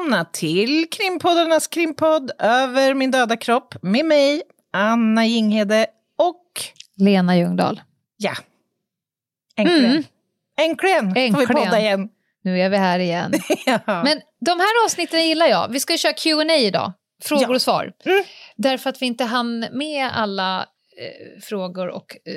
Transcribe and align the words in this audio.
Välkomna 0.00 0.24
till 0.24 0.90
krimpoddarnas 0.90 1.66
krimpodd 1.66 2.30
Över 2.38 2.94
min 2.94 3.10
döda 3.10 3.36
kropp 3.36 3.74
med 3.82 4.04
mig, 4.04 4.42
Anna 4.72 5.26
Jinghede 5.26 5.86
och 6.18 6.44
Lena 6.96 7.36
Ljungdahl. 7.36 7.80
ja, 8.16 8.32
äntligen. 9.56 9.90
Mm. 9.90 10.04
Äntligen 10.60 11.34
får 11.34 11.40
vi 11.40 11.46
podda 11.46 11.80
igen. 11.80 12.08
Nu 12.42 12.60
är 12.60 12.68
vi 12.70 12.76
här 12.76 12.98
igen. 12.98 13.32
ja. 13.66 13.80
Men 13.86 14.20
de 14.40 14.50
här 14.60 14.84
avsnitten 14.84 15.28
gillar 15.28 15.46
jag. 15.46 15.68
Vi 15.72 15.80
ska 15.80 15.96
köra 15.96 16.12
Q&A 16.12 16.56
idag. 16.56 16.92
Frågor 17.22 17.44
Ja. 17.48 17.54
och 17.54 17.62
svar. 17.62 17.92
Mm. 18.04 18.24
Därför 18.56 18.90
att 18.90 19.02
vi 19.02 19.06
inte 19.06 19.24
hann 19.24 19.66
med 19.72 20.10
alla 20.14 20.60
eh, 20.96 21.40
frågor 21.42 21.88
och 21.88 22.16
eh, 22.24 22.34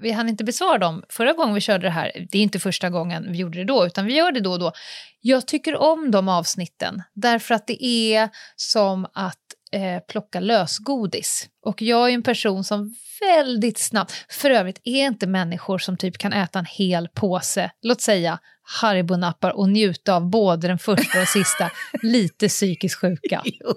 vi 0.00 0.10
hann 0.12 0.28
inte 0.28 0.44
besvara 0.44 0.78
dem 0.78 1.02
förra 1.08 1.32
gången 1.32 1.54
vi 1.54 1.60
körde 1.60 1.86
det 1.86 1.90
här. 1.90 2.26
Det 2.30 2.38
är 2.38 2.42
inte 2.42 2.58
första 2.58 2.90
gången 2.90 3.32
vi 3.32 3.38
gjorde 3.38 3.58
det 3.58 3.64
då, 3.64 3.86
utan 3.86 4.06
vi 4.06 4.14
gör 4.14 4.32
det 4.32 4.40
då 4.40 4.52
och 4.52 4.58
då. 4.58 4.72
Jag 5.20 5.46
tycker 5.46 5.76
om 5.76 6.10
de 6.10 6.28
avsnitten 6.28 7.02
därför 7.14 7.54
att 7.54 7.66
det 7.66 7.84
är 7.84 8.28
som 8.56 9.06
att 9.14 9.36
eh, 9.72 10.02
plocka 10.08 10.40
lösgodis. 10.40 11.48
Och 11.66 11.82
jag 11.82 12.10
är 12.10 12.14
en 12.14 12.22
person 12.22 12.64
som 12.64 12.94
väldigt 13.20 13.78
snabbt, 13.78 14.12
för 14.28 14.50
övrigt 14.50 14.80
är 14.84 15.06
inte 15.06 15.26
människor 15.26 15.78
som 15.78 15.96
typ 15.96 16.18
kan 16.18 16.32
äta 16.32 16.58
en 16.58 16.64
hel 16.64 17.08
påse, 17.08 17.70
låt 17.82 18.00
säga 18.00 18.38
Haribo-nappar 18.80 19.50
och 19.50 19.68
njuta 19.68 20.14
av 20.14 20.30
både 20.30 20.68
den 20.68 20.78
första 20.78 21.20
och 21.22 21.28
sista, 21.28 21.70
lite 22.02 22.48
psykiskt 22.48 23.00
sjuka. 23.00 23.42
Jo, 23.44 23.74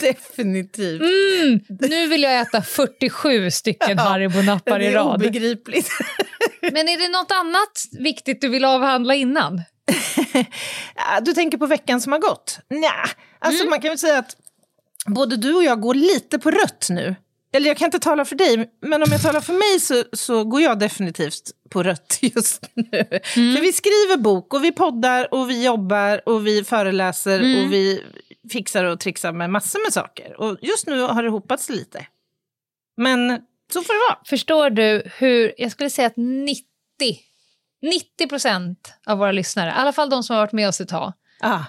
definitivt. 0.00 1.00
Mm, 1.00 1.60
nu 1.90 2.06
vill 2.06 2.22
jag 2.22 2.40
äta 2.40 2.62
47 2.62 3.50
stycken 3.50 3.96
Ja, 3.96 4.02
Haribo-nappar 4.02 4.78
det 4.78 4.84
i 4.84 4.88
är 4.88 4.92
rad. 4.94 5.14
obegripligt. 5.22 5.88
Men 6.62 6.88
är 6.88 6.98
det 6.98 7.08
något 7.18 7.32
annat 7.32 8.02
viktigt 8.04 8.40
du 8.40 8.48
vill 8.48 8.64
avhandla 8.64 9.14
innan? 9.14 9.62
Du 11.22 11.32
tänker 11.32 11.58
på 11.58 11.66
veckan 11.66 12.00
som 12.00 12.12
har 12.12 12.18
gått? 12.18 12.58
Nja, 12.70 12.92
alltså 13.38 13.62
Mm. 13.62 13.70
man 13.70 13.80
kan 13.80 13.88
väl 13.88 13.98
säga 13.98 14.18
att 14.18 14.36
både 15.06 15.36
du 15.36 15.54
och 15.54 15.64
jag 15.64 15.80
går 15.80 15.94
lite 15.94 16.38
på 16.38 16.50
rött 16.50 16.86
nu. 16.90 17.14
Eller 17.52 17.66
jag 17.66 17.76
kan 17.76 17.84
inte 17.86 17.98
tala 17.98 18.24
för 18.24 18.36
dig, 18.36 18.70
men 18.82 19.02
om 19.02 19.08
jag 19.12 19.22
talar 19.22 19.40
för 19.40 19.52
mig 19.52 19.80
så, 19.80 20.04
så 20.16 20.44
går 20.44 20.60
jag 20.60 20.78
definitivt 20.78 21.50
på 21.70 21.82
rött 21.82 22.18
just 22.22 22.70
nu. 22.74 22.88
Mm. 23.36 23.56
För 23.56 23.60
vi 23.62 23.72
skriver 23.72 24.16
bok 24.16 24.54
och 24.54 24.64
vi 24.64 24.72
poddar 24.72 25.34
och 25.34 25.50
vi 25.50 25.64
jobbar 25.64 26.28
och 26.28 26.46
vi 26.46 26.64
föreläser 26.64 27.40
Mm. 27.40 27.64
och 27.64 27.72
vi 27.72 28.04
fixar 28.52 28.84
och 28.84 29.00
trixar 29.00 29.32
med 29.32 29.50
massor 29.50 29.84
med 29.86 29.92
saker. 29.92 30.40
Och 30.40 30.56
just 30.62 30.86
nu 30.86 31.00
har 31.00 31.22
det 31.22 31.30
hopats 31.30 31.68
lite. 31.68 32.06
Men 32.96 33.40
så 33.72 33.82
får 33.82 33.92
det 33.94 34.12
vara. 34.14 34.18
Förstår 34.26 34.70
du 34.70 35.02
hur, 35.18 35.54
jag 35.58 35.70
skulle 35.72 35.90
säga 35.90 36.06
att 36.06 36.16
90, 36.16 36.64
90 37.82 38.28
procent 38.28 38.92
av 39.06 39.18
våra 39.18 39.32
lyssnare, 39.32 39.68
i 39.70 39.72
alla 39.72 39.92
fall 39.92 40.10
de 40.10 40.22
som 40.22 40.36
har 40.36 40.42
varit 40.42 40.52
med 40.52 40.68
oss 40.68 40.80
ett 40.80 40.88
tag, 40.88 41.12
Ah. 41.40 41.60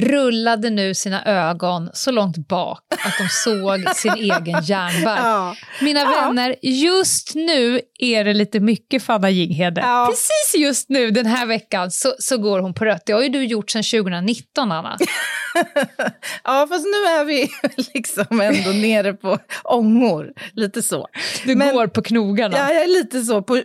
Rullade 0.00 0.70
nu 0.70 0.94
sina 0.94 1.24
ögon 1.24 1.90
så 1.92 2.10
långt 2.10 2.36
bak 2.48 2.80
att 3.04 3.18
de 3.18 3.28
såg 3.28 3.84
sin 3.96 4.12
egen 4.14 4.62
järnbark. 4.62 5.20
Ja. 5.22 5.54
Mina 5.80 6.00
Ja. 6.00 6.10
vänner, 6.10 6.56
just 6.62 7.34
nu 7.34 7.80
är 7.98 8.24
det 8.24 8.34
lite 8.34 8.60
mycket 8.60 9.02
Fanna 9.02 9.30
Jinghede. 9.30 9.80
Ja. 9.80 10.06
Precis 10.10 10.60
just 10.62 10.88
nu, 10.88 11.10
den 11.10 11.26
här 11.26 11.46
veckan, 11.46 11.90
så, 11.90 12.14
så 12.18 12.38
går 12.38 12.60
hon 12.60 12.74
på 12.74 12.84
rött. 12.84 13.02
Det 13.06 13.12
har 13.12 13.22
ju 13.22 13.28
du 13.28 13.44
gjort 13.44 13.70
sedan 13.70 13.82
2019, 13.82 14.72
Anna. 14.72 14.96
ja, 16.44 16.66
fast 16.70 16.84
nu 16.84 16.90
är 17.20 17.24
vi 17.24 17.48
liksom 17.94 18.40
ändå 18.40 18.70
nere 18.70 19.12
på 19.12 19.38
ångor. 19.64 20.32
Lite 20.52 20.82
så. 20.82 21.08
Du 21.44 21.56
Men- 21.56 21.74
går 21.74 21.86
på 21.86 22.02
knogarna. 22.02 22.56
Ja, 22.58 22.72
jag 22.72 22.82
är 22.82 22.88
lite 22.88 23.20
så 23.22 23.42
på 23.42 23.62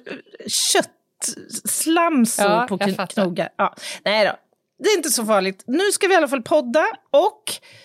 köttslam 0.48 2.26
så 2.26 2.42
Ja, 2.42 2.66
på 2.70 2.78
knogar. 3.08 3.50
Ja. 3.58 3.76
Nej 4.06 4.26
då, 4.26 4.32
det 4.84 4.90
är 4.90 4.98
inte 4.98 5.10
så 5.10 5.26
farligt. 5.26 5.64
Nu 5.68 5.92
ska 5.92 6.08
vi 6.08 6.14
i 6.14 6.18
alla 6.18 6.28
fall 6.28 6.42
podda 6.42 6.86
och 7.12 7.44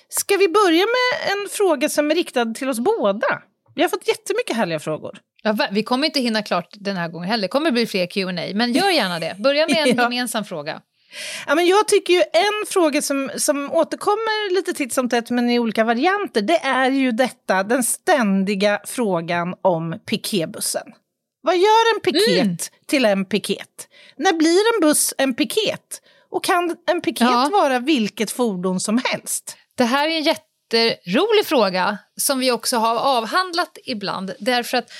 ska 0.09 0.37
vi 0.37 0.49
börja 0.49 0.85
med 0.87 1.33
en 1.33 1.49
fråga 1.51 1.89
som 1.89 2.11
är 2.11 2.15
riktad 2.15 2.45
till 2.55 2.69
oss 2.69 2.79
båda? 2.81 3.43
Vi 3.75 3.83
har 3.83 3.89
fått 3.89 4.09
jättemycket 4.09 4.57
härliga 4.57 4.81
frågor. 4.81 5.19
Ja, 5.43 5.57
vi 5.71 5.83
kommer 5.83 6.07
inte 6.07 6.21
hinna 6.21 6.43
klart 6.43 6.69
den 6.73 6.97
här 6.97 7.09
gången 7.09 7.29
heller. 7.29 7.43
Det 7.43 7.49
kommer 7.49 7.71
bli 7.71 7.87
fler 7.87 8.07
Q&A 8.07 8.33
men 8.55 8.73
gör 8.73 8.91
gärna 8.91 9.19
det. 9.19 9.37
Börja 9.39 9.67
med 9.67 9.77
en 9.89 9.89
Ja. 9.97 10.03
gemensam 10.03 10.45
fråga. 10.45 10.81
Ja, 11.47 11.55
men 11.55 11.67
jag 11.67 11.89
tycker 11.89 12.13
ju 12.15 12.21
en 12.21 12.67
fråga 12.69 13.03
som, 13.03 13.31
som 13.37 13.73
återkommer 13.73 14.55
lite 14.55 14.73
titt 14.73 14.93
som 14.93 15.09
tätt 15.09 15.31
men 15.31 15.51
i 15.51 15.59
olika 15.59 15.85
varianter 15.85 16.43
det 16.43 16.59
är 16.59 16.91
ju 16.91 17.13
detta, 17.13 17.63
den 17.63 17.85
ständiga 17.85 18.81
frågan 18.85 19.55
om 19.63 19.99
piketbussen. 20.07 20.87
Vad 21.43 21.57
gör 21.57 21.95
en 21.95 22.01
piket 22.01 22.43
Mm. 22.45 22.57
till 22.87 23.05
en 23.05 23.25
piket? 23.25 23.89
När 24.17 24.33
blir 24.33 24.75
en 24.75 24.81
buss 24.89 25.15
en 25.19 25.35
piket? 25.35 26.03
Och 26.31 26.45
kan 26.45 26.77
en 26.91 27.01
piket 27.01 27.21
Ja. 27.21 27.49
vara 27.53 27.79
vilket 27.79 28.31
fordon 28.31 28.81
som 28.81 29.01
helst? 29.05 29.57
Det 29.75 29.85
här 29.85 30.09
är 30.09 30.13
en 30.17 30.23
jätterolig 30.23 31.47
fråga 31.47 31.99
som 32.17 32.39
vi 32.39 32.51
också 32.53 32.77
har 32.77 32.97
avhandlat 32.97 33.79
ibland. 33.85 34.35
Därför 34.39 34.79
att 34.79 34.91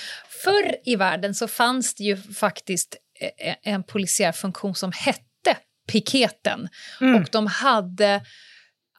förr 0.43 0.75
i 0.85 0.95
världen 0.95 1.35
så 1.35 1.47
fanns 1.47 1.93
det 1.95 2.03
ju 2.03 2.17
faktiskt 2.33 2.95
eh, 3.19 3.55
en 3.73 3.83
polisiär 3.83 4.31
funktion 4.31 4.75
som 4.75 4.91
hette 4.91 5.57
piketen. 5.91 6.67
Mm. 7.01 7.21
Och 7.21 7.29
de 7.31 7.47
hade 7.47 8.21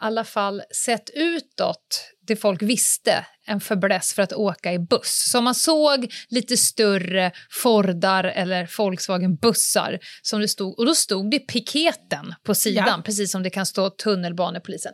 alla 0.00 0.24
fall 0.24 0.62
sett 0.84 1.10
utåt, 1.14 2.04
det 2.26 2.36
folk 2.36 2.62
visste, 2.62 3.26
en 3.46 3.60
fäbless 3.60 4.14
för 4.14 4.22
att 4.22 4.32
åka 4.32 4.72
i 4.72 4.78
buss. 4.78 5.28
Så 5.32 5.40
man 5.40 5.54
såg 5.54 6.12
lite 6.28 6.56
större 6.56 7.32
Fordar 7.50 8.24
eller 8.24 8.66
Volkswagen-bussar 8.76 9.98
som 10.22 10.40
det 10.40 10.48
stod, 10.48 10.78
och 10.78 10.86
då 10.86 10.94
stod 10.94 11.30
det 11.30 11.38
piketen 11.38 12.34
på 12.44 12.54
sidan, 12.54 12.84
Ja. 12.86 13.02
precis 13.04 13.30
som 13.32 13.42
det 13.42 13.50
kan 13.50 13.66
stå 13.66 13.90
tunnelbanepolisen. 13.90 14.92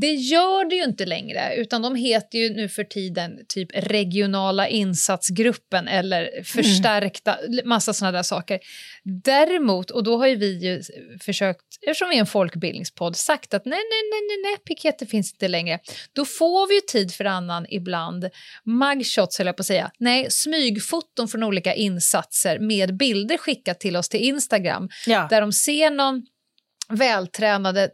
Det 0.00 0.12
gör 0.12 0.68
det 0.70 0.74
ju 0.76 0.84
inte 0.84 1.06
längre, 1.06 1.54
utan 1.56 1.82
de 1.82 1.94
heter 1.94 2.38
ju 2.38 2.54
nu 2.54 2.68
för 2.68 2.84
tiden 2.84 3.38
typ 3.48 3.68
regionala 3.74 4.68
insatsgruppen 4.68 5.88
eller 5.88 6.42
förstärkta, 6.44 7.38
massa 7.64 7.92
sådana 7.92 8.16
där 8.16 8.22
saker. 8.22 8.60
Däremot, 9.24 9.90
och 9.90 10.04
då 10.04 10.18
har 10.18 10.26
ju 10.26 10.36
vi 10.36 10.58
ju 10.58 10.82
försökt, 11.20 11.60
eftersom 11.86 12.08
vi 12.08 12.16
är 12.16 12.20
en 12.20 12.26
folkbildningspodd, 12.26 13.16
sagt 13.16 13.54
att 13.54 13.64
nej, 13.64 13.78
nej, 13.78 14.02
nej, 14.12 14.20
nej, 14.28 14.50
nej, 14.50 14.56
piketer 14.64 15.06
finns 15.06 15.32
inte 15.32 15.48
längre. 15.48 15.78
Då 16.12 16.24
får 16.24 16.68
vi 16.68 16.74
ju 16.74 16.80
tid 16.80 17.14
för 17.14 17.24
annan 17.24 17.66
ibland, 17.70 18.28
mugshots 18.64 19.38
höll 19.38 19.46
jag 19.46 19.56
på 19.56 19.60
att 19.60 19.66
säga, 19.66 19.90
nej, 19.98 20.26
smygfoton 20.30 21.28
från 21.28 21.42
olika 21.42 21.74
insatser 21.74 22.58
med 22.58 22.96
bilder 22.96 23.36
skickat 23.36 23.80
till 23.80 23.96
oss 23.96 24.08
till 24.08 24.20
Instagram, 24.20 24.88
Ja. 25.06 25.26
där 25.30 25.40
de 25.40 25.52
ser 25.52 25.90
någon 25.90 26.22
vältränade 26.90 27.90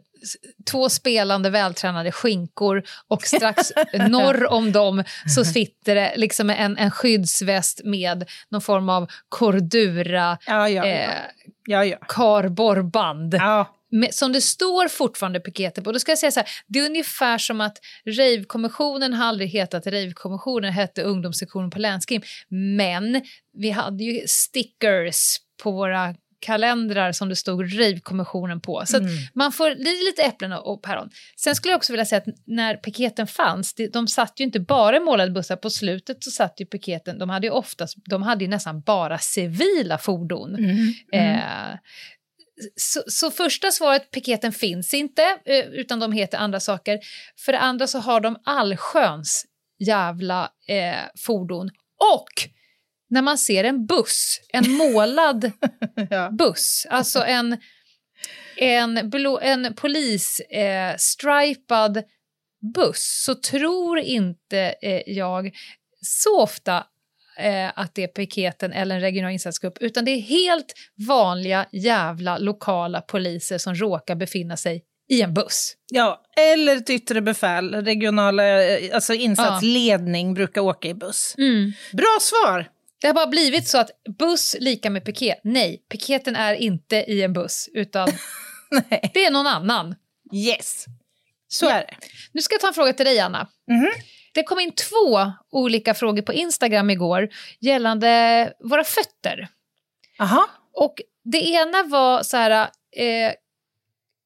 två 0.71 0.89
spelande 0.89 1.49
vältränade 1.49 2.11
skinkor 2.11 2.83
och 3.07 3.23
strax 3.23 3.71
norr 4.09 4.51
om 4.51 4.71
dem 4.71 5.03
så 5.35 5.45
sitter 5.45 5.95
det 5.95 6.13
liksom 6.15 6.49
en, 6.49 6.77
en 6.77 6.91
skyddsväst 6.91 7.81
med 7.83 8.29
någon 8.49 8.61
form 8.61 8.89
av 8.89 9.07
cordura 9.29 10.37
Ja, 10.47 10.69
ja, 10.69 10.85
eh, 10.85 11.09
ja. 11.65 11.97
karborrband. 12.07 13.35
Med, 13.91 14.13
som 14.13 14.31
det 14.31 14.41
står 14.41 14.87
fortfarande 14.87 15.39
piketer 15.39 15.81
på. 15.81 15.91
Då 15.91 15.99
ska 15.99 16.11
jag 16.11 16.19
säga 16.19 16.31
så 16.31 16.39
här, 16.39 16.49
det 16.67 16.79
är 16.79 16.85
ungefär 16.85 17.37
som 17.37 17.61
att 17.61 17.77
Rave-kommissionen 18.05 19.13
har 19.13 19.25
aldrig 19.25 19.49
hetat 19.49 19.87
Rave-kommissionen, 19.87 20.73
hette 20.73 21.01
ungdomssektionen 21.01 21.69
på 21.69 21.79
Länskrim. 21.79 22.21
Men 22.49 23.21
vi 23.53 23.69
hade 23.69 24.03
ju 24.03 24.27
stickers 24.27 25.37
på 25.63 25.71
våra 25.71 26.15
kalendrar 26.45 27.11
som 27.11 27.29
det 27.29 27.35
stod 27.35 27.79
Rave-kommissionen 27.79 28.61
på. 28.61 28.83
Så 28.85 28.97
att 28.97 29.03
man 29.33 29.51
får 29.51 29.69
lite 30.05 30.23
äpplen 30.23 30.51
och 30.51 30.81
päron. 30.83 31.09
Sen 31.35 31.55
skulle 31.55 31.71
jag 31.71 31.77
också 31.77 31.93
vilja 31.93 32.05
säga 32.05 32.21
att 32.27 32.35
när 32.45 32.75
piketen 32.75 33.27
fanns, 33.27 33.73
det, 33.73 33.87
de 33.93 34.07
satt 34.07 34.39
ju 34.39 34.43
inte 34.43 34.59
bara 34.59 34.97
i 34.97 34.99
målade 34.99 35.31
bussar, 35.31 35.55
på 35.55 35.69
slutet 35.69 36.23
så 36.23 36.31
satt 36.31 36.61
ju 36.61 36.65
piketen, 36.65 37.19
de 37.19 37.29
hade 37.29 37.47
ju 37.47 37.51
oftast, 37.51 37.97
de 38.09 38.23
hade 38.23 38.43
ju 38.43 38.49
nästan 38.49 38.81
bara 38.81 39.17
civila 39.17 39.97
fordon. 39.97 40.55
Eh, 41.13 41.77
så, 42.75 43.03
så 43.07 43.31
första 43.31 43.71
svaret, 43.71 44.11
piketen 44.11 44.51
finns 44.51 44.93
inte, 44.93 45.23
eh, 45.45 45.65
utan 45.65 45.99
de 45.99 46.11
heter 46.11 46.37
andra 46.37 46.59
saker. 46.59 46.99
För 47.45 47.51
det 47.51 47.59
andra 47.59 47.87
så 47.87 47.99
har 47.99 48.19
de 48.21 48.37
allsköns 48.45 49.45
jävla 49.79 50.49
eh, 50.67 51.03
fordon. 51.25 51.69
Och 52.13 52.54
när 53.15 53.21
man 53.21 53.37
ser 53.37 53.63
en 53.63 53.85
buss, 53.85 54.41
en 54.53 54.71
målad 54.71 55.51
Ja. 56.09 56.29
buss, 56.31 56.87
alltså 56.89 57.23
en, 57.23 57.57
en, 58.57 59.09
blå, 59.09 59.39
en 59.39 59.73
polisstripad 59.75 61.97
eh, 61.97 62.03
buss, 62.73 63.23
så 63.25 63.35
tror 63.35 63.99
inte 63.99 64.75
eh, 64.81 65.01
jag 65.05 65.51
så 66.01 66.41
ofta 66.41 66.85
eh, 67.37 67.71
att 67.75 67.95
det 67.95 68.03
är 68.03 68.07
piketen 68.07 68.73
eller 68.73 68.95
en 68.95 69.01
regional 69.01 69.31
insatsgrupp, 69.31 69.77
utan 69.81 70.05
det 70.05 70.11
är 70.11 70.21
helt 70.21 70.73
vanliga 71.07 71.65
jävla 71.71 72.37
lokala 72.37 73.01
poliser 73.01 73.57
som 73.57 73.75
råkar 73.75 74.15
befinna 74.15 74.57
sig 74.57 74.83
i 75.09 75.21
en 75.21 75.33
buss. 75.33 75.73
Ja, 75.91 76.21
eller 76.37 76.75
ett 76.75 76.89
yttre 76.89 77.21
befäl, 77.21 77.75
regionala 77.75 78.63
eh, 78.63 78.95
alltså 78.95 79.13
insatsledning 79.13 80.33
brukar 80.33 80.61
åka 80.61 80.87
i 80.87 80.93
buss. 80.93 81.35
Bra 81.91 82.17
svar! 82.21 82.74
Det 83.01 83.07
har 83.07 83.13
bara 83.13 83.27
blivit 83.27 83.67
så 83.67 83.77
att 83.77 83.89
buss 84.19 84.55
lika 84.59 84.89
med 84.89 85.05
piket. 85.05 85.39
Nej, 85.43 85.85
piketen 85.89 86.35
är 86.35 86.53
inte 86.53 86.95
i 86.95 87.21
en 87.23 87.33
buss, 87.33 87.69
utan 87.73 88.07
det 89.13 89.25
är 89.25 89.31
någon 89.31 89.47
annan. 89.47 89.95
Yes, 90.33 90.85
så 91.47 91.65
Ja. 91.65 91.71
är 91.71 91.79
det. 91.81 91.95
Nu 92.31 92.41
ska 92.41 92.53
jag 92.53 92.61
ta 92.61 92.67
en 92.67 92.73
fråga 92.73 92.93
till 92.93 93.05
dig, 93.05 93.19
Anna. 93.19 93.47
Det 94.33 94.43
kom 94.43 94.59
in 94.59 94.71
två 94.71 95.31
olika 95.51 95.93
frågor 95.93 96.21
på 96.21 96.33
Instagram 96.33 96.89
igår 96.89 97.29
gällande 97.59 98.53
våra 98.59 98.83
fötter. 98.83 99.47
Aha. 100.19 100.47
Och 100.73 101.01
det 101.23 101.37
ena 101.49 101.83
var 101.83 102.23
så 102.23 102.37
här... 102.37 102.51
Eh, 102.97 103.31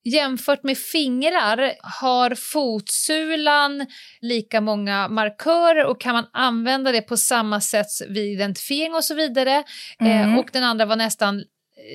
jämfört 0.09 0.63
med 0.63 0.77
fingrar, 0.77 1.73
har 2.01 2.35
fotsulan 2.35 3.85
lika 4.21 4.61
många 4.61 5.07
markörer 5.07 5.85
och 5.85 6.01
kan 6.01 6.13
man 6.13 6.25
använda 6.33 6.91
det 6.91 7.01
på 7.01 7.17
samma 7.17 7.61
sätt 7.61 7.87
vid 8.07 8.33
identifiering 8.33 8.95
och 8.95 9.03
så 9.03 9.15
vidare? 9.15 9.63
Eh, 9.99 10.37
och 10.39 10.49
den 10.53 10.63
andra 10.63 10.85
var 10.85 10.95
nästan 10.95 11.39
eh, 11.39 11.43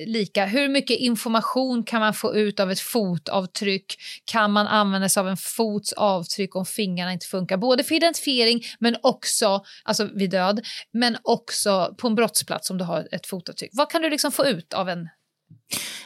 lika. 0.07 0.45
Hur 0.45 0.69
mycket 0.69 0.99
information 0.99 1.83
kan 1.83 1.99
man 1.99 2.13
få 2.13 2.35
ut 2.35 2.59
av 2.59 2.71
ett 2.71 2.79
fotavtryck? 2.79 3.95
Kan 4.25 4.51
man 4.51 4.67
använda 4.67 5.09
sig 5.09 5.21
av 5.21 5.27
en 5.29 5.37
fots 5.37 5.93
avtryck 5.93 6.55
om 6.55 6.65
fingrarna 6.65 7.13
inte 7.13 7.25
funkar? 7.25 7.57
Både 7.57 7.83
för 7.83 7.95
identifiering, 7.95 8.61
men 8.79 8.95
också 9.03 9.63
alltså 9.83 10.09
vid 10.13 10.29
död, 10.29 10.65
men 10.93 11.17
också 11.23 11.95
på 11.97 12.07
en 12.07 12.15
brottsplats 12.15 12.69
om 12.69 12.77
du 12.77 12.83
har 12.83 13.07
ett 13.11 13.27
fotavtryck. 13.27 13.69
Vad 13.73 13.91
kan 13.91 14.01
du 14.01 14.09
liksom 14.09 14.31
få 14.31 14.45
ut 14.45 14.73
av 14.73 14.89
en, 14.89 15.09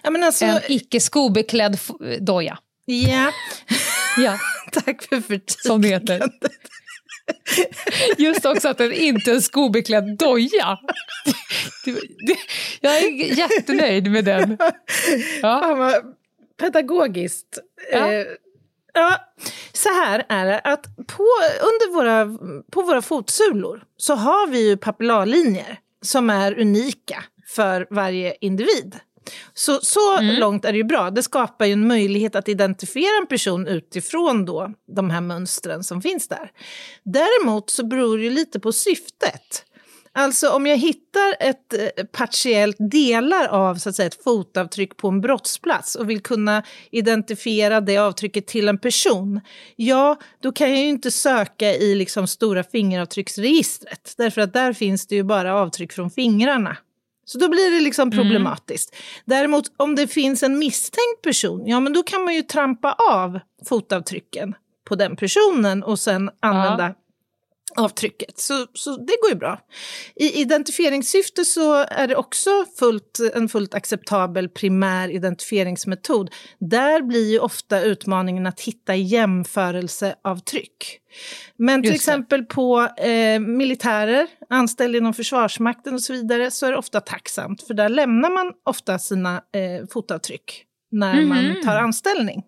Ja, 0.04 0.26
alltså, 0.26 0.46
en 0.46 0.62
icke 0.68 1.00
skobeklädd 1.00 1.80
doja? 2.20 2.58
ja. 2.86 3.32
Ja, 4.18 4.40
Tack 4.72 5.04
för 5.04 5.22
förtydligandet. 5.22 5.58
som 5.66 5.82
det 5.82 5.88
heter. 5.88 6.30
Just 8.18 8.46
också 8.46 8.68
att 8.68 8.78
den 8.78 8.94
inte 8.94 9.32
är 9.32 9.36
en 9.36 9.42
skobeklädd 9.42 10.18
doja. 10.18 10.80
Jag 12.82 12.98
är 12.98 13.38
jättenöjd 13.38 14.12
med 14.12 14.26
den. 14.26 14.58
Ja. 15.42 15.60
Fan 15.62 15.78
vad 15.78 16.16
pedagogiskt. 16.60 17.60
Ja. 17.92 18.14
Eh, 18.14 18.26
ja, 18.94 19.16
så 19.74 19.90
här 19.90 20.26
är 20.30 20.46
det 20.46 20.60
att 20.60 20.84
på, 21.08 21.24
under 21.62 21.94
våra, 21.94 22.26
på 22.72 22.82
våra 22.82 23.02
fotsulor 23.02 23.84
så 23.98 24.16
har 24.16 24.48
vi 24.48 24.68
ju 24.68 24.78
papillarlinjer 24.78 25.80
som 26.02 26.30
är 26.30 26.60
unika 26.60 27.24
för 27.48 27.88
varje 27.90 28.36
individ. 28.42 29.00
Så, 29.54 29.80
så 29.82 30.22
långt 30.22 30.66
är 30.66 30.72
det 30.72 30.78
ju 30.78 30.84
bra. 30.84 31.10
Det 31.10 31.24
skapar 31.24 31.66
ju 31.66 31.74
en 31.74 31.88
möjlighet 31.88 32.36
att 32.36 32.50
identifiera 32.50 33.18
en 33.22 33.28
person 33.28 33.68
utifrån 33.68 34.46
då 34.46 34.74
de 34.96 35.10
här 35.10 35.22
mönstren 35.22 35.84
som 35.84 36.02
finns 36.02 36.28
där. 36.28 36.52
Däremot 37.04 37.70
så 37.70 37.86
beror 37.86 38.18
det 38.18 38.24
ju 38.24 38.30
lite 38.30 38.60
på 38.60 38.72
syftet. 38.72 39.66
Alltså 40.14 40.50
om 40.50 40.68
jag 40.68 40.78
hittar 40.78 41.36
ett 41.40 41.74
eh, 41.74 42.06
partiellt 42.06 42.78
delar 42.80 43.48
av 43.48 43.76
så 43.76 43.90
att 43.90 43.96
säga, 43.96 44.08
ett 44.08 44.24
fotavtryck 44.24 44.98
på 44.98 45.08
en 45.08 45.22
brottsplats 45.22 45.96
och 45.96 46.10
vill 46.10 46.22
kunna 46.22 46.64
identifiera 46.92 47.82
det 47.82 47.98
avtrycket 47.98 48.48
till 48.48 48.68
en 48.68 48.78
person, 48.78 49.42
ja, 49.76 50.20
då 50.42 50.52
kan 50.52 50.70
jag 50.70 50.80
ju 50.80 50.88
inte 50.88 51.12
söka 51.12 51.74
i 51.74 51.96
liksom 51.96 52.28
stora 52.28 52.64
fingeravtrycksregistret, 52.64 54.14
därför 54.18 54.42
att 54.42 54.54
där 54.54 54.74
finns 54.74 55.08
det 55.08 55.16
ju 55.16 55.24
bara 55.24 55.56
avtryck 55.56 55.94
från 55.94 56.12
fingrarna. 56.12 56.78
Så 57.32 57.38
då 57.38 57.50
blir 57.50 57.72
det 57.72 57.80
liksom 57.80 58.12
problematiskt. 58.12 58.96
Däremot 59.26 59.66
om 59.78 59.96
det 59.96 60.08
finns 60.08 60.44
en 60.44 60.60
misstänkt 60.60 61.22
person, 61.24 61.68
ja 61.68 61.80
men 61.80 61.94
då 61.94 62.04
kan 62.04 62.24
man 62.24 62.34
ju 62.34 62.42
trampa 62.42 62.96
av 63.12 63.40
fotavtrycken 63.70 64.56
på 64.88 64.96
den 64.96 65.16
personen 65.16 65.84
och 65.84 66.00
sen 66.00 66.30
använda 66.40 66.94
avtrycket. 67.76 68.40
Så, 68.40 68.66
så 68.74 68.96
det 68.96 69.18
går 69.22 69.30
ju 69.30 69.36
bra. 69.36 69.60
I 70.16 70.42
identifieringssyfte 70.42 71.46
så 71.46 71.74
är 71.74 72.08
det 72.08 72.16
också 72.16 72.66
fullt, 72.80 73.20
en 73.34 73.50
fullt 73.50 73.74
acceptabel 73.74 74.50
primär 74.50 75.10
identifieringsmetod. 75.10 76.30
Där 76.60 77.02
blir 77.02 77.32
ju 77.32 77.40
ofta 77.40 77.82
utmaningen 77.82 78.48
att 78.48 78.62
hitta 78.62 78.96
jämförelseavtryck. 78.96 81.00
Men 81.58 81.84
till 81.84 81.94
exempel 81.94 82.46
på 82.46 82.90
eh, 82.98 83.40
militärer, 83.40 84.28
anställda 84.50 84.98
inom 84.98 85.14
Försvarsmakten 85.14 85.94
och 85.94 86.02
så 86.02 86.14
vidare, 86.14 86.52
så 86.52 86.66
är 86.66 86.72
det 86.72 86.78
ofta 86.78 87.02
tacksamt, 87.02 87.68
för 87.68 87.74
där 87.74 87.90
lämnar 87.90 88.30
man 88.30 88.54
ofta 88.66 89.00
sina 89.00 89.36
eh, 89.36 89.88
fotavtryck 89.94 90.66
när 90.92 91.26
man 91.26 91.64
tar 91.64 91.76
anställning. 91.76 92.44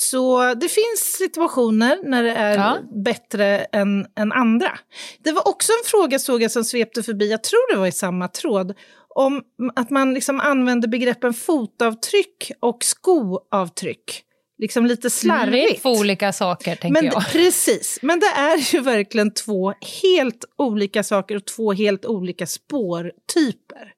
Så 0.00 0.54
det 0.54 0.68
finns 0.68 1.16
situationer 1.18 1.98
när 2.04 2.22
det 2.22 2.30
är 2.32 2.56
Ja. 2.56 2.78
bättre 3.04 3.58
än, 3.58 4.06
än 4.18 4.32
andra. 4.32 4.78
Det 5.24 5.32
var 5.32 5.48
också 5.48 5.72
en 5.72 5.90
fråga 5.90 6.18
såg 6.18 6.42
jag 6.42 6.50
som 6.50 6.64
svepte 6.64 7.02
förbi, 7.02 7.30
jag 7.30 7.42
tror 7.44 7.72
det 7.72 7.78
var 7.78 7.86
i 7.86 7.92
samma 7.92 8.28
tråd, 8.28 8.74
om 9.14 9.42
att 9.76 9.90
man 9.90 10.14
liksom 10.14 10.40
använder 10.40 10.88
begreppen 10.88 11.34
fotavtryck 11.34 12.52
och 12.60 12.84
skoavtryck. 12.84 14.22
Liksom 14.58 14.86
lite 14.86 15.02
Det 15.02 15.06
är 15.06 15.10
slarvigt. 15.10 15.82
två 15.82 15.90
olika 15.90 16.32
saker, 16.32 16.76
tänker 16.76 17.02
Men, 17.02 17.04
jag. 17.12 17.24
Precis, 17.32 17.98
men 18.02 18.20
det 18.20 18.26
är 18.26 18.74
ju 18.74 18.80
verkligen 18.80 19.34
två 19.34 19.72
helt 20.02 20.44
olika 20.58 21.02
saker 21.02 21.36
och 21.36 21.44
två 21.46 21.72
helt 21.72 22.04
olika 22.06 22.46
spårtyper. 22.46 23.92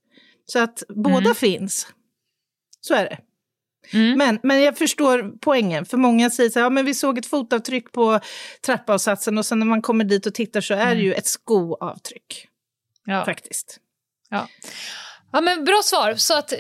Så 0.46 0.58
att 0.58 0.82
båda 0.88 1.34
finns. 1.34 1.86
Så 2.80 2.94
är 2.94 3.04
det. 3.04 3.18
Mm. 3.92 4.18
Men, 4.18 4.38
men 4.42 4.62
jag 4.62 4.78
förstår 4.78 5.32
poängen, 5.40 5.84
för 5.84 5.96
många 5.96 6.30
säger 6.30 6.50
så 6.50 6.58
här, 6.58 6.66
ja, 6.66 6.70
men 6.70 6.84
vi 6.84 6.94
såg 6.94 7.18
ett 7.18 7.26
fotavtryck 7.26 7.92
på 7.92 8.20
trappavsatsen 8.66 9.38
och 9.38 9.46
sen 9.46 9.58
när 9.58 9.66
man 9.66 9.82
kommer 9.82 10.04
dit 10.04 10.26
och 10.26 10.34
tittar 10.34 10.60
så 10.60 10.74
är 10.74 10.94
det 10.94 11.00
ju 11.00 11.12
ett 11.14 11.26
skoavtryck. 11.26 12.46
Ja. 13.04 13.24
Faktiskt. 13.24 13.78
Ja. 14.30 14.48
Ja, 15.32 15.40
men 15.40 15.64
bra 15.64 15.80
svar. 15.84 16.14
Så 16.14 16.38
att 16.38 16.52
eh, 16.52 16.58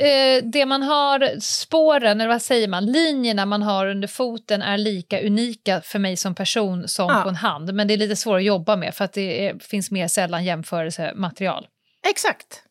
det 0.52 0.66
man 0.66 0.82
har, 0.82 1.40
spåren, 1.40 2.20
eller 2.20 2.28
vad 2.28 2.42
säger 2.42 2.68
man, 2.68 2.86
linjerna 2.86 3.46
man 3.46 3.62
har 3.62 3.86
under 3.86 4.08
foten 4.08 4.62
är 4.62 4.78
lika 4.78 5.20
unika 5.20 5.80
för 5.80 5.98
mig 5.98 6.16
som 6.16 6.34
person 6.34 6.88
som 6.88 7.08
Ja. 7.08 7.22
på 7.22 7.28
en 7.28 7.36
hand. 7.36 7.74
Men 7.74 7.88
det 7.88 7.94
är 7.94 7.98
lite 7.98 8.16
svårt 8.16 8.36
att 8.36 8.44
jobba 8.44 8.76
med 8.76 8.94
för 8.94 9.04
att 9.04 9.12
det 9.12 9.46
är, 9.46 9.58
finns 9.58 9.90
mer 9.90 10.08
sällan 10.08 10.44
jämförelsematerial. 10.44 11.66
Exakt. 12.08 12.62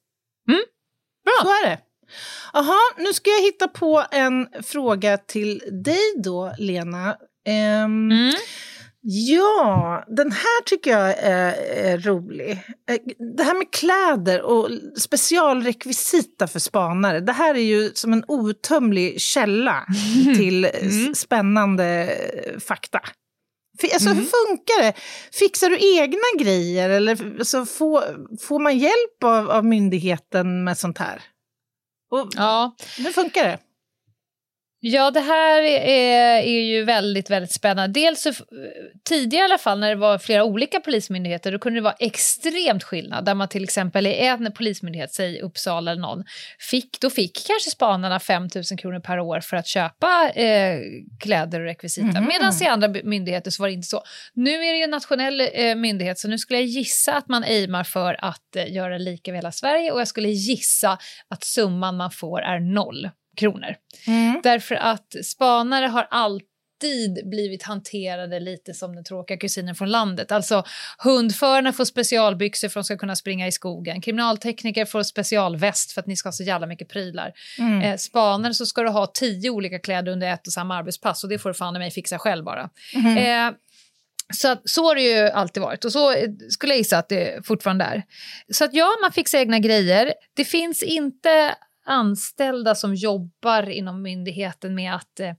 Mm. 0.48 0.62
Bra. 1.26 1.34
Så 1.42 1.48
är 1.48 1.70
det. 1.70 1.78
Jaha, 2.54 2.78
nu 2.98 3.14
ska 3.14 3.30
jag 3.30 3.42
hitta 3.42 3.68
på 3.68 4.04
en 4.12 4.48
fråga 4.64 5.18
till 5.18 5.62
dig 5.84 6.14
då, 6.24 6.54
Lena. 6.58 7.16
Ehm, 7.48 8.12
Mm. 8.12 8.34
Ja, 9.02 10.04
den 10.08 10.32
här 10.32 10.64
tycker 10.66 10.92
jag 10.92 11.10
är, 11.18 11.54
är 11.94 11.98
rolig. 11.98 12.52
Eh, 12.90 12.98
Det 13.38 13.44
här 13.44 13.54
med 13.54 13.72
kläder 13.74 14.42
och 14.42 14.70
specialrekvisita 15.00 16.48
för 16.48 16.60
spanare. 16.60 17.20
Det 17.20 17.32
här 17.32 17.56
är 17.56 17.60
ju 17.64 17.92
som 17.94 18.14
en 18.14 18.24
outtömlig 18.28 19.22
källa 19.22 19.86
till 20.38 20.66
s- 20.66 21.20
spännande 21.20 21.86
eh, 21.86 22.60
fakta. 22.60 23.00
Alltså, 23.94 24.10
Hur 24.10 24.16
funkar 24.16 24.84
det? 24.84 24.94
Fixar 25.34 25.70
du 25.70 25.98
egna 26.02 26.44
grejer 26.46 26.90
eller 26.90 27.36
alltså, 27.40 27.66
får, 27.66 28.02
får 28.48 28.60
man 28.60 28.78
hjälp 28.78 29.24
av, 29.24 29.50
av 29.52 29.66
myndigheten 29.66 30.64
med 30.64 30.78
sånt 30.78 30.98
här? 30.98 31.22
Och, 32.10 32.30
Ja. 32.36 32.76
Hur 32.98 33.12
funkar 33.12 33.44
det? 33.44 33.60
Ja, 34.82 35.12
det 35.12 35.20
här 35.20 35.62
är, 35.62 36.42
är 36.42 36.62
ju 36.62 36.84
väldigt, 36.84 37.30
väldigt 37.30 37.52
spännande. 37.52 38.00
Dels 38.00 38.22
så, 38.22 38.34
tidigare 39.10 39.42
i 39.42 39.46
alla 39.46 39.58
fall 39.58 39.80
när 39.80 39.90
det 39.90 39.96
var 39.96 40.18
flera 40.18 40.44
olika 40.44 40.80
polismyndigheter, 40.80 41.52
då 41.52 41.60
kunde 41.60 41.80
det 41.80 41.84
vara 41.84 41.96
extremt 42.00 42.84
skillnad. 42.84 43.26
Där 43.26 43.36
man 43.36 43.48
till 43.48 43.64
exempel 43.64 44.08
i 44.08 44.14
en 44.14 44.52
polismyndighet, 44.52 45.14
säg 45.14 45.42
Uppsala 45.42 45.92
eller 45.92 46.02
någon, 46.02 46.24
fick, 46.60 47.00
då 47.02 47.10
fick 47.10 47.48
kanske 47.48 47.70
spanarna 47.70 48.20
5 48.20 48.50
000 48.56 48.64
kronor 48.80 49.00
per 49.00 49.20
år 49.20 49.40
för 49.40 49.58
att 49.58 49.68
köpa 49.68 50.30
eh, 50.30 50.80
kläder 51.20 51.60
och 51.60 51.66
rekvisita. 51.66 52.22
Medan 52.22 52.54
i 52.62 52.66
andra 52.66 52.88
myndigheter 53.04 53.52
så 53.52 53.64
var 53.64 53.68
det 53.68 53.74
inte 53.74 53.88
så. 53.88 54.04
Nu 54.34 54.52
är 54.52 54.72
det 54.72 54.78
ju 54.78 54.84
en 54.84 54.90
nationell 54.90 55.42
eh, 55.54 55.76
myndighet, 55.76 56.20
så 56.20 56.28
nu 56.28 56.38
skulle 56.38 56.60
jag 56.60 56.68
gissa 56.68 57.16
att 57.16 57.28
man 57.28 57.44
aimar 57.44 57.84
för 57.84 58.26
att 58.26 58.56
eh, 58.56 58.74
göra 58.74 58.98
lika 58.98 59.32
över 59.32 59.38
hela 59.38 59.52
Sverige 59.52 59.92
och 59.92 60.00
jag 60.00 60.08
skulle 60.08 60.30
gissa 60.30 60.98
att 61.28 61.44
summan 61.44 61.98
man 61.98 62.12
får 62.12 62.42
är 62.42 62.60
noll 62.60 63.10
kronor. 63.40 63.76
Mm. 64.08 64.40
Därför 64.44 64.76
att 64.76 65.16
spanare 65.26 65.86
har 65.86 66.08
alltid 66.12 67.30
blivit 67.30 67.64
hanterade 67.64 68.40
lite 68.40 68.74
som 68.74 68.96
den 68.96 69.04
tråkiga 69.04 69.38
kusinen 69.38 69.76
från 69.76 69.90
landet. 69.90 70.32
Alltså 70.32 70.64
hundförarna 71.04 71.74
får 71.74 71.86
specialbyxor 71.86 72.70
för 72.70 72.80
att 72.80 72.84
de 72.84 72.86
ska 72.86 72.98
kunna 72.98 73.16
springa 73.16 73.48
i 73.48 73.52
skogen. 73.52 74.02
Kriminaltekniker 74.02 74.86
får 74.86 75.04
specialväst 75.04 75.92
för 75.92 76.02
att 76.02 76.08
ni 76.08 76.16
ska 76.16 76.28
ha 76.28 76.34
så 76.34 76.44
jävla 76.44 76.68
mycket 76.68 76.90
prylar. 76.90 77.34
Mm. 77.60 77.82
Eh, 77.82 77.98
spanare 77.98 78.54
så 78.54 78.66
ska 78.66 78.82
du 78.82 78.90
ha 78.90 79.08
tio 79.08 79.50
olika 79.50 79.80
kläder 79.80 80.12
under 80.12 80.34
ett 80.34 80.48
och 80.48 80.54
samma 80.54 80.76
arbetspass 80.76 81.24
och 81.24 81.30
det 81.30 81.40
får 81.40 81.50
du 81.50 81.54
fan 81.54 81.76
i 81.76 81.80
mig 81.80 81.92
fixa 81.92 82.20
själv 82.20 82.46
bara. 82.46 82.70
Mhm. 82.96 83.18
Eh, 83.18 83.52
så, 84.34 84.48
att, 84.48 84.70
så 84.70 84.84
har 84.84 84.96
det 84.96 85.02
ju 85.02 85.30
alltid 85.30 85.64
varit 85.64 85.86
och 85.86 85.92
så 85.92 86.12
eh, 86.12 86.30
skulle 86.50 86.72
jag 86.72 86.78
gissa 86.78 86.98
att 86.98 87.10
det 87.10 87.48
fortfarande 87.48 87.86
är. 87.86 88.04
Så 88.54 88.64
att 88.64 88.74
ja, 88.74 88.88
man 89.02 89.12
fixar 89.12 89.40
egna 89.40 89.60
grejer. 89.60 90.14
Det 90.34 90.46
finns 90.46 90.84
inte 90.84 91.56
anställda 91.90 92.76
som 92.76 92.96
jobbar 92.96 93.70
inom 93.70 94.02
myndigheten 94.02 94.76
med 94.76 94.96
att 94.96 95.20
eh, 95.20 95.34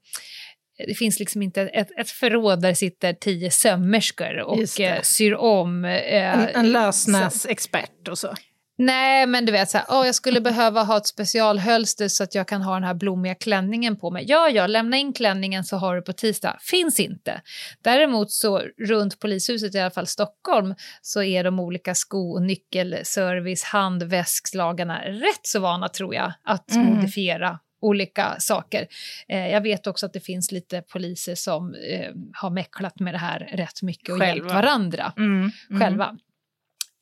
det 0.86 0.94
finns 0.94 1.18
liksom 1.18 1.42
inte 1.42 1.62
ett, 1.62 1.88
ett 1.98 2.10
förråd 2.10 2.62
där 2.62 2.74
sitter 2.74 3.12
tio 3.12 3.50
sömmerskor 3.50 4.40
och 4.40 4.80
eh, 4.80 5.02
syr 5.02 5.34
om. 5.34 5.84
Eh, 5.84 5.90
En, 6.38 6.48
en 6.54 6.72
lösnäsexpert 6.72 8.08
och 8.08 8.18
så. 8.18 8.34
Nej, 8.82 9.26
men 9.26 9.44
du 9.46 9.52
vet, 9.52 9.70
så 9.70 9.78
här, 9.78 9.86
"Åh, 9.90 10.06
jag 10.06 10.14
skulle 10.14 10.40
behöva 10.40 10.82
ha 10.82 10.96
ett 10.96 11.06
specialhölster 11.06 12.08
så 12.08 12.24
att 12.24 12.34
jag 12.34 12.48
kan 12.48 12.62
ha 12.62 12.74
den 12.74 12.84
här 12.84 12.94
blommiga 12.94 13.34
klänningen 13.34 13.96
på 13.96 14.10
mig. 14.10 14.24
Ja, 14.28 14.48
ja, 14.48 14.66
lämna 14.66 14.96
in 14.96 15.12
klänningen 15.12 15.64
så 15.64 15.76
har 15.76 15.96
du 15.96 16.02
på 16.02 16.12
tisdag. 16.12 16.56
Finns 16.60 17.00
inte. 17.00 17.40
Däremot 17.82 18.30
så 18.30 18.62
runt 18.88 19.20
polishuset, 19.20 19.74
i 19.74 19.78
alla 19.78 19.90
fall 19.90 20.06
Stockholm, 20.06 20.74
så 21.02 21.22
är 21.22 21.44
de 21.44 21.60
olika 21.60 21.94
sko 21.94 22.32
och 22.32 22.42
nyckelservice, 22.42 23.64
handväskslagarna 23.64 25.00
rätt 25.04 25.40
så 25.46 25.60
vana 25.60 25.88
tror 25.88 26.14
jag 26.14 26.32
att 26.44 26.70
Mm. 26.74 26.86
modifiera 26.86 27.58
olika 27.82 28.34
saker. 28.38 28.86
Eh, 29.28 29.48
jag 29.48 29.60
vet 29.60 29.86
också 29.86 30.06
att 30.06 30.12
det 30.12 30.20
finns 30.20 30.52
lite 30.52 30.82
poliser 30.82 31.34
som 31.34 31.74
eh, 31.74 32.10
har 32.34 32.50
mäcklat 32.50 33.00
med 33.00 33.14
det 33.14 33.18
här 33.18 33.38
rätt 33.52 33.82
mycket 33.82 34.08
och 34.12 34.18
Själva. 34.20 34.34
hjälpt 34.36 34.52
varandra 34.54 35.12
Mm. 35.16 35.50
Mm. 35.70 35.78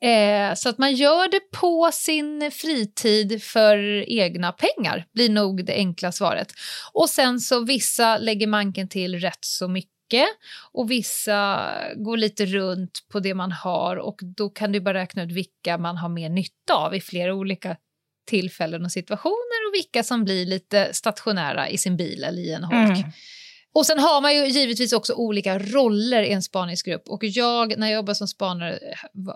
Eh, 0.01 0.55
så 0.55 0.69
att 0.69 0.79
man 0.79 0.95
gör 0.95 1.31
det 1.31 1.41
på 1.61 1.91
sin 1.93 2.51
fritid 2.51 3.43
för 3.43 4.05
egna 4.11 4.53
pengar, 4.53 5.07
blir 5.15 5.29
nog 5.29 5.65
det 5.65 5.75
enkla 5.75 6.13
svaret. 6.13 6.53
Och 6.93 7.11
sen 7.11 7.41
så 7.41 7.65
vissa 7.65 8.19
lägger 8.19 8.47
manken 8.47 8.89
till 8.89 9.21
rätt 9.21 9.45
så 9.45 9.69
mycket 9.69 10.29
och 10.73 10.91
vissa 10.91 11.71
går 11.97 12.17
lite 12.17 12.47
runt 12.47 12.99
på 13.13 13.21
det 13.21 13.35
man 13.35 13.53
har 13.53 13.97
och 13.97 14.21
då 14.37 14.51
kan 14.51 14.73
du 14.73 14.81
bara 14.81 14.95
räkna 14.95 15.23
ut 15.23 15.33
vilka 15.33 15.79
man 15.79 15.97
har 15.97 16.09
mer 16.09 16.29
nytta 16.29 16.75
av 16.75 16.95
i 16.95 17.01
flera 17.01 17.35
olika 17.35 17.77
tillfällen 18.29 18.85
och 18.85 18.93
situationer 18.93 19.69
och 19.69 19.75
vilka 19.75 20.03
som 20.03 20.25
blir 20.25 20.47
lite 20.47 20.89
stationära 20.93 21.69
i 21.69 21.79
sin 21.79 21.97
bil 21.97 22.25
eller 22.25 22.43
i 22.43 22.53
en 22.53 22.65
holk. 22.65 22.99
Mm. 22.99 23.11
Och 23.79 23.87
sen 23.87 23.99
har 23.99 24.21
man 24.21 24.35
ju 24.35 24.47
givetvis 24.47 24.93
också 24.93 25.15
olika 25.15 25.59
roller 25.59 26.23
i 26.23 26.33
en 26.33 26.43
spaningsgrupp. 26.43 27.09
Och 27.09 27.25
jag, 27.25 27.79
när 27.79 27.87
jag 27.87 27.95
jobbade 27.95 28.15
som 28.15 28.29
spanare, 28.29 28.79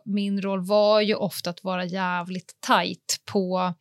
min 0.05 0.43
roll 0.43 0.67
var 0.67 1.01
ju 1.01 1.15
ofta 1.15 1.51
att 1.51 1.65
vara 1.65 1.85
jävligt 1.85 2.57
tajt 2.61 3.21
på, 3.25 3.75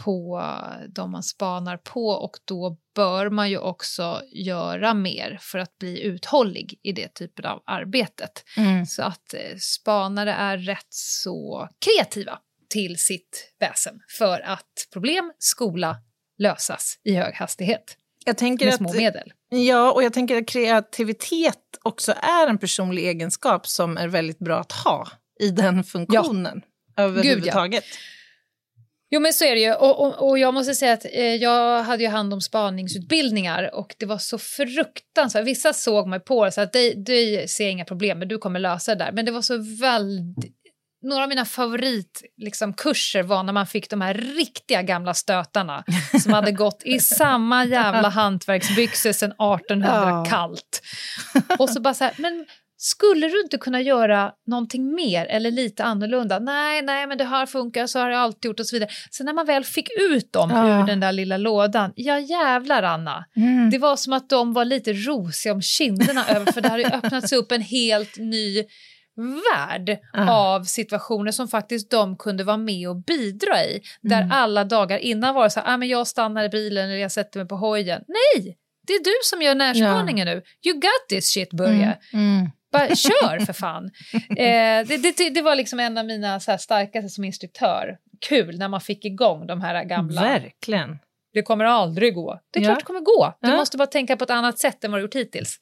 på 0.00 0.42
de 0.88 1.10
man 1.10 1.22
spanar 1.22 1.76
på 1.76 2.06
och 2.08 2.36
då 2.44 2.76
bör 2.94 3.30
man 3.30 3.50
ju 3.50 3.58
också 3.58 4.22
göra 4.32 4.94
mer 4.94 5.38
för 5.40 5.58
att 5.58 5.78
bli 5.78 6.02
uthållig 6.02 6.78
i 6.82 6.92
det 6.92 7.14
typen 7.14 7.44
av 7.44 7.62
arbetet. 7.66 8.44
Mm. 8.56 8.86
Så 8.86 9.02
att 9.02 9.34
eh, 9.34 9.56
spanare 9.58 10.32
är 10.32 10.58
rätt 10.58 10.92
så 10.94 11.68
kreativa 11.78 12.38
till 12.68 12.98
sitt 12.98 13.54
väsen 13.60 14.00
för 14.18 14.40
att 14.40 14.88
problem, 14.92 15.32
skola, 15.38 15.96
lösas 16.38 16.98
i 17.04 17.14
hög 17.14 17.34
hastighet 17.34 17.96
Jag 18.24 18.38
tänker 18.38 18.64
med 18.64 18.74
att, 18.74 18.78
små 18.78 18.92
medel. 18.92 19.32
Ja, 19.48 19.92
och 19.92 20.02
jag 20.02 20.12
tänker 20.12 20.36
att 20.36 20.46
kreativitet 20.46 21.58
också 21.82 22.12
är 22.12 22.46
en 22.46 22.58
personlig 22.58 23.08
egenskap 23.08 23.66
som 23.66 23.96
är 23.96 24.08
väldigt 24.08 24.38
bra 24.38 24.58
att 24.58 24.72
ha 24.72 25.08
i 25.40 25.50
den 25.50 25.84
funktionen 25.84 26.62
överhuvudtaget. 26.96 27.84
Jo 29.12 29.20
men 29.20 29.32
så 29.32 29.44
är 29.44 29.54
det 29.54 29.60
ju 29.60 29.74
och, 29.74 30.00
och, 30.00 30.28
och 30.28 30.38
jag 30.38 30.54
måste 30.54 30.74
säga 30.74 30.92
att 30.92 31.04
eh, 31.04 31.34
jag 31.34 31.82
hade 31.82 32.02
ju 32.02 32.08
hand 32.08 32.34
om 32.34 32.40
spaningsutbildningar 32.40 33.74
och 33.74 33.94
det 33.98 34.06
var 34.06 34.18
så 34.18 34.38
fruktansvärt. 34.38 35.46
Vissa 35.46 35.72
såg 35.72 36.08
mig 36.08 36.20
på 36.20 36.44
det 36.44 36.52
så 36.52 36.60
att 36.60 36.72
du 36.96 37.44
ser 37.48 37.68
inga 37.68 37.84
problem 37.84 38.18
men 38.18 38.28
du 38.28 38.38
kommer 38.38 38.60
lösa 38.60 38.94
det 38.94 39.04
där. 39.04 39.12
Men 39.12 39.24
det 39.24 39.32
var 39.32 39.42
så 39.42 39.56
väldigt 39.80 40.59
några 41.02 41.22
av 41.22 41.28
mina 41.28 41.44
favoritkurser 41.44 42.28
liksom, 42.36 42.72
kurser 42.72 43.22
var 43.22 43.42
när 43.42 43.52
man 43.52 43.66
fick 43.66 43.90
de 43.90 44.00
här 44.00 44.14
riktiga 44.14 44.82
gamla 44.82 45.14
stötarna 45.14 45.84
som 46.22 46.32
hade 46.32 46.52
gått 46.52 46.82
i 46.84 46.98
samma 47.00 47.64
jävla 47.64 48.08
hantverksbyxor 48.08 49.12
sedan 49.12 49.30
1800 49.32 49.88
Ja. 50.10 50.24
kallt. 50.30 50.82
Och 51.58 51.70
så 51.70 51.80
bara 51.80 51.94
så 51.94 52.04
här, 52.04 52.14
men 52.18 52.46
skulle 52.76 53.28
du 53.28 53.40
inte 53.40 53.58
kunna 53.58 53.80
göra 53.80 54.32
någonting 54.46 54.94
mer 54.94 55.26
eller 55.26 55.50
lite 55.50 55.84
annorlunda? 55.84 56.38
Nej, 56.38 56.82
nej, 56.82 57.06
men 57.06 57.18
det 57.18 57.24
har 57.24 57.46
funkat, 57.46 57.90
så 57.90 57.98
har 57.98 58.10
jag 58.10 58.20
alltid 58.20 58.48
gjort 58.48 58.60
och 58.60 58.66
så 58.66 58.76
vidare. 58.76 58.90
Sen 59.10 59.26
när 59.26 59.32
man 59.32 59.46
väl 59.46 59.64
fick 59.64 59.88
ut 60.00 60.32
dem 60.32 60.50
Ja. 60.50 60.80
ur 60.82 60.86
den 60.86 61.00
där 61.00 61.12
lilla 61.12 61.36
lådan, 61.36 61.92
ja 61.96 62.18
jävlar 62.18 62.82
Anna. 62.82 63.24
Mm. 63.36 63.70
Det 63.70 63.78
var 63.78 63.96
som 63.96 64.12
att 64.12 64.28
de 64.30 64.52
var 64.52 64.64
lite 64.64 64.92
rosiga 64.92 65.52
om 65.52 65.62
kinderna 65.62 66.26
över 66.28 66.52
för 66.52 66.60
det 66.60 66.68
hade 66.68 66.86
öppnats 66.90 67.32
upp 67.32 67.52
en 67.52 67.62
helt 67.62 68.18
ny 68.18 68.64
värld 69.20 69.98
Ja. 70.12 70.30
av 70.32 70.64
situationer 70.64 71.32
som 71.32 71.48
faktiskt 71.48 71.90
de 71.90 72.16
kunde 72.16 72.44
vara 72.44 72.56
med 72.56 72.88
och 72.88 72.96
bidra 72.96 73.64
i. 73.64 73.80
Där 74.00 74.16
Mm. 74.22 74.32
alla 74.32 74.64
dagar 74.64 74.98
innan 74.98 75.34
var 75.34 75.44
det 75.44 75.50
så 75.50 75.60
här, 75.60 75.74
ah, 75.74 75.76
men 75.76 75.88
jag 75.88 76.06
stannar 76.06 76.44
i 76.44 76.48
bilen 76.48 76.84
eller 76.90 76.98
jag 77.00 77.12
sätter 77.12 77.40
mig 77.40 77.48
på 77.48 77.56
hojen. 77.56 78.04
Nej, 78.08 78.56
det 78.86 78.92
är 78.92 79.04
du 79.04 79.14
som 79.24 79.42
gör 79.42 79.54
närspaningen 79.54 80.26
nu. 80.26 80.42
You 80.66 80.74
got 80.74 81.08
this 81.08 81.32
shit 81.32 81.50
Börje. 81.50 81.98
Mm. 82.12 82.50
Bara 82.72 82.88
kör 82.96 83.44
för 83.46 83.52
fan. 83.64 83.90
Eh, 84.14 84.86
det, 84.86 85.16
det, 85.16 85.30
det 85.30 85.42
var 85.42 85.54
liksom 85.54 85.80
en 85.80 85.98
av 85.98 86.06
mina 86.06 86.40
så 86.40 86.50
här, 86.50 86.58
starkaste 86.58 87.08
som 87.08 87.24
instruktör. 87.24 87.96
Kul 88.28 88.58
när 88.58 88.68
man 88.68 88.80
fick 88.80 89.04
igång 89.04 89.46
de 89.46 89.60
här 89.60 89.84
gamla. 89.84 90.22
Verkligen. 90.22 90.98
Det 91.32 91.42
kommer 91.42 91.64
aldrig 91.64 92.14
gå. 92.14 92.40
Det 92.50 92.58
är 92.58 92.62
Ja. 92.62 92.68
klart 92.68 92.78
det 92.78 92.84
kommer 92.84 93.00
gå. 93.00 93.34
Du 93.40 93.48
Ja. 93.50 93.56
måste 93.56 93.76
bara 93.76 93.86
tänka 93.86 94.16
på 94.16 94.24
ett 94.24 94.30
annat 94.30 94.58
sätt 94.58 94.84
än 94.84 94.90
vad 94.92 95.00
du 95.00 95.02
gjort 95.02 95.14
hittills. 95.14 95.56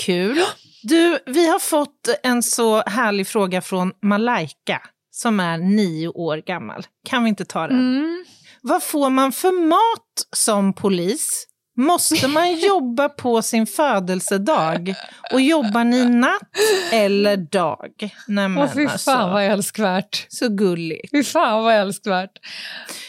Kul. 0.00 0.40
Du, 0.82 1.18
vi 1.26 1.48
har 1.48 1.58
fått 1.58 2.08
en 2.22 2.42
så 2.42 2.82
härlig 2.82 3.26
fråga 3.26 3.60
från 3.60 3.92
Malaika 4.02 4.82
som 5.10 5.40
är 5.40 5.58
nio 5.58 6.08
år 6.08 6.36
gammal. 6.36 6.86
Kan 7.08 7.22
vi 7.24 7.28
inte 7.28 7.44
ta 7.44 7.66
den? 7.66 7.78
Mm. 7.78 8.24
Vad 8.62 8.82
får 8.82 9.10
man 9.10 9.32
för 9.32 9.68
mat 9.68 10.36
som 10.36 10.72
polis? 10.72 11.46
Måste 11.76 12.28
man 12.28 12.54
jobba 12.58 13.08
på 13.08 13.42
sin 13.42 13.66
födelsedag? 13.66 14.94
Och 15.32 15.40
jobbar 15.40 15.84
ni 15.84 16.04
natt 16.04 16.50
eller 16.92 17.36
dag? 17.36 17.90
Nämen, 18.28 18.64
Åh, 18.64 18.74
fy 18.74 18.86
alltså. 18.86 19.10
fan 19.10 19.32
vad 19.32 19.44
älskvärt. 19.44 20.26
Så 20.28 20.48
gulligt. 20.48 21.10
Fy 21.10 21.24
fan 21.24 21.64
vad 21.64 21.74
älskvärt. 21.74 22.32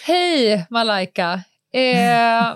Hej 0.06 0.66
Malaika. 0.70 1.42
Eh, 1.74 2.56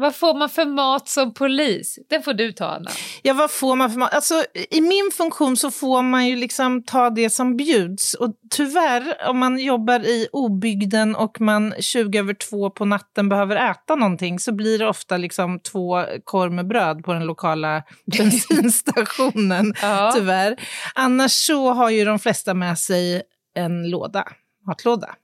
vad 0.00 0.14
får 0.14 0.34
man 0.38 0.48
för 0.48 0.64
mat 0.66 1.08
som 1.08 1.34
polis? 1.34 1.98
Den 2.08 2.22
får 2.22 2.32
du 2.32 2.52
ta 2.52 2.66
Anna. 2.66 2.90
Ja, 3.22 3.34
vad 3.34 3.50
får 3.50 3.76
man 3.76 3.90
för 3.90 3.98
mat? 3.98 4.14
Alltså, 4.14 4.44
I 4.70 4.80
min 4.80 5.10
funktion 5.16 5.56
så 5.56 5.70
får 5.70 6.02
man 6.02 6.26
ju 6.26 6.36
liksom 6.36 6.82
ta 6.82 7.10
det 7.10 7.30
som 7.30 7.56
bjuds. 7.56 8.14
Och 8.14 8.34
tyvärr, 8.50 9.28
om 9.28 9.38
man 9.38 9.58
jobbar 9.58 10.00
i 10.00 10.28
obygden 10.32 11.16
och 11.16 11.40
man 11.40 11.74
20 11.80 12.18
över 12.18 12.34
två 12.34 12.70
på 12.70 12.84
natten 12.84 13.28
behöver 13.28 13.70
äta 13.70 13.94
någonting 13.94 14.38
så 14.38 14.52
blir 14.52 14.78
det 14.78 14.86
ofta 14.88 15.16
liksom 15.16 15.60
två 15.60 16.04
korv 16.24 16.52
med 16.52 16.66
bröd 16.68 17.04
på 17.04 17.12
den 17.12 17.24
lokala 17.26 17.82
bensinstationen. 18.18 19.74
Ja. 19.82 20.12
Tyvärr. 20.14 20.56
Annars 20.94 21.32
så 21.32 21.70
har 21.72 21.90
ju 21.90 22.04
de 22.04 22.18
flesta 22.18 22.54
med 22.54 22.78
sig 22.78 23.22
en 23.54 23.90
låda, 23.90 24.24
matlåda. 24.66 25.14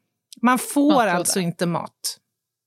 Man 0.42 0.58
får 0.58 0.90
Matlåda. 0.92 1.12
alltså 1.12 1.40
inte 1.40 1.66
mat. 1.66 2.18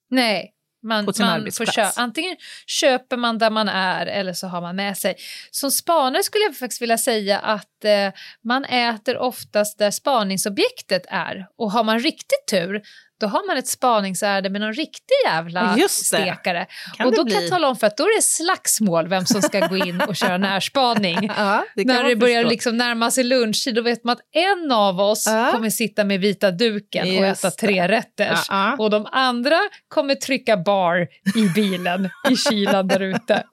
Nej, 0.10 0.54
man, 0.88 1.06
På 1.06 1.14
sin 1.14 1.26
man 1.26 1.36
arbetsplats. 1.42 1.76
köpa. 1.76 2.02
Antingen 2.02 2.36
köper 2.68 3.18
man 3.18 3.38
där 3.38 3.50
man 3.50 3.70
är 3.70 4.06
eller 4.06 4.34
så 4.34 4.48
har 4.48 4.62
man 4.62 4.76
med 4.76 4.98
sig. 4.98 5.16
Som 5.52 5.72
spanare 5.72 6.24
skulle 6.24 6.44
jag 6.44 6.58
faktiskt 6.58 6.82
vilja 6.82 6.98
säga 6.98 7.40
att 7.40 7.86
eh, 7.86 8.12
man 8.44 8.66
äter 8.66 9.18
oftast 9.18 9.78
där 9.78 9.92
spaningsobjektet 9.92 11.06
är. 11.10 11.48
Och 11.58 11.72
har 11.72 11.84
man 11.84 12.00
riktigt 12.00 12.48
tur, 12.52 12.82
då 13.20 13.28
har 13.28 13.48
man 13.48 13.58
ett 13.58 13.68
spaningsärende 13.68 14.50
med 14.50 14.62
någon 14.62 14.74
riktig 14.74 15.16
jävla 15.26 15.78
stekare. 15.90 16.66
Kan 16.98 17.08
och 17.08 17.16
då 17.16 17.24
bli? 17.24 17.34
kan 17.34 17.42
jag 17.42 17.52
tala 17.52 17.68
om 17.68 17.76
för 17.76 17.88
att 17.88 17.98
då 17.98 18.04
är 18.04 18.16
det 18.18 18.22
slagsmål 18.24 19.08
vem 19.08 19.26
som 19.26 19.42
ska 19.42 19.60
gå 19.68 19.78
in 19.78 20.02
och 20.02 20.16
köra 20.16 20.38
närspaning. 20.48 21.32
Ja, 21.38 21.66
det 21.76 21.86
När 21.86 22.04
det 22.04 22.16
börjar 22.16 22.42
förstå. 22.42 22.50
liksom 22.50 22.78
närma 22.78 23.12
sig 23.12 23.24
lunchtid, 23.24 23.76
då 23.76 23.82
vet 23.82 24.04
man 24.04 24.14
att 24.14 24.22
en 24.36 24.72
av 24.72 25.00
oss 25.02 25.24
Ja. 25.28 25.50
kommer 25.52 25.70
sitta 25.70 26.04
med 26.04 26.20
vita 26.20 26.52
duken 26.52 27.08
och 27.08 27.28
Just 27.28 27.46
äta 27.46 27.50
det. 27.50 27.56
tre 27.68 27.88
rätters. 27.88 28.40
Ja. 28.50 28.76
Och 28.80 28.90
de 28.90 29.06
andra 29.12 29.60
kommer 29.88 30.16
trycka 30.16 30.58
bar 30.58 31.08
i 31.36 31.50
bilen 31.56 32.10
i 32.30 32.36
kylan 32.38 32.88
där 32.88 33.00
ute. 33.00 33.44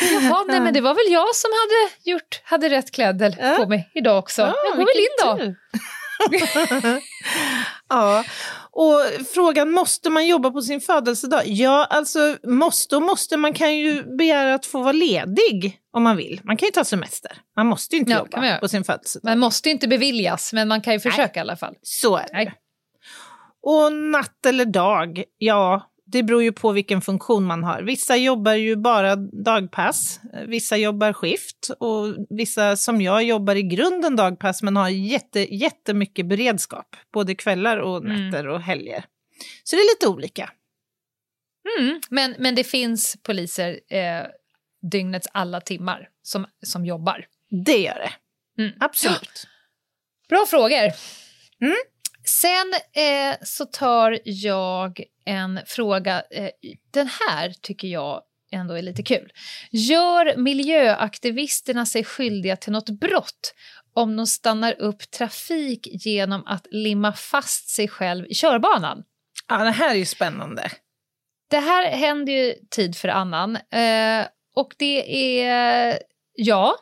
Jaha, 0.00 0.44
nej 0.48 0.60
men 0.60 0.74
det 0.74 0.80
var 0.80 0.94
väl 0.94 1.12
jag 1.12 1.34
som 1.34 1.50
hade, 1.52 2.10
gjort, 2.10 2.40
hade 2.44 2.68
rätt 2.68 2.90
klädsel 2.90 3.36
på 3.56 3.66
mig 3.68 3.90
idag 3.94 4.18
också. 4.18 4.42
Ja, 4.42 4.54
jag 4.68 4.76
går 4.76 4.86
väl 4.86 5.02
in 5.02 5.08
då. 5.24 5.36
tur. 5.44 5.56
ja, 7.88 8.24
Och 8.70 9.00
frågan, 9.34 9.70
måste 9.70 10.10
man 10.10 10.26
jobba 10.26 10.50
på 10.50 10.62
sin 10.62 10.80
födelsedag? 10.80 11.42
Ja, 11.46 11.86
alltså 11.90 12.36
måste 12.44 12.96
och 12.96 13.02
måste. 13.02 13.36
Man 13.36 13.54
kan 13.54 13.76
ju 13.76 14.16
begära 14.16 14.54
att 14.54 14.66
få 14.66 14.82
vara 14.82 14.92
ledig 14.92 15.78
om 15.92 16.02
man 16.02 16.16
vill. 16.16 16.40
Man 16.44 16.56
kan 16.56 16.66
ju 16.66 16.70
ta 16.70 16.84
semester. 16.84 17.32
Man 17.56 17.66
måste 17.66 17.96
ju 17.96 18.00
inte 18.00 18.12
Ja, 18.12 18.18
jobba 18.18 18.58
på 18.58 18.68
sin 18.68 18.84
födelsedag. 18.84 19.30
Man 19.30 19.38
måste 19.38 19.70
inte 19.70 19.88
beviljas, 19.88 20.52
men 20.52 20.68
man 20.68 20.80
kan 20.80 20.92
ju 20.92 21.00
försöka 21.00 21.40
i 21.40 21.40
alla 21.40 21.56
fall. 21.56 21.74
Så 21.82 22.16
är 22.16 22.22
det. 22.22 22.32
Nej. 22.32 22.54
Och 23.62 23.92
natt 23.92 24.46
eller 24.46 24.64
dag, 24.64 25.24
ja, 25.38 25.90
det 26.12 26.22
beror 26.22 26.42
ju 26.42 26.52
på 26.52 26.72
vilken 26.72 27.00
funktion 27.00 27.44
man 27.44 27.64
har. 27.64 27.82
Vissa 27.82 28.16
jobbar 28.16 28.52
ju 28.54 28.76
bara 28.76 29.16
dagpass, 29.16 30.20
vissa 30.46 30.76
jobbar 30.76 31.12
skift 31.12 31.70
och 31.80 32.14
vissa 32.30 32.76
som 32.76 33.00
jag 33.00 33.22
jobbar 33.24 33.54
i 33.54 33.62
grunden 33.62 34.16
dagpass 34.16 34.62
men 34.62 34.76
har 34.76 34.88
jätte, 34.88 35.54
jättemycket 35.54 36.26
beredskap, 36.26 36.96
både 37.12 37.34
kvällar 37.34 37.76
och 37.76 37.96
Mm. 38.04 38.26
nätter 38.28 38.48
och 38.48 38.60
helger. 38.60 39.04
Så 39.64 39.76
det 39.76 39.82
är 39.82 39.94
lite 39.96 40.08
olika. 40.08 40.50
Mm. 41.78 42.00
Men, 42.10 42.34
men 42.38 42.54
det 42.54 42.64
finns 42.64 43.16
poliser 43.22 43.80
eh, 43.88 44.26
dygnets 44.92 45.28
alla 45.32 45.60
timmar 45.60 46.08
som, 46.22 46.46
som 46.66 46.86
jobbar. 46.86 47.26
Det 47.64 47.78
gör 47.78 47.94
det. 47.98 48.12
Mm. 48.62 48.74
Absolut. 48.80 49.46
Bra 50.28 50.46
frågor. 50.50 50.92
Sen 52.28 52.72
eh, 53.04 53.36
så 53.42 53.64
tar 53.64 54.18
jag 54.24 55.02
en 55.24 55.60
fråga. 55.66 56.22
Eh, 56.30 56.50
den 56.90 57.08
här 57.26 57.52
tycker 57.62 57.88
jag 57.88 58.22
ändå 58.52 58.74
är 58.74 58.82
lite 58.82 59.02
kul. 59.02 59.32
Gör 59.70 60.36
miljöaktivisterna 60.36 61.86
sig 61.86 62.04
skyldiga 62.04 62.56
till 62.56 62.72
något 62.72 62.90
brott 62.90 63.54
om 63.94 64.16
de 64.16 64.26
stannar 64.26 64.80
upp 64.80 65.10
trafik 65.10 65.88
genom 66.06 66.46
att 66.46 66.66
limma 66.70 67.12
fast 67.12 67.68
sig 67.68 67.88
själv 67.88 68.26
i 68.26 68.34
körbanan? 68.34 69.04
Ja, 69.48 69.64
det 69.64 69.70
här 69.70 69.90
är 69.90 69.98
ju 69.98 70.06
spännande. 70.06 70.70
Det 71.50 71.58
här 71.58 71.90
händer 71.90 72.32
ju 72.32 72.54
tid 72.70 72.96
för 72.96 73.08
annan. 73.08 73.56
Eh, 73.56 74.26
och 74.54 74.74
det 74.78 75.20
är, 75.40 75.98
ja, 76.34 76.74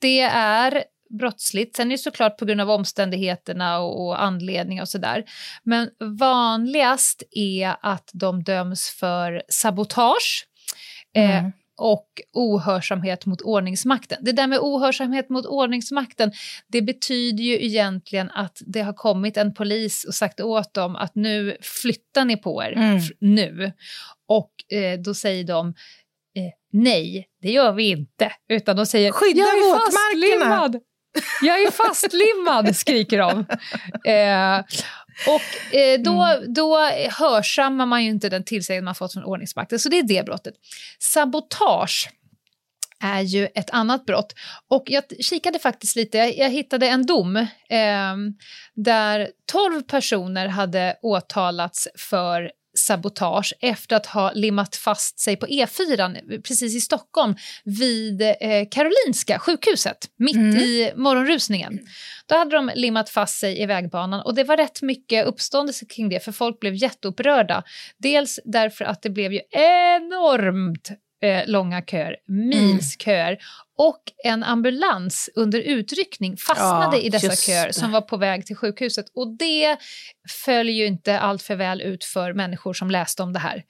det 0.00 0.20
är 0.20 0.84
brottsligt. 1.18 1.76
Sen 1.76 1.86
är 1.86 1.94
det 1.94 1.98
såklart 1.98 2.38
på 2.38 2.44
grund 2.44 2.60
av 2.60 2.70
omständigheterna 2.70 3.78
och, 3.80 4.06
och 4.06 4.22
anledningar 4.22 4.82
och 4.82 4.88
sådär. 4.88 5.24
Men 5.62 5.90
vanligast 6.18 7.22
är 7.30 7.76
att 7.82 8.10
de 8.12 8.42
döms 8.42 8.88
för 8.90 9.42
sabotage. 9.48 10.46
Eh, 11.16 11.38
Mm. 11.38 11.52
och 11.82 12.06
ohörsamhet 12.32 13.26
mot 13.26 13.40
ordningsmakten. 13.40 14.18
Det 14.24 14.32
där 14.32 14.46
med 14.46 14.58
ohörsamhet 14.58 15.28
mot 15.28 15.46
ordningsmakten, 15.46 16.32
det 16.68 16.82
betyder 16.82 17.44
ju 17.44 17.64
egentligen 17.64 18.30
att 18.30 18.58
det 18.66 18.80
har 18.80 18.92
kommit 18.92 19.36
en 19.36 19.54
polis 19.54 20.04
och 20.04 20.14
sagt 20.14 20.40
åt 20.40 20.74
dem 20.74 20.96
att 20.96 21.14
nu 21.14 21.56
flyttar 21.82 22.24
ni 22.24 22.36
på 22.36 22.62
er, 22.64 22.72
Mm. 22.72 23.00
nu. 23.20 23.72
Och 24.28 24.72
eh, 24.76 24.98
då 25.00 25.14
säger 25.14 25.44
de 25.44 25.68
eh, 26.36 26.42
nej, 26.72 27.28
det 27.42 27.50
gör 27.50 27.72
vi 27.72 27.88
inte. 27.90 28.32
Utan 28.48 28.76
de 28.76 28.86
säger 28.86 29.12
Skydda 29.12 29.40
våtmarkerna." 30.34 30.80
Jag 31.42 31.62
är 31.62 31.70
fastlimmad, 31.70 32.76
skriker 32.76 33.18
de. 33.18 33.46
Eh, 34.10 34.58
och 35.34 35.74
eh, 35.76 36.00
då, 36.00 36.22
Mm. 36.24 36.54
då 36.54 36.78
hörsammar 37.18 37.86
man 37.86 38.04
ju 38.04 38.10
inte 38.10 38.28
den 38.28 38.44
tillsägelse 38.44 38.84
man 38.84 38.94
fått 38.94 39.12
från 39.12 39.24
ordningsmakten. 39.24 39.78
Så 39.78 39.88
det 39.88 39.98
är 39.98 40.02
det 40.02 40.24
brottet. 40.26 40.54
Sabotage 40.98 42.10
är 43.02 43.20
ju 43.20 43.48
ett 43.54 43.70
annat 43.70 44.06
brott. 44.06 44.34
Och 44.68 44.82
jag 44.86 45.04
kikade 45.20 45.58
faktiskt 45.58 45.96
lite, 45.96 46.18
jag, 46.18 46.36
jag 46.36 46.50
hittade 46.50 46.86
en 46.88 47.06
dom 47.06 47.36
eh, 47.36 47.46
där 48.74 49.28
12 49.52 49.82
personer 49.82 50.48
hade 50.48 50.96
åtalats 51.02 51.88
för 52.10 52.50
sabotage 52.86 53.54
efter 53.60 53.96
att 53.96 54.06
ha 54.06 54.32
limmat 54.32 54.76
fast 54.76 55.20
sig 55.20 55.36
på 55.36 55.46
E4 55.46 56.40
precis 56.42 56.76
i 56.76 56.80
Stockholm 56.80 57.34
vid 57.64 58.22
eh, 58.22 58.68
Karolinska 58.70 59.38
sjukhuset, 59.38 59.98
mitt 60.16 60.36
Mm. 60.36 60.56
i 60.56 60.92
morgonrusningen. 60.96 61.78
Då 62.26 62.36
hade 62.36 62.56
de 62.56 62.70
limmat 62.74 63.10
fast 63.10 63.38
sig 63.38 63.62
i 63.62 63.66
vägbanan 63.66 64.20
och 64.20 64.34
det 64.34 64.44
var 64.44 64.56
rätt 64.56 64.82
mycket 64.82 65.26
uppståndelse 65.26 65.86
kring 65.86 66.08
det 66.08 66.24
för 66.24 66.32
folk 66.32 66.60
blev 66.60 66.74
jätteupprörda. 66.74 67.62
Dels 67.98 68.40
därför 68.44 68.84
att 68.84 69.02
det 69.02 69.10
blev 69.10 69.32
ju 69.32 69.40
enormt 69.50 70.90
eh, 71.22 71.42
långa 71.46 71.82
köer, 71.82 72.16
milsköer 72.26 73.38
och 73.88 74.02
en 74.24 74.42
ambulans 74.44 75.30
under 75.34 75.58
utryckning 75.60 76.36
fastnade 76.36 76.96
Ja, 76.96 77.02
i 77.02 77.08
dessa 77.08 77.36
köer 77.36 77.72
som 77.72 77.92
var 77.92 78.00
på 78.00 78.16
väg 78.16 78.46
till 78.46 78.56
sjukhuset. 78.56 79.06
Och 79.14 79.36
det 79.38 79.76
följer 80.44 80.74
ju 80.74 80.86
inte 80.86 81.18
allt 81.18 81.42
för 81.42 81.56
väl 81.56 81.80
ut 81.80 82.04
för 82.04 82.32
människor 82.32 82.74
som 82.74 82.90
läste 82.90 83.22
om 83.22 83.32
det 83.32 83.38
här. 83.38 83.62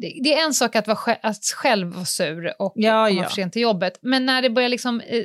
Det, 0.00 0.20
det 0.24 0.34
är 0.34 0.44
en 0.44 0.54
sak 0.54 0.76
att, 0.76 0.86
vara, 0.88 1.16
att 1.22 1.44
själv 1.54 1.88
vara 1.94 2.04
sur 2.04 2.54
och 2.62 2.72
Ja, 2.76 3.06
komma 3.08 3.20
ja. 3.22 3.28
för 3.28 3.34
sent 3.34 3.52
till 3.52 3.62
jobbet, 3.62 3.98
men 4.02 4.26
när 4.26 4.42
det 4.42 4.50
börjar 4.50 4.68
liksom 4.68 5.00
eh, 5.00 5.24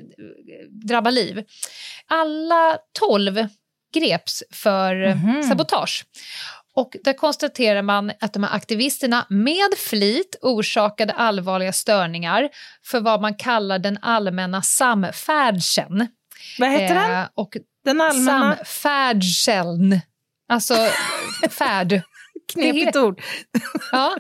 drabba 0.88 1.10
liv. 1.10 1.44
Alla 2.08 2.78
tolv 3.00 3.48
greps 3.94 4.44
för 4.52 5.04
eh, 5.08 5.16
Mhm. 5.16 5.44
sabotage. 5.44 6.06
Och 6.76 6.96
där 7.04 7.14
konstaterar 7.14 7.82
man 7.82 8.12
att 8.20 8.34
de 8.34 8.44
här 8.44 8.56
aktivisterna 8.56 9.26
med 9.30 9.70
flit 9.78 10.36
orsakade 10.42 11.14
allvarliga 11.14 11.74
störningar 11.74 12.50
för 12.86 13.00
vad 13.00 13.22
man 13.22 13.36
kallar 13.36 13.80
den 13.80 13.98
allmänna 14.02 14.62
samfärdseln. 14.62 16.08
Vad 16.60 16.70
heter 16.70 16.96
den? 16.96 17.12
Eh, 17.12 17.28
och 17.36 17.58
Den 17.86 18.02
allmänna... 18.02 18.56
samfärdseln. 18.56 20.00
Alltså 20.50 20.76
färd. 21.50 22.02
Knepigt 22.54 22.96
ord. 22.96 23.22
Ja, 23.92 24.16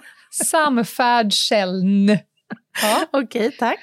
samfärdseln. 0.46 2.18
Ja, 2.82 3.06
Okej, 3.12 3.52
tack. 3.52 3.80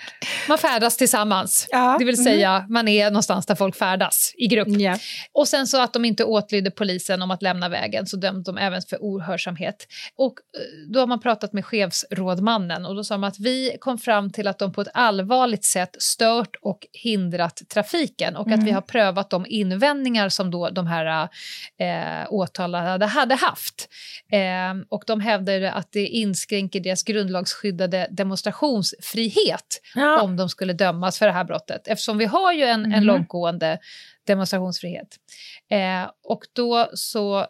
man 0.48 0.59
färdas 0.59 0.96
tillsammans. 0.96 1.68
Ja. 1.70 1.96
Det 1.98 2.04
vill 2.04 2.24
säga, 2.24 2.66
man 2.68 2.88
är 2.88 3.11
någonstans 3.11 3.46
där 3.46 3.54
folk 3.54 3.76
färdas 3.76 4.32
i 4.37 4.46
grupp. 4.46 4.68
Mm. 4.68 4.80
Ja. 4.80 4.98
Och 5.32 5.48
sen 5.48 5.66
så 5.66 5.80
att 5.82 5.92
de 5.92 6.04
inte 6.04 6.24
åtlydde 6.24 6.70
polisen 6.70 7.22
om 7.22 7.30
att 7.30 7.42
lämna 7.42 7.68
vägen 7.68 8.06
så 8.06 8.16
dömde 8.16 8.52
de 8.52 8.59
även 8.59 8.82
för 8.82 8.98
ohörsamhet. 9.00 9.87
Och 10.16 10.32
eh, 10.32 10.92
då 10.92 11.00
har 11.00 11.06
man 11.06 11.20
pratat 11.20 11.52
med 11.52 11.64
chefsrådmannen 11.64 12.87
och 12.87 12.94
då 12.96 13.04
sa 13.04 13.14
de 13.14 13.24
att 13.24 13.38
vi 13.38 13.76
kom 13.80 13.98
fram 13.98 14.32
till 14.32 14.48
att 14.48 14.59
de 14.59 14.72
på 14.72 14.80
ett 14.80 14.88
allvarligt 14.94 15.64
sätt 15.64 15.96
stört 15.98 16.56
och 16.62 16.87
hindrat 16.92 17.62
trafiken 17.68 18.37
och 18.37 18.50
att 18.50 18.62
vi 18.62 18.70
har 18.70 18.80
prövat 18.80 19.30
de 19.30 19.46
invändningar 19.48 20.28
som 20.28 20.50
då 20.50 20.70
de 20.70 20.87
här 20.87 21.28
eh, 21.78 22.32
åtalade 22.32 23.06
hade 23.06 23.35
haft. 23.35 23.88
Eh, 24.32 24.85
och 24.88 25.04
de 25.06 25.20
hävdade 25.20 25.72
att 25.72 25.92
det 25.92 26.06
inskränker 26.06 26.80
deras 26.80 27.02
grundlagsskyddade 27.02 28.09
demonstrationsfrihet 28.90 29.81
Ja. 29.94 30.22
om 30.22 30.37
de 30.37 30.49
skulle 30.49 30.72
dömas 30.72 31.18
för 31.18 31.27
det 31.27 31.33
här 31.33 31.44
brottet. 31.44 31.88
Eftersom 31.88 32.18
vi 32.18 32.25
har 32.25 32.53
ju 32.53 32.62
en, 32.64 32.85
en 32.85 32.90
Mhm. 32.90 33.05
långtgående 33.05 33.79
demonstrationsfrihet. 34.26 35.08
Eh, 35.70 36.10
och 36.28 36.40
då 36.52 36.88
så 36.94 37.38
eh, 37.40 37.46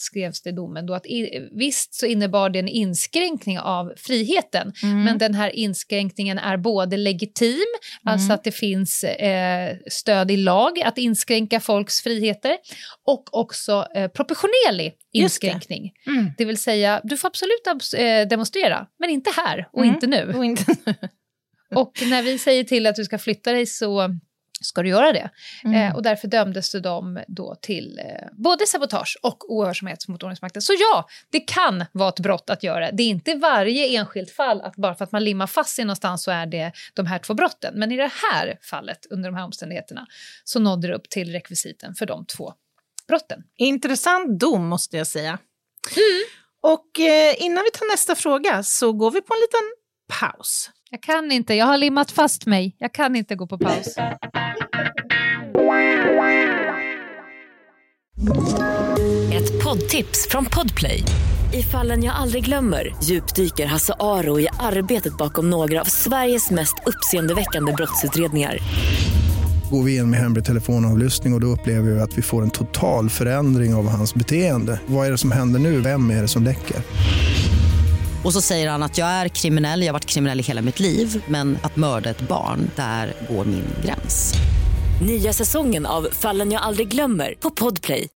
skrevs 0.00 0.42
det 0.42 0.50
i 0.50 0.52
domen 0.52 0.86
då 0.86 0.94
att 0.94 1.06
i, 1.06 1.48
visst 1.52 1.94
så 1.94 2.06
innebar 2.06 2.50
det 2.50 2.58
en 2.58 2.68
inskränkning 2.68 3.58
av 3.58 3.92
friheten, 3.96 4.72
Mm. 4.82 5.04
men 5.04 5.18
den 5.18 5.34
här 5.34 5.50
inskränkningen 5.56 6.38
är 6.38 6.56
både 6.56 6.96
legitim, 6.96 7.64
alltså 8.04 8.24
Mm. 8.24 8.34
att 8.34 8.44
det 8.44 8.52
finns 8.52 9.04
eh, 9.04 9.76
stöd 9.90 10.30
i 10.30 10.36
lag 10.36 10.80
att 10.82 10.98
inskränka 10.98 11.60
folks 11.60 12.00
friheter, 12.02 12.56
och 13.06 13.24
också 13.38 13.86
eh, 13.94 14.08
proportionerlig 14.08 14.94
Just 15.12 15.40
det. 15.40 15.46
inskränkning. 15.46 15.92
Mm. 16.06 16.30
Det 16.38 16.44
vill 16.44 16.58
säga, 16.58 17.00
du 17.04 17.16
får 17.16 17.28
absolut 17.28 17.62
abs- 17.66 17.96
eh, 17.96 18.28
demonstrera, 18.28 18.86
men 18.98 19.10
inte 19.10 19.30
här 19.46 19.68
och 19.72 19.82
Mm. 19.82 19.94
inte 19.94 20.06
nu. 20.06 20.34
Och 20.36 20.44
inte... 20.44 20.64
Och 21.74 21.92
när 22.10 22.22
vi 22.22 22.38
säger 22.38 22.64
till 22.64 22.86
att 22.86 22.96
du 22.96 23.04
ska 23.04 23.18
flytta 23.18 23.52
dig 23.52 23.66
så 23.66 24.08
ska 24.62 24.82
du 24.82 24.88
göra 24.88 25.12
det. 25.12 25.30
Mm. 25.64 25.88
Eh, 25.88 25.96
och 25.96 26.02
därför 26.02 26.28
dömdes 26.28 26.72
de 26.72 27.22
då 27.28 27.54
till 27.60 27.98
eh, 27.98 28.28
både 28.32 28.66
sabotage 28.66 29.18
och 29.22 29.52
ohörsamhet 29.54 30.08
mot 30.08 30.22
ordningsmakten. 30.22 30.62
Så 30.62 30.72
ja, 30.78 31.08
det 31.30 31.40
kan 31.40 31.84
vara 31.92 32.08
ett 32.08 32.20
brott 32.20 32.50
att 32.50 32.62
göra. 32.62 32.92
Det 32.92 33.02
är 33.02 33.08
inte 33.08 33.34
varje 33.34 33.98
enskilt 33.98 34.30
fall 34.30 34.60
att 34.60 34.76
bara 34.76 34.94
för 34.94 35.04
att 35.04 35.12
man 35.12 35.24
limmar 35.24 35.46
fast 35.46 35.76
sig 35.76 35.84
någonstans 35.84 36.22
så 36.22 36.30
är 36.30 36.46
det 36.46 36.72
de 36.94 37.06
här 37.06 37.18
två 37.18 37.34
brotten. 37.34 37.74
Men 37.76 37.92
i 37.92 37.96
det 37.96 38.10
här 38.32 38.58
fallet, 38.62 39.06
under 39.10 39.30
de 39.30 39.36
här 39.36 39.44
omständigheterna, 39.44 40.06
så 40.44 40.60
nådde 40.60 40.88
det 40.88 40.94
upp 40.94 41.08
till 41.08 41.32
rekvisiten 41.32 41.94
för 41.94 42.06
de 42.06 42.26
två 42.26 42.52
brotten. 43.08 43.42
Intressant 43.56 44.40
dom, 44.40 44.68
måste 44.68 44.96
jag 44.96 45.06
säga. 45.06 45.38
Mm. 45.96 46.22
Och 46.62 47.00
eh, 47.00 47.42
innan 47.42 47.64
vi 47.64 47.70
tar 47.70 47.92
nästa 47.92 48.14
fråga 48.14 48.62
så 48.62 48.92
går 48.92 49.10
vi 49.10 49.20
på 49.20 49.34
en 49.34 49.40
liten 49.40 49.81
paus. 50.20 50.70
Jag 50.90 51.02
kan 51.02 51.32
inte, 51.32 51.54
jag 51.54 51.66
har 51.66 51.78
limmat 51.78 52.10
fast 52.10 52.46
mig. 52.46 52.76
Jag 52.78 52.94
kan 52.94 53.16
inte 53.16 53.34
gå 53.34 53.46
på 53.46 53.58
paus. 53.58 53.96
Ett 59.32 59.64
poddtips 59.64 60.28
från 60.30 60.44
Podplay. 60.44 61.04
I 61.52 61.62
fallen 61.62 62.02
jag 62.02 62.14
aldrig 62.14 62.44
glömmer 62.44 62.94
djupdyker 63.02 63.66
Hasse 63.66 63.94
Aro 64.00 64.40
i 64.40 64.48
arbetet 64.60 65.16
bakom 65.16 65.50
några 65.50 65.80
av 65.80 65.84
Sveriges 65.84 66.50
mest 66.50 66.74
uppseendeväckande 66.86 67.72
brottsutredningar. 67.72 68.58
Går 69.70 69.82
vi 69.82 69.96
in 69.96 70.10
med 70.10 70.20
hemlig 70.20 70.44
telefonavlyssning 70.44 71.32
och, 71.32 71.36
och 71.36 71.40
då 71.40 71.46
upplever 71.46 71.90
vi 71.90 72.00
att 72.00 72.18
vi 72.18 72.22
får 72.22 72.42
en 72.42 72.50
total 72.50 73.10
förändring 73.10 73.74
av 73.74 73.88
hans 73.88 74.14
beteende. 74.14 74.80
Vad 74.86 75.06
är 75.06 75.10
det 75.10 75.18
som 75.18 75.32
händer 75.32 75.60
nu? 75.60 75.80
Vem 75.80 76.10
är 76.10 76.22
det 76.22 76.28
som 76.28 76.42
läcker? 76.42 76.76
Och 78.24 78.32
så 78.32 78.40
säger 78.40 78.70
han 78.70 78.82
att 78.82 78.98
jag 78.98 79.08
är 79.08 79.28
kriminell, 79.28 79.80
jag 79.80 79.88
har 79.88 79.92
varit 79.92 80.06
kriminell 80.06 80.40
i 80.40 80.42
hela 80.42 80.62
mitt 80.62 80.80
liv 80.80 81.24
men 81.28 81.58
att 81.62 81.76
mörda 81.76 82.10
ett 82.10 82.20
barn, 82.20 82.70
där 82.76 83.14
går 83.28 83.44
min 83.44 83.66
gräns. 83.84 84.34
Nya 85.06 85.32
säsongen 85.32 85.86
av 85.86 86.08
Fallen 86.12 86.52
jag 86.52 86.62
aldrig 86.62 86.88
glömmer 86.88 87.34
på 87.40 87.50
Podplay. 87.50 88.08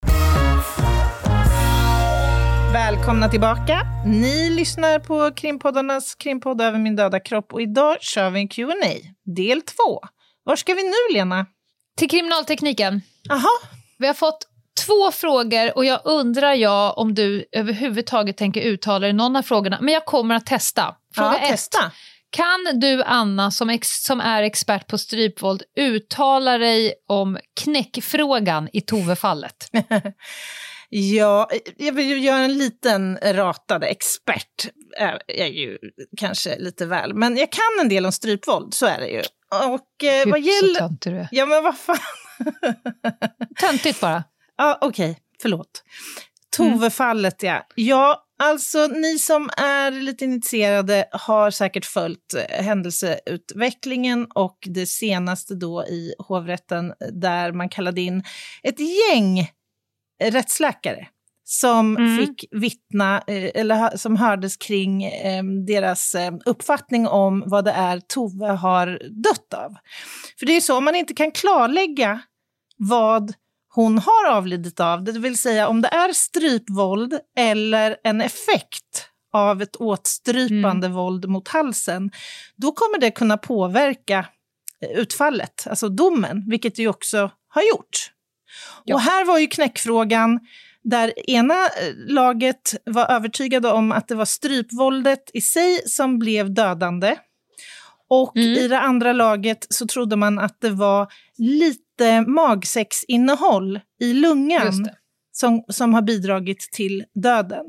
Välkomna 2.74 3.30
tillbaka. 3.30 3.82
Ni 4.06 4.50
lyssnar 4.50 5.00
på 5.00 5.32
krimpoddarnas 5.36 6.16
krimpodd 6.16 6.62
Över 6.62 6.80
min 6.80 6.96
döda 6.96 7.20
kropp 7.20 7.54
och 7.54 7.62
idag 7.62 7.98
kör 8.02 8.30
vi 8.30 8.40
en 8.40 8.48
Q&A 8.48 8.88
del 9.36 9.62
två. 9.62 10.02
Var 10.44 10.56
ska 10.56 10.74
vi 10.74 10.84
nu, 10.84 11.14
Lena? 11.14 11.46
Till 11.98 12.10
kriminaltekniken. 12.10 13.02
Aha. 13.32 13.50
Vi 13.98 14.08
har 14.08 14.14
fått 14.14 14.48
två 14.86 15.12
frågor 15.12 15.78
och 15.78 15.86
jag 15.86 16.02
undrar 16.04 16.54
jag 16.54 16.98
om 16.98 17.14
du 17.14 17.46
överhuvudtaget 17.52 18.38
tänker 18.38 18.62
uttala 18.62 19.00
dig 19.00 19.14
någon 19.14 19.36
av 19.36 19.42
frågorna. 19.42 19.78
Men 19.82 19.94
jag 19.94 20.06
kommer 20.06 20.36
att 20.36 20.46
testa. 20.46 20.96
Fråga 21.16 21.30
ja, 21.32 21.38
ett. 21.38 21.50
testa. 21.50 21.92
Kan 22.30 22.80
du, 22.80 23.04
Anna, 23.04 23.52
som, 23.52 23.70
ex 23.70 24.04
som 24.04 24.22
är 24.22 24.44
expert 24.44 24.88
på 24.88 24.98
strypvåld, 24.98 25.64
uttala 25.78 26.58
dig 26.58 26.94
om 27.08 27.38
knäckfrågan 27.62 28.70
i 28.74 28.82
Tove-fallet? 28.82 29.70
ja, 30.90 31.50
jag 31.78 31.94
vill 31.94 32.24
göra 32.24 32.38
en 32.38 32.58
liten 32.58 33.18
ratade 33.24 33.88
expert. 33.88 34.68
Är, 34.98 35.22
är 35.28 35.48
ju 35.48 35.78
kanske 36.18 36.60
lite 36.60 36.86
väl, 36.86 37.14
men 37.14 37.38
jag 37.38 37.52
kan 37.52 37.82
en 37.82 37.90
del 37.90 38.06
om 38.06 38.12
strypvåld, 38.12 38.74
så 38.74 38.86
är 38.86 39.00
det 39.00 39.08
ju. 39.08 39.22
Och 39.50 40.04
eh, 40.04 40.24
Gud, 40.24 40.32
vad 40.32 40.42
gäller... 40.42 40.74
så 40.74 40.80
töntig 40.80 41.14
du 41.14 41.20
är. 41.20 41.28
Ja, 41.32 41.46
men 41.46 41.64
vad 41.64 41.78
fan. 41.78 41.98
Töntigt 43.60 44.02
bara. 44.02 44.24
Ja, 44.58 44.78
okej, 44.82 45.12
okay, 45.12 45.22
förlåt. 45.42 45.84
Tove-fallet, 46.58 47.44
ja. 47.44 47.68
Ja, 47.76 48.26
alltså 48.44 48.88
ni 48.88 49.20
som 49.20 49.50
är 49.58 49.92
lite 49.92 50.26
initierade 50.26 51.06
har 51.12 51.52
säkert 51.52 51.86
följt 51.86 52.34
eh, 52.34 52.64
händelseutvecklingen 52.64 54.28
och 54.36 54.58
det 54.62 54.86
senaste 54.86 55.56
då 55.56 55.86
i 55.86 56.14
hovrätten 56.20 56.94
där 57.12 57.52
man 57.52 57.70
kallade 57.70 58.02
in 58.02 58.24
ett 58.64 58.80
gäng 58.80 59.52
rättsläkare 60.24 61.08
som 61.48 61.98
mm. 61.98 62.18
fick 62.18 62.46
vittna, 62.52 63.24
eh, 63.28 63.52
eller 63.56 63.98
som 63.98 64.16
hördes 64.16 64.58
kring 64.58 65.04
eh, 65.04 65.44
deras 65.44 66.16
eh, 66.16 66.34
uppfattning 66.46 67.08
om 67.08 67.44
vad 67.46 67.66
det 67.66 67.72
är 67.72 68.00
Tove 68.00 68.48
har 68.48 69.00
dött 69.24 69.54
av. 69.54 69.76
För 70.40 70.46
det 70.46 70.56
är 70.56 70.62
så, 70.62 70.78
om 70.78 70.86
man 70.86 70.96
inte 70.96 71.14
kan 71.14 71.32
klarlägga 71.32 72.22
vad 72.78 73.34
hon 73.76 73.98
har 73.98 74.30
avlidit 74.30 74.80
av, 74.80 75.04
det 75.04 75.12
vill 75.12 75.38
säga 75.38 75.68
om 75.68 75.82
det 75.82 75.88
är 75.88 76.14
strypvåld 76.14 77.20
eller 77.38 77.98
en 78.04 78.22
effekt 78.22 79.10
av 79.34 79.62
ett 79.62 79.76
åtstrypande 79.76 80.88
mm. 80.88 80.94
våld 80.94 81.30
mot 81.30 81.48
halsen, 81.48 82.12
då 82.56 82.72
kommer 82.72 83.00
det 83.00 83.12
kunna 83.12 83.38
påverka 83.38 84.26
utfallet, 84.96 85.68
alltså 85.70 85.90
domen, 85.90 86.44
vilket 86.50 86.76
det 86.76 86.82
ju 86.82 86.88
också 86.88 87.32
har 87.48 87.62
gjort. 87.62 88.12
Ja. 88.84 88.96
Och 88.96 89.02
här 89.02 89.26
var 89.26 89.40
ju 89.40 89.48
knäckfrågan 89.48 90.40
där 90.84 91.30
ena 91.30 91.70
laget 92.08 92.76
var 92.86 93.12
övertygade 93.12 93.72
om 93.72 93.92
att 93.92 94.08
det 94.08 94.16
var 94.16 94.26
strypvåldet 94.26 95.32
i 95.34 95.42
sig 95.42 95.82
som 95.86 96.20
blev 96.20 96.54
dödande. 96.54 97.16
Och 98.10 98.38
mm. 98.38 98.50
i 98.50 98.68
det 98.68 98.80
andra 98.80 99.14
laget 99.14 99.68
så 99.70 99.88
trodde 99.88 100.16
man 100.16 100.40
att 100.40 100.62
det 100.62 100.70
var 100.70 101.08
lite 101.38 101.85
magsexinnehåll 102.28 103.80
i 104.00 104.14
lungan 104.14 104.90
som, 105.32 105.64
som 105.68 105.94
har 105.94 106.02
bidragit 106.02 106.60
till 106.60 107.04
döden. 107.16 107.66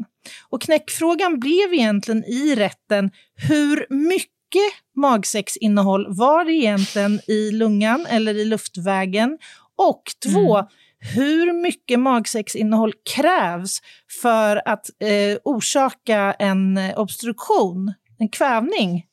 Och 0.49 0.63
knäckfrågan 0.63 1.41
blev 1.41 1.75
egentligen 1.75 2.25
i 2.25 2.55
rätten 2.55 3.11
hur 3.35 3.87
mycket 3.91 4.73
magsexinnehåll 4.97 6.07
var 6.09 6.45
det 6.45 6.53
egentligen 6.53 7.21
i 7.27 7.51
lungan 7.51 8.07
eller 8.09 8.35
i 8.35 8.45
luftvägen? 8.45 9.39
Och 9.77 10.03
två, 10.25 10.57
mm. 10.57 10.69
hur 10.99 11.63
mycket 11.63 12.01
magsexinnehåll 12.01 12.93
krävs 13.15 13.83
för 14.23 14.63
att 14.65 14.91
eh, 15.01 15.39
orsaka 15.45 16.33
en 16.39 16.81
obstruktion, 16.97 17.95
en 18.19 18.29
kvävning 18.29 19.07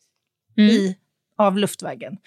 mm. 0.58 0.70
i 0.70 0.98
av 1.38 1.58
luftvägen. 1.58 2.18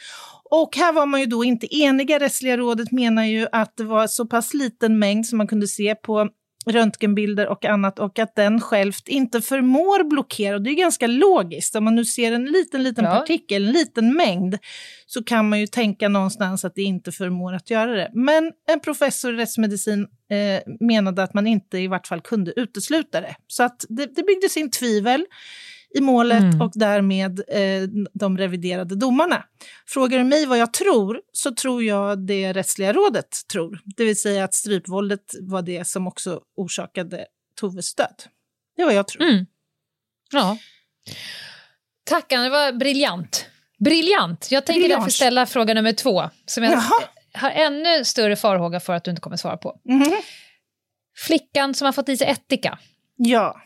Och 0.50 0.76
här 0.76 0.92
var 0.92 1.06
man 1.06 1.20
ju 1.20 1.26
då 1.26 1.44
inte 1.44 1.76
eniga. 1.76 2.18
Rättsliga 2.18 2.56
rådet 2.56 2.92
menar 2.92 3.24
ju 3.24 3.46
att 3.52 3.76
det 3.76 3.84
var 3.84 4.06
så 4.06 4.26
pass 4.26 4.54
liten 4.54 4.98
mängd 4.98 5.26
som 5.26 5.38
man 5.38 5.46
kunde 5.46 5.68
se 5.68 5.94
på 5.94 6.28
röntgenbilder 6.66 7.48
och 7.48 7.64
annat 7.64 7.98
och 7.98 8.18
att 8.18 8.34
den 8.34 8.60
självt 8.60 9.08
inte 9.08 9.40
förmår 9.40 10.04
blockera. 10.04 10.54
Och 10.54 10.62
det 10.62 10.70
är 10.70 10.74
ganska 10.74 11.06
logiskt. 11.06 11.76
Om 11.76 11.84
man 11.84 11.94
nu 11.94 12.04
ser 12.04 12.32
en 12.32 12.44
liten, 12.44 12.82
liten 12.82 13.04
ja. 13.04 13.10
partikel, 13.10 13.64
en 13.64 13.72
liten 13.72 14.14
mängd, 14.14 14.58
så 15.06 15.24
kan 15.24 15.48
man 15.48 15.60
ju 15.60 15.66
tänka 15.66 16.08
någonstans 16.08 16.64
att 16.64 16.74
det 16.74 16.82
inte 16.82 17.12
förmår 17.12 17.52
att 17.54 17.70
göra 17.70 17.92
det. 17.92 18.10
Men 18.14 18.52
en 18.68 18.80
professor 18.80 19.34
i 19.34 19.36
rättsmedicin 19.36 20.06
eh, 20.30 20.74
menade 20.80 21.22
att 21.22 21.34
man 21.34 21.46
inte 21.46 21.78
i 21.78 21.86
vart 21.86 22.06
fall 22.06 22.20
kunde 22.20 22.52
utesluta 22.60 23.20
det. 23.20 23.36
Så 23.46 23.62
att 23.62 23.84
det, 23.88 24.06
det 24.16 24.22
byggdes 24.22 24.56
in 24.56 24.70
tvivel 24.70 25.24
i 25.94 26.00
målet 26.00 26.42
mm. 26.42 26.60
och 26.60 26.72
därmed 26.74 27.40
eh, 27.48 27.88
de 28.14 28.38
reviderade 28.38 28.96
domarna. 28.96 29.44
Frågar 29.86 30.18
du 30.18 30.24
mig 30.24 30.46
vad 30.46 30.58
jag 30.58 30.72
tror, 30.72 31.20
så 31.32 31.54
tror 31.54 31.84
jag 31.84 32.26
det 32.26 32.52
rättsliga 32.52 32.92
rådet 32.92 33.28
tror. 33.52 33.80
Det 33.96 34.04
vill 34.04 34.20
säga 34.20 34.44
att 34.44 34.54
strypvåldet 34.54 35.34
var 35.40 35.62
det 35.62 35.86
som 35.86 36.06
också 36.06 36.40
orsakade 36.56 37.26
Toves 37.60 37.94
död. 37.94 38.22
Det 38.76 38.82
är 38.82 38.86
vad 38.86 38.94
jag 38.94 39.08
tror. 39.08 39.22
Mm. 39.22 39.46
Ja. 40.32 40.58
Tack, 42.04 42.32
Anna. 42.32 42.44
Det 42.44 42.50
var 42.50 42.72
briljant. 42.72 43.46
Briljant! 43.78 44.48
Jag 44.50 44.66
tänker 44.66 44.80
Briljant. 44.80 45.02
därför 45.02 45.10
ställa 45.10 45.46
fråga 45.46 45.74
nummer 45.74 45.92
två, 45.92 46.30
som 46.46 46.64
jag 46.64 46.72
Jaha. 46.72 47.02
har 47.32 47.50
ännu 47.50 48.04
större 48.04 48.36
farhåga 48.36 48.80
för 48.80 48.92
att 48.92 49.04
du 49.04 49.10
inte 49.10 49.20
kommer 49.20 49.36
svara 49.36 49.56
på. 49.56 49.80
Mm. 49.88 50.12
Flickan 51.16 51.74
som 51.74 51.84
har 51.84 51.92
fått 51.92 52.08
i 52.08 52.16
sig 52.16 52.26
ättika. 52.26 52.78
Ja. 53.16 53.60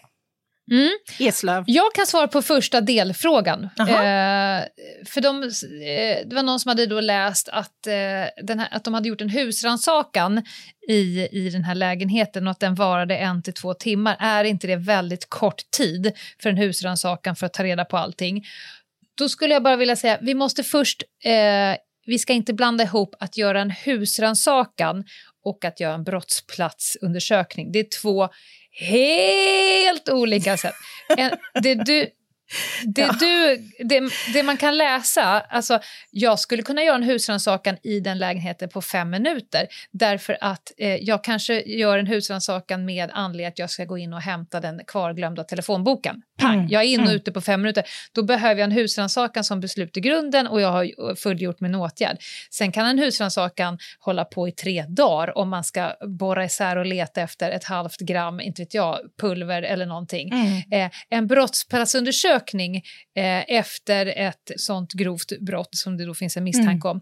Mm. 0.71 0.91
Eslöv. 1.19 1.65
Jag 1.67 1.95
kan 1.95 2.07
svara 2.07 2.29
på 2.29 2.43
första 2.43 2.81
delfrågan. 2.81 3.65
Eh, 3.65 4.65
för 5.07 5.21
de, 5.21 5.43
eh, 5.43 6.29
det 6.29 6.35
var 6.35 6.43
någon 6.43 6.61
som 6.61 6.69
hade 6.69 6.87
då 6.87 7.01
läst 7.01 7.49
att, 7.49 7.87
eh, 7.87 7.93
här, 7.93 8.69
att 8.71 8.85
de 8.85 8.95
hade 8.95 9.09
gjort 9.09 9.21
en 9.21 9.29
husransakan 9.29 10.43
i, 10.89 11.29
i 11.33 11.51
den 11.51 11.65
här 11.65 11.75
lägenheten 11.75 12.47
och 12.47 12.51
att 12.51 12.61
den 12.61 12.75
varade 12.75 13.17
en 13.17 13.43
till 13.43 13.55
två 13.55 13.75
timmar. 13.75 14.17
Är 14.21 14.45
inte 14.45 14.67
det 14.67 14.77
väldigt 14.77 15.31
kort 15.31 15.71
tid 15.71 16.13
för 16.43 16.51
en 16.51 16.57
husransakan 16.57 17.37
för 17.37 17.47
att 17.47 17.53
ta 17.53 17.65
reda 17.65 17.85
på 17.85 17.97
allting? 17.97 18.45
Då 19.15 19.29
skulle 19.29 19.55
jag 19.55 19.63
bara 19.63 19.77
vilja 19.77 19.97
säga, 19.97 20.19
vi 20.23 20.35
måste 20.35 20.65
först, 20.65 21.03
eh, 21.25 21.77
vi 22.07 22.19
ska 22.19 22.33
inte 22.33 22.55
blanda 22.55 22.85
ihop 22.85 23.15
att 23.19 23.37
göra 23.37 23.61
en 23.61 23.71
husransakan 23.71 25.05
och 25.45 25.65
att 25.65 25.81
göra 25.81 25.95
en 25.95 26.05
brottsplatsundersökning. 26.05 27.73
Det 27.73 27.79
är 27.79 28.01
två 28.03 28.29
helt 28.73 30.09
olika 30.09 30.57
sätt. 30.57 30.75
det 31.63 31.75
du, 31.75 32.11
det, 32.87 33.01
ja. 33.01 33.17
du, 33.21 33.57
det, 33.85 34.13
det, 34.35 34.43
man 34.43 34.57
kan 34.57 34.79
läsa, 34.79 35.41
alltså 35.41 35.81
jag 36.11 36.39
skulle 36.39 36.63
kunna 36.63 36.83
göra 36.83 36.97
en 36.97 37.03
husrannsakan 37.03 37.77
i 37.83 38.01
den 38.01 38.19
lägenheten 38.19 38.69
på 38.69 38.83
fem 38.83 39.11
minuter 39.11 39.67
därför 39.91 40.39
att 40.41 40.73
eh, 40.79 40.97
jag 40.97 41.25
kanske 41.25 41.61
gör 41.61 41.99
en 41.99 42.07
husrannsakan 42.07 42.85
med 42.85 43.11
anledning 43.13 43.47
att 43.47 43.59
jag 43.59 43.71
ska 43.71 43.85
gå 43.85 43.99
in 43.99 44.13
och 44.13 44.21
hämta 44.21 44.61
den 44.61 44.81
kvarglömda 44.87 45.45
telefonboken. 45.45 46.23
Pang, 46.39 46.55
mm. 46.55 46.69
jag 46.69 46.83
är 46.83 46.87
inne 46.87 47.03
och 47.03 47.09
mm. 47.09 47.17
ute 47.17 47.33
på 47.33 47.41
fem 47.41 47.63
minuter. 47.63 47.85
Då 48.13 48.23
behöver 48.23 48.61
jag 48.61 48.65
en 48.65 48.73
husrannsakan 48.73 49.45
som 49.45 49.61
beslut 49.61 49.97
i 49.97 50.01
grunden 50.01 50.47
och 50.47 50.61
jag 50.61 50.73
har 50.73 51.15
fullgjort 51.15 51.61
min 51.61 51.75
åtgärd. 51.75 52.17
Sen 52.51 52.73
kan 52.73 52.87
en 52.87 52.99
husrannsakan 52.99 53.79
hålla 53.99 54.25
på 54.25 54.49
i 54.49 54.53
tre 54.53 54.85
dagar 54.89 55.39
om 55.39 55.49
man 55.49 55.65
ska 55.65 55.95
borra 56.19 56.45
isär 56.45 56.77
och 56.77 56.87
leta 56.87 57.21
efter 57.21 57.51
ett 57.51 57.65
halvt 57.65 58.01
gram, 58.01 58.41
inte 58.41 58.63
vet 58.63 58.75
jag, 58.75 58.99
pulver 59.21 59.63
eller 59.63 59.87
någonting. 59.87 60.33
Mm. 60.33 60.87
Eh, 60.87 60.91
en 61.09 61.27
brottsplatsundersökning 61.27 62.40
förundersökning 62.41 62.77
eh, 63.17 63.59
efter 63.59 64.07
ett 64.07 64.51
sånt 64.57 64.93
grovt 64.93 65.41
brott 65.41 65.69
som 65.73 65.97
det 65.97 66.07
då 66.07 66.15
finns 66.15 66.37
en 66.37 66.45
misstanke 66.45 66.89
mm. 66.89 66.97
om. 66.97 67.01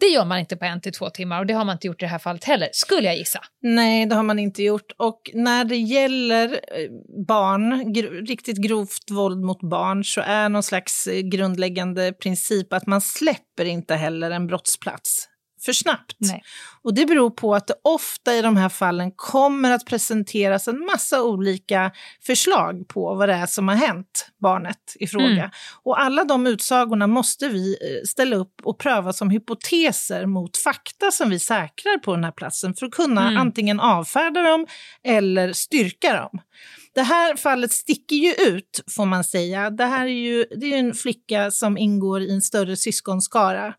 Det 0.00 0.06
gör 0.06 0.24
man 0.24 0.38
inte 0.38 0.56
på 0.56 0.64
en 0.64 0.80
till 0.80 0.92
två 0.92 1.10
timmar 1.10 1.40
och 1.40 1.46
det 1.46 1.54
har 1.54 1.64
man 1.64 1.76
inte 1.76 1.86
gjort 1.86 2.02
i 2.02 2.04
det 2.04 2.10
här 2.10 2.18
fallet 2.18 2.44
heller, 2.44 2.68
skulle 2.72 3.06
jag 3.06 3.16
gissa. 3.16 3.40
Nej, 3.62 4.06
det 4.06 4.14
har 4.14 4.22
man 4.22 4.38
inte 4.38 4.62
gjort. 4.62 4.92
Och 4.98 5.30
när 5.34 5.64
det 5.64 5.76
gäller 5.76 6.52
eh, 6.52 6.90
barn, 7.26 7.92
gr 7.92 8.26
riktigt 8.26 8.56
grovt 8.56 9.10
våld 9.10 9.44
mot 9.44 9.60
barn, 9.60 10.04
så 10.04 10.20
är 10.20 10.48
någon 10.48 10.62
slags 10.62 11.06
eh, 11.06 11.20
grundläggande 11.20 12.12
princip 12.12 12.72
att 12.72 12.86
man 12.86 13.00
släpper 13.00 13.64
inte 13.64 13.94
heller 13.94 14.30
en 14.30 14.46
brottsplats 14.46 15.29
för 15.64 15.72
snabbt. 15.72 16.16
Nej. 16.18 16.42
Och 16.82 16.94
det 16.94 17.06
beror 17.06 17.30
på 17.30 17.54
att 17.54 17.66
det 17.66 17.74
ofta 17.84 18.34
i 18.34 18.42
de 18.42 18.56
här 18.56 18.68
fallen 18.68 19.12
kommer 19.16 19.70
att 19.70 19.84
presenteras 19.86 20.68
en 20.68 20.84
massa 20.84 21.22
olika 21.22 21.92
förslag 22.26 22.88
på 22.88 23.14
vad 23.14 23.28
det 23.28 23.34
är 23.34 23.46
som 23.46 23.68
har 23.68 23.74
hänt 23.74 24.26
barnet 24.42 24.96
i 25.00 25.06
fråga. 25.06 25.26
Mm. 25.26 25.50
Och 25.82 26.00
alla 26.00 26.24
de 26.24 26.46
utsagorna 26.46 27.06
måste 27.06 27.48
vi 27.48 27.72
eh, 27.72 28.06
ställa 28.08 28.36
upp 28.36 28.54
och 28.62 28.78
pröva 28.78 29.12
som 29.12 29.30
hypoteser 29.30 30.26
mot 30.26 30.56
fakta 30.56 31.10
som 31.10 31.30
vi 31.30 31.38
säkrar 31.38 31.98
på 31.98 32.14
den 32.14 32.24
här 32.24 32.32
platsen 32.32 32.74
för 32.74 32.86
att 32.86 32.92
kunna 32.92 33.20
Mm. 33.20 33.36
antingen 33.40 33.80
avfärda 33.80 34.42
dem 34.42 34.66
eller 35.04 35.52
styrka 35.52 36.16
dem. 36.16 36.40
Det 36.94 37.02
här 37.02 37.36
fallet 37.36 37.72
sticker 37.72 38.16
ju 38.16 38.32
ut, 38.32 38.84
får 38.96 39.06
man 39.06 39.24
säga. 39.24 39.70
Det 39.70 39.84
här 39.84 40.06
är 40.06 40.10
ju 40.10 40.44
det 40.60 40.74
är 40.74 40.78
en 40.78 40.94
flicka 40.94 41.50
som 41.50 41.78
ingår 41.78 42.22
i 42.22 42.30
en 42.32 42.42
större 42.42 42.76
syskonskara 42.76 43.74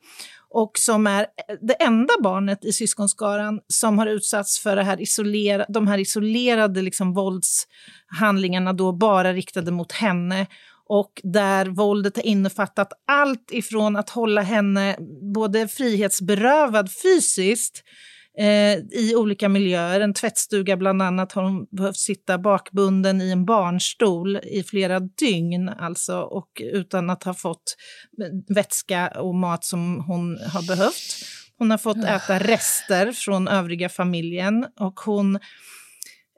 och 0.54 0.72
som 0.78 1.08
är 1.08 1.26
det 1.62 1.74
enda 1.74 2.14
barnet 2.24 2.66
i 2.66 2.74
syskonskaran 2.74 3.60
som 3.68 4.00
har 4.00 4.08
utsatts 4.08 4.60
för 4.60 4.76
det 4.76 4.84
här 4.84 5.02
isolera, 5.02 5.66
de 5.70 5.88
här 5.88 5.98
isolerade 5.98 6.82
liksom 6.82 7.14
våldshandlingarna 7.14 8.74
då 8.74 8.92
bara 8.92 9.34
riktade 9.34 9.72
mot 9.72 9.92
henne. 9.92 10.48
Och 10.86 11.22
där 11.24 11.66
våldet 11.66 12.16
har 12.16 12.24
innefattat 12.24 12.94
allt 13.08 13.52
ifrån 13.52 13.96
att 13.96 14.10
hålla 14.10 14.42
henne 14.42 14.98
både 15.34 15.68
frihetsberövad 15.68 16.90
fysiskt 17.04 17.84
i 18.92 19.16
olika 19.16 19.50
miljöer. 19.50 20.00
En 20.00 20.14
tvättstuga 20.14 20.78
bland 20.78 21.02
annat 21.02 21.32
har 21.32 21.44
hon 21.44 21.66
behövt 21.72 21.98
sitta 21.98 22.38
bakbunden 22.38 23.22
i 23.22 23.32
en 23.32 23.46
barnstol 23.46 24.38
i 24.38 24.64
flera 24.64 25.00
dygn 25.00 25.70
alltså 25.70 26.22
och 26.22 26.62
utan 26.74 27.10
att 27.10 27.24
ha 27.24 27.34
fått 27.34 27.76
vätska 28.56 29.08
och 29.08 29.36
mat 29.36 29.66
som 29.66 30.04
hon 30.08 30.38
har 30.54 30.68
behövt. 30.68 31.26
Hon 31.58 31.72
har 31.72 31.78
fått 31.78 32.06
äta 32.06 32.40
rester 32.40 33.12
från 33.12 33.48
övriga 33.48 33.90
familjen 33.90 34.66
och 34.80 35.00
hon, 35.00 35.36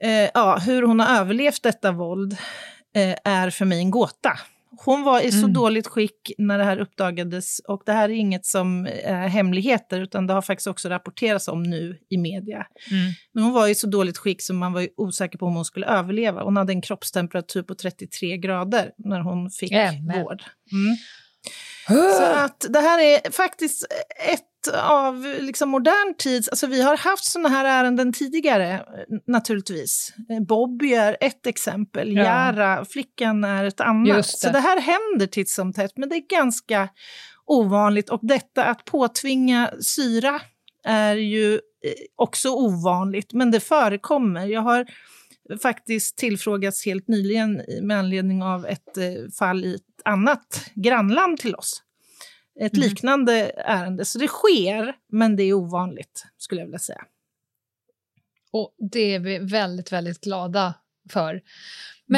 eh, 0.04 0.30
ja, 0.34 0.58
hur 0.58 0.82
hon 0.82 1.00
har 1.00 1.20
överlevt 1.20 1.64
detta 1.64 1.92
våld 1.92 2.38
eh, 2.96 3.16
är 3.24 3.50
för 3.50 3.66
mig 3.66 3.80
en 3.80 3.92
gåta. 3.92 4.40
Hon 4.78 5.04
var 5.04 5.22
i 5.22 5.32
så 5.32 5.38
Mm. 5.38 5.54
dåligt 5.54 5.88
skick 5.88 6.32
när 6.38 6.58
det 6.58 6.64
här 6.64 6.78
uppdagades 6.78 7.60
och 7.60 7.84
det 7.86 7.92
här 7.92 8.10
är 8.10 8.14
inget 8.14 8.46
som 8.46 8.86
är 9.04 9.28
hemligheter 9.28 10.02
utan 10.02 10.28
det 10.28 10.34
har 10.34 10.42
faktiskt 10.42 10.68
också 10.68 10.90
rapporterats 10.90 11.48
om 11.48 11.64
nu 11.64 11.98
i 12.10 12.18
media. 12.18 12.68
Mm. 12.92 13.12
Men 13.34 13.44
hon 13.44 13.54
var 13.54 13.68
i 13.68 13.76
så 13.76 13.88
dåligt 13.88 14.18
skick 14.18 14.42
som 14.42 14.58
man 14.58 14.74
var 14.74 14.88
osäker 14.98 15.38
på 15.38 15.46
om 15.46 15.56
hon 15.56 15.66
skulle 15.66 15.86
överleva. 15.86 16.44
Hon 16.44 16.58
hade 16.58 16.74
en 16.74 16.82
kroppstemperatur 16.82 17.64
på 17.64 17.76
33 17.76 18.38
grader 18.38 18.92
när 18.98 19.20
hon 19.20 19.50
fick 19.50 19.72
Jävlar. 19.72 20.24
vård. 20.24 20.44
Mm. 20.72 20.96
Så 21.88 22.24
att 22.24 22.66
det 22.70 22.80
här 22.80 23.00
är 23.00 23.32
faktiskt 23.32 23.86
ett 24.30 24.74
av 24.74 25.36
liksom 25.40 25.70
modern 25.70 26.16
tids... 26.18 26.50
Alltså 26.50 26.68
vi 26.68 26.82
har 26.82 26.98
haft 26.98 27.26
såna 27.26 27.50
här 27.50 27.66
ärenden 27.66 28.14
tidigare, 28.14 28.86
naturligtvis. 29.28 30.14
Bobby 30.48 30.94
är 30.94 31.18
ett 31.22 31.48
exempel, 31.48 32.16
Ja. 32.16 32.24
Jara, 32.24 32.86
flickan 32.86 33.44
är 33.44 33.66
ett 33.66 33.82
annat. 33.82 34.18
Det. 34.18 34.24
Så 34.24 34.50
det 34.50 34.60
här 34.60 34.80
händer 34.82 35.28
titt 35.28 35.50
som 35.50 35.74
tätt, 35.74 35.92
men 35.98 36.10
det 36.10 36.16
är 36.16 36.38
ganska 36.38 36.90
ovanligt. 37.46 38.10
Och 38.10 38.20
detta 38.22 38.66
att 38.66 38.86
påtvinga 38.86 39.72
syra 39.82 40.42
är 40.86 41.16
ju 41.16 41.54
eh, 41.54 41.60
också 42.16 42.50
ovanligt, 42.50 43.34
men 43.34 43.52
det 43.52 43.60
förekommer. 43.60 44.46
Jag 44.46 44.62
har 44.62 44.86
faktiskt 45.62 46.18
tillfrågats 46.18 46.86
helt 46.86 47.08
nyligen 47.08 47.62
med 47.82 48.00
anledning 48.00 48.44
av 48.44 48.66
ett 48.66 48.98
eh, 48.98 49.32
fall 49.40 49.66
i 49.66 49.76
ett 49.76 49.82
annat 50.06 50.66
grannland 50.74 51.38
till 51.40 51.56
oss. 51.56 51.84
Ett 52.60 52.74
Mhm. 52.74 52.82
liknande 52.82 53.34
ärende. 53.58 54.06
Så 54.06 54.20
det 54.20 54.28
sker, 54.28 54.96
men 55.12 55.36
det 55.36 55.44
är 55.44 55.54
ovanligt, 55.54 56.26
skulle 56.38 56.62
jag 56.62 56.66
vilja 56.66 56.80
säga. 56.80 57.06
Och 58.52 58.76
det 58.92 59.16
är 59.16 59.20
vi 59.20 59.40
väldigt, 59.40 59.92
väldigt 59.92 60.22
glada 60.22 60.74
för. 61.10 61.42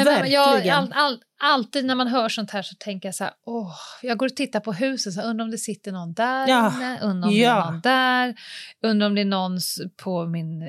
Men 0.04 0.20
men 0.20 0.30
jag, 0.30 0.68
all, 0.68 0.92
all, 0.94 1.18
alltid 1.40 1.84
när 1.84 1.94
man 1.94 2.08
hör 2.08 2.28
sånt 2.28 2.50
här 2.50 2.62
så 2.62 2.74
tänker 2.78 3.08
jag 3.08 3.14
så 3.14 3.24
här, 3.24 3.32
åh, 3.46 3.74
jag 4.02 4.18
går 4.18 4.26
och 4.26 4.36
tittar 4.36 4.60
på 4.60 4.72
huset, 4.72 5.12
så 5.12 5.22
undrar 5.22 5.44
om 5.44 5.50
det 5.50 5.58
sitter 5.58 5.92
någon 5.92 6.14
där 6.14 6.48
Ja, 6.48 6.72
inne, 6.76 7.00
undrar 7.02 7.28
om 7.28 7.34
det 7.34 7.40
ja. 7.40 7.66
är 7.66 7.70
någon 7.70 7.80
där, 7.80 8.34
undrar 8.82 9.06
om 9.06 9.14
det 9.14 9.20
är 9.20 9.24
någon 9.24 9.58
på 9.96 10.26
min, 10.26 10.64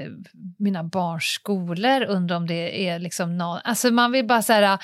mina 0.60 0.84
barns 0.84 1.24
skolor, 1.24 2.02
undrar 2.06 2.36
om 2.36 2.48
det 2.48 2.88
är 2.88 3.00
liksom 3.00 3.38
någon, 3.38 3.60
alltså 3.64 3.92
man 3.92 4.12
vill 4.12 4.28
bara 4.28 4.42
så 4.42 4.54
här, 4.54 4.80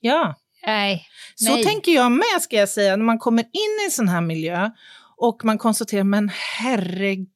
Ja, 0.00 0.34
nej, 0.66 1.06
så 1.34 1.54
nej. 1.54 1.64
tänker 1.64 1.92
jag 1.92 2.12
med, 2.12 2.40
ska 2.40 2.56
jag 2.56 2.68
säga, 2.68 2.96
när 2.96 3.04
man 3.04 3.18
kommer 3.18 3.42
in 3.42 3.80
i 3.82 3.84
en 3.84 3.90
sån 3.90 4.08
här 4.08 4.20
miljö 4.20 4.70
och 5.16 5.44
man 5.44 5.58
konstaterar, 5.58 6.04
men 6.04 6.30
herregud, 6.58 7.28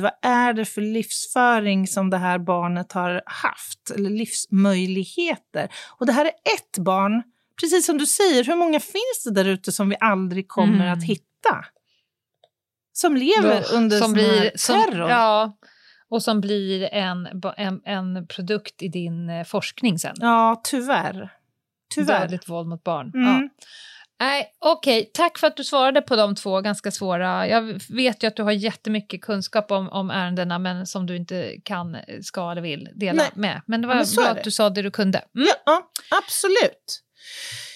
vad 0.00 0.12
är 0.22 0.52
det 0.52 0.64
för 0.64 0.80
livsföring 0.80 1.86
som 1.86 2.10
det 2.10 2.18
här 2.18 2.38
barnet 2.38 2.92
har 2.92 3.22
haft? 3.26 3.90
Eller 3.94 4.10
livsmöjligheter. 4.10 5.68
Och 5.98 6.06
det 6.06 6.12
här 6.12 6.24
är 6.24 6.28
ett 6.54 6.78
barn, 6.78 7.22
precis 7.60 7.86
som 7.86 7.98
du 7.98 8.06
säger, 8.06 8.44
hur 8.44 8.56
många 8.56 8.80
finns 8.80 9.24
det 9.24 9.30
där 9.30 9.44
ute 9.44 9.72
som 9.72 9.88
vi 9.88 9.96
aldrig 10.00 10.48
kommer 10.48 10.74
Mm. 10.86 10.92
att 10.98 11.04
hitta? 11.04 11.64
Som 12.92 13.16
lever 13.16 13.60
Usch, 13.60 13.72
under 13.74 13.98
som 13.98 14.12
blir, 14.12 14.40
här 14.40 14.52
som, 14.56 14.84
terror. 14.84 15.10
ja, 15.10 15.56
och 16.08 16.22
som 16.22 16.40
blir 16.40 16.82
en, 16.94 17.28
en, 17.56 17.80
en 17.84 18.26
produkt 18.26 18.82
i 18.82 18.88
din 18.88 19.30
eh, 19.30 19.44
forskning 19.44 19.98
sen. 19.98 20.14
Ja, 20.20 20.60
tyvärr. 20.64 21.30
Tyvärr. 21.94 22.20
Dödligt 22.20 22.48
våld 22.48 22.68
mot 22.68 22.84
barn. 22.84 23.12
Mm. 23.14 23.26
Ja. 23.28 23.48
Nej, 24.20 24.46
Okej, 24.58 25.10
tack 25.14 25.38
för 25.38 25.46
att 25.46 25.56
du 25.56 25.64
svarade 25.64 26.02
på 26.02 26.16
de 26.16 26.34
två 26.34 26.60
ganska 26.60 26.90
svåra. 26.90 27.48
Jag 27.48 27.80
vet 27.88 28.22
ju 28.22 28.26
att 28.28 28.36
du 28.36 28.42
har 28.42 28.52
jättemycket 28.52 29.22
kunskap 29.22 29.70
om, 29.70 29.88
om 29.88 30.10
ärendena 30.10 30.58
men 30.58 30.86
som 30.86 31.06
du 31.06 31.16
inte 31.16 31.54
kan, 31.64 31.96
ska 32.22 32.50
eller 32.50 32.62
vill 32.62 32.88
dela 32.94 33.22
Nej, 33.22 33.30
med. 33.34 33.62
Men 33.66 33.80
det 33.80 33.88
var 33.88 33.94
men 33.94 34.06
bra 34.16 34.26
att 34.26 34.44
du 34.44 34.50
sa 34.50 34.70
det 34.70 34.82
du 34.82 34.90
kunde. 34.90 35.18
Mm. 35.18 35.48
Ja, 35.48 35.54
ja, 35.66 35.82
absolut. 36.18 37.02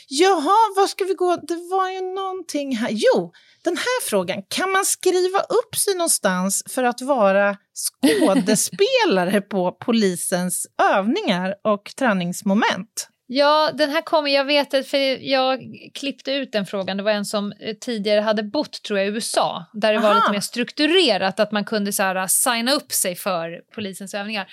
Jaha, 0.08 0.74
vad 0.76 0.88
ska 0.88 1.04
vi 1.04 1.14
gå? 1.14 1.36
Det 1.36 1.68
var 1.70 1.90
ju 1.90 2.00
någonting 2.00 2.76
här. 2.76 2.88
Jo, 2.92 3.32
den 3.64 3.76
här 3.76 4.02
frågan. 4.02 4.42
Kan 4.48 4.70
man 4.70 4.84
skriva 4.84 5.38
upp 5.38 5.76
sig 5.76 5.94
någonstans 5.94 6.62
för 6.68 6.84
att 6.84 7.00
vara 7.00 7.56
skådespelare 7.74 9.40
på 9.50 9.72
polisens 9.72 10.66
övningar 10.92 11.54
och 11.64 11.92
träningsmoment? 11.96 13.08
Ja, 13.36 13.70
den 13.74 13.90
här 13.90 14.02
kommer, 14.02 14.30
jag 14.30 14.44
vet 14.44 14.88
för 14.88 15.24
jag 15.24 15.60
klippte 15.94 16.32
ut 16.32 16.52
den 16.52 16.66
frågan, 16.66 16.96
det 16.96 17.02
var 17.02 17.10
en 17.10 17.24
som 17.24 17.52
eh, 17.60 17.74
tidigare 17.80 18.20
hade 18.20 18.42
bott 18.42 18.82
tror 18.82 18.98
jag 18.98 19.08
i 19.08 19.10
USA, 19.10 19.64
där 19.72 19.92
det 19.92 19.98
var 19.98 20.10
Aha. 20.10 20.18
lite 20.18 20.32
mer 20.32 20.40
strukturerat, 20.40 21.40
att 21.40 21.52
man 21.52 21.64
kunde 21.64 21.92
så 21.92 22.02
här, 22.02 22.26
signa 22.26 22.72
upp 22.72 22.92
sig 22.92 23.14
för 23.14 23.60
polisens 23.74 24.14
övningar. 24.14 24.46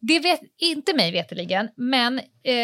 Det 0.00 0.18
vet 0.18 0.40
inte 0.58 0.94
mig 0.94 1.12
veterligen, 1.12 1.68
men 1.76 2.18
eh, 2.44 2.54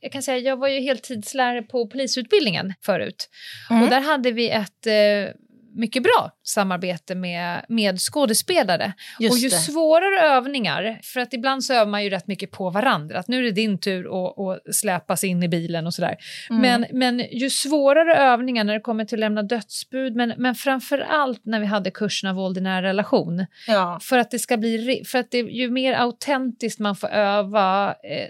jag 0.00 0.12
kan 0.12 0.22
säga 0.22 0.38
jag 0.38 0.56
var 0.56 0.68
ju 0.68 0.80
heltidslärare 0.80 1.62
på 1.62 1.86
polisutbildningen 1.86 2.74
förut. 2.82 3.28
Mm. 3.70 3.82
Och 3.82 3.88
där 3.90 4.00
hade 4.00 4.32
vi 4.32 4.50
ett 4.50 4.86
eh, 4.86 5.34
mycket 5.78 6.02
bra 6.02 6.30
samarbete 6.42 7.14
med, 7.14 7.64
med 7.68 8.00
skådespelare. 8.00 8.92
Just 9.20 9.32
och 9.32 9.38
ju 9.38 9.48
det. 9.48 9.56
svårare 9.56 10.20
övningar, 10.36 11.00
för 11.02 11.20
att 11.20 11.32
ibland 11.32 11.64
så 11.64 11.72
övar 11.74 11.86
man 11.86 12.04
ju 12.04 12.10
rätt 12.10 12.26
mycket 12.26 12.50
på 12.50 12.70
varandra, 12.70 13.18
att 13.18 13.28
nu 13.28 13.38
är 13.38 13.42
det 13.42 13.50
din 13.50 13.78
tur 13.78 14.04
att, 14.06 14.38
att 14.38 14.74
släpas 14.74 15.24
in 15.24 15.42
i 15.42 15.48
bilen 15.48 15.86
och 15.86 15.94
sådär. 15.94 16.16
Mm. 16.50 16.62
Men, 16.62 16.98
men 16.98 17.26
ju 17.30 17.50
svårare 17.50 18.16
övningar 18.16 18.64
när 18.64 18.74
det 18.74 18.80
kommer 18.80 19.04
till 19.04 19.16
att 19.16 19.20
lämna 19.20 19.42
dödsbud, 19.42 20.16
men, 20.16 20.32
men 20.36 20.54
framför 20.54 20.98
allt 20.98 21.44
när 21.44 21.60
vi 21.60 21.66
hade 21.66 21.90
kurserna 21.90 22.32
våld 22.32 22.58
i 22.58 22.60
nära 22.60 22.82
relation, 22.82 23.46
Ja. 23.66 23.98
för 24.02 24.18
att 24.18 24.30
det 24.30 24.38
ska 24.38 24.56
bli, 24.56 25.02
för 25.06 25.18
att 25.18 25.30
det, 25.30 25.38
ju 25.38 25.70
mer 25.70 25.92
autentiskt 25.92 26.80
man 26.80 26.96
får 26.96 27.08
öva, 27.08 27.88
eh, 27.88 28.26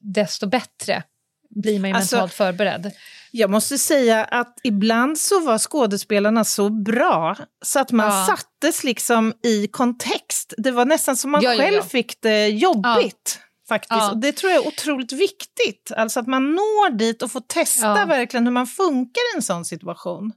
desto 0.00 0.46
bättre 0.46 1.02
blir 1.50 1.78
man 1.80 1.90
ju 1.90 1.96
Alltså- 1.96 2.16
mentalt 2.16 2.32
förberedd. 2.32 2.90
Jag 3.34 3.50
måste 3.50 3.78
säga 3.78 4.24
att 4.24 4.58
ibland 4.62 5.18
så 5.18 5.40
var 5.40 5.58
skådespelarna 5.58 6.44
så 6.44 6.70
bra 6.70 7.36
så 7.64 7.80
att 7.80 7.92
man 7.92 8.06
Ja. 8.06 8.26
sattes 8.26 8.84
liksom 8.84 9.32
i 9.44 9.66
kontext. 9.66 10.54
Det 10.58 10.70
var 10.70 10.84
nästan 10.84 11.16
som 11.16 11.30
man 11.30 11.42
Ja, 11.42 11.54
själv 11.56 11.76
ja. 11.76 11.82
fick 11.82 12.20
det 12.20 12.48
jobbigt. 12.48 13.38
Faktiskt. 13.68 14.10
Och 14.12 14.18
det 14.18 14.32
tror 14.32 14.52
jag 14.52 14.62
är 14.64 14.68
otroligt 14.68 15.12
viktigt. 15.12 15.92
Alltså 15.96 16.20
att 16.20 16.26
man 16.26 16.50
når 16.54 16.90
dit 16.90 17.22
och 17.22 17.32
får 17.32 17.40
testa 17.40 18.06
verkligen 18.06 18.44
hur 18.46 18.52
man 18.52 18.66
funkar 18.66 19.20
i 19.34 19.36
en 19.36 19.42
sån 19.42 19.64
situation. 19.64 20.32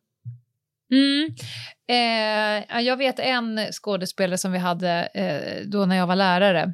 Mm. 0.91 1.35
Eh, 1.89 2.65
ja, 2.69 2.81
jag 2.81 2.97
vet 2.97 3.19
en 3.19 3.59
skådespelare 3.71 4.37
som 4.37 4.51
vi 4.51 4.57
hade 4.57 4.89
eh, 5.13 5.67
då 5.67 5.85
när 5.85 5.95
jag 5.95 6.07
var 6.07 6.15
lärare. 6.15 6.73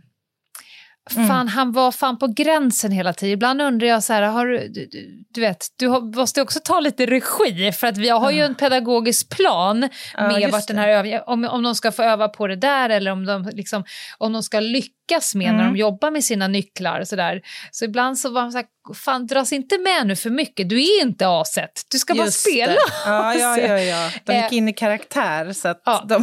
Mm. 1.15 1.27
Fan, 1.27 1.47
han 1.47 1.71
var 1.71 1.91
fan 1.91 2.17
på 2.19 2.27
gränsen 2.27 2.91
hela 2.91 3.13
tiden. 3.13 3.33
Ibland 3.33 3.61
undrar 3.61 3.87
jag 3.87 4.03
så 4.03 4.13
här, 4.13 4.21
har 4.21 4.45
du, 4.45 4.67
du, 4.67 4.89
du, 5.33 5.41
vet, 5.41 5.65
du 5.79 5.87
har, 5.87 6.01
måste 6.17 6.41
också 6.41 6.59
ta 6.63 6.79
lite 6.79 7.05
regi 7.05 7.71
för 7.71 7.87
att 7.87 7.97
vi 7.97 8.09
har 8.09 8.31
ju 8.31 8.41
en 8.41 8.55
pedagogisk 8.55 9.29
plan 9.37 9.89
Ja, 10.17 10.27
med 10.27 10.41
just 10.41 10.53
vart 10.53 10.67
den 10.67 10.77
här 10.77 10.87
övningen, 10.87 11.21
om, 11.27 11.45
om 11.45 11.63
de 11.63 11.75
ska 11.75 11.91
få 11.91 12.03
öva 12.03 12.27
på 12.27 12.47
det 12.47 12.55
där 12.55 12.89
eller 12.89 13.11
om 13.11 13.25
de, 13.25 13.49
liksom, 13.53 13.83
om 14.17 14.33
de 14.33 14.43
ska 14.43 14.59
lyckas 14.59 15.35
med 15.35 15.53
när 15.53 15.61
Mm. 15.61 15.73
de 15.73 15.79
jobbar 15.79 16.11
med 16.11 16.23
sina 16.23 16.47
nycklar. 16.47 17.03
Så, 17.03 17.15
där. 17.15 17.41
så 17.71 17.85
ibland 17.85 18.17
så 18.19 18.29
var 18.29 18.41
man 18.41 18.51
så 18.51 18.57
här, 18.57 18.65
fan 18.95 19.27
dras 19.27 19.53
inte 19.53 19.77
med 19.77 20.07
nu 20.07 20.15
för 20.15 20.29
mycket, 20.29 20.69
du 20.69 20.81
är 20.81 21.01
inte 21.01 21.27
aset, 21.27 21.81
du 21.91 21.99
ska 21.99 22.15
bara 22.15 22.25
Just 22.25 22.39
spela 22.39 22.71
det. 22.73 22.79
Ja, 23.05 23.33
ja, 23.35 23.57
ja, 23.59 23.79
ja. 23.79 24.11
De 24.25 24.33
gick 24.35 24.51
Eh, 24.51 24.57
in 24.57 24.67
i 24.69 24.73
karaktär. 24.73 25.53
Så 25.53 25.75
Ja. 25.85 26.05
de... 26.09 26.15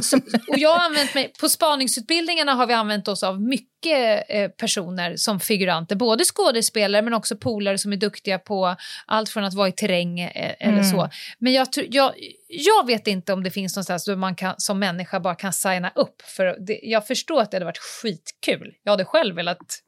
Och 0.48 0.58
jag 0.58 0.80
använt 0.80 1.14
mig, 1.14 1.32
på 1.40 1.48
spaningsutbildningarna 1.48 2.54
har 2.54 2.66
vi 2.66 2.74
använt 2.74 3.08
oss 3.08 3.22
av 3.22 3.40
mycket 3.42 4.24
eh, 4.28 4.48
personer 4.48 5.16
som 5.16 5.40
figuranter, 5.40 5.96
både 5.96 6.24
skådespelare 6.24 7.02
men 7.02 7.14
också 7.14 7.36
polare 7.36 7.78
som 7.78 7.92
är 7.92 7.96
duktiga 7.96 8.38
på 8.38 8.76
allt 9.06 9.28
från 9.28 9.44
att 9.44 9.54
vara 9.54 9.68
i 9.68 9.72
terräng 9.72 10.20
eh, 10.20 10.54
eller 10.60 10.72
Mm. 10.78 10.84
så. 10.90 11.08
Men 11.38 11.52
jag, 11.52 11.68
jag, 11.90 12.12
jag 12.48 12.86
vet 12.86 13.06
inte 13.06 13.32
om 13.32 13.42
det 13.42 13.50
finns 13.50 13.76
någonstans 13.76 14.04
där 14.04 14.16
man 14.16 14.34
kan, 14.34 14.54
som 14.58 14.78
människa 14.78 15.20
bara 15.20 15.34
kan 15.34 15.52
signa 15.52 15.92
upp. 15.94 16.22
För 16.22 16.44
det, 16.66 16.80
jag 16.82 17.06
förstår 17.06 17.40
att 17.40 17.50
det 17.50 17.54
hade 17.56 17.64
varit 17.64 17.78
skitkul. 17.78 18.74
Jag 18.82 18.92
hade 18.92 19.04
själv 19.04 19.36
velat... 19.36 19.78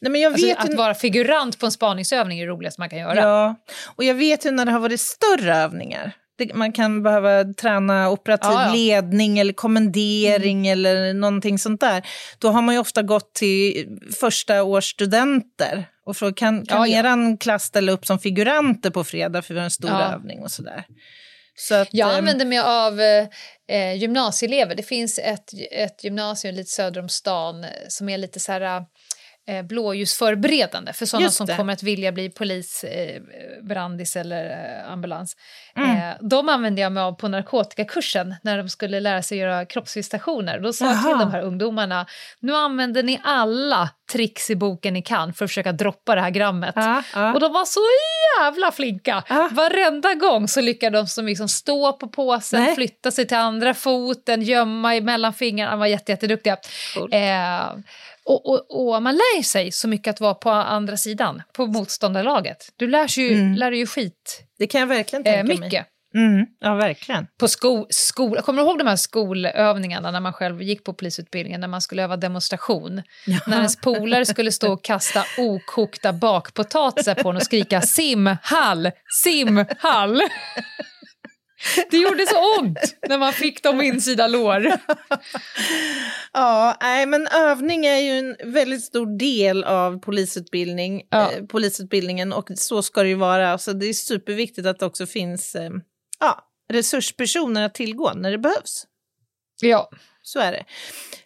Nej, 0.00 0.12
men 0.12 0.20
jag 0.20 0.32
Alltså, 0.32 0.46
vet 0.46 0.58
att 0.58 0.74
vara 0.74 0.94
figurant 0.94 1.58
på 1.58 1.66
en 1.66 1.72
spaningsövning 1.72 2.40
är 2.40 2.46
det 2.46 2.52
roligaste 2.52 2.80
man 2.80 2.90
kan 2.90 2.98
göra. 2.98 3.20
Ja, 3.20 3.54
och 3.96 4.04
jag 4.04 4.14
vet 4.14 4.46
ju 4.46 4.50
när 4.50 4.64
det 4.64 4.72
har 4.72 4.80
varit 4.80 5.00
större 5.00 5.56
övningar. 5.56 6.12
Det, 6.38 6.54
man 6.54 6.72
kan 6.72 7.02
behöva 7.02 7.44
träna 7.44 8.10
operativ 8.10 8.50
Ja, 8.52 8.66
ja. 8.66 8.74
ledning 8.74 9.38
eller 9.38 9.52
kommendering 9.52 10.66
eller 10.68 11.14
någonting 11.14 11.58
sånt 11.58 11.80
där. 11.80 12.06
Då 12.38 12.48
har 12.48 12.62
man 12.62 12.74
ju 12.74 12.80
ofta 12.80 13.02
gått 13.02 13.34
till 13.34 13.86
första 14.20 14.62
års 14.62 14.90
studenter 14.90 15.86
och 16.06 16.16
frågat 16.16 16.36
kan, 16.36 16.66
kan 16.66 16.90
Ja, 16.90 16.98
eran 16.98 17.38
klass 17.38 17.62
ställa 17.62 17.92
upp 17.92 18.06
som 18.06 18.18
figuranter 18.18 18.90
på 18.90 19.04
fredag 19.04 19.42
för 19.42 19.54
en 19.54 19.70
stor 19.70 19.90
övning 19.90 20.42
och 20.42 20.50
sådär. 20.50 20.84
Så 21.56 21.74
att, 21.74 21.88
Jag 21.90 22.10
ehm, 22.10 22.18
använder 22.18 22.46
mig 22.46 22.58
av 22.58 23.00
eh, 23.00 23.94
gymnasieelever. 23.96 24.74
Det 24.74 24.82
finfinns 24.82 25.18
ett, 25.18 25.50
ett 25.70 26.04
gymnasium 26.04 26.54
lite 26.54 26.70
söder 26.70 27.00
om 27.00 27.08
stan 27.08 27.64
eh, 27.64 27.70
som 27.88 28.08
är 28.08 28.18
lite 28.18 28.40
så 28.40 28.52
här 28.52 28.60
eh, 28.60 28.82
blåljusförberedande 29.68 30.92
för 30.92 31.06
sådana 31.06 31.30
som 31.30 31.46
kommer 31.46 31.72
att 31.72 31.82
vilja 31.82 32.12
bli 32.12 32.30
polis, 32.30 32.84
eh, 32.84 33.22
brandis 33.62 34.16
eller 34.16 34.50
eh, 34.50 34.92
ambulans. 34.92 35.36
Mm. 35.76 35.90
Eh, 35.96 36.14
de 36.20 36.48
använde 36.48 36.80
jag 36.80 36.92
mig 36.92 37.02
av 37.02 37.12
på 37.12 37.28
narkotikakursen 37.28 38.34
när 38.42 38.58
de 38.58 38.68
skulle 38.68 39.00
lära 39.00 39.22
sig 39.22 39.38
göra 39.38 39.64
kroppsvisitationer. 39.66 40.60
Då 40.60 40.72
sa 40.72 40.84
jag 40.86 41.02
till 41.02 41.18
de 41.18 41.30
här 41.32 41.42
ungdomarna, 41.42 42.06
nu 42.40 42.54
använder 42.54 43.02
ni 43.02 43.20
alla 43.24 43.90
tricks 44.12 44.50
i 44.50 44.56
boken 44.56 44.94
ni 44.94 45.02
kan 45.02 45.32
för 45.34 45.44
att 45.44 45.50
försöka 45.50 45.72
droppa 45.72 46.14
det 46.14 46.20
här 46.20 46.30
grammet. 46.30 46.72
ja, 46.76 47.02
ja. 47.14 47.34
Och 47.34 47.40
de 47.40 47.52
var 47.52 47.64
så 47.64 47.80
jävla 48.40 48.72
flinka! 48.72 49.22
Ah. 49.28 49.48
Varenda 49.50 50.14
gång 50.14 50.48
så 50.48 50.60
lyckades 50.60 51.16
de 51.16 51.26
liksom 51.26 51.48
stå 51.48 51.92
på 51.92 52.08
påsen, 52.08 52.62
Nej. 52.62 52.74
flytta 52.74 53.10
sig 53.10 53.26
till 53.26 53.36
andra 53.36 53.74
foten, 53.74 54.42
gömma 54.42 55.00
mellan 55.00 55.32
fingrarna. 55.32 55.70
De 55.70 55.78
var 55.80 55.86
jätte, 55.86 56.12
jätteduktiga. 56.12 56.56
Coolt. 56.94 57.14
Eh, 57.14 57.74
och, 58.26 58.46
och, 58.46 58.86
och 58.94 59.02
man 59.02 59.14
lär 59.14 59.42
sig 59.42 59.72
så 59.72 59.88
mycket 59.88 60.10
att 60.10 60.20
vara 60.20 60.34
på 60.34 60.50
andra 60.50 60.96
sidan, 60.96 61.42
på 61.52 61.66
motståndarlaget. 61.66 62.56
Du 62.76 62.86
lär, 62.88 63.08
sig 63.08 63.24
ju, 63.24 63.34
Mm. 63.34 63.54
lär 63.54 63.70
dig 63.70 63.80
ju 63.80 63.86
skit 63.86 64.40
det 64.58 64.66
kan 64.66 64.80
jag 64.80 64.86
verkligen 64.86 65.24
tänka 65.24 65.38
eh, 65.38 65.44
mig. 65.44 65.58
mycket. 65.58 65.86
Mm, 66.14 66.46
ja, 66.60 66.74
verkligen. 66.74 67.26
På 67.40 67.48
sko, 67.48 67.86
skol, 67.90 68.36
kommer 68.36 68.62
du 68.62 68.68
ihåg 68.68 68.78
de 68.78 68.86
här 68.86 68.96
skolövningarna 68.96 70.10
när 70.10 70.20
man 70.20 70.32
själv 70.32 70.62
gick 70.62 70.84
på 70.84 70.94
polisutbildningen, 70.94 71.60
när 71.60 71.68
man 71.68 71.80
skulle 71.80 72.02
öva 72.02 72.16
demonstration? 72.16 73.02
När 73.46 73.56
ens 73.56 73.76
polare 73.76 74.26
skulle 74.26 74.52
stå 74.52 74.72
och 74.72 74.84
kasta 74.84 75.24
okokta 75.38 76.12
bakpotatisar 76.12 77.14
på 77.14 77.30
en 77.30 77.36
och 77.36 77.42
skrika 77.42 77.80
simhall, 77.80 78.90
simhall. 79.22 80.20
Det 81.90 81.96
gjorde 81.96 82.26
så 82.26 82.60
ont 82.60 82.78
när 83.08 83.18
man 83.18 83.32
fick 83.32 83.62
dem 83.62 83.80
insida 83.80 84.26
lår. 84.26 84.72
Ja, 86.32 86.76
nej, 86.80 87.06
men 87.06 87.26
övning 87.26 87.86
är 87.86 87.98
ju 87.98 88.10
en 88.18 88.36
väldigt 88.52 88.84
stor 88.84 89.18
del 89.18 89.64
av 89.64 89.98
polisutbildning, 90.00 91.02
Ja. 91.10 91.32
eh, 91.32 91.44
polisutbildningen 91.44 92.32
och 92.32 92.48
så 92.56 92.82
ska 92.82 93.02
det 93.02 93.08
ju 93.08 93.14
vara. 93.14 93.58
Så 93.58 93.72
det 93.72 93.86
är 93.86 93.92
superviktigt 93.92 94.66
att 94.66 94.78
det 94.78 94.86
också 94.86 95.06
finns 95.06 95.54
eh, 95.54 95.70
ja, 96.20 96.48
resurspersoner 96.72 97.62
att 97.62 97.74
tillgå 97.74 98.12
när 98.14 98.30
det 98.30 98.38
behövs. 98.38 98.86
Ja. 99.62 99.90
Så 100.22 100.38
är 100.40 100.52
det. 100.52 100.64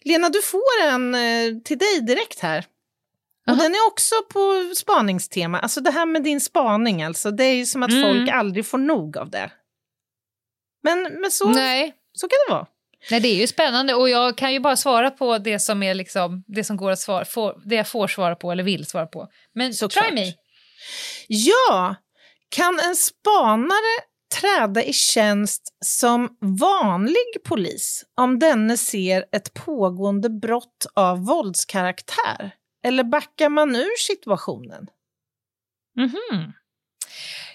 Lena, 0.03 0.29
du 0.29 0.43
får 0.43 0.83
en 0.91 1.14
eh, 1.14 1.62
till 1.64 1.79
dig 1.79 2.01
direkt 2.01 2.41
här. 2.41 2.64
Och 3.47 3.53
Aha. 3.53 3.62
den 3.62 3.75
är 3.75 3.87
också 3.87 4.14
på 4.33 4.73
spaningstema. 4.77 5.59
Alltså 5.61 5.81
det 5.81 5.91
här 5.91 6.07
med 6.07 6.23
din 6.23 6.41
spaning, 6.41 7.03
alltså, 7.03 7.31
det 7.31 7.45
är 7.45 7.55
ju 7.55 7.67
som 7.67 7.83
att 7.83 7.91
Mm. 7.91 8.03
folk 8.03 8.31
aldrig 8.31 8.67
får 8.67 8.79
nog 8.79 9.17
av 9.19 9.31
det. 9.31 9.51
Men, 10.83 11.03
men 11.21 11.31
så, 11.31 11.49
Nej. 11.49 11.95
så 12.12 12.29
kan 12.29 12.37
det 12.49 12.53
vara. 12.55 12.67
Nej, 13.11 13.21
det 13.21 13.29
är 13.29 13.35
ju 13.37 13.47
spännande 13.47 13.95
och 13.95 14.09
jag 14.09 14.37
kan 14.38 14.53
ju 14.53 14.61
bara 14.61 14.77
svara 14.77 15.11
på 15.11 15.38
det 15.38 15.59
som 15.59 15.83
är 15.83 15.95
liksom, 15.95 16.45
det 16.47 16.64
som 16.64 16.77
går 16.77 16.91
att 16.91 16.99
svara, 16.99 17.25
får, 17.25 17.62
det 17.64 17.75
jag 17.75 17.88
får 17.88 18.09
svara 18.09 18.37
på 18.37 18.53
eller 18.53 18.62
vill 18.64 18.87
svara 18.87 19.07
på. 19.07 19.29
Men 19.55 19.75
Såklart. 19.75 20.07
try 20.07 20.14
me. 20.14 20.33
Ja, 21.29 21.95
kan 22.49 22.81
en 22.81 22.97
spanare 22.97 24.03
träda 24.41 24.85
i 24.85 24.93
tjänst 24.93 25.62
som 25.85 26.37
vanlig 26.41 27.43
polis 27.45 28.05
om 28.17 28.38
denne 28.38 28.77
ser 28.77 29.25
ett 29.33 29.55
pågående 29.55 30.31
brott 30.31 30.87
av 30.95 31.27
våldskaraktär? 31.27 32.51
Eller 32.85 33.05
backar 33.05 33.49
man 33.49 33.77
ur 33.77 33.97
situationen? 34.07 34.87
Mhm. 35.97 36.53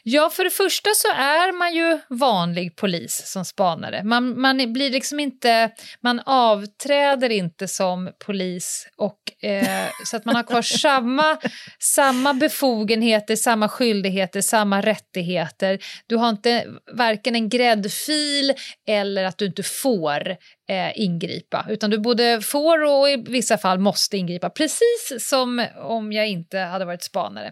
Ja, 0.06 0.30
för 0.30 0.44
det 0.44 0.50
första 0.50 0.90
så 0.96 1.08
är 1.08 1.52
man 1.52 1.76
ju 1.76 2.00
vanlig 2.10 2.76
polis 2.76 3.22
som 3.26 3.46
spanare. 3.46 4.04
Man, 4.04 4.42
man 4.42 4.74
blir 4.74 4.90
liksom 4.90 5.20
inte, 5.20 5.72
man 6.02 6.20
avträder 6.26 7.30
inte 7.30 7.68
som 7.68 8.12
polis 8.26 8.88
och 8.98 9.46
eh, 9.46 9.88
så 10.06 10.18
att 10.18 10.26
man 10.26 10.36
har 10.36 10.44
kvar 10.44 10.62
samma, 10.62 11.38
samma 11.80 12.34
befogenheter, 12.34 13.36
samma 13.36 13.70
skyldigheter, 13.70 14.42
samma 14.42 14.82
rättigheter. 14.82 15.80
Du 16.08 16.16
har 16.16 16.30
inte 16.30 16.68
varken 16.92 17.36
en 17.36 17.50
gräddfil 17.50 18.54
eller 18.88 19.24
att 19.24 19.38
du 19.38 19.46
inte 19.46 19.64
får 19.64 20.30
eh, 20.70 21.02
ingripa, 21.02 21.66
utan 21.70 21.90
du 21.90 22.00
både 22.00 22.42
får 22.42 22.84
och 22.84 23.10
i 23.10 23.24
vissa 23.28 23.58
fall 23.58 23.80
måste 23.80 24.18
ingripa, 24.18 24.50
precis 24.50 25.14
som 25.20 25.68
om 25.76 26.12
jag 26.12 26.28
inte 26.28 26.60
hade 26.60 26.86
varit 26.86 27.04
spanare. 27.04 27.52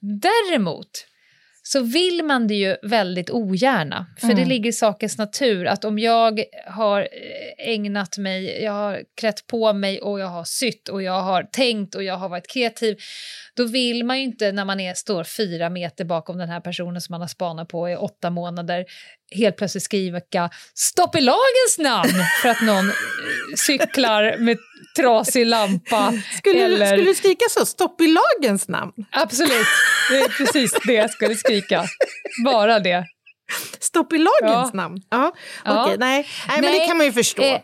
Däremot 0.00 1.06
så 1.68 1.80
vill 1.80 2.24
man 2.24 2.46
det 2.46 2.54
ju 2.54 2.76
väldigt 2.82 3.30
ogärna. 3.30 4.06
För 4.20 4.34
det 4.34 4.44
ligger 4.44 4.70
i 4.70 4.72
sakens 4.72 5.18
natur 5.18 5.66
att 5.66 5.84
om 5.84 5.98
jag 5.98 6.44
har 6.66 7.00
eh, 7.00 7.68
ägnat 7.68 8.18
mig, 8.18 8.62
jag 8.62 8.72
har 8.72 9.02
klätt 9.16 9.46
på 9.46 9.72
mig 9.72 10.00
och 10.00 10.20
jag 10.20 10.26
har 10.26 10.44
sytt 10.44 10.88
och 10.88 11.02
jag 11.02 11.22
har 11.22 11.42
tänkt 11.42 11.94
och 11.94 12.02
jag 12.02 12.16
har 12.16 12.28
varit 12.28 12.48
kreativ, 12.48 12.96
då 13.54 13.64
vill 13.64 14.04
man 14.04 14.18
ju 14.18 14.24
inte 14.24 14.52
när 14.52 14.64
man 14.64 14.80
är, 14.80 14.94
står 14.94 15.24
fyra 15.24 15.70
meter 15.70 16.04
bakom 16.04 16.38
den 16.38 16.48
här 16.48 16.60
personen 16.60 17.00
som 17.00 17.12
man 17.12 17.20
har 17.20 17.28
spanat 17.28 17.68
på 17.68 17.90
i 17.90 17.96
åtta 17.96 18.30
månader 18.30 18.84
helt 19.30 19.56
plötsligt 19.56 19.82
skriva 19.82 20.20
stopp 20.74 21.16
i 21.16 21.20
lagens 21.20 21.78
namn 21.78 22.24
för 22.42 22.48
att 22.48 22.62
någon 22.62 22.88
eh, 22.88 22.94
cyklar 23.56 24.36
med 24.38 24.58
trasig 24.96 25.46
lampa. 25.46 26.12
Skulle, 26.38 26.64
eller... 26.64 26.86
skulle 26.86 27.04
du 27.10 27.14
skrika 27.14 27.44
så? 27.50 27.66
Stopp 27.66 28.00
i 28.00 28.06
lagens 28.06 28.68
namn? 28.68 28.92
Absolut, 29.12 29.66
det 30.10 30.16
är 30.18 30.28
precis 30.28 30.72
det 30.86 30.92
jag 30.92 31.10
skulle 31.10 31.34
skrika. 31.34 31.84
Bara 32.44 32.78
det. 32.80 33.04
Stopp 33.80 34.12
i 34.12 34.18
lagens 34.18 34.42
Ja. 34.42 34.70
namn? 34.72 34.96
Ja, 35.10 35.32
Ja. 35.64 35.84
okej. 35.84 35.96
Nej. 35.98 36.26
Nej, 36.48 36.60
men 36.60 36.72
det 36.72 36.86
kan 36.86 36.96
man 36.96 37.06
ju 37.06 37.12
förstå. 37.12 37.42
Eh, 37.42 37.60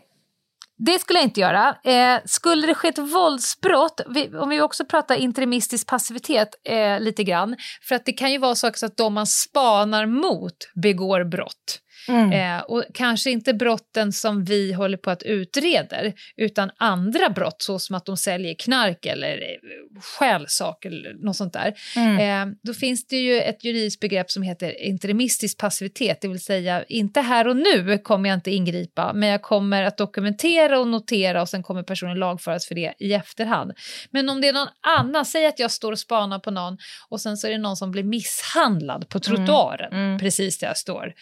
det 0.85 0.99
skulle 0.99 1.19
jag 1.19 1.25
inte 1.25 1.39
göra. 1.39 1.75
Eh, 1.83 2.19
skulle 2.25 2.67
det 2.67 2.75
ske 2.75 2.87
ett 2.87 2.97
våldsbrott, 2.97 4.01
vi, 4.09 4.29
om 4.37 4.49
vi 4.49 4.61
också 4.61 4.85
pratar 4.85 5.15
interimistisk 5.15 5.87
passivitet 5.87 6.49
eh, 6.69 6.99
lite 6.99 7.23
grann, 7.23 7.55
för 7.87 7.95
att 7.95 8.05
det 8.05 8.13
kan 8.13 8.31
ju 8.31 8.37
vara 8.37 8.55
så 8.55 8.67
att 8.67 8.97
de 8.97 9.13
man 9.13 9.27
spanar 9.27 10.05
mot 10.05 10.53
begår 10.83 11.23
brott. 11.23 11.79
Mm. 12.07 12.57
Eh, 12.57 12.63
och 12.63 12.83
kanske 12.93 13.31
inte 13.31 13.53
brotten 13.53 14.11
som 14.11 14.43
vi 14.43 14.73
håller 14.73 14.97
på 14.97 15.09
att 15.11 15.23
utreder, 15.23 16.13
utan 16.37 16.71
andra 16.77 17.29
brott, 17.29 17.61
såsom 17.61 17.95
att 17.95 18.05
de 18.05 18.17
säljer 18.17 18.53
knark 18.53 19.05
eller 19.05 19.37
eh, 19.37 20.01
stjäl 20.01 20.45
saker 20.47 20.89
eller 20.89 21.13
något 21.13 21.35
sånt 21.35 21.53
där. 21.53 21.73
Mm. 21.95 22.49
Eh, 22.49 22.55
då 22.63 22.73
finns 22.73 23.07
det 23.07 23.17
ju 23.17 23.41
ett 23.41 23.63
juridiskt 23.63 23.99
begrepp 23.99 24.31
som 24.31 24.43
heter 24.43 24.81
interimistisk 24.81 25.57
passivitet, 25.57 26.21
det 26.21 26.27
vill 26.27 26.43
säga 26.43 26.83
inte 26.83 27.21
här 27.21 27.47
och 27.47 27.55
nu 27.55 27.97
kommer 27.97 28.29
jag 28.29 28.37
inte 28.37 28.51
ingripa, 28.51 29.13
men 29.13 29.29
jag 29.29 29.41
kommer 29.41 29.83
att 29.83 29.97
dokumentera 29.97 30.79
och 30.79 30.87
notera 30.87 31.41
och 31.41 31.49
sen 31.49 31.63
kommer 31.63 31.83
personen 31.83 32.19
lagföras 32.19 32.67
för 32.67 32.75
det 32.75 32.93
i 32.99 33.13
efterhand. 33.13 33.71
Men 34.11 34.29
om 34.29 34.41
det 34.41 34.47
är 34.47 34.53
någon 34.53 34.67
annan, 34.81 35.25
säg 35.25 35.45
att 35.45 35.59
jag 35.59 35.71
står 35.71 35.91
och 35.91 35.99
spanar 35.99 36.39
på 36.39 36.51
någon 36.51 36.77
och 37.09 37.21
sen 37.21 37.37
så 37.37 37.47
är 37.47 37.51
det 37.51 37.57
någon 37.57 37.77
som 37.77 37.91
blir 37.91 38.03
misshandlad 38.03 39.09
på 39.09 39.19
trottoaren 39.19 39.93
Mm. 39.93 40.19
precis 40.19 40.57
där 40.59 40.67
jag 40.67 40.77
står. 40.77 41.13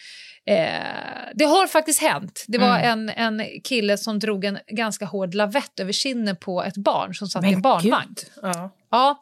Eh, 0.46 0.54
det 1.34 1.44
har 1.44 1.66
faktiskt 1.66 2.00
hänt. 2.00 2.44
Det 2.48 2.58
var 2.58 2.78
en, 2.78 3.08
en 3.08 3.42
kille 3.64 3.98
som 3.98 4.18
drog 4.18 4.44
en 4.44 4.58
ganska 4.68 5.04
hård 5.04 5.34
lavett 5.34 5.80
över 5.80 5.92
kinden 5.92 6.36
på 6.36 6.62
ett 6.62 6.76
barn 6.76 7.14
som 7.14 7.28
satt 7.28 7.44
i 7.44 7.52
en 7.52 7.62
barnvagn. 7.62 8.14
Ja. 8.42 8.70
Ja, 8.90 9.20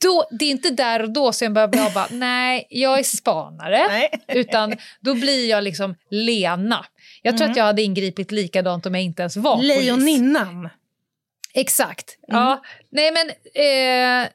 då, 0.00 0.28
det 0.30 0.44
är 0.44 0.50
inte 0.50 0.70
där 0.70 1.02
och 1.02 1.12
då 1.12 1.32
som 1.32 1.44
jag 1.44 1.52
börjar 1.52 1.68
bli 1.68 1.80
bara, 1.94 2.06
nej, 2.10 2.66
jag 2.70 2.98
är 2.98 3.02
spanare. 3.02 3.86
Nej. 3.88 4.10
Utan 4.28 4.76
då 5.00 5.14
blir 5.14 5.50
jag 5.50 5.64
liksom 5.64 5.94
Lena. 6.10 6.86
Jag 7.22 7.38
tror 7.38 7.50
att 7.50 7.56
jag 7.56 7.64
hade 7.64 7.82
ingripit 7.82 8.30
likadant 8.30 8.86
om 8.86 8.94
jag 8.94 9.04
inte 9.04 9.22
ens 9.22 9.36
var 9.36 9.56
polis. 9.56 9.76
Lejoninnan. 9.76 10.68
Exakt. 11.54 12.18
Ja. 12.26 12.62
Nej, 12.90 13.12
men 13.12 13.28
eh, 13.54 14.28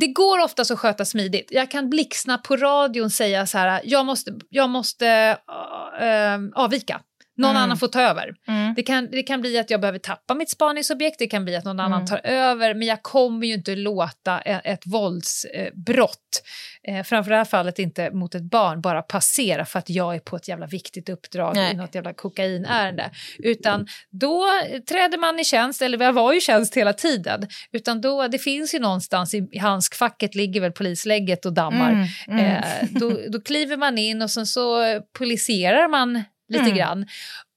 det 0.00 0.06
går 0.06 0.44
oftast 0.44 0.70
att 0.70 0.78
sköta 0.78 1.04
smidigt. 1.04 1.48
Jag 1.50 1.70
kan 1.70 1.90
blixtsnabbt 1.90 2.48
på 2.48 2.56
radion 2.56 3.10
säga 3.10 3.46
så 3.46 3.58
här, 3.58 3.80
jag 3.84 4.06
måste, 4.06 4.38
jag 4.48 4.70
måste 4.70 5.38
äh, 6.00 6.62
avvika. 6.62 7.00
Någon 7.38 7.50
Mm. 7.50 7.62
annan 7.62 7.76
får 7.76 7.88
ta 7.88 8.00
över. 8.02 8.34
Mm. 8.48 8.74
Det, 8.74 8.82
kan, 8.82 9.08
det 9.10 9.22
kan 9.22 9.40
bli 9.40 9.58
att 9.58 9.70
jag 9.70 9.80
behöver 9.80 9.98
tappa 9.98 10.34
mitt 10.34 10.50
spaningsobjekt, 10.50 11.18
det 11.18 11.26
kan 11.26 11.44
bli 11.44 11.56
att 11.56 11.64
någon 11.64 11.80
annan 11.80 11.98
Mm. 12.02 12.06
tar 12.06 12.20
över, 12.24 12.74
men 12.74 12.88
jag 12.88 13.02
kommer 13.02 13.46
ju 13.46 13.54
inte 13.54 13.74
låta 13.76 14.38
ett, 14.40 14.60
ett 14.64 14.82
våldsbrott, 14.86 16.42
eh, 16.88 17.02
framför 17.02 17.30
det 17.30 17.36
här 17.36 17.44
fallet 17.44 17.78
inte 17.78 18.10
mot 18.10 18.34
ett 18.34 18.42
barn, 18.50 18.80
bara 18.80 19.02
passera 19.02 19.64
för 19.64 19.78
att 19.78 19.90
jag 19.90 20.14
är 20.14 20.18
på 20.18 20.36
ett 20.36 20.48
jävla 20.48 20.66
viktigt 20.66 21.08
uppdrag 21.08 21.54
Nej. 21.54 21.72
i 21.72 21.76
något 21.76 21.94
jävla 21.94 22.12
kokainärende. 22.14 23.10
Utan 23.38 23.86
då 24.10 24.44
träder 24.88 25.18
man 25.18 25.38
i 25.40 25.44
tjänst, 25.44 25.82
eller 25.82 25.98
jag 26.04 26.12
var 26.12 26.32
ju 26.32 26.38
i 26.38 26.40
tjänst 26.40 26.76
hela 26.76 26.92
tiden, 26.92 27.46
utan 27.72 28.00
då, 28.00 28.28
det 28.28 28.38
finns 28.38 28.74
ju 28.74 28.78
någonstans 28.78 29.34
i, 29.34 29.48
i 29.52 29.58
handskfacket 29.58 30.34
ligger 30.34 30.60
väl 30.60 30.72
polislägget 30.72 31.46
och 31.46 31.52
dammar. 31.52 31.90
Mm, 31.92 32.06
mm. 32.28 32.44
Eh, 32.46 32.62
då, 32.90 33.18
då 33.32 33.40
kliver 33.40 33.76
man 33.76 33.98
in 33.98 34.22
och 34.22 34.30
sen 34.30 34.46
så 34.46 34.76
poliserar 35.18 35.88
man 35.88 36.22
lite 36.48 36.64
Mm. 36.64 36.76
grann. 36.76 37.06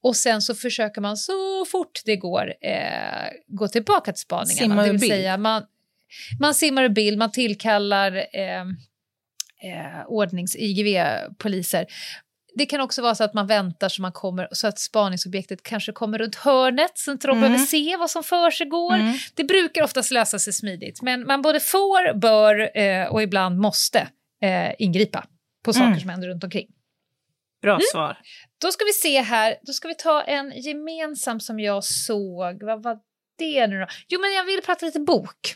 Och 0.03 0.15
sen 0.15 0.41
så 0.41 0.55
försöker 0.55 1.01
man 1.01 1.17
så 1.17 1.65
fort 1.65 2.01
det 2.05 2.15
går 2.15 2.53
eh, 2.61 3.29
gå 3.47 3.67
tillbaka 3.67 4.11
till 4.11 4.21
spaningarna. 4.21 4.57
Simma 4.57 4.83
det 4.85 4.91
vill 4.91 5.09
säga 5.09 5.37
man, 5.37 5.63
man 6.39 6.53
simmar 6.53 6.83
ur 6.83 6.89
bild, 6.89 7.17
man 7.17 7.31
tillkallar 7.31 8.15
eh, 8.33 8.61
eh, 8.61 10.05
ordnings-IGV-poliser. 10.07 11.85
Det 12.55 12.65
kan 12.65 12.81
också 12.81 13.01
vara 13.01 13.15
så 13.15 13.23
att 13.23 13.33
man 13.33 13.47
väntar 13.47 13.89
så, 13.89 14.01
man 14.01 14.11
kommer, 14.11 14.47
så 14.51 14.67
att 14.67 14.79
spaningsobjektet 14.79 15.63
kanske 15.63 15.91
kommer 15.91 16.17
runt 16.17 16.35
hörnet 16.35 16.91
så 16.95 17.11
inte 17.11 17.27
de 17.27 17.37
Mm. 17.37 17.41
behöver 17.41 17.65
se 17.65 17.95
vad 17.97 18.09
som 18.11 18.23
för 18.23 18.51
sig 18.51 18.67
går. 18.67 18.93
Mm. 18.95 19.13
Det 19.33 19.43
brukar 19.43 19.83
oftast 19.83 20.11
lösa 20.11 20.39
sig 20.39 20.53
smidigt, 20.53 21.01
men 21.01 21.25
man 21.27 21.41
både 21.41 21.59
får, 21.59 22.13
bör 22.13 22.77
eh, 22.77 23.05
och 23.07 23.21
ibland 23.23 23.59
måste 23.59 23.99
eh, 24.41 24.71
ingripa 24.79 25.25
på 25.63 25.73
saker 25.73 25.87
Mm. 25.87 25.99
som 25.99 26.09
händer 26.09 26.27
runt 26.27 26.43
omkring. 26.43 26.67
Bra 27.61 27.79
svar. 27.91 28.17
Då 28.61 28.71
ska 28.71 28.85
vi 28.85 28.93
se 28.93 29.21
här, 29.21 29.55
då 29.61 29.73
ska 29.73 29.87
vi 29.87 29.95
ta 29.95 30.21
en 30.21 30.61
gemensam 30.61 31.39
som 31.39 31.59
jag 31.59 31.83
såg. 31.83 32.63
Vad 32.63 32.83
var 32.83 32.97
det 33.37 33.67
nu 33.67 33.79
då? 33.79 33.87
Jo, 34.07 34.21
men 34.21 34.33
jag 34.33 34.45
vill 34.45 34.61
prata 34.61 34.85
lite 34.85 34.99
bok. 34.99 35.55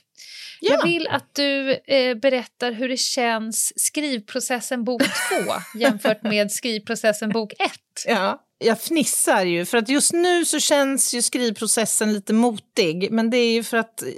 Ja. 0.60 0.74
Jag 0.74 0.84
vill 0.84 1.08
att 1.08 1.36
du 1.36 1.72
eh, 1.74 2.16
berättar 2.16 2.72
hur 2.72 2.90
det 2.90 2.98
känns 2.98 3.74
skrivprocessen 3.76 4.84
bok 4.84 5.02
två 5.30 5.54
jämfört 5.80 6.24
med 6.24 6.52
skrivprocessen 6.52 7.30
bok 7.30 7.54
ett. 7.60 8.04
Ja, 8.08 8.46
jag 8.58 8.82
fnissar 8.82 9.46
ju, 9.46 9.66
för 9.66 9.78
att 9.78 9.90
just 9.90 10.14
nu 10.14 10.46
så 10.46 10.60
känns 10.60 11.14
ju 11.14 11.22
skrivprocessen 11.22 12.14
lite 12.14 12.34
motig. 12.34 13.12
Men 13.12 13.30
det 13.30 13.38
är 13.38 13.54
ju 13.54 13.64
för 13.64 13.78
att 13.78 14.02
eh, 14.02 14.10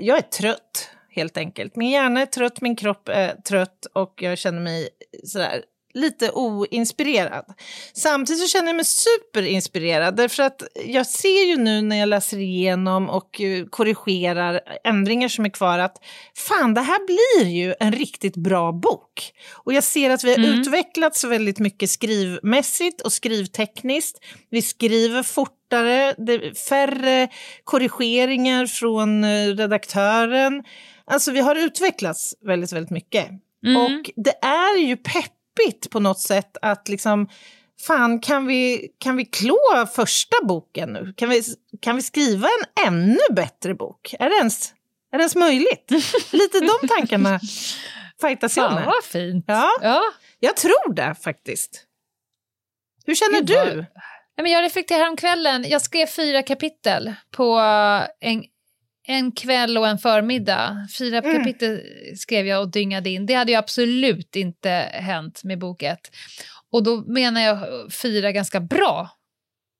jag 0.00 0.18
är 0.18 0.22
trött, 0.22 0.90
helt 1.10 1.36
enkelt. 1.36 1.76
Min 1.76 1.90
hjärna 1.90 2.20
är 2.20 2.26
trött, 2.26 2.60
min 2.60 2.76
kropp 2.76 3.08
är 3.08 3.34
trött 3.34 3.86
och 3.92 4.14
jag 4.22 4.38
känner 4.38 4.60
mig 4.60 4.88
sådär 5.24 5.62
lite 5.94 6.30
oinspirerad. 6.30 7.44
Samtidigt 7.92 8.42
så 8.42 8.48
känner 8.48 8.66
jag 8.68 8.76
mig 8.76 8.84
superinspirerad 8.84 10.16
därför 10.16 10.42
att 10.42 10.62
jag 10.86 11.06
ser 11.06 11.46
ju 11.46 11.56
nu 11.56 11.80
när 11.82 11.96
jag 11.96 12.08
läser 12.08 12.38
igenom 12.38 13.10
och 13.10 13.40
eh, 13.40 13.64
korrigerar 13.70 14.60
ändringar 14.84 15.28
som 15.28 15.44
är 15.44 15.48
kvar 15.50 15.78
att 15.78 15.96
fan, 16.36 16.74
det 16.74 16.80
här 16.80 17.06
blir 17.06 17.50
ju 17.52 17.74
en 17.80 17.92
riktigt 17.92 18.36
bra 18.36 18.72
bok. 18.72 19.32
Och 19.64 19.72
jag 19.72 19.84
ser 19.84 20.10
att 20.10 20.24
vi 20.24 20.30
har 20.30 20.38
Mm. 20.38 20.60
utvecklats 20.60 21.24
väldigt 21.24 21.58
mycket 21.58 21.90
skrivmässigt 21.90 23.00
och 23.00 23.12
skrivtekniskt. 23.12 24.18
Vi 24.50 24.62
skriver 24.62 25.22
fortare, 25.22 26.14
det 26.18 26.32
är 26.32 26.54
färre 26.68 27.28
korrigeringar 27.64 28.66
från 28.66 29.24
eh, 29.24 29.46
redaktören. 29.56 30.64
Alltså 31.04 31.32
vi 31.32 31.40
har 31.40 31.54
utvecklats 31.56 32.34
väldigt, 32.46 32.72
väldigt 32.72 32.90
mycket. 32.90 33.28
Mm. 33.66 33.76
Och 33.76 34.10
det 34.16 34.34
är 34.42 34.78
ju 34.78 34.96
peppigt 35.64 35.90
på 35.90 36.00
något 36.00 36.20
sätt 36.20 36.56
att 36.62 36.88
liksom, 36.88 37.28
fan 37.86 38.20
kan 38.20 38.46
vi, 38.46 38.88
kan 38.98 39.16
vi 39.16 39.24
klå 39.24 39.86
första 39.94 40.36
boken 40.44 40.92
nu? 40.92 41.12
Kan 41.16 41.28
vi, 41.28 41.42
kan 41.80 41.96
vi 41.96 42.02
skriva 42.02 42.48
en 42.48 42.86
ännu 42.86 43.18
bättre 43.30 43.74
bok? 43.74 44.14
Är 44.18 44.30
det 44.30 44.36
ens, 44.36 44.72
är 45.12 45.18
det 45.18 45.22
ens 45.22 45.36
möjligt? 45.36 45.90
Lite 46.32 46.60
de 46.60 46.88
tankarna 46.88 47.40
fightas 48.20 48.56
jag 48.56 48.72
med. 48.74 48.84
vad 48.86 49.04
fint. 49.04 49.44
Ja, 49.48 49.70
Ja. 49.82 50.02
jag 50.40 50.56
tror 50.56 50.94
det 50.94 51.14
faktiskt. 51.22 51.86
Hur 53.06 53.14
känner 53.14 53.42
du? 53.42 53.76
Nej, 54.36 54.42
men 54.42 54.52
jag 54.52 54.62
reflekterade 54.62 55.08
om 55.10 55.16
kvällen. 55.16 55.64
Jag 55.68 55.82
skrev 55.82 56.06
fyra 56.06 56.42
kapitel 56.42 57.14
på 57.36 57.58
en, 58.20 58.44
en 59.10 59.32
kväll 59.32 59.78
och 59.78 59.88
en 59.88 59.98
förmiddag. 59.98 60.88
Fyra 60.98 61.18
Mm. 61.18 61.36
kapitel 61.36 61.80
skrev 62.16 62.46
jag 62.46 62.60
och 62.60 62.70
dyngade 62.70 63.10
in. 63.10 63.26
Det 63.26 63.34
hade 63.34 63.52
ju 63.52 63.58
absolut 63.58 64.36
inte 64.36 64.70
hänt 64.92 65.44
med 65.44 65.58
bok 65.58 65.82
ett. 65.82 66.10
Och 66.72 66.82
då 66.82 67.04
menar 67.06 67.40
jag 67.40 67.58
fyra 67.92 68.32
ganska 68.32 68.60
bra 68.60 69.10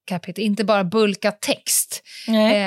kapitel, 0.07 0.45
inte 0.45 0.65
bara 0.65 0.85
bulka 0.85 1.33
text. 1.33 2.03
Nej. 2.29 2.65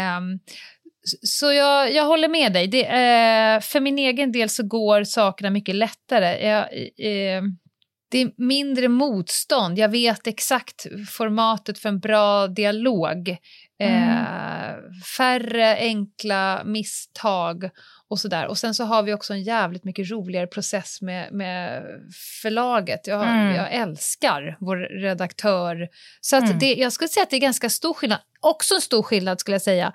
S- 1.05 1.37
så 1.39 1.51
jag, 1.53 1.93
jag 1.93 2.05
håller 2.05 2.27
med 2.27 2.53
dig. 2.53 2.67
Det, 2.67 2.83
eh, 2.85 3.59
för 3.59 3.79
min 3.79 3.99
egen 3.99 4.31
del 4.31 4.49
så 4.49 4.63
går 4.63 5.03
sakerna 5.03 5.49
mycket 5.49 5.75
lättare. 5.75 6.47
Jag, 6.47 6.63
eh, 6.97 7.43
det 8.11 8.21
är 8.21 8.31
mindre 8.37 8.87
motstånd. 8.87 9.77
Jag 9.79 9.89
vet 9.89 10.27
exakt 10.27 10.85
formatet 11.09 11.79
för 11.79 11.89
en 11.89 11.99
bra 11.99 12.47
dialog. 12.47 13.37
Eh, 13.79 14.73
färre 15.17 15.75
enkla 15.75 16.61
misstag 16.65 17.69
och 18.09 18.19
sådär. 18.19 18.47
Och 18.47 18.57
sen 18.57 18.73
så 18.73 18.83
har 18.83 19.03
vi 19.03 19.13
också 19.13 19.33
en 19.33 19.43
jävligt 19.43 19.83
mycket 19.83 20.11
roligare 20.11 20.47
process 20.47 21.01
med, 21.01 21.33
med 21.33 21.83
förlaget. 22.41 23.07
Jag, 23.07 23.23
Mm. 23.23 23.55
jag 23.55 23.73
älskar 23.73 24.57
vår 24.59 24.77
redaktör. 25.01 25.87
Så 26.21 26.35
att 26.35 26.43
Mm. 26.43 26.59
det, 26.59 26.73
jag 26.73 26.93
skulle 26.93 27.07
säga 27.07 27.23
att 27.23 27.29
det 27.29 27.35
är 27.35 27.39
ganska 27.39 27.69
stor 27.69 27.93
skillnad. 27.93 28.19
Också 28.41 28.75
en 28.75 28.81
stor 28.81 29.03
skillnad 29.03 29.39
skulle 29.39 29.55
jag 29.55 29.61
säga 29.61 29.93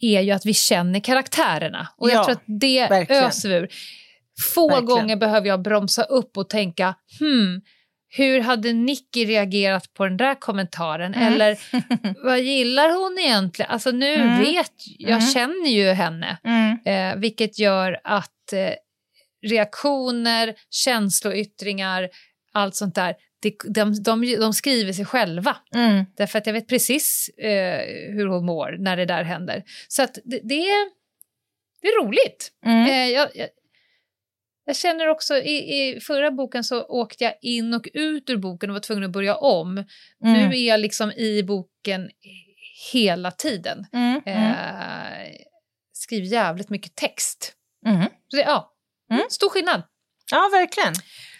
är 0.00 0.20
ju 0.20 0.30
att 0.32 0.46
vi 0.46 0.54
känner 0.54 1.00
karaktärerna. 1.00 1.88
Och 1.96 2.10
jag 2.10 2.16
Ja, 2.16 2.24
tror 2.24 2.32
att 2.34 2.42
det 2.60 2.88
verkligen. 2.90 3.24
öser 3.24 3.50
ur. 3.50 3.68
Få 4.54 4.68
Verkligen. 4.68 4.86
gånger 4.86 5.16
behöver 5.16 5.48
jag 5.48 5.62
bromsa 5.62 6.02
upp 6.02 6.36
och 6.36 6.48
tänka 6.48 6.94
hmm, 7.20 7.60
hur 8.14 8.40
hade 8.40 8.72
Nicky 8.72 9.24
reagerat 9.26 9.94
på 9.94 10.04
den 10.04 10.16
där 10.16 10.34
kommentaren? 10.34 11.14
Mm. 11.14 11.32
Eller 11.32 11.58
vad 12.24 12.40
gillar 12.40 12.88
hon 12.90 13.18
egentligen? 13.18 13.70
Alltså 13.70 13.90
nu 13.90 14.14
Mm. 14.14 14.38
vet 14.40 14.72
jag, 14.98 15.10
Mm. 15.10 15.20
känner 15.26 15.70
ju 15.70 15.88
henne. 15.92 16.38
Mm. 16.44 16.78
Eh, 16.84 17.20
vilket 17.20 17.58
gör 17.58 18.00
att 18.04 18.52
eh, 18.52 18.72
reaktioner, 19.46 20.54
känsloyttringar, 20.70 22.08
allt 22.52 22.74
sånt 22.76 22.94
där, 22.94 23.14
det, 23.42 23.54
de, 23.68 24.02
de, 24.02 24.36
de 24.40 24.52
skriver 24.52 24.92
sig 24.92 25.04
själva. 25.04 25.56
Mm. 25.74 26.04
Därför 26.16 26.38
att 26.38 26.46
jag 26.46 26.52
vet 26.54 26.68
precis 26.68 27.30
eh, 27.38 27.80
hur 28.14 28.26
hon 28.26 28.46
mår 28.46 28.76
när 28.78 28.96
det 28.96 29.04
där 29.04 29.24
händer. 29.24 29.62
Så 29.88 30.02
att 30.02 30.18
det, 30.24 30.40
det, 30.44 30.54
är, 30.68 30.90
det 31.82 31.88
är 31.88 32.04
roligt. 32.04 32.52
Mm. 32.66 32.86
Eh, 32.90 33.08
jag, 33.14 33.28
jag, 34.64 34.76
känner 34.76 35.08
också, 35.08 35.36
i, 35.36 35.56
i 35.78 36.00
förra 36.00 36.30
boken 36.30 36.64
så 36.64 36.82
åkte 36.82 37.24
jag 37.24 37.34
in 37.42 37.74
och 37.74 37.88
ut 37.94 38.30
ur 38.30 38.36
boken 38.36 38.70
och 38.70 38.74
var 38.74 38.80
tvungen 38.80 39.04
att 39.04 39.10
börja 39.10 39.36
om. 39.36 39.70
Mm. 39.78 39.86
Nu 40.24 40.56
är 40.56 40.68
jag 40.68 40.80
liksom 40.80 41.12
i 41.12 41.42
boken 41.42 42.10
hela 42.92 43.30
tiden. 43.30 43.86
Mm. 43.92 44.20
Mm. 44.26 44.42
Eh, 44.50 45.30
skriver 45.92 46.26
jävligt 46.26 46.70
mycket 46.70 46.94
text. 46.96 47.52
Mm. 47.86 48.02
Så 48.28 48.36
det, 48.36 48.42
ja, 48.42 48.68
Mm. 49.10 49.22
stor 49.30 49.48
skillnad. 49.48 49.82
Ja, 50.30 50.48
verkligen. 50.52 50.94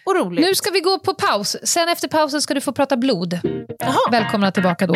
Och 0.05 0.15
roligt. 0.15 0.45
Nu 0.45 0.55
ska 0.55 0.71
vi 0.71 0.79
gå 0.79 0.99
på 0.99 1.13
paus. 1.13 1.57
Sen 1.63 1.89
efter 1.89 2.07
pausen 2.07 2.41
ska 2.41 2.53
du 2.53 2.61
få 2.61 2.71
prata 2.73 2.97
blod. 2.97 3.39
Jaha. 3.79 4.11
Välkomna 4.11 4.51
tillbaka 4.51 4.87
då. 4.87 4.95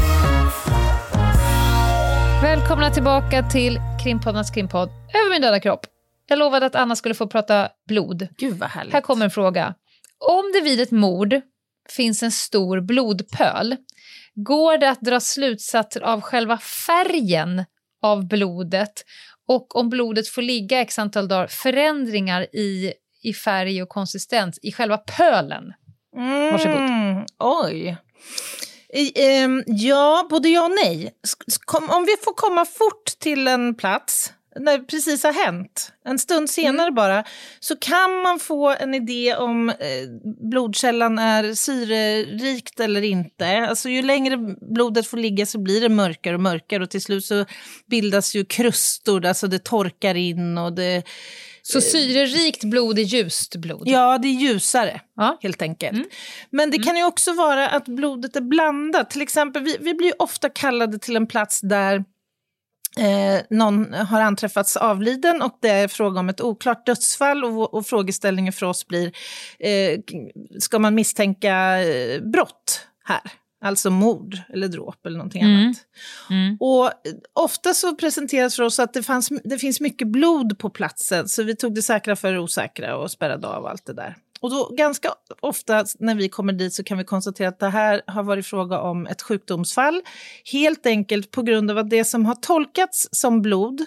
Välkomna 2.41 2.89
tillbaka 2.91 3.43
till 3.43 3.79
Krimpoddarnas 4.03 4.51
krimpodd 4.51 4.89
Över 4.89 5.29
min 5.29 5.41
döda 5.41 5.59
kropp. 5.59 5.85
Jag 6.27 6.39
lovade 6.39 6.65
att 6.65 6.75
Anna 6.75 6.95
skulle 6.95 7.15
få 7.15 7.27
prata 7.27 7.69
blod. 7.87 8.27
Gud 8.37 8.53
vad 8.57 8.69
härligt. 8.69 8.93
Här 8.93 9.01
kommer 9.01 9.25
en 9.25 9.31
fråga. 9.31 9.75
Om 10.17 10.51
det 10.53 10.61
vid 10.61 10.79
ett 10.79 10.91
mord 10.91 11.41
finns 11.89 12.23
en 12.23 12.31
stor 12.31 12.81
blodpöl, 12.81 13.75
går 14.35 14.77
det 14.77 14.89
att 14.89 15.01
dra 15.01 15.19
slutsatser 15.19 16.01
av 16.01 16.21
själva 16.21 16.57
färgen 16.57 17.65
av 18.01 18.27
blodet 18.27 19.03
och 19.47 19.75
om 19.75 19.89
blodet 19.89 20.27
får 20.27 20.41
ligga 20.41 20.81
x 20.81 20.99
antal 20.99 21.27
dagar, 21.27 21.47
förändringar 21.47 22.55
i, 22.55 22.93
i 23.23 23.33
färg 23.33 23.83
och 23.83 23.89
konsistens 23.89 24.59
i 24.61 24.71
själva 24.71 24.97
pölen. 24.97 25.73
Varsågod. 26.51 26.77
Mm, 26.77 27.25
oj. 27.39 27.97
Ehm, 29.15 29.63
ja, 29.67 30.27
både 30.29 30.49
ja 30.49 30.65
och 30.65 30.71
nej. 30.71 31.11
Om 31.89 32.05
vi 32.05 32.15
får 32.23 32.33
komma 32.33 32.65
fort 32.65 33.05
till 33.19 33.47
en 33.47 33.75
plats 33.75 34.33
när 34.59 34.77
det 34.77 34.83
precis 34.83 35.23
har 35.23 35.33
hänt, 35.33 35.91
en 36.05 36.19
stund 36.19 36.49
senare 36.49 36.91
bara, 36.91 37.23
så 37.59 37.75
kan 37.75 38.21
man 38.21 38.39
få 38.39 38.69
en 38.69 38.93
idé 38.93 39.35
om 39.35 39.69
eh, 39.69 39.75
blodkällan 40.49 41.19
är 41.19 41.53
syrerikt 41.53 42.79
eller 42.79 43.01
inte. 43.01 43.67
Alltså 43.69 43.89
ju 43.89 44.01
längre 44.01 44.37
blodet 44.75 45.07
får 45.07 45.17
ligga 45.17 45.45
så 45.45 45.59
blir 45.59 45.81
det 45.81 45.89
mörkare 45.89 46.35
och 46.35 46.41
mörkare 46.41 46.83
och 46.83 46.89
till 46.89 47.01
slut 47.01 47.25
så 47.25 47.45
bildas 47.89 48.35
ju 48.35 48.45
krustor, 48.45 49.25
alltså 49.25 49.47
det 49.47 49.63
torkar 49.63 50.15
in 50.15 50.57
och 50.57 50.73
det... 50.73 51.03
Så 51.61 51.81
syrerikt 51.81 52.63
blod 52.63 52.99
är 52.99 53.03
ljust 53.03 53.55
blod? 53.55 53.83
Ja, 53.85 54.17
det 54.17 54.27
är 54.27 54.41
ljusare 54.41 55.01
helt 55.41 55.61
enkelt. 55.61 56.07
Men 56.49 56.71
det 56.71 56.77
kan 56.77 56.97
ju 56.97 57.03
också 57.03 57.33
vara 57.33 57.69
att 57.69 57.85
blodet 57.85 58.35
är 58.35 58.41
blandat. 58.41 59.09
Till 59.09 59.21
exempel, 59.21 59.63
vi, 59.63 59.77
vi 59.79 59.93
blir 59.93 60.21
ofta 60.21 60.49
kallade 60.49 60.99
till 60.99 61.15
en 61.15 61.27
plats 61.27 61.61
där 61.61 62.03
Eh, 62.97 63.41
någon 63.49 63.93
har 63.93 64.21
anträffats 64.21 64.77
avliden 64.77 65.41
och 65.41 65.57
det 65.61 65.69
är 65.69 65.87
fråga 65.87 66.19
om 66.19 66.29
ett 66.29 66.41
oklart 66.41 66.85
dödsfall 66.85 67.43
och, 67.43 67.73
och 67.73 67.85
frågeställningen 67.85 68.53
för 68.53 68.65
oss 68.65 68.87
blir, 68.87 69.11
eh, 69.59 69.99
ska 70.59 70.79
man 70.79 70.95
misstänka 70.95 71.81
eh, 71.81 72.21
brott 72.21 72.87
här? 73.03 73.21
Alltså 73.63 73.89
mord 73.89 74.37
eller 74.53 74.67
dråp 74.67 75.05
eller 75.05 75.17
någonting 75.17 75.41
Mm. 75.41 75.65
annat. 75.65 75.77
Och 76.59 76.85
eh, 76.85 76.91
ofta 77.33 77.73
så 77.73 77.95
presenteras 77.95 78.55
för 78.55 78.63
oss 78.63 78.79
att 78.79 78.93
det, 78.93 79.03
fanns, 79.03 79.29
det 79.43 79.57
finns 79.57 79.79
mycket 79.81 80.07
blod 80.07 80.59
på 80.59 80.69
platsen 80.69 81.29
så 81.29 81.43
vi 81.43 81.55
tog 81.55 81.75
det 81.75 81.81
säkra 81.81 82.15
för 82.15 82.31
det 82.33 82.39
osäkra 82.39 82.97
och 82.97 83.11
spärrade 83.11 83.47
av 83.47 83.65
allt 83.65 83.85
det 83.85 83.93
där. 83.93 84.15
Och 84.41 84.49
då 84.49 84.69
ganska 84.77 85.09
ofta 85.39 85.85
när 85.99 86.15
vi 86.15 86.29
kommer 86.29 86.53
dit 86.53 86.73
så 86.73 86.83
kan 86.83 86.97
vi 86.97 87.03
konstatera 87.03 87.47
att 87.49 87.59
det 87.59 87.69
här 87.69 88.01
har 88.07 88.23
varit 88.23 88.45
fråga 88.45 88.79
om 88.79 89.07
ett 89.07 89.21
sjukdomsfall. 89.21 90.01
Helt 90.51 90.85
enkelt 90.85 91.31
på 91.31 91.41
grund 91.41 91.71
av 91.71 91.77
att 91.77 91.89
det 91.89 92.05
som 92.05 92.25
har 92.25 92.35
tolkats 92.35 93.09
som 93.11 93.41
blod 93.41 93.81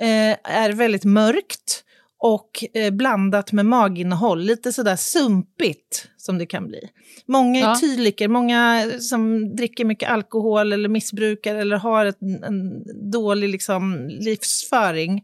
eh, 0.00 0.36
är 0.52 0.72
väldigt 0.72 1.04
mörkt 1.04 1.84
och 2.24 2.64
eh, 2.74 2.90
blandat 2.90 3.52
med 3.52 3.66
maginnehåll, 3.66 4.40
lite 4.42 4.72
sådär 4.72 4.96
sumpigt 4.96 6.08
som 6.16 6.38
det 6.38 6.46
kan 6.46 6.66
bli. 6.68 6.80
Många 7.26 7.60
Ja. 7.60 7.76
etyliker, 7.76 8.28
många 8.28 8.90
som 9.00 9.56
dricker 9.56 9.84
mycket 9.84 10.10
alkohol 10.10 10.72
eller 10.72 10.88
missbrukar 10.88 11.54
eller 11.54 11.76
har 11.76 12.06
ett, 12.06 12.22
en 12.46 12.82
dålig 13.10 13.48
liksom, 13.48 14.08
livsföring, 14.08 15.22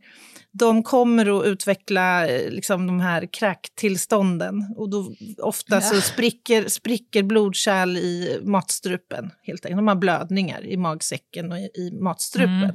de 0.53 0.83
kommer 0.83 1.39
att 1.41 1.47
utveckla 1.47 2.27
eh, 2.29 2.51
liksom, 2.51 2.87
de 2.87 3.01
här 3.01 3.27
kräktillstånden. 3.33 4.75
Och 4.77 4.91
då, 4.91 5.13
ofta 5.43 5.75
Ja. 5.75 5.81
så 5.81 6.01
spricker, 6.01 6.69
spricker 6.69 7.23
blodkärl 7.23 7.97
i 7.97 8.39
matstrupen. 8.43 9.31
Helt 9.43 9.65
enkelt. 9.67 9.79
De 9.79 9.89
har 9.89 9.95
blödningar 9.95 10.67
i 10.67 10.77
magsäcken 10.77 11.53
och 11.53 11.59
i, 11.59 11.71
i 11.75 11.91
matstrupen. 12.03 12.55
Mm. 12.63 12.75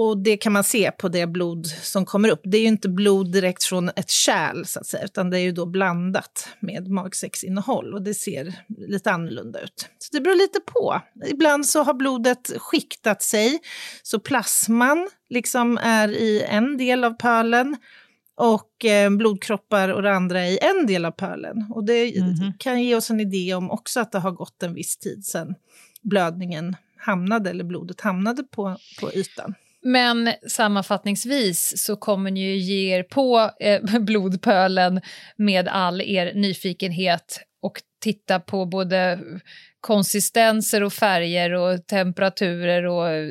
Och 0.00 0.18
det 0.18 0.36
kan 0.36 0.52
man 0.52 0.64
se 0.64 0.90
på 0.90 1.08
det 1.08 1.26
blod 1.26 1.66
som 1.66 2.06
kommer 2.06 2.28
upp. 2.28 2.40
Det 2.44 2.56
är 2.56 2.60
ju 2.60 2.66
inte 2.68 2.88
blod 2.88 3.32
direkt 3.32 3.64
från 3.64 3.88
ett 3.88 4.10
kärl, 4.10 4.64
så 4.64 4.80
att 4.80 4.86
säga, 4.86 5.04
utan 5.04 5.30
det 5.30 5.38
är 5.38 5.42
ju 5.42 5.52
då 5.52 5.66
blandat 5.66 6.48
med 6.60 6.88
magsäcksinnehåll 6.88 7.94
och 7.94 8.02
det 8.02 8.14
ser 8.14 8.54
lite 8.88 9.10
annorlunda 9.10 9.60
ut. 9.60 9.88
Så 9.98 10.08
det 10.12 10.20
beror 10.20 10.34
lite 10.34 10.60
på. 10.60 11.00
Ibland 11.26 11.66
så 11.66 11.82
har 11.82 11.94
blodet 11.94 12.52
skiktat 12.58 13.22
sig, 13.22 13.58
så 14.02 14.20
plasman 14.20 15.08
liksom 15.30 15.78
är 15.82 16.08
i 16.08 16.42
en 16.42 16.76
del 16.76 17.04
av 17.04 17.12
pölen 17.12 17.76
och 18.36 18.84
eh, 18.84 19.10
blodkroppar 19.10 19.88
och 19.88 20.02
det 20.02 20.14
andra 20.14 20.46
i 20.46 20.58
en 20.62 20.86
del 20.86 21.04
av 21.04 21.10
pölen. 21.10 21.66
Och 21.74 21.84
det 21.84 22.12
kan 22.58 22.82
ge 22.82 22.94
oss 22.94 23.10
en 23.10 23.20
idé 23.20 23.54
om 23.54 23.70
också 23.70 24.00
att 24.00 24.12
det 24.12 24.18
har 24.18 24.32
gått 24.32 24.62
en 24.62 24.74
viss 24.74 24.96
tid 24.96 25.24
sedan 25.24 25.54
blödningen 26.02 26.76
hamnade, 26.96 27.50
eller 27.50 27.64
blodet 27.64 28.00
hamnade 28.00 28.42
på, 28.42 28.76
på 29.00 29.12
ytan. 29.12 29.54
Men 29.84 30.32
sammanfattningsvis 30.48 31.84
så 31.84 31.96
kommer 31.96 32.30
ni 32.30 32.40
ju 32.40 32.56
ge 32.56 32.96
er 32.96 33.02
på 33.02 33.50
eh, 33.60 33.82
blodpölen 34.00 35.00
med 35.36 35.68
all 35.68 36.00
er 36.00 36.34
nyfikenhet 36.34 37.40
och 37.62 37.80
titta 38.02 38.40
på 38.40 38.66
både 38.66 39.20
konsistenser 39.80 40.82
och 40.82 40.92
färger 40.92 41.52
och 41.52 41.86
temperaturer 41.86 42.86
och 42.86 43.10
eh, 43.10 43.28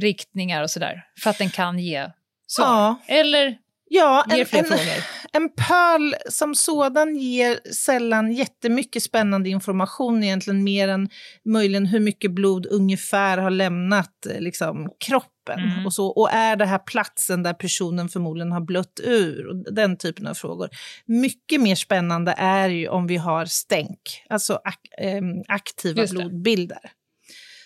riktningar 0.00 0.62
och 0.62 0.70
sådär 0.70 1.04
för 1.22 1.30
att 1.30 1.38
den 1.38 1.50
kan 1.50 1.78
ge 1.78 2.10
svar. 2.46 2.66
Ja. 2.66 3.00
Eller 3.06 3.58
Ja, 3.88 4.24
en, 4.30 4.46
fler 4.46 4.58
en, 4.58 4.64
frågor. 4.64 5.04
en 5.32 5.48
pöl 5.48 6.14
som 6.30 6.54
sådan 6.54 7.16
ger 7.16 7.72
sällan 7.72 8.32
jättemycket 8.32 9.02
spännande 9.02 9.48
information 9.48 10.24
egentligen, 10.24 10.64
mer 10.64 10.88
än 10.88 11.08
möjligen 11.44 11.86
hur 11.86 12.00
mycket 12.00 12.30
blod 12.30 12.66
ungefär 12.70 13.38
har 13.38 13.50
lämnat 13.50 14.26
eh, 14.30 14.40
liksom, 14.40 14.90
kroppen. 15.06 15.30
Mm. 15.52 15.86
Och, 15.86 15.92
så, 15.92 16.06
och 16.06 16.32
är 16.32 16.56
det 16.56 16.66
här 16.66 16.78
platsen 16.78 17.42
där 17.42 17.52
personen 17.52 18.08
förmodligen 18.08 18.52
har 18.52 18.60
blött 18.60 19.00
ur? 19.02 19.46
Och 19.46 19.74
den 19.74 19.96
typen 19.96 20.26
av 20.26 20.34
frågor. 20.34 20.68
Mycket 21.04 21.60
mer 21.60 21.74
spännande 21.74 22.34
är 22.38 22.68
ju 22.68 22.88
om 22.88 23.06
vi 23.06 23.16
har 23.16 23.46
stänk, 23.46 24.24
alltså 24.28 24.60
ak 24.64 24.80
ehm, 24.98 25.42
aktiva 25.48 26.06
blodbilder. 26.06 26.90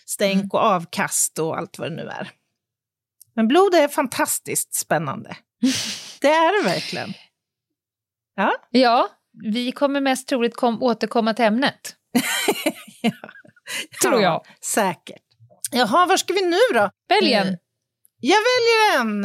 Stänk 0.06 0.54
och 0.54 0.60
avkast 0.60 1.38
och 1.38 1.58
allt 1.58 1.78
vad 1.78 1.90
det 1.90 1.96
nu 1.96 2.08
är. 2.08 2.30
Men 3.34 3.48
blod 3.48 3.74
är 3.74 3.88
fantastiskt 3.88 4.74
spännande. 4.74 5.36
Det 6.20 6.28
är 6.28 6.62
det 6.62 6.68
verkligen. 6.68 7.14
Ja, 8.36 8.54
Ja, 8.70 9.08
vi 9.32 9.72
kommer 9.72 10.00
mest 10.00 10.28
troligt 10.28 10.56
kom, 10.56 10.82
återkomma 10.82 11.34
till 11.34 11.44
ämnet. 11.44 11.96
Tror 14.02 14.22
jag. 14.22 14.46
Säkert. 14.64 15.22
Jaha, 15.70 16.06
var 16.06 16.16
ska 16.16 16.32
vi 16.32 16.42
nu 16.42 16.58
då? 16.74 16.90
Välj 17.08 17.32
en. 17.32 17.56
Jag 18.20 18.36
väljer 18.38 19.00
en. 19.00 19.22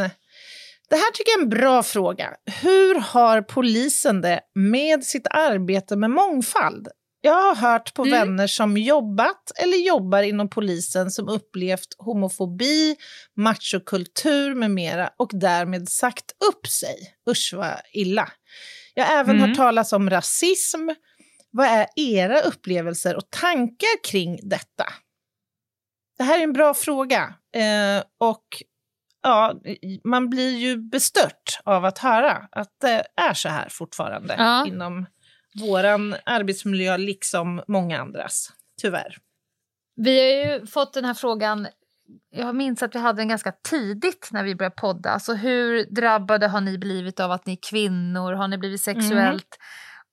Det 0.89 0.95
här 0.95 1.11
tycker 1.11 1.31
jag 1.31 1.39
är 1.39 1.43
en 1.43 1.49
bra 1.49 1.83
fråga. 1.83 2.29
Hur 2.61 2.99
har 2.99 3.41
polisen 3.41 4.21
det 4.21 4.39
med 4.55 5.03
sitt 5.03 5.27
arbete 5.29 5.95
med 5.95 6.09
mångfald? 6.11 6.87
Jag 7.21 7.33
har 7.33 7.55
hört 7.55 7.93
på 7.93 8.03
Mm. 8.05 8.19
vänner 8.19 8.47
som 8.47 8.77
jobbat 8.77 9.51
eller 9.55 9.77
jobbar 9.77 10.21
inom 10.23 10.49
polisen 10.49 11.11
som 11.11 11.29
upplevt 11.29 11.87
homofobi, 11.97 12.95
machokultur 13.37 14.55
med 14.55 14.71
mera 14.71 15.09
och 15.17 15.29
därmed 15.33 15.89
sagt 15.89 16.25
upp 16.51 16.67
sig. 16.67 16.95
Usch 17.29 17.53
vad 17.57 17.79
illa. 17.93 18.31
Jag 18.93 19.05
har 19.05 19.15
även 19.19 19.35
Mm. 19.35 19.49
hört 19.49 19.57
talas 19.57 19.93
om 19.93 20.09
rasism. 20.09 20.89
Vad 21.51 21.67
är 21.67 21.87
era 21.95 22.41
upplevelser 22.41 23.15
och 23.15 23.29
tankar 23.29 24.03
kring 24.03 24.39
detta? 24.49 24.85
Det 26.17 26.23
här 26.23 26.39
är 26.39 26.43
en 26.43 26.53
bra 26.53 26.73
fråga. 26.73 27.33
Eh, 27.55 28.03
och 28.19 28.45
ja, 29.23 29.53
man 30.03 30.29
blir 30.29 30.57
ju 30.57 30.77
bestört 30.77 31.59
av 31.63 31.85
att 31.85 31.97
höra 31.97 32.47
att 32.51 32.69
det 32.81 33.03
är 33.15 33.33
så 33.33 33.49
här 33.49 33.69
fortfarande 33.69 34.35
Ja. 34.37 34.65
inom 34.67 35.05
våran 35.61 36.15
arbetsmiljö, 36.25 36.97
liksom 36.97 37.63
många 37.67 38.01
andras. 38.01 38.49
Tyvärr. 38.81 39.17
Vi 39.95 40.19
har 40.19 40.53
ju 40.53 40.65
fått 40.67 40.93
den 40.93 41.05
här 41.05 41.13
frågan, 41.13 41.67
jag 42.29 42.55
minns 42.55 42.83
att 42.83 42.95
vi 42.95 42.99
hade 42.99 43.21
den 43.21 43.27
ganska 43.27 43.51
tidigt 43.69 44.29
när 44.31 44.43
vi 44.43 44.55
började 44.55 44.75
podda. 44.75 45.09
Alltså 45.09 45.33
hur 45.33 45.85
drabbade 45.85 46.47
har 46.47 46.61
ni 46.61 46.77
blivit 46.77 47.19
av 47.19 47.31
att 47.31 47.45
ni 47.45 47.53
är 47.53 47.69
kvinnor? 47.69 48.33
Har 48.33 48.47
ni 48.47 48.57
blivit 48.57 48.81
sexuellt 48.81 49.57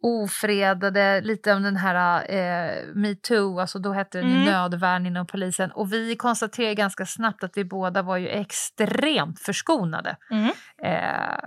ofredade? 0.02 1.20
Lite 1.20 1.52
om 1.52 1.62
den 1.62 1.76
här 1.76 2.24
eh, 2.30 2.94
metoo, 2.94 3.60
alltså 3.60 3.78
då 3.78 3.92
hette 3.92 4.18
det 4.18 4.24
Mm. 4.24 4.44
nödvärn 4.44 5.06
inom 5.06 5.26
polisen. 5.26 5.70
Och 5.70 5.92
vi 5.92 6.16
konstaterade 6.16 6.74
ganska 6.74 7.06
snabbt 7.06 7.44
att 7.44 7.56
vi 7.56 7.64
båda 7.64 8.02
var 8.02 8.16
ju 8.16 8.28
extremt 8.28 9.40
förskonade 9.40 10.16
Mm. 10.30 10.44
eh, 10.82 11.38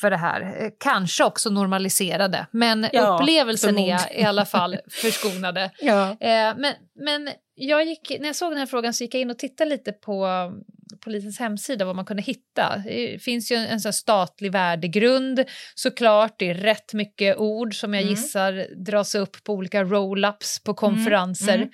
för 0.00 0.10
det 0.10 0.16
här. 0.16 0.40
Eh, 0.40 0.70
Kanske 0.80 1.24
också 1.24 1.50
normaliserade, 1.50 2.46
men 2.50 2.86
Ja, 2.92 3.18
upplevelsen 3.18 3.78
är 3.78 4.18
i 4.20 4.24
alla 4.24 4.44
fall 4.44 4.76
förskonade. 4.90 5.70
Ja. 5.80 6.10
Eh, 6.10 6.54
men 6.56 6.74
men 6.94 7.28
jag 7.60 7.84
gick, 7.86 8.16
när 8.20 8.26
jag 8.26 8.36
såg 8.36 8.50
den 8.50 8.58
här 8.58 8.66
frågan 8.66 8.94
så 8.94 9.04
gick 9.04 9.14
jag 9.14 9.20
in 9.20 9.30
och 9.30 9.38
tittade 9.38 9.70
lite 9.70 9.92
på 9.92 10.26
um, 10.26 10.64
polisens 11.04 11.38
hemsida 11.38 11.84
vad 11.84 11.96
man 11.96 12.04
kunde 12.04 12.22
hitta. 12.22 12.82
Det 12.84 13.22
finns 13.22 13.52
ju 13.52 13.56
en, 13.56 13.66
en 13.66 13.80
sån 13.80 13.92
statlig 13.92 14.52
värdegrund 14.52 15.44
såklart. 15.74 16.34
Det 16.38 16.50
är 16.50 16.54
rätt 16.54 16.92
mycket 16.94 17.36
ord 17.36 17.74
som 17.80 17.94
jag 17.94 18.00
Mm. 18.02 18.14
gissar 18.14 18.66
dras 18.84 19.14
upp 19.14 19.44
på 19.44 19.52
olika 19.54 19.82
roll-ups 19.84 20.64
på 20.64 20.74
konferenser. 20.74 21.54
mm. 21.54 21.70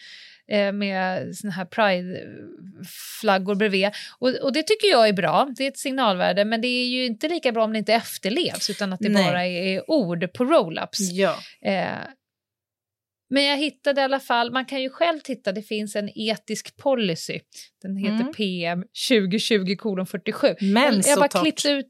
eh, 0.68 0.72
Med 0.72 1.36
såna 1.36 1.52
här 1.52 1.64
pride-flaggor 1.64 3.54
bredvid. 3.54 3.88
Och, 4.18 4.28
och 4.28 4.52
det 4.52 4.62
tycker 4.62 4.88
jag 4.88 5.08
är 5.08 5.12
bra, 5.12 5.48
det 5.56 5.64
är 5.64 5.68
ett 5.68 5.78
signalvärde. 5.78 6.44
Men 6.44 6.60
det 6.60 6.68
är 6.68 6.86
ju 6.86 7.06
inte 7.06 7.28
lika 7.28 7.52
bra 7.52 7.64
om 7.64 7.72
det 7.72 7.78
inte 7.78 7.94
efterlevs 7.94 8.70
utan 8.70 8.92
att 8.92 9.00
det 9.00 9.08
Nej. 9.08 9.24
bara 9.24 9.46
är 9.46 9.90
ord 9.90 10.32
på 10.32 10.44
roll-ups. 10.44 10.98
Ja. 11.12 11.36
Eh, 11.62 11.88
Men 13.30 13.44
jag 13.44 13.56
hittade 13.56 14.00
i 14.00 14.04
alla 14.04 14.20
fall, 14.20 14.52
man 14.52 14.64
kan 14.64 14.82
ju 14.82 14.90
själv 14.90 15.20
titta, 15.20 15.52
det 15.52 15.62
finns 15.62 15.96
en 15.96 16.10
etisk 16.18 16.76
policy. 16.76 17.40
Den 17.82 17.96
heter 17.96 18.20
Mm. 18.20 18.32
PM 18.32 18.84
2020 19.08 19.76
47. 20.06 20.54
Men 20.60 20.94
jag, 20.94 21.04
så 21.04 21.10
jag 21.10 21.18
bara 21.18 21.28
torrt. 21.28 21.66
ut, 21.66 21.86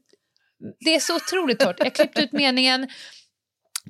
det 0.85 0.95
är 0.95 0.99
så 0.99 1.15
otroligt 1.15 1.59
torrt. 1.59 1.75
Jag 1.79 1.95
klippte 1.95 2.21
ut 2.21 2.31
meningen 2.31 2.87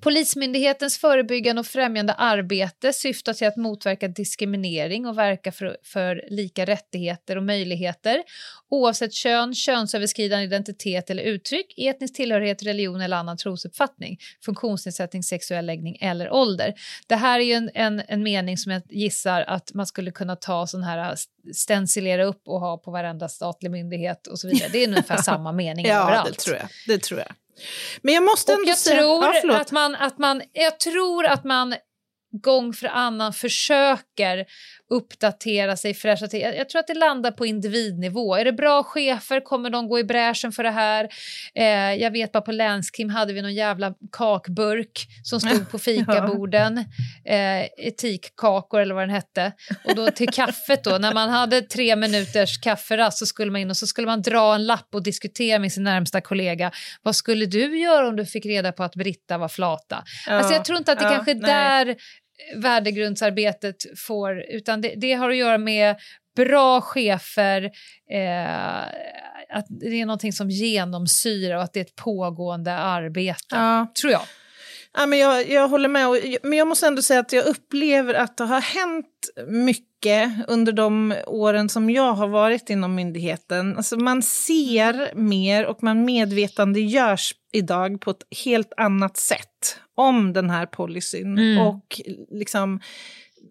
Polismyndighetens 0.02 0.98
förebyggande 0.98 1.60
och 1.60 1.66
främjande 1.66 2.14
arbete 2.14 2.94
syftar 2.94 3.34
till 3.34 3.48
att 3.48 3.58
motverka 3.58 4.08
diskriminering 4.08 5.06
och 5.06 5.18
verka 5.18 5.52
för, 5.52 5.78
för 5.84 6.24
lika 6.30 6.66
rättigheter 6.66 7.38
och 7.38 7.44
möjligheter 7.44 8.24
oavsett 8.70 9.14
kön, 9.14 9.56
könsöverskridande 9.56 10.46
identitet 10.46 11.10
eller 11.10 11.24
uttryck, 11.24 11.74
etnisk 11.78 12.16
tillhörighet, 12.16 12.64
religion 12.64 13.02
eller 13.02 13.18
annan 13.18 13.38
trosuppfattning, 13.38 14.18
funktionsnedsättning, 14.46 15.24
sexuell 15.24 15.66
läggning 15.66 15.98
eller 16.02 16.34
ålder. 16.34 16.74
Det 17.08 17.16
här 17.16 17.40
är 17.40 17.44
ju 17.44 17.54
en, 17.54 17.70
en, 17.74 18.02
en 18.08 18.24
mening 18.24 18.58
som 18.58 18.72
jag 18.72 18.82
gissar 18.90 19.42
att 19.42 19.74
man 19.74 19.86
skulle 19.86 20.12
kunna 20.12 20.36
ta 20.36 20.68
sån 20.68 20.84
här 20.84 21.16
stencilera 21.54 22.26
upp 22.26 22.42
och 22.48 22.60
ha 22.60 22.78
på 22.78 22.92
varenda 22.92 23.30
statlig 23.30 23.72
myndighet 23.72 24.28
och 24.28 24.40
så 24.40 24.48
vidare. 24.48 24.70
Det 24.72 24.84
är 24.84 24.88
ungefär 24.88 25.18
samma 25.22 25.52
mening 25.52 25.86
Ja, 25.86 26.02
överallt. 26.02 26.30
det 26.30 26.40
tror 26.44 26.58
jag. 26.58 26.68
Det 26.88 27.04
tror 27.04 27.20
jag. 27.20 27.32
Men 28.02 28.14
jag 28.14 28.24
måste 28.24 28.52
Och 28.54 28.60
ändå 28.60 28.70
jag 28.70 28.78
säga... 28.78 29.02
tror, 29.02 29.24
Ja, 29.54 29.60
att 29.60 29.72
man, 29.72 29.96
att 29.96 30.18
man, 30.18 30.42
jag 30.54 30.80
tror 30.80 31.26
att 31.26 31.44
man 31.44 31.76
gång 32.32 32.74
för 32.74 32.88
annan 32.88 33.34
försöker 33.34 34.46
uppdatera 34.90 35.78
sig, 35.78 35.94
fräscha 35.94 36.28
till. 36.28 36.42
Jag, 36.42 36.58
jag 36.58 36.70
tror 36.70 36.80
att 36.80 36.88
det 36.88 36.94
landar 36.94 37.32
på 37.32 37.46
individnivå. 37.46 38.36
Är 38.36 38.46
det 38.46 38.54
bra 38.54 38.84
chefer 38.84 39.40
kommer 39.40 39.70
de 39.70 39.88
gå 39.88 40.00
i 40.00 40.04
bräschen 40.04 40.52
för 40.52 40.64
det 40.64 40.72
här. 40.72 41.10
Eh, 41.56 41.66
jag 42.02 42.12
vet 42.12 42.32
bara 42.32 42.42
på 42.42 42.52
länskrim 42.52 43.10
hade 43.10 43.34
vi 43.34 43.42
någon 43.42 43.54
jävla 43.54 43.94
kakburk 44.12 45.08
som 45.24 45.40
stod 45.40 45.72
på 45.72 45.80
fikaborden. 45.88 46.78
Eh, 47.26 47.66
etikkakor 47.78 48.80
eller 48.80 48.96
vad 48.96 49.04
den 49.04 49.10
hette. 49.10 49.52
Och 49.84 49.96
då 49.96 50.12
till 50.12 50.30
kaffet 50.30 50.84
då, 50.84 50.98
när 50.98 51.14
man 51.14 51.30
hade 51.30 51.62
tre 51.62 51.96
minuters 51.96 52.58
kafferast 52.58 53.18
så 53.18 53.26
skulle 53.26 53.52
man 53.52 53.62
in 53.62 53.70
och 53.70 53.78
så 53.78 53.88
skulle 53.88 54.08
man 54.08 54.22
dra 54.22 54.56
en 54.56 54.66
lapp 54.66 54.90
och 54.94 55.04
diskutera 55.04 55.60
med 55.60 55.72
sin 55.72 55.84
närmsta 55.84 56.22
kollega. 56.22 56.72
Vad 57.02 57.16
skulle 57.16 57.46
du 57.46 57.80
göra 57.80 58.08
om 58.08 58.16
du 58.16 58.26
fick 58.26 58.46
reda 58.46 58.72
på 58.72 58.84
att 58.84 58.96
Britta 58.96 59.38
var 59.38 59.48
flata? 59.48 60.04
Alltså 60.28 60.54
jag 60.54 60.66
tror 60.66 60.78
inte 60.78 60.92
att 60.92 61.00
det 61.00 61.06
kanske 61.06 61.32
är 61.32 61.36
där 61.36 61.96
värdegrundsarbetet 62.56 63.76
får, 64.00 64.44
utan 64.50 64.82
det, 64.82 64.94
det 64.98 65.14
har 65.14 65.30
att 65.30 65.38
göra 65.38 65.58
med 65.58 65.96
bra 66.36 66.82
chefer, 66.82 67.64
eh, 68.12 68.82
att 69.50 69.66
det 69.70 70.02
är 70.02 70.06
någonting 70.06 70.34
som 70.34 70.50
genomsyrar 70.50 71.56
och 71.58 71.64
att 71.64 71.74
det 71.74 71.80
är 71.80 71.86
ett 71.86 71.96
pågående 71.96 72.74
arbete, 72.74 73.56
Ja. 73.56 73.92
tror 74.02 74.12
jag. 74.12 74.22
Ja, 74.98 75.06
men 75.06 75.20
jag, 75.20 75.50
jag 75.50 75.68
håller 75.68 75.90
med, 75.90 76.08
och, 76.08 76.18
men 76.44 76.58
jag 76.58 76.68
måste 76.68 76.88
ändå 76.88 77.02
säga 77.02 77.20
att 77.20 77.34
jag 77.34 77.46
upplever 77.46 78.14
att 78.14 78.38
det 78.38 78.44
har 78.44 78.62
hänt 78.62 79.30
mycket 79.48 80.32
under 80.48 80.72
de 80.72 81.14
åren 81.28 81.70
som 81.70 81.90
jag 81.90 82.14
har 82.14 82.28
varit 82.28 82.70
inom 82.70 82.96
myndigheten. 82.96 83.78
Alltså 83.78 83.98
man 83.98 84.22
ser 84.22 85.16
mer 85.16 85.66
och 85.66 85.84
man 85.84 86.06
medvetandegörs 86.06 87.34
idag 87.54 88.02
på 88.02 88.12
ett 88.12 88.24
helt 88.46 88.74
annat 88.78 89.18
sätt 89.18 89.80
om 89.96 90.34
den 90.34 90.50
här 90.50 90.66
policyn 90.66 91.38
Mm. 91.38 91.58
och 91.68 92.02
liksom, 92.32 92.80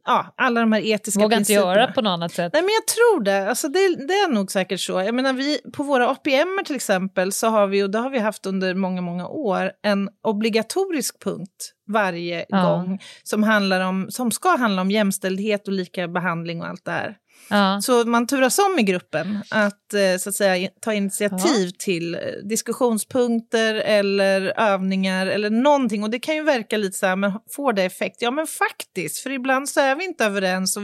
ja, 0.07 0.35
alla 0.37 0.61
de 0.61 0.73
här 0.73 0.81
etiska 0.81 1.21
Vågar 1.21 1.37
inte 1.39 1.49
principerna. 1.49 1.75
göra 1.75 1.93
på 1.93 2.01
något 2.01 2.11
annat 2.11 2.33
sätt. 2.33 2.53
Nej, 2.53 2.63
men 2.63 2.71
jag 2.75 2.87
tror 2.87 3.25
det. 3.25 3.49
Alltså 3.49 3.69
det. 3.69 3.79
Det 4.09 4.13
är 4.15 4.29
nog 4.33 4.53
säkert 4.53 4.81
så. 4.81 4.93
Jag 4.93 5.15
menar, 5.15 5.33
vi, 5.33 5.61
på 5.73 5.83
våra 5.83 6.09
APM 6.11 6.61
till 6.67 6.77
exempel 6.77 7.33
så 7.33 7.47
har 7.47 7.67
vi, 7.67 7.83
och 7.83 7.91
det 7.91 7.99
har 7.99 8.11
vi 8.11 8.19
haft 8.19 8.47
under 8.47 8.75
många, 8.75 9.01
många 9.01 9.29
år, 9.29 9.73
en 9.83 10.09
obligatorisk 10.23 11.23
punkt 11.23 11.73
varje 11.89 12.47
Ja. 12.49 12.63
gång 12.63 12.99
som, 13.23 13.43
handlar 13.43 13.81
om, 13.81 14.07
som 14.11 14.31
ska 14.31 14.57
handla 14.57 14.83
om 14.83 14.91
jämställdhet 14.91 15.69
och 15.69 15.75
lika 15.75 16.09
behandling 16.09 16.61
och 16.61 16.69
allt 16.69 16.85
det 16.85 16.91
här. 16.91 17.17
Ja. 17.51 17.81
Så 17.83 18.05
man 18.05 18.27
turas 18.27 18.59
om 18.59 18.79
i 18.79 18.83
gruppen 18.83 19.39
att, 19.51 19.95
eh, 19.95 20.17
så 20.19 20.29
att 20.29 20.35
säga, 20.35 20.69
ta 20.81 20.95
initiativ 20.95 21.71
till 21.79 22.15
eh, 22.15 22.21
diskussionspunkter 22.45 23.75
eller 23.75 24.41
övningar 24.61 25.27
eller 25.27 25.51
någonting. 25.51 26.03
Och 26.03 26.11
det 26.11 26.19
kan 26.19 26.35
ju 26.35 26.43
verka 26.43 26.77
lite 26.77 26.99
så 26.99 27.07
här, 27.07 27.17
men 27.17 27.33
får 27.51 27.73
det 27.73 27.83
effekt? 27.83 28.17
Ja, 28.23 28.31
men 28.31 28.47
faktiskt, 28.47 29.19
för 29.19 29.31
ibland 29.31 29.69
så 29.69 29.81
är 29.81 29.97
vi 29.97 30.05
inte 30.05 30.25
överens 30.25 30.77
och 30.77 30.83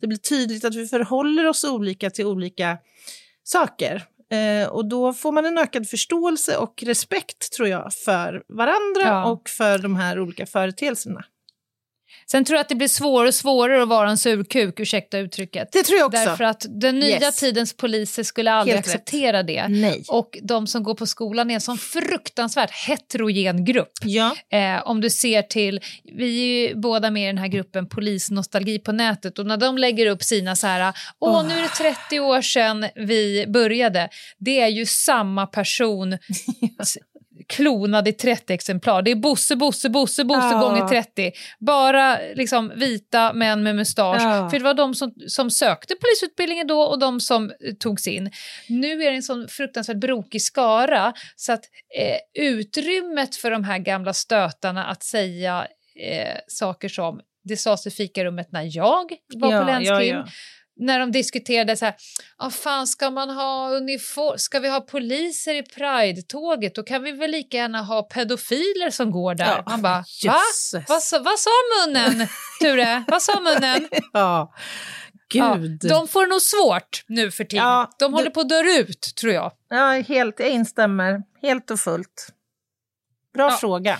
det 0.00 0.06
blir 0.06 0.18
tydligt 0.18 0.64
att 0.64 0.74
vi 0.74 0.86
förhåller 0.86 1.46
oss 1.46 1.64
olika 1.64 2.10
till 2.10 2.26
olika 2.26 2.78
saker. 3.44 4.02
Eh, 4.32 4.68
och 4.68 4.88
då 4.88 5.12
får 5.12 5.32
man 5.32 5.44
en 5.46 5.58
ökad 5.58 5.88
förståelse 5.88 6.56
och 6.56 6.82
respekt, 6.86 7.52
tror 7.52 7.68
jag, 7.68 7.94
för 7.94 8.42
varandra 8.48 9.02
Ja. 9.02 9.24
och 9.24 9.48
för 9.48 9.78
de 9.78 9.96
här 9.96 10.20
olika 10.20 10.46
företeelserna. 10.46 11.24
Sen 12.30 12.44
tror 12.44 12.56
jag 12.56 12.60
att 12.60 12.68
det 12.68 12.74
blir 12.74 12.88
svårare 12.88 13.28
och 13.28 13.34
svårare 13.34 13.82
att 13.82 13.88
vara 13.88 14.10
en 14.10 14.18
surkuk, 14.18 14.80
ursäkta 14.80 15.18
uttrycket. 15.18 15.68
Det 15.72 15.82
tror 15.82 15.98
jag 15.98 16.06
också. 16.06 16.24
Därför 16.24 16.44
att 16.44 16.66
den 16.68 16.98
nya 16.98 17.20
Yes. 17.20 17.36
tidens 17.36 17.76
poliser 17.76 18.22
skulle 18.22 18.52
aldrig 18.52 18.74
Helt 18.74 18.86
rätt. 18.88 18.94
acceptera 18.94 19.42
det. 19.42 19.68
Nej. 19.68 20.04
Och 20.08 20.38
de 20.42 20.66
som 20.66 20.82
går 20.82 20.94
på 20.94 21.06
skolan 21.06 21.50
är 21.50 21.54
en 21.54 21.60
sån 21.60 21.78
fruktansvärt 21.78 22.70
heterogen 22.70 23.64
grupp. 23.64 23.92
Ja. 24.04 24.36
Eh, 24.52 24.86
om 24.88 25.00
du 25.00 25.10
ser 25.10 25.42
till, 25.42 25.80
vi 26.16 26.24
är 26.64 26.68
ju 26.68 26.74
båda 26.74 27.10
med 27.10 27.22
i 27.22 27.26
den 27.26 27.38
här 27.38 27.48
gruppen 27.48 27.88
Polisnostalgi 27.88 28.78
på 28.78 28.92
nätet 28.92 29.38
och 29.38 29.46
när 29.46 29.56
de 29.56 29.78
lägger 29.78 30.06
upp 30.06 30.22
sina 30.22 30.56
så 30.56 30.66
här, 30.66 30.92
åh 31.20 31.32
Åh. 31.38 31.46
nu 31.48 31.54
är 31.58 31.62
det 31.62 31.68
30 32.08 32.20
år 32.20 32.42
sedan 32.42 32.86
vi 32.94 33.44
började, 33.48 34.08
det 34.38 34.60
är 34.60 34.68
ju 34.68 34.86
samma 34.86 35.46
person 35.46 36.12
klonad 37.52 38.08
i 38.08 38.12
30 38.12 38.52
exemplar. 38.52 39.02
Det 39.02 39.10
är 39.10 39.14
Bosse, 39.16 39.56
Bosse, 39.56 39.88
Bosse, 39.88 40.24
Bosse 40.24 40.48
Ja. 40.52 40.60
gånger 40.60 40.88
30. 40.88 41.32
Bara 41.58 42.18
liksom 42.34 42.72
vita 42.76 43.32
män 43.32 43.62
med 43.62 43.76
mustasch. 43.76 44.22
Ja. 44.22 44.50
För 44.50 44.58
det 44.58 44.64
var 44.64 44.74
de 44.74 44.94
som, 44.94 45.14
som 45.26 45.50
sökte 45.50 45.94
polisutbildningen 45.94 46.66
då 46.66 46.80
och 46.82 46.98
de 46.98 47.20
som 47.20 47.44
eh, 47.50 47.74
togs 47.78 48.06
in. 48.06 48.30
Nu 48.68 49.02
är 49.02 49.10
det 49.10 49.16
en 49.16 49.22
sån 49.22 49.48
fruktansvärt 49.48 49.96
brokig 49.96 50.42
skara 50.42 51.12
så 51.36 51.52
att 51.52 51.64
eh, 51.98 52.44
utrymmet 52.44 53.36
för 53.36 53.50
de 53.50 53.64
här 53.64 53.78
gamla 53.78 54.12
stötarna 54.12 54.84
att 54.84 55.02
säga 55.02 55.66
eh, 56.00 56.36
saker 56.48 56.88
som 56.88 57.20
det 57.44 57.56
sades 57.56 57.86
i 57.86 57.90
fikarummet 57.90 58.52
när 58.52 58.76
jag 58.76 59.10
var 59.36 59.52
Ja, 59.52 59.60
på 59.60 59.66
länskrim. 59.66 59.88
ja, 60.16 60.24
ja. 60.26 60.26
När 60.82 60.98
de 60.98 61.12
diskuterade 61.12 61.76
så 61.76 61.84
här, 61.84 61.94
ah, 62.36 62.50
fan 62.50 62.86
ska 62.86 63.10
man 63.10 63.30
ha 63.30 63.70
uniform, 63.70 64.38
ska 64.38 64.60
vi 64.60 64.68
ha 64.68 64.80
poliser 64.80 65.54
i 65.54 65.62
Pride-tåget, 65.62 66.74
då 66.74 66.82
kan 66.82 67.02
vi 67.02 67.12
väl 67.12 67.30
lika 67.30 67.56
gärna 67.56 67.82
ha 67.82 68.02
pedofiler 68.02 68.90
som 68.90 69.10
går 69.10 69.34
där. 69.34 69.44
Ja, 69.46 69.62
Man 69.66 69.82
bara, 69.82 70.04
va? 70.26 70.40
Vad, 70.88 71.02
sa- 71.02 71.18
vad 71.18 71.38
sa 71.38 71.50
munnen, 71.86 72.28
Ture? 72.60 73.04
vad 73.08 73.22
sa 73.22 73.40
munnen? 73.40 73.88
Ja, 74.12 74.52
Ja, 75.34 75.54
gud. 75.54 75.80
de 75.88 76.08
får 76.08 76.26
nog 76.26 76.42
svårt 76.42 77.04
nu 77.06 77.30
för 77.30 77.44
tiden. 77.44 77.64
Ja, 77.66 77.90
de 77.98 78.12
håller 78.12 78.24
det- 78.24 78.30
på 78.30 78.40
att 78.40 78.48
dö 78.48 78.60
ut, 78.62 79.00
tror 79.20 79.32
jag. 79.32 79.52
Ja, 79.70 79.90
helt, 80.08 80.40
jag 80.40 80.48
instämmer. 80.50 81.22
Helt 81.42 81.70
och 81.70 81.80
fullt. 81.80 82.28
Bra 83.34 83.50
Ja. 83.50 83.56
fråga. 83.56 83.98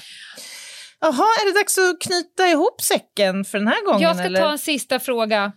Jaha, 1.01 1.25
är 1.43 1.53
det 1.53 1.59
dags 1.61 1.79
att 1.79 2.01
knyta 2.01 2.49
ihop 2.49 2.81
säcken 2.81 3.45
för 3.45 3.59
den 3.59 3.69
här 3.69 3.85
gången? 3.85 4.01
Jag 4.03 4.17
ska 4.17 4.25
eller? 4.25 4.41
ta 4.41 4.51
en 4.53 4.59
sista 4.59 5.01
fråga. 5.01 5.53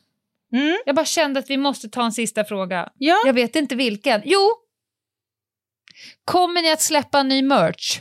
Mm. 0.55 0.77
Jag 0.85 0.95
bara 0.95 1.05
kände 1.05 1.39
att 1.39 1.49
vi 1.49 1.57
måste 1.57 1.89
ta 1.89 2.05
en 2.05 2.11
sista 2.11 2.43
fråga. 2.43 2.89
Ja. 2.97 3.15
Jag 3.25 3.33
vet 3.33 3.55
inte 3.55 3.75
vilken. 3.75 4.21
Jo! 4.25 4.51
Kommer 6.25 6.61
ni 6.61 6.71
att 6.71 6.81
släppa 6.81 7.23
ny 7.23 7.41
merch? 7.41 7.99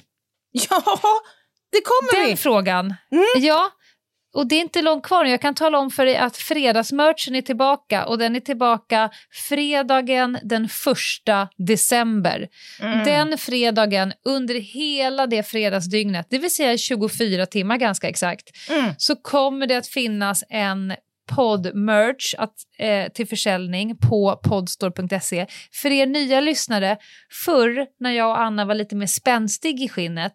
ja, 0.53 0.83
det 1.73 1.81
kommer 1.85 2.21
Den 2.23 2.31
vi. 2.31 2.37
frågan. 2.37 2.85
Mm. 3.13 3.25
Ja. 3.37 3.71
Och 4.35 4.47
det 4.47 4.55
är 4.55 4.61
inte 4.61 4.83
långt 4.83 5.05
kvar 5.07 5.25
nu. 5.25 5.31
Jag 5.31 5.41
kan 5.41 5.55
tala 5.55 5.79
om 5.79 5.91
för 5.91 6.07
er 6.07 6.21
att 6.21 6.37
fredagsmerchen 6.37 7.35
är 7.35 7.43
tillbaka 7.43 8.05
och 8.07 8.19
den 8.19 8.37
är 8.37 8.41
tillbaka 8.41 9.11
fredagen 9.49 10.39
den 10.43 10.69
första 10.69 11.49
december. 11.57 12.49
Mm. 12.81 13.05
Den 13.05 13.39
fredagen 13.39 14.13
under 14.25 14.55
hela 14.55 15.27
det 15.27 15.43
fredagsdygnet, 15.43 16.27
det 16.31 16.39
vill 16.39 16.51
säga 16.55 16.79
24 16.79 17.47
timmar 17.47 17.77
ganska 17.77 18.09
exakt, 18.09 18.51
Mm. 18.71 18.91
så 18.99 19.17
kommer 19.17 19.67
det 19.67 19.77
att 19.77 19.87
finnas 19.87 20.45
en 20.51 20.95
podd-merch 21.27 22.35
att, 22.39 22.55
eh, 22.79 23.13
till 23.13 23.29
försäljning 23.29 23.97
på 23.97 24.41
podstore.se. 24.45 25.47
För 25.73 25.91
er 25.91 26.07
nya 26.07 26.41
lyssnare, 26.41 26.97
förr 27.45 27.87
när 28.01 28.11
jag 28.11 28.29
och 28.31 28.41
Anna 28.41 28.65
var 28.65 28.75
lite 28.75 28.97
mer 28.97 29.07
spänstig 29.07 29.83
i 29.83 29.89
skinnet, 29.89 30.35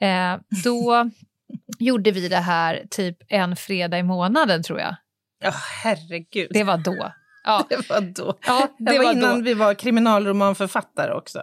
eh, 0.00 0.36
då 0.64 1.10
gjorde 1.78 2.10
vi 2.10 2.28
det 2.28 2.36
här 2.36 2.82
typ 2.90 3.16
en 3.28 3.56
fredag 3.56 3.98
i 3.98 4.02
månaden 4.02 4.62
tror 4.62 4.80
jag. 4.80 4.96
Ja, 5.44 5.52
herregud. 5.82 6.48
Det 6.50 6.64
var 6.64 6.76
då. 6.76 7.12
Ja, 7.44 7.66
Det 7.70 7.88
var 7.90 8.00
då. 8.00 8.38
ja 8.46 8.68
Det, 8.78 8.84
det 8.92 8.98
var, 8.98 9.04
var 9.04 9.12
innan 9.12 9.38
då. 9.38 9.44
vi 9.44 9.54
var 9.54 9.74
kriminalromanförfattare 9.74 11.12
också. 11.14 11.42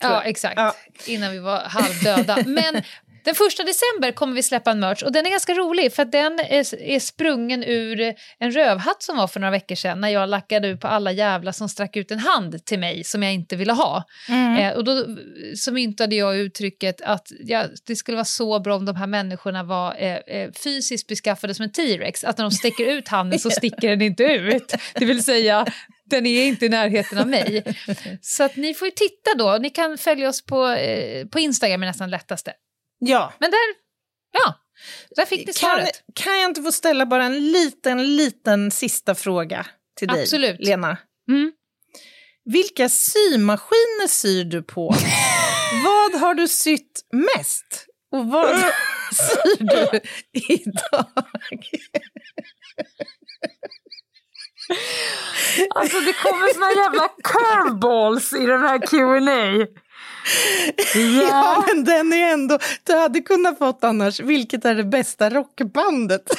Ja, 0.00 0.22
exakt. 0.22 0.54
Ja. 0.56 0.74
Innan 1.06 1.32
vi 1.32 1.38
var 1.38 1.60
halvdöda. 1.60 2.36
Men 2.46 2.82
Den 3.24 3.34
första 3.34 3.62
december 3.62 4.12
kommer 4.12 4.34
vi 4.34 4.42
släppa 4.42 4.70
en 4.70 4.80
merch 4.80 5.02
och 5.02 5.12
den 5.12 5.26
är 5.26 5.30
ganska 5.30 5.54
rolig 5.54 5.92
för 5.92 6.04
den 6.04 6.38
är, 6.38 6.80
är 6.82 7.00
sprungen 7.00 7.64
ur 7.64 8.14
en 8.38 8.52
rövhatt 8.52 9.02
som 9.02 9.16
var 9.16 9.26
för 9.26 9.40
några 9.40 9.50
veckor 9.50 9.74
sedan 9.74 10.00
när 10.00 10.08
jag 10.08 10.28
lackade 10.28 10.68
ut 10.68 10.80
på 10.80 10.88
alla 10.88 11.12
jävla 11.12 11.52
som 11.52 11.68
strack 11.68 11.96
ut 11.96 12.10
en 12.10 12.18
hand 12.18 12.64
till 12.64 12.78
mig 12.78 13.04
som 13.04 13.22
jag 13.22 13.32
inte 13.32 13.56
ville 13.56 13.72
ha. 13.72 14.04
Mm. 14.28 14.56
Eh, 14.56 14.76
och 14.76 14.84
då 14.84 15.06
så 15.56 15.72
myntade 15.72 16.16
jag 16.16 16.36
uttrycket 16.36 17.00
att 17.00 17.28
ja, 17.40 17.64
det 17.86 17.96
skulle 17.96 18.16
vara 18.16 18.24
så 18.24 18.60
bra 18.60 18.76
om 18.76 18.84
de 18.84 18.96
här 18.96 19.06
människorna 19.06 19.62
var 19.62 19.96
eh, 19.98 20.16
eh, 20.16 20.50
fysiskt 20.64 21.08
beskaffade 21.08 21.54
som 21.54 21.62
en 21.62 21.72
T-rex, 21.72 22.24
att 22.24 22.38
när 22.38 22.44
de 22.44 22.50
sticker 22.50 22.86
ut 22.86 23.08
handen 23.08 23.38
så 23.38 23.50
sticker 23.50 23.90
den 23.90 24.02
inte 24.02 24.24
ut. 24.24 24.74
Det 24.94 25.04
vill 25.04 25.24
säga, 25.24 25.66
den 26.04 26.26
är 26.26 26.44
inte 26.44 26.66
i 26.66 26.68
närheten 26.68 27.18
av 27.18 27.28
mig. 27.28 27.64
Så 28.20 28.44
att 28.44 28.56
ni 28.56 28.74
får 28.74 28.88
ju 28.88 28.92
titta 28.92 29.34
då, 29.38 29.58
ni 29.60 29.70
kan 29.70 29.98
följa 29.98 30.28
oss 30.28 30.46
på, 30.46 30.68
eh, 30.68 31.26
på 31.26 31.38
Instagram 31.38 31.82
är 31.82 31.86
nästan 31.86 32.10
lättaste. 32.10 32.52
Ja. 33.04 33.32
Men 33.38 33.50
där, 33.50 33.58
ja, 34.32 34.54
där 35.16 35.24
fick 35.24 35.38
ni 35.46 35.52
Kan, 35.52 35.54
svaret. 35.54 36.02
kan 36.14 36.40
jag 36.40 36.50
inte 36.50 36.62
få 36.62 36.72
ställa 36.72 37.06
bara 37.06 37.24
en 37.24 37.52
liten, 37.52 38.16
liten 38.16 38.70
sista 38.70 39.14
fråga 39.14 39.66
till 39.98 40.08
dig, 40.08 40.22
Absolut. 40.22 40.60
Lena? 40.60 40.96
Mm. 41.28 41.52
Vilka 42.44 42.88
symaskiner 42.88 44.08
syr 44.08 44.44
du 44.44 44.62
på? 44.62 44.94
vad 45.84 46.20
har 46.20 46.34
du 46.34 46.48
sytt 46.48 47.00
mest? 47.12 47.86
Och 48.12 48.26
vad 48.26 48.58
syr 49.12 49.64
du 49.64 50.00
idag? 50.32 51.06
Alltså 55.74 56.00
det 56.00 56.12
kommer 56.12 56.54
såna 56.54 56.70
jävla 56.82 57.08
curveballs 57.24 58.32
i 58.32 58.46
den 58.46 58.60
här 58.60 58.78
Q&A. 58.86 59.66
Ja, 61.28 61.64
men 61.66 61.84
den 61.84 62.12
är 62.12 62.32
ändå... 62.32 62.58
Du 62.84 62.94
hade 62.96 63.20
kunnat 63.20 63.58
fått 63.58 63.84
annars, 63.84 64.20
vilket 64.20 64.64
är 64.64 64.74
det 64.74 64.84
bästa 64.84 65.30
rockbandet? 65.30 66.22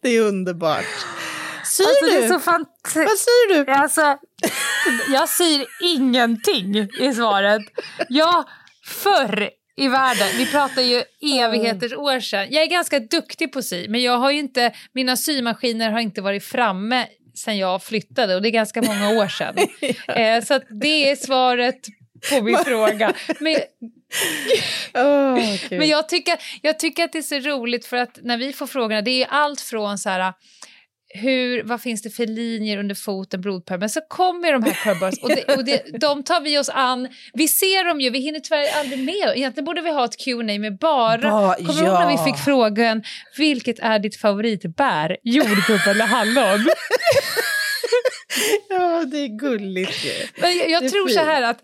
det 0.00 0.08
är 0.16 0.20
underbart. 0.20 0.84
Syr 1.64 1.84
Alltså, 1.84 2.04
du? 2.04 2.10
det 2.10 2.16
är 2.24 2.28
så 2.28 2.38
fant- 2.38 2.66
Vad 2.94 3.18
syr 3.18 3.54
du? 3.64 3.72
Alltså, 3.72 4.18
jag 5.12 5.28
syr 5.28 5.66
ingenting 5.82 6.76
i 7.00 7.14
svaret. 7.14 7.62
Jag, 8.08 8.44
förr 8.86 9.50
i 9.76 9.88
världen, 9.88 10.28
vi 10.36 10.46
pratar 10.46 10.82
ju 10.82 11.02
evigheters 11.44 11.92
år 11.92 12.20
sedan. 12.20 12.46
Jag 12.50 12.62
är 12.62 12.66
ganska 12.66 12.98
duktig 13.00 13.52
på 13.52 13.62
sy, 13.62 13.88
men 13.88 14.02
jag 14.02 14.18
har 14.18 14.30
inte, 14.30 14.72
mina 14.92 15.16
symaskiner 15.16 15.90
har 15.90 16.00
inte 16.00 16.20
varit 16.20 16.44
framme 16.44 17.06
sedan 17.34 17.58
jag 17.58 17.82
flyttade 17.82 18.34
och 18.34 18.42
det 18.42 18.48
är 18.48 18.50
ganska 18.50 18.82
många 18.82 19.10
år 19.10 19.28
sedan. 19.28 19.56
eh, 20.16 20.44
så 20.44 20.60
det 20.80 21.10
är 21.10 21.16
svaret 21.16 21.86
på 22.30 22.42
min 22.42 22.58
fråga. 22.58 23.14
Men, 23.40 23.54
gud. 25.68 25.78
men 25.78 25.88
jag, 25.88 26.08
tycker, 26.08 26.34
jag 26.62 26.78
tycker 26.78 27.04
att 27.04 27.12
det 27.12 27.18
är 27.18 27.22
så 27.22 27.38
roligt 27.38 27.86
för 27.86 27.96
att 27.96 28.18
när 28.22 28.38
vi 28.38 28.52
får 28.52 28.66
frågorna, 28.66 29.02
det 29.02 29.22
är 29.22 29.26
allt 29.30 29.60
från 29.60 29.98
så 29.98 30.08
här 30.08 30.32
hur, 31.14 31.62
vad 31.62 31.80
finns 31.82 32.02
det 32.02 32.10
för 32.10 32.26
linjer 32.26 32.78
under 32.78 32.94
foten, 32.94 33.40
blodpär, 33.40 33.78
men 33.78 33.90
så 33.90 34.00
kommer 34.00 34.52
de 34.52 34.62
här 34.62 34.72
curvebars 34.72 35.18
och, 35.22 35.28
det, 35.28 35.56
och 35.56 35.64
det, 35.64 35.82
de 36.00 36.22
tar 36.22 36.40
vi 36.40 36.58
oss 36.58 36.68
an. 36.68 37.08
Vi 37.32 37.48
ser 37.48 37.84
dem 37.84 38.00
ju, 38.00 38.10
vi 38.10 38.18
hinner 38.18 38.40
tyvärr 38.40 38.80
aldrig 38.80 39.04
med. 39.04 39.32
Egentligen 39.36 39.64
borde 39.64 39.80
vi 39.80 39.90
ha 39.90 40.04
ett 40.04 40.24
Q&A 40.24 40.58
med 40.58 40.78
bara, 40.78 41.18
Ba- 41.30 41.54
kommer 41.54 41.80
du 41.80 41.86
ihåg 41.86 42.00
när 42.00 42.10
vi 42.24 42.32
fick 42.32 42.44
frågan, 42.44 43.02
vilket 43.38 43.78
är 43.78 43.98
ditt 43.98 44.16
favoritbär, 44.16 45.16
jordgubbe 45.22 45.90
eller 45.90 46.06
hallon? 46.06 46.66
Ja, 48.68 49.04
det 49.04 49.18
är 49.18 49.38
gulligt 49.38 50.04
ju. 50.04 50.12
Men 50.40 50.56
jag, 50.56 50.70
jag 50.70 50.92
tror 50.92 51.08
så 51.08 51.14
fint. 51.14 51.26
här 51.28 51.42
att 51.42 51.62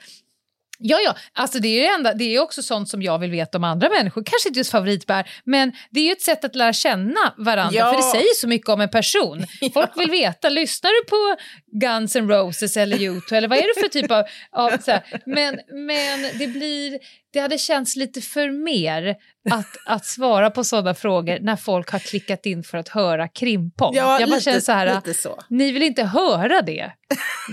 Ja, 0.86 0.98
ja, 1.04 1.16
alltså 1.32 1.58
det 1.58 1.68
är 1.68 1.82
ju 1.82 1.86
enda, 1.86 2.14
det 2.14 2.24
är 2.36 2.40
också 2.40 2.62
sånt 2.62 2.88
som 2.88 3.02
jag 3.02 3.18
vill 3.18 3.30
veta 3.30 3.58
om 3.58 3.64
andra 3.64 3.88
människor. 3.88 4.22
Kanske 4.24 4.48
inte 4.48 4.60
just 4.60 4.70
favoritbär, 4.70 5.30
men 5.44 5.72
det 5.90 6.00
är 6.00 6.04
ju 6.04 6.12
ett 6.12 6.22
sätt 6.22 6.44
att 6.44 6.54
lära 6.54 6.72
känna 6.72 7.34
varandra, 7.36 7.78
Ja. 7.78 7.90
för 7.90 7.96
det 7.96 8.02
säger 8.02 8.34
så 8.34 8.48
mycket 8.48 8.68
om 8.68 8.80
en 8.80 8.88
person. 8.88 9.44
Folk 9.74 9.90
vill 9.96 10.10
veta, 10.10 10.48
lyssnar 10.48 10.90
du 10.90 11.08
på 11.10 11.42
Guns 11.78 12.16
N' 12.16 12.28
Roses 12.28 12.76
eller 12.76 12.96
U2 12.96 13.34
eller 13.34 13.48
vad 13.48 13.58
är 13.58 13.74
det 13.74 13.80
för 13.80 13.88
typ 13.88 14.10
av... 14.10 14.24
av 14.52 14.78
så 14.78 14.90
här. 14.90 15.02
Men, 15.26 15.60
men 15.86 16.38
det 16.38 16.46
blir, 16.46 16.98
det 17.32 17.38
hade 17.40 17.58
känts 17.58 17.96
lite 17.96 18.20
för 18.20 18.50
mer 18.64 19.14
att, 19.50 19.76
att 19.86 20.06
svara 20.06 20.50
på 20.50 20.64
sådana 20.64 20.94
frågor 20.94 21.38
när 21.40 21.56
folk 21.56 21.90
har 21.90 21.98
klickat 21.98 22.46
in 22.46 22.62
för 22.64 22.78
att 22.78 22.88
höra 22.88 23.28
krimpong. 23.28 23.94
Ja, 23.96 24.20
jag 24.20 24.28
bara 24.28 24.34
lite- 24.36 24.44
känner 24.44 24.60
så 24.60 24.72
här, 24.72 25.12
så. 25.22 25.38
ni 25.48 25.72
vill 25.72 25.82
inte 25.82 26.02
höra 26.02 26.62
det. 26.62 26.92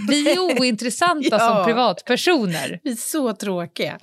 Vi 0.10 0.32
är 0.32 0.40
ointressanta 0.60 1.28
Ja. 1.32 1.40
som 1.40 1.66
privatpersoner. 1.66 2.80
Vi 2.84 2.92
är 2.92 2.96
så 2.96 3.34
tråkiga. 3.34 3.98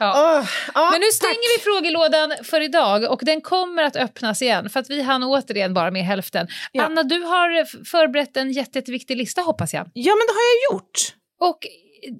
Ja. 0.00 0.38
Åh, 0.40 0.48
ja, 0.74 0.90
Men 0.92 1.00
nu 1.00 1.06
stänger 1.12 1.58
vi 1.58 1.62
frågelådan 1.64 2.32
för 2.44 2.60
idag 2.60 3.12
och 3.12 3.20
den 3.24 3.40
kommer 3.40 3.82
att 3.82 3.96
öppnas 3.96 4.42
igen 4.42 4.70
för 4.70 4.80
att 4.80 4.90
vi 4.90 5.02
hann 5.02 5.22
återigen 5.24 5.74
bara 5.74 5.90
med 5.90 6.04
hälften. 6.04 6.48
Ja. 6.72 6.84
Anna, 6.84 7.02
du 7.02 7.20
har 7.20 7.64
förberett 7.84 8.36
en 8.36 8.52
jätte, 8.52 8.78
jätteviktig 8.78 9.16
lista 9.16 9.40
hoppas 9.40 9.74
jag. 9.74 9.90
Ja, 9.92 10.12
men 10.14 10.26
det 10.26 10.32
har 10.32 10.42
jag 10.70 10.74
gjort. 10.76 10.98
Och 11.40 11.58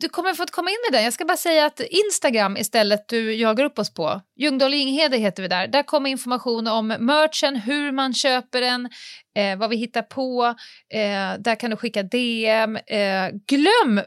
du 0.00 0.08
kommer 0.08 0.34
få 0.34 0.46
komma 0.46 0.70
in 0.70 0.76
med 0.90 0.98
den. 0.98 1.04
Jag 1.04 1.12
ska 1.12 1.24
bara 1.24 1.36
säga 1.36 1.66
att 1.66 1.80
Instagram 1.80 2.56
istället 2.56 3.08
du 3.08 3.34
jagar 3.34 3.64
upp 3.64 3.78
oss 3.78 3.94
på, 3.94 4.20
Ljungdahl 4.36 4.74
Inghede 4.74 5.16
heter 5.16 5.42
vi 5.42 5.48
där. 5.48 5.66
Där 5.66 5.82
kommer 5.82 6.10
information 6.10 6.66
om 6.66 6.86
merchen, 6.88 7.56
hur 7.56 7.92
man 7.92 8.14
köper 8.14 8.60
den, 8.60 8.88
eh, 9.36 9.58
vad 9.58 9.70
vi 9.70 9.76
hittar 9.76 10.02
på. 10.02 10.54
Eh, 10.94 11.40
där 11.40 11.60
kan 11.60 11.70
du 11.70 11.76
skicka 11.76 12.02
DM. 12.02 12.76
Eh, 12.76 13.28
glöm 13.46 14.00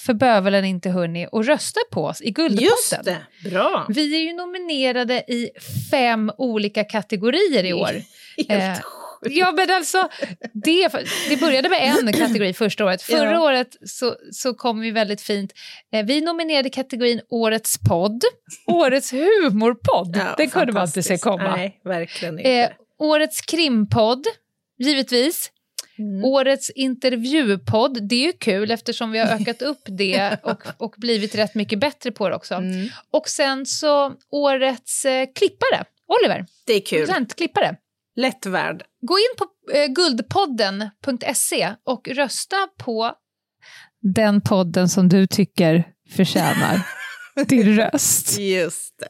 för 0.00 0.14
bövelen 0.14 0.64
inte 0.64 0.90
hörni 0.90 1.26
och 1.32 1.44
rösta 1.44 1.80
på 1.92 2.04
oss 2.04 2.22
i 2.22 2.30
Guldpodden. 2.30 2.64
Just 2.64 3.04
det. 3.04 3.50
Bra. 3.50 3.86
Vi 3.88 4.14
är 4.14 4.20
ju 4.20 4.32
nominerade 4.32 5.14
i 5.14 5.50
fem 5.90 6.32
olika 6.38 6.84
kategorier 6.84 7.64
i 7.64 7.72
år. 7.82 8.02
Helt 8.48 8.78
Eh, 8.78 8.84
Ja 9.30 9.52
men 9.52 9.70
alltså, 9.70 10.08
det, 10.52 10.88
det 11.28 11.36
började 11.40 11.68
med 11.68 11.94
en 11.98 12.12
kategori 12.12 12.52
första 12.52 12.84
året. 12.84 13.02
Förra 13.02 13.30
Ja. 13.32 13.40
året 13.42 13.76
så, 13.86 14.16
så 14.32 14.54
kom 14.54 14.80
vi 14.80 14.90
väldigt 14.90 15.20
fint. 15.20 15.52
Eh, 15.92 16.04
vi 16.06 16.20
nominerade 16.20 16.70
kategorin 16.70 17.20
Årets 17.30 17.78
podd, 17.88 18.24
Årets 18.66 19.12
humorpodd. 19.12 20.16
Ja, 20.16 20.34
Den 20.36 20.50
kunde 20.50 20.72
man 20.72 20.86
inte 20.86 21.02
se 21.02 21.18
komma. 21.18 21.56
Nej, 21.56 21.80
verkligen 21.84 22.38
inte. 22.38 22.50
Eh, 22.50 22.70
årets 22.98 23.40
krimpodd, 23.40 24.26
givetvis. 24.78 25.50
Mm. 25.98 26.24
Årets 26.24 26.70
intervjupodd, 26.70 28.08
det 28.08 28.14
är 28.14 28.26
ju 28.26 28.32
kul 28.32 28.70
eftersom 28.70 29.10
vi 29.10 29.18
har 29.18 29.26
ökat 29.40 29.62
upp 29.62 29.82
det 29.86 30.36
och, 30.42 30.62
och 30.78 30.94
blivit 30.96 31.34
rätt 31.34 31.54
mycket 31.54 31.78
bättre 31.78 32.10
på 32.12 32.28
det 32.28 32.34
också. 32.36 32.54
Mm. 32.54 32.88
Och 33.10 33.28
sen 33.28 33.66
så 33.66 34.12
årets 34.30 35.04
eh, 35.04 35.26
klippare, 35.34 35.84
Oliver, 36.06 36.46
Det 36.66 36.72
är 36.72 36.80
kul. 36.80 37.04
studentklippare. 37.06 37.76
Lätt 38.16 38.46
värd. 38.46 38.82
Gå 39.00 39.18
in 39.18 39.36
på 39.38 39.46
eh, 39.72 39.86
guldpodden.se 39.86 41.74
och 41.84 42.08
rösta 42.08 42.56
på 42.78 43.12
den 44.14 44.40
podden 44.40 44.88
som 44.88 45.08
du 45.08 45.26
tycker 45.26 45.84
förtjänar 46.16 46.80
din 47.48 47.76
röst. 47.76 48.38
Just 48.38 48.98
det. 48.98 49.08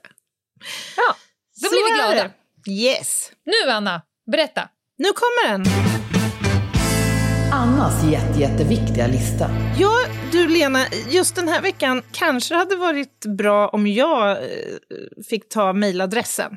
Ja, 0.96 1.16
då 1.62 1.68
blir 1.70 1.92
vi 1.92 1.98
Så 1.98 2.12
glada. 2.12 2.30
Yes. 2.68 3.32
Nu 3.44 3.70
Anna, 3.70 4.02
berätta. 4.32 4.68
Nu 4.98 5.08
kommer 5.08 5.52
den. 5.52 5.64
Annas 7.52 8.04
jätte, 8.04 8.40
jätteviktiga 8.40 9.06
lista. 9.06 9.50
Ja, 9.78 9.92
du 10.32 10.48
Lena, 10.48 10.78
just 11.10 11.36
den 11.36 11.48
här 11.48 11.62
veckan 11.62 12.02
kanske 12.12 12.54
hade 12.54 12.76
varit 12.76 13.24
bra 13.38 13.68
om 13.68 13.86
jag 13.86 14.30
eh, 14.30 14.38
fick 15.28 15.48
ta 15.48 15.72
mejladressen. 15.72 16.56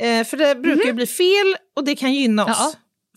Eh, 0.00 0.24
för 0.24 0.36
det 0.36 0.54
brukar 0.54 0.84
ju 0.84 0.92
bli 0.92 1.06
fel 1.06 1.56
och 1.76 1.84
det 1.84 1.96
kan 1.96 2.14
gynna 2.14 2.44
oss. 2.44 2.56
Ja. 2.58 2.72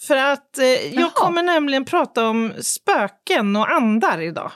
För 0.07 0.15
att 0.17 0.57
eh, 0.57 0.65
jag 0.65 0.93
Jaha. 1.01 1.09
kommer 1.13 1.43
nämligen 1.43 1.85
prata 1.85 2.27
om 2.27 2.53
spöken 2.61 3.55
och 3.55 3.71
andar 3.71 4.21
idag. 4.21 4.51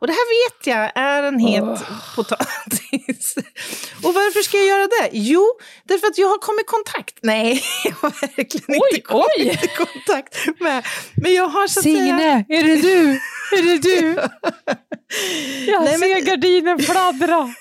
Och 0.00 0.06
det 0.06 0.12
här 0.12 0.48
vet 0.48 0.66
jag 0.66 0.92
är 0.94 1.22
en 1.22 1.38
het 1.38 1.84
potatis. 2.16 3.34
och 4.04 4.14
varför 4.14 4.42
ska 4.42 4.56
jag 4.56 4.66
göra 4.66 4.86
det? 4.86 5.10
Jo, 5.12 5.46
därför 5.84 6.06
att 6.06 6.18
jag 6.18 6.28
har 6.28 6.38
kommit 6.38 6.60
i 6.62 6.64
kontakt. 6.64 7.18
Nej, 7.22 7.62
jag 7.84 7.92
har 7.92 8.10
verkligen 8.36 8.64
Oj, 8.68 8.88
inte 8.90 9.00
kommit 9.00 9.24
oj. 9.38 9.60
i 9.62 9.68
kontakt 9.76 10.60
med. 10.60 10.86
Men 11.16 11.34
jag 11.34 11.48
har 11.48 11.66
så 11.66 11.80
att 11.80 11.84
säga... 11.84 11.96
Signe, 11.96 12.44
är 12.48 12.62
det 12.64 12.76
du? 12.76 13.10
Är 13.58 13.62
det 13.62 13.78
du? 13.78 14.14
Jag 15.66 15.84
Nej, 15.84 15.98
men- 15.98 16.08
ser 16.08 16.20
gardinen 16.20 16.78
fladdra. 16.78 17.54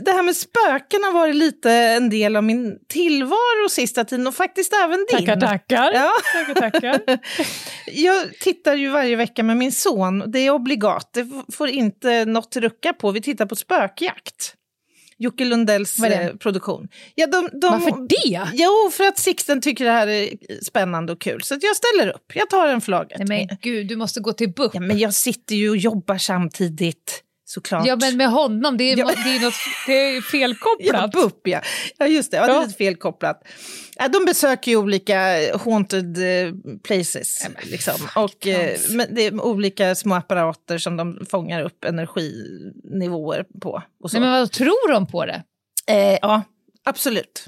Det 0.00 0.10
här 0.10 0.22
med 0.22 0.36
spöken 0.36 1.04
har 1.04 1.12
varit 1.12 1.34
lite 1.34 1.70
en 1.72 2.10
del 2.10 2.36
av 2.36 2.44
min 2.44 2.78
tillvaro 2.88 3.68
sista 3.70 4.04
tiden 4.04 4.26
och 4.26 4.34
faktiskt 4.34 4.72
även 4.84 5.06
din. 5.10 5.26
Tackar, 5.26 5.40
tackar. 5.40 5.92
Ja. 5.94 6.12
tackar, 6.32 6.70
tackar. 6.70 7.18
Jag 7.86 8.38
tittar 8.40 8.74
ju 8.74 8.88
varje 8.88 9.16
vecka 9.16 9.42
med 9.42 9.56
min 9.56 9.72
son. 9.72 10.24
Det 10.26 10.38
är 10.38 10.50
obligat. 10.50 11.10
Det 11.12 11.26
får 11.52 11.68
inte 11.68 12.24
något 12.24 12.56
rucka 12.56 12.92
på. 12.92 13.10
Vi 13.10 13.20
tittar 13.20 13.46
på 13.46 13.56
Spökjakt. 13.56 14.54
Jocke 15.18 15.44
Lundells 15.44 15.98
eh, 15.98 16.36
produktion. 16.36 16.88
Ja, 17.14 17.26
de, 17.26 17.48
de, 17.60 17.70
Varför 17.70 18.08
det? 18.08 18.50
Jo, 18.52 18.90
för 18.92 19.04
att 19.04 19.18
Sixten 19.18 19.60
tycker 19.60 19.84
det 19.84 19.90
här 19.90 20.06
är 20.06 20.28
spännande 20.64 21.12
och 21.12 21.20
kul. 21.20 21.42
Så 21.42 21.58
jag 21.60 21.76
ställer 21.76 22.12
upp. 22.14 22.32
Jag 22.34 22.50
tar 22.50 22.68
en 22.68 22.80
flagga. 22.80 23.16
Nej 23.18 23.46
men 23.48 23.58
gud, 23.60 23.88
du 23.88 23.96
måste 23.96 24.20
gå 24.20 24.32
till 24.32 24.52
BUP. 24.52 24.74
Ja, 24.74 24.80
men 24.80 24.98
jag 24.98 25.14
sitter 25.14 25.54
ju 25.54 25.70
och 25.70 25.76
jobbar 25.76 26.18
samtidigt. 26.18 27.22
Såklart. 27.54 27.86
Ja, 27.86 27.96
men 27.96 28.16
med 28.16 28.28
honom, 28.30 28.76
det 28.76 28.84
är, 28.92 28.96
Ja. 28.96 29.06
det 29.06 29.30
är, 29.36 29.40
något, 29.40 29.54
det 29.86 29.92
är 29.92 30.14
Ja, 30.16 30.22
felkopplat. 30.22 31.10
BUP 31.12 31.48
ja. 31.48 31.60
Ja, 31.98 32.06
just 32.06 32.30
det. 32.30 32.36
Ja, 32.36 32.46
det 32.46 32.52
är 32.52 32.54
Ja. 32.54 32.62
lite 32.62 32.74
felkopplat. 32.74 33.42
Ja, 33.96 34.08
de 34.08 34.24
besöker 34.24 34.70
ju 34.70 34.76
olika 34.76 35.18
haunted 35.64 36.18
eh, 36.18 36.54
places. 36.84 37.48
liksom. 37.62 37.94
och, 38.16 38.46
eh, 38.46 38.78
men 38.90 39.14
det 39.14 39.22
är 39.22 39.40
olika 39.44 39.94
små 39.94 40.14
apparater 40.14 40.78
som 40.78 40.96
de 40.96 41.26
fångar 41.30 41.62
upp 41.62 41.84
energinivåer 41.84 43.44
på. 43.60 43.82
Och 44.02 44.10
så. 44.10 44.16
Nej, 44.20 44.30
men 44.30 44.40
vad 44.40 44.50
tror 44.52 44.92
de 44.92 45.06
på 45.06 45.26
det? 45.26 45.42
eh, 45.86 46.18
ja, 46.22 46.42
absolut. 46.84 47.46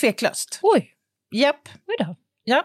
Tveklöst. 0.00 0.58
Oj, 0.62 0.90
Japp. 1.34 1.68
oj 1.86 1.96
då. 2.06 2.16
Ja. 2.48 2.64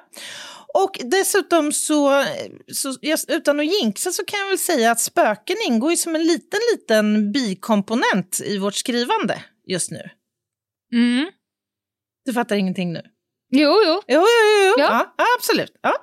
Och 0.73 0.99
dessutom 1.03 1.71
så, 1.71 2.25
så 2.73 2.95
utan 3.27 3.59
att 3.59 3.65
jinxa 3.65 4.11
så 4.11 4.25
kan 4.25 4.39
jag 4.39 4.47
väl 4.47 4.57
säga 4.57 4.91
att 4.91 4.99
spöken 4.99 5.57
ingår 5.67 5.91
ju 5.91 5.97
som 5.97 6.15
en 6.15 6.23
liten, 6.23 6.59
liten 6.73 7.31
bikomponent 7.31 8.41
i 8.45 8.57
vårt 8.57 8.75
skrivande 8.75 9.43
just 9.67 9.91
nu. 9.91 10.09
Mm. 10.93 11.31
Du 12.25 12.33
fattar 12.33 12.55
ingenting 12.55 12.93
nu? 12.93 13.01
Jo, 13.51 13.81
jo. 13.85 14.01
Jo, 14.07 14.19
jo, 14.19 14.19
jo. 14.19 14.65
jo. 14.67 14.73
Ja. 14.77 15.13
Ja. 15.17 15.25
absolut. 15.39 15.71
Ja. 15.81 15.93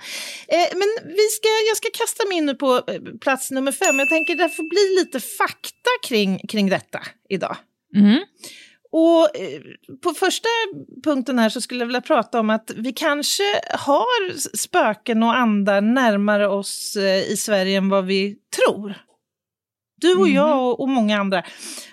Eh, 0.49 0.69
men 0.73 0.89
vi 1.05 1.29
ska, 1.31 1.49
jag 1.69 1.77
ska 1.77 1.89
kasta 1.93 2.27
mig 2.29 2.37
in 2.37 2.47
nu 2.47 2.55
på 2.55 2.83
eh, 2.87 3.01
plats 3.21 3.51
nummer 3.51 3.73
fem. 3.73 3.99
Jag 3.99 4.09
tänker 4.09 4.35
det 4.35 4.49
får 4.49 4.63
bli 4.63 5.01
lite 5.01 5.21
fakta 5.21 5.91
kring, 6.09 6.39
kring 6.49 6.69
detta 6.69 7.01
idag. 7.29 7.57
Mm. 7.97 8.21
Och 8.93 9.37
eh, 9.37 9.61
på 10.03 10.11
första 10.11 10.49
punkten 11.05 11.39
här 11.39 11.49
så 11.49 11.61
skulle 11.61 11.81
jag 11.81 11.87
vilja 11.87 12.01
prata 12.01 12.41
om 12.41 12.51
att 12.51 12.71
vi 12.77 12.93
kanske 12.93 13.43
har 13.71 14.57
spöken 14.57 15.23
och 15.23 15.37
andar 15.37 15.81
närmare 15.81 16.49
oss 16.49 16.97
eh, 16.97 17.33
i 17.33 17.37
Sverige 17.37 17.79
än 17.79 17.89
vad 17.89 18.07
vi 18.07 18.37
tror. 18.57 18.95
Du 20.01 20.15
och 20.15 20.29
jag 20.29 20.81
och, 20.81 20.89
många 20.89 21.21
andra. 21.21 21.43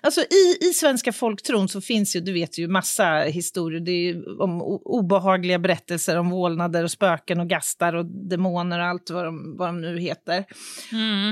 Alltså 0.02 0.22
i, 0.22 0.58
i 0.70 0.74
svenska 0.74 1.14
folktron 1.14 1.70
så 1.70 1.82
finns 1.82 2.16
ju, 2.16 2.20
du 2.20 2.34
vet 2.34 2.58
ju, 2.58 2.68
massa 2.68 3.20
historier. 3.20 3.80
Det 3.80 3.91
är 3.91 4.41
om 4.41 4.62
obehagliga 4.86 5.60
berättelser 5.60 6.18
om 6.18 6.30
vålnader 6.30 6.84
och 6.84 6.91
spöken 6.91 7.39
och 7.39 7.48
gastar 7.48 7.93
och 7.95 8.06
demoner 8.06 8.80
och 8.80 8.86
allt 8.86 9.10
vad 9.10 9.26
de, 9.26 9.58
vad 9.58 9.68
de 9.68 9.82
nu 9.82 10.00
heter. 10.00 10.45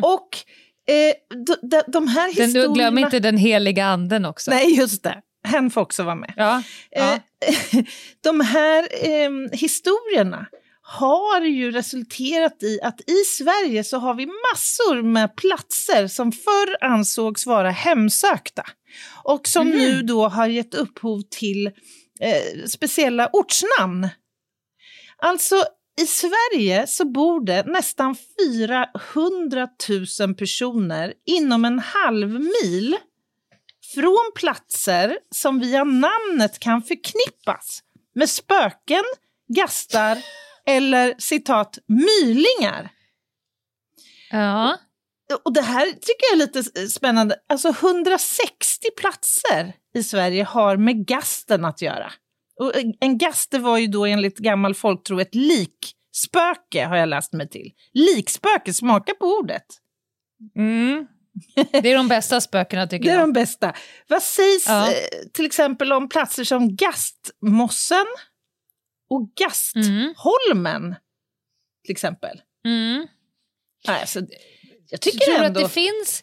Och 0.03 0.30
eh, 0.93 1.13
de, 1.45 1.68
de, 1.70 1.82
de 1.88 2.07
här 2.07 2.28
historierna... 2.28 2.68
du 2.68 2.74
glöm 2.74 2.97
inte 2.97 3.20
den 3.20 3.38
heliga 3.38 3.86
anden 3.86 4.26
också. 4.26 4.51
Nej, 4.51 4.78
just 4.78 5.03
det. 5.03 5.22
Hen 5.46 5.72
får 5.72 5.82
också 5.82 6.04
vara 6.04 6.16
med. 6.16 6.34
Ja, 6.38 6.64
ja. 6.91 7.14
Eh, 7.14 7.84
de 8.24 8.41
här 8.41 8.88
eh, 9.02 9.30
historierna 9.52 10.46
har 10.82 11.41
ju 11.41 11.72
resulterat 11.72 12.64
i 12.64 12.80
att 12.82 13.10
i 13.10 13.24
Sverige 13.26 13.84
så 13.84 13.98
har 13.98 14.14
vi 14.14 14.26
massor 14.26 15.02
med 15.02 15.36
platser 15.36 16.08
som 16.08 16.32
förr 16.32 16.84
ansågs 16.86 17.46
vara 17.46 17.70
hemsökta 17.70 18.64
och 19.24 19.48
som 19.48 19.70
nu 19.70 20.02
då 20.02 20.28
har 20.28 20.48
gett 20.48 20.74
upphov 20.74 21.22
till 21.30 21.68
eh, 22.20 22.66
speciella 22.68 23.30
ortsnamn. 23.34 24.10
Alltså 25.18 25.56
i 26.02 26.06
Sverige 26.06 26.88
så 26.88 27.06
bor 27.06 27.46
det 27.46 27.64
nästan 27.66 28.16
400 28.52 29.68
000 30.20 30.36
personer 30.36 31.14
inom 31.26 31.66
en 31.66 31.80
halv 31.80 32.30
mil 32.30 32.98
från 33.96 34.32
platser 34.36 35.18
som 35.36 35.60
via 35.60 35.84
namnet 35.84 36.60
kan 36.60 36.82
förknippas 36.82 37.80
med 38.16 38.30
spöken, 38.30 39.04
gastar 39.48 40.18
eller 40.66 41.16
citat 41.18 41.80
mylingar. 41.88 42.91
ja. 44.32 44.78
Och 45.43 45.54
det 45.54 45.62
här 45.62 45.86
tycker 45.86 46.26
jag 46.32 46.34
är 46.34 46.38
lite 46.38 46.89
spännande. 46.89 47.36
Alltså 47.50 47.70
160 47.70 48.88
platser 48.98 49.74
i 49.96 50.04
Sverige 50.04 50.43
har 50.43 50.78
med 50.78 51.08
gasten 51.08 51.66
att 51.66 51.82
göra. 51.82 52.12
Och 52.60 52.72
en 53.00 53.18
gaster 53.18 53.60
var 53.60 53.78
ju 53.78 53.88
då 53.88 54.06
enligt 54.06 54.38
gammal 54.38 54.76
folktro 54.76 55.20
ett 55.20 55.36
likspöke 55.36 56.86
har 56.86 56.98
jag 56.98 57.10
läst 57.10 57.34
mig 57.34 57.50
till. 57.50 57.72
Likspöke, 57.93 58.74
smaka 58.74 59.14
på 59.20 59.26
ordet. 59.26 59.66
Mm. 60.56 61.08
Det 61.55 61.91
är 61.91 61.95
de 61.97 62.07
bästa 62.07 62.41
spökena 62.41 62.88
tycker 62.88 63.03
Det 63.05 63.11
är 63.11 63.15
jag. 63.15 63.23
de 63.23 63.33
bästa. 63.33 63.73
Vad 64.07 64.21
sägs 64.23 64.65
Ja. 64.67 64.91
eh, 64.91 64.93
till 65.33 65.45
exempel 65.45 65.93
om 65.93 66.09
platser 66.09 66.43
som 66.43 66.75
Gastmossen 66.75 68.05
och 69.09 69.29
Gastholmen? 69.36 70.95
Till 71.86 71.91
exempel. 71.91 72.41
Mm. 72.65 73.07
Nej, 73.88 74.01
alltså, 74.01 74.19
jag 74.89 75.01
Tror 75.01 75.11
tycker 75.11 75.25
du 75.25 75.45
ändå... 75.45 75.59
att 75.59 75.65
det 75.65 75.73
finns 75.73 76.21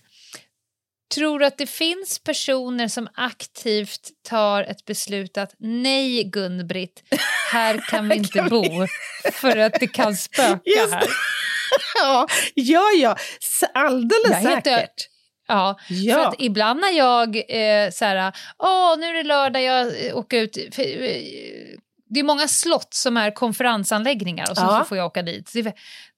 Tror 1.14 1.42
att 1.42 1.58
det 1.58 1.66
finns 1.66 2.18
personer 2.18 2.88
som 2.88 3.08
aktivt 3.14 4.10
tar 4.28 4.62
ett 4.62 4.84
beslut 4.84 5.36
att 5.38 5.54
nej 5.58 6.24
Gun-Britt, 6.24 7.02
här 7.52 7.84
kan 7.90 8.08
vi 8.08 8.14
inte 8.16 8.42
bo 8.42 8.64
för 9.32 9.56
att 9.56 9.80
det 9.80 9.86
kan 9.86 10.16
spöka 10.16 10.60
Just 10.64 10.92
här? 10.94 11.04
ja, 12.54 12.90
ja, 12.96 13.16
Alldeles 13.74 14.42
Jag 14.42 14.42
säkert. 14.64 15.08
Ja, 15.48 15.78
Ja. 15.88 16.14
för 16.14 16.22
att 16.24 16.34
ibland 16.38 16.80
när 16.80 16.90
jag 16.90 17.36
eh, 17.36 17.90
så 17.90 18.04
här, 18.04 18.32
åh 18.58 18.98
nu 18.98 19.06
är 19.06 19.14
det 19.14 19.22
lördag, 19.22 19.62
jag 19.62 20.06
eh, 20.06 20.16
åker 20.16 20.40
ut. 20.42 20.74
För, 20.74 20.82
eh, 20.82 21.16
det 22.14 22.20
är 22.20 22.24
många 22.24 22.48
slott 22.48 22.94
som 22.94 23.16
är 23.16 23.30
konferensanläggningar 23.30 24.50
och 24.50 24.56
så, 24.56 24.62
Ja. 24.62 24.78
så 24.78 24.84
får 24.88 24.96
jag 24.98 25.06
åka 25.06 25.22
dit. 25.22 25.50
Det- 25.54 25.74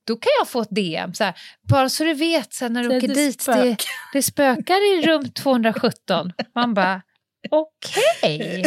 Då 0.07 0.17
kan 0.17 0.31
jag 0.41 0.49
få 0.49 0.61
ett 0.61 0.69
DM, 0.71 1.15
så 1.15 1.25
här, 1.25 1.35
bara 1.69 1.89
så 1.89 2.05
du 2.05 2.15
vet 2.15 2.55
sen 2.55 2.73
när 2.73 2.83
du 2.83 2.89
Det- 2.89 2.97
åker 2.97 3.09
det 3.09 3.15
dit, 3.15 3.39
det, 3.39 3.43
spökar. 3.43 3.77
det 4.13 4.23
spökar 4.23 4.99
i 4.99 5.03
rum 5.07 5.31
217. 5.31 6.33
Man 6.55 6.75
bara, 6.75 7.03
okej, 7.51 8.65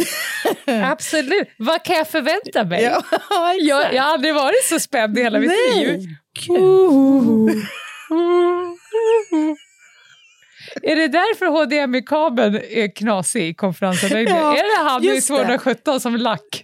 absolut. 0.66 1.48
Vad 1.58 1.84
kan 1.84 1.96
jag 1.96 2.08
förvänta 2.08 2.64
mig? 2.64 2.84
Ja, 2.84 3.04
jag, 3.60 3.94
jag 3.94 4.04
har 4.04 4.14
aldrig 4.14 4.34
varit 4.36 4.64
så 4.64 4.80
spänd 4.80 5.18
i 5.18 5.22
hela 5.24 5.40
mitt 5.40 5.52
liv. 5.76 6.00
Gud. 6.48 7.66
Är 10.84 10.96
det 10.96 11.08
därför 11.08 11.46
HDMI-kabeln 11.46 12.56
är 12.70 12.96
knasig 12.96 13.50
i 13.50 13.54
konferensanläggningen? 13.54 14.42
Ja, 14.44 14.58
är 14.58 14.64
det 14.84 14.90
han 14.90 15.04
i 15.04 15.08
just 15.08 15.28
det. 15.28 15.36
217 15.36 16.00
som 16.00 16.16
lack? 16.16 16.64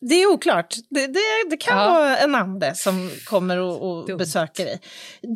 Det 0.00 0.14
är 0.22 0.26
oklart. 0.26 0.74
Det, 0.90 1.06
det, 1.06 1.20
det 1.50 1.56
kan 1.56 1.78
Ja. 1.78 1.90
vara 1.90 2.16
en 2.18 2.34
ande 2.34 2.74
som 2.74 3.10
kommer 3.24 3.58
och, 3.58 3.90
och 3.90 4.06
Dumt. 4.06 4.18
besöker 4.18 4.64
dig. 4.64 4.80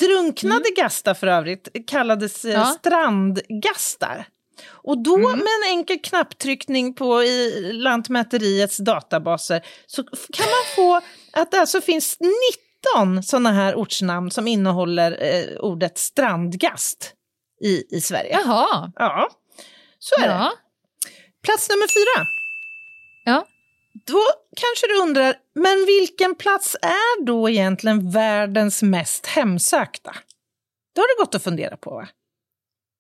Drunknade 0.01 0.65
gastar 0.77 1.15
för 1.15 1.27
övrigt 1.27 1.69
kallades 1.87 2.45
eh, 2.45 2.53
Ja. 2.53 2.65
strandgastar. 2.65 4.27
Och 4.69 5.03
då 5.03 5.17
med 5.19 5.33
en 5.35 5.71
enkel 5.71 5.99
knapptryckning 6.03 6.95
på 6.95 7.23
i 7.23 7.71
Lantmäteriets 7.73 8.77
databaser 8.77 9.61
så 9.87 10.03
kan 10.05 10.47
man 10.47 10.77
få 10.77 11.01
att 11.33 11.51
det 11.51 11.61
alltså 11.61 11.81
finns 11.81 12.17
19 12.95 13.23
sådana 13.23 13.53
här 13.53 13.75
ortsnamn 13.75 14.31
som 14.31 14.49
innehåller 14.49 15.23
eh, 15.23 15.57
ordet 15.61 15.99
strandgast 15.99 17.15
i, 17.65 17.97
i 17.97 18.01
Sverige. 18.01 18.31
Jaha. 18.45 18.93
Ja, 18.97 19.29
så 19.99 20.23
är 20.23 20.29
det. 20.29 20.35
Ja. 20.35 20.53
Plats 21.45 21.69
nummer 21.69 21.89
fyra. 21.89 22.27
Ja. 23.25 23.47
Då 24.07 24.23
kanske 24.57 24.87
du 24.87 25.03
undrar, 25.03 25.35
men 25.55 25.87
vilken 25.87 26.35
plats 26.35 26.77
är 26.83 27.25
då 27.25 27.51
egentligen 27.51 28.11
världens 28.11 28.83
mest 28.83 29.27
hemsökta? 29.27 30.15
Det 30.95 31.01
har 31.01 31.17
du 31.17 31.25
gått 31.25 31.35
att 31.35 31.45
fundera 31.45 31.77
på, 31.77 31.91
va? 31.91 32.09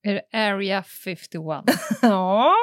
Är 0.02 0.14
det 0.14 0.38
Area 0.38 0.82
51? 0.82 1.64
Ja, 2.02 2.54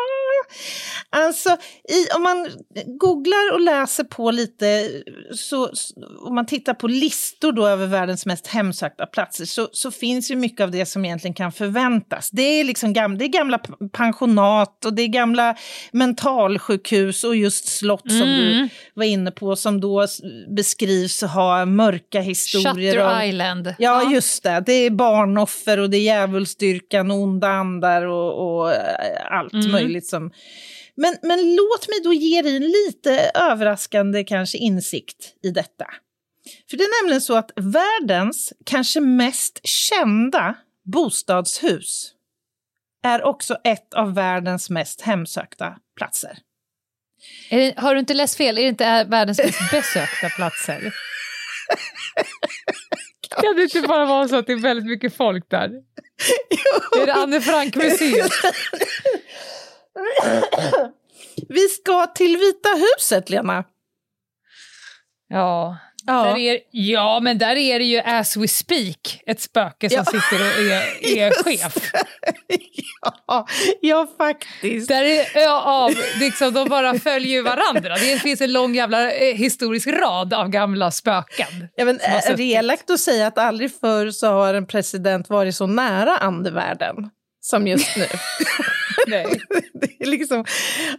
alltså 1.09 1.49
i, 1.89 2.15
om 2.15 2.23
man 2.23 2.49
googlar 2.85 3.53
och 3.53 3.59
läser 3.59 4.03
på 4.03 4.31
lite, 4.31 4.89
så, 5.35 5.69
om 6.21 6.35
man 6.35 6.45
tittar 6.45 6.73
på 6.73 6.87
listor 6.87 7.51
då 7.51 7.67
över 7.67 7.87
världens 7.87 8.25
mest 8.25 8.47
hemsökta 8.47 9.05
platser 9.05 9.45
så, 9.45 9.67
så 9.71 9.91
finns 9.91 10.31
ju 10.31 10.35
mycket 10.35 10.63
av 10.63 10.71
det 10.71 10.85
som 10.85 11.05
egentligen 11.05 11.33
kan 11.33 11.51
förväntas. 11.51 12.29
Det 12.29 12.41
är, 12.41 12.63
liksom 12.63 12.93
gamla, 12.93 13.17
det 13.19 13.25
är 13.25 13.29
gamla 13.29 13.59
pensionat 13.93 14.85
och 14.85 14.93
det 14.93 15.01
är 15.01 15.07
gamla 15.07 15.55
mentalsjukhus 15.91 17.23
och 17.23 17.35
just 17.35 17.67
slott 17.67 18.11
som 18.11 18.19
du 18.27 18.49
Mm. 18.49 18.69
var 18.93 19.03
inne 19.05 19.31
på 19.31 19.55
som 19.55 19.81
då 19.81 20.07
beskrivs 20.55 21.21
ha 21.21 21.65
mörka 21.65 22.21
historier. 22.21 22.93
Shutter 22.93 23.15
om- 23.15 23.21
Island. 23.21 23.73
Ja, 23.79 24.11
just 24.11 24.43
det. 24.43 24.63
Det 24.65 24.73
är 24.73 24.89
barnoffer 24.89 25.79
och 25.79 25.89
det 25.89 25.97
är 25.97 26.01
djävulsdyrkan 26.01 27.11
och 27.11 27.17
onda 27.17 27.47
andar 27.47 28.01
och, 28.05 28.59
och 28.59 28.71
eh, 28.71 28.79
allt 29.31 29.53
Mm. 29.53 29.71
möjligt 29.71 30.07
som... 30.07 30.31
Men, 30.95 31.17
men 31.21 31.55
låt 31.55 31.87
mig 31.87 31.99
då 32.03 32.13
ge 32.13 32.41
dig 32.41 32.55
en 32.55 32.63
lite 32.63 33.31
överraskande 33.35 34.23
kanske 34.23 34.57
insikt 34.57 35.33
i 35.43 35.49
detta. 35.49 35.85
För 36.69 36.77
det 36.77 36.83
är 36.83 37.03
nämligen 37.03 37.21
så 37.21 37.35
att 37.35 37.51
världens 37.55 38.53
kanske 38.65 38.99
mest 38.99 39.59
kända 39.63 40.55
bostadshus 40.85 42.13
är 43.03 43.23
också 43.23 43.57
ett 43.63 43.93
av 43.93 44.13
världens 44.13 44.69
mest 44.69 45.01
hemsökta 45.01 45.75
platser. 45.97 46.37
Är 47.49 47.59
det, 47.59 47.73
har 47.77 47.93
du 47.93 47.99
inte 47.99 48.13
läst 48.13 48.37
fel? 48.37 48.57
Är 48.57 48.61
det 48.61 48.69
inte 48.69 48.85
är 48.85 49.05
världens 49.05 49.37
mest 49.37 49.59
besökta 49.71 50.29
platser? 50.29 50.93
kan 53.41 53.55
det 53.55 53.63
inte 53.63 53.81
bara 53.81 54.05
vara 54.05 54.27
så 54.27 54.35
att 54.35 54.47
det 54.47 54.53
är 54.53 54.61
väldigt 54.61 54.85
mycket 54.85 55.15
folk 55.15 55.49
där? 55.49 55.69
Är 57.01 57.05
det 57.05 57.13
Anne 57.13 57.41
Frank-museet? 57.41 58.31
Vi 61.49 61.67
ska 61.67 62.05
till 62.07 62.37
Vita 62.37 62.69
huset, 62.69 63.29
Lena. 63.29 63.63
Ja. 65.29 65.77
Ja. 66.05 66.23
Där 66.23 66.37
är, 66.37 66.59
ja, 66.71 67.19
men 67.19 67.37
där 67.37 67.55
är 67.55 67.79
det 67.79 67.85
ju 67.85 67.99
as 67.99 68.37
we 68.37 68.47
speak 68.47 69.21
ett 69.25 69.41
spöke 69.41 69.89
som 69.89 69.97
Ja. 69.97 70.05
sitter 70.05 70.45
och 70.45 70.63
är, 70.63 71.17
är 71.17 71.43
chef. 71.43 71.91
Ja, 73.27 73.47
ja, 73.81 74.07
faktiskt. 74.17 74.87
Där 74.87 75.03
är 75.03 75.41
ja, 75.41 75.61
av, 75.61 75.91
liksom, 76.19 76.53
de 76.53 76.69
bara 76.69 76.99
följer 76.99 77.41
varandra. 77.41 77.95
Det 77.95 78.19
finns 78.19 78.41
en 78.41 78.53
lång 78.53 78.75
jävla 78.75 79.11
eh, 79.11 79.35
historisk 79.35 79.87
rad 79.87 80.33
av 80.33 80.49
gamla 80.49 80.91
spöken. 80.91 81.47
Ja, 81.75 81.85
men, 81.85 81.99
är 81.99 82.37
det 82.37 82.43
elakt 82.43 82.89
att 82.89 82.99
säga 82.99 83.27
att 83.27 83.37
aldrig 83.37 83.79
förr 83.79 84.11
så 84.11 84.27
har 84.27 84.53
en 84.53 84.65
president 84.67 85.29
varit 85.29 85.55
så 85.55 85.67
nära 85.67 86.17
andevärlden 86.17 86.95
som 87.49 87.67
just 87.67 87.97
nu? 87.97 88.05
Nej. 89.07 89.41
det 89.73 90.01
är 90.03 90.05
liksom, 90.05 90.45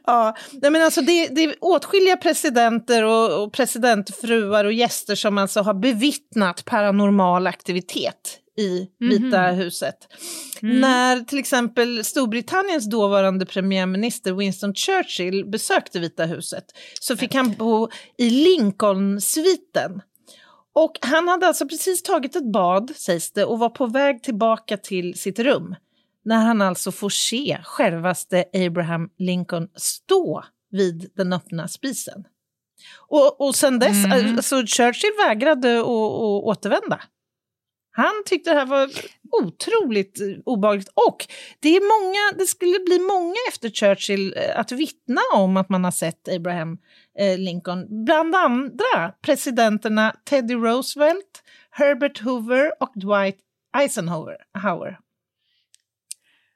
ja. 0.07 0.37
Nej, 0.53 0.71
men 0.71 0.83
alltså 0.83 1.01
det, 1.01 1.27
det 1.27 1.45
är 1.45 1.55
åtskilliga 1.61 2.17
presidenter 2.17 3.05
och, 3.05 3.43
och 3.43 3.53
presidentfruar 3.53 4.65
och 4.65 4.73
gäster 4.73 5.15
som 5.15 5.39
alltså 5.39 5.61
har 5.61 5.75
bevittnat 5.75 6.65
paranormal 6.65 7.47
aktivitet 7.47 8.39
i 8.59 8.89
Vita 8.99 9.43
huset. 9.43 9.97
När 10.61 11.21
till 11.21 11.39
exempel 11.39 12.05
Storbritanniens 12.05 12.91
dåvarande 12.91 13.47
premiärminister 13.47 14.33
Winston 14.33 14.75
Churchill 14.75 15.45
besökte 15.47 15.99
Vita 15.99 16.25
huset 16.25 16.65
så 17.01 17.17
fick 17.17 17.35
han 17.35 17.53
bo 17.53 17.89
i 18.19 18.31
Lincoln-sviten. 18.31 20.03
Och 20.73 20.99
han 21.01 21.29
hade 21.29 21.47
alltså 21.47 21.69
precis 21.69 22.03
tagit 22.03 22.37
ett 22.37 22.53
bad, 22.53 22.93
sägs 22.97 23.33
det, 23.33 23.45
och 23.45 23.59
var 23.59 23.69
på 23.69 23.87
väg 23.87 24.23
tillbaka 24.23 24.77
till 24.77 25.19
sitt 25.19 25.39
rum 25.39 25.75
när 26.25 26.37
han 26.45 26.63
alltså 26.63 26.93
får 26.93 27.09
se 27.09 27.59
självaste 27.65 28.45
Abraham 28.55 29.11
Lincoln 29.19 29.69
stå 29.75 30.45
vid 30.71 31.11
den 31.17 31.33
öppna 31.33 31.69
spisen. 31.69 32.25
Och, 33.09 33.41
och 33.41 33.55
sen 33.55 33.79
dess, 33.79 34.05
Mm. 34.05 34.37
alltså 34.37 34.67
Churchill 34.67 35.11
vägrade 35.27 35.81
att, 35.81 35.87
återvända. 36.45 37.01
Han 37.93 38.23
tyckte 38.27 38.51
det 38.51 38.57
här 38.57 38.67
var 38.67 38.91
otroligt 39.43 40.21
eh, 40.21 40.27
obehagligt. 40.45 40.89
Och 40.95 41.27
det, 41.61 41.69
är 41.77 41.81
många, 41.81 42.39
det 42.39 42.47
skulle 42.47 42.79
bli 42.79 42.99
många 42.99 43.35
efter 43.49 43.71
Churchill 43.71 44.35
eh, 44.37 44.61
att 44.61 44.73
vittna 44.73 45.21
om 45.35 45.57
att 45.57 45.69
man 45.69 45.85
har 45.85 45.91
sett 45.91 46.29
Abraham 46.29 46.79
eh, 47.19 47.39
Lincoln. 47.39 48.05
Bland 48.05 48.35
andra 48.35 49.13
presidenterna 49.23 50.15
Teddy 50.25 50.55
Roosevelt, 50.55 51.43
Herbert 51.71 52.21
Hoover 52.21 52.73
och 52.81 52.93
Dwight 52.95 53.39
Eisenhower. 53.77 54.37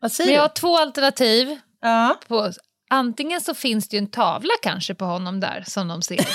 Vad 0.05 0.13
säger 0.13 0.29
Men 0.29 0.35
jag 0.35 0.43
har 0.43 0.49
du? 0.49 0.61
två 0.61 0.77
alternativ. 0.77 1.59
Ja. 1.83 2.21
På, 2.29 2.53
antingen 2.91 3.41
så 3.41 3.55
finns 3.55 3.89
det 3.89 3.97
ju 3.97 3.99
en 3.99 4.11
tavla 4.11 4.53
kanske 4.63 4.95
på 4.95 5.05
honom 5.05 5.41
där 5.41 5.65
som 5.67 5.89
de 5.89 6.03
ser. 6.03 6.17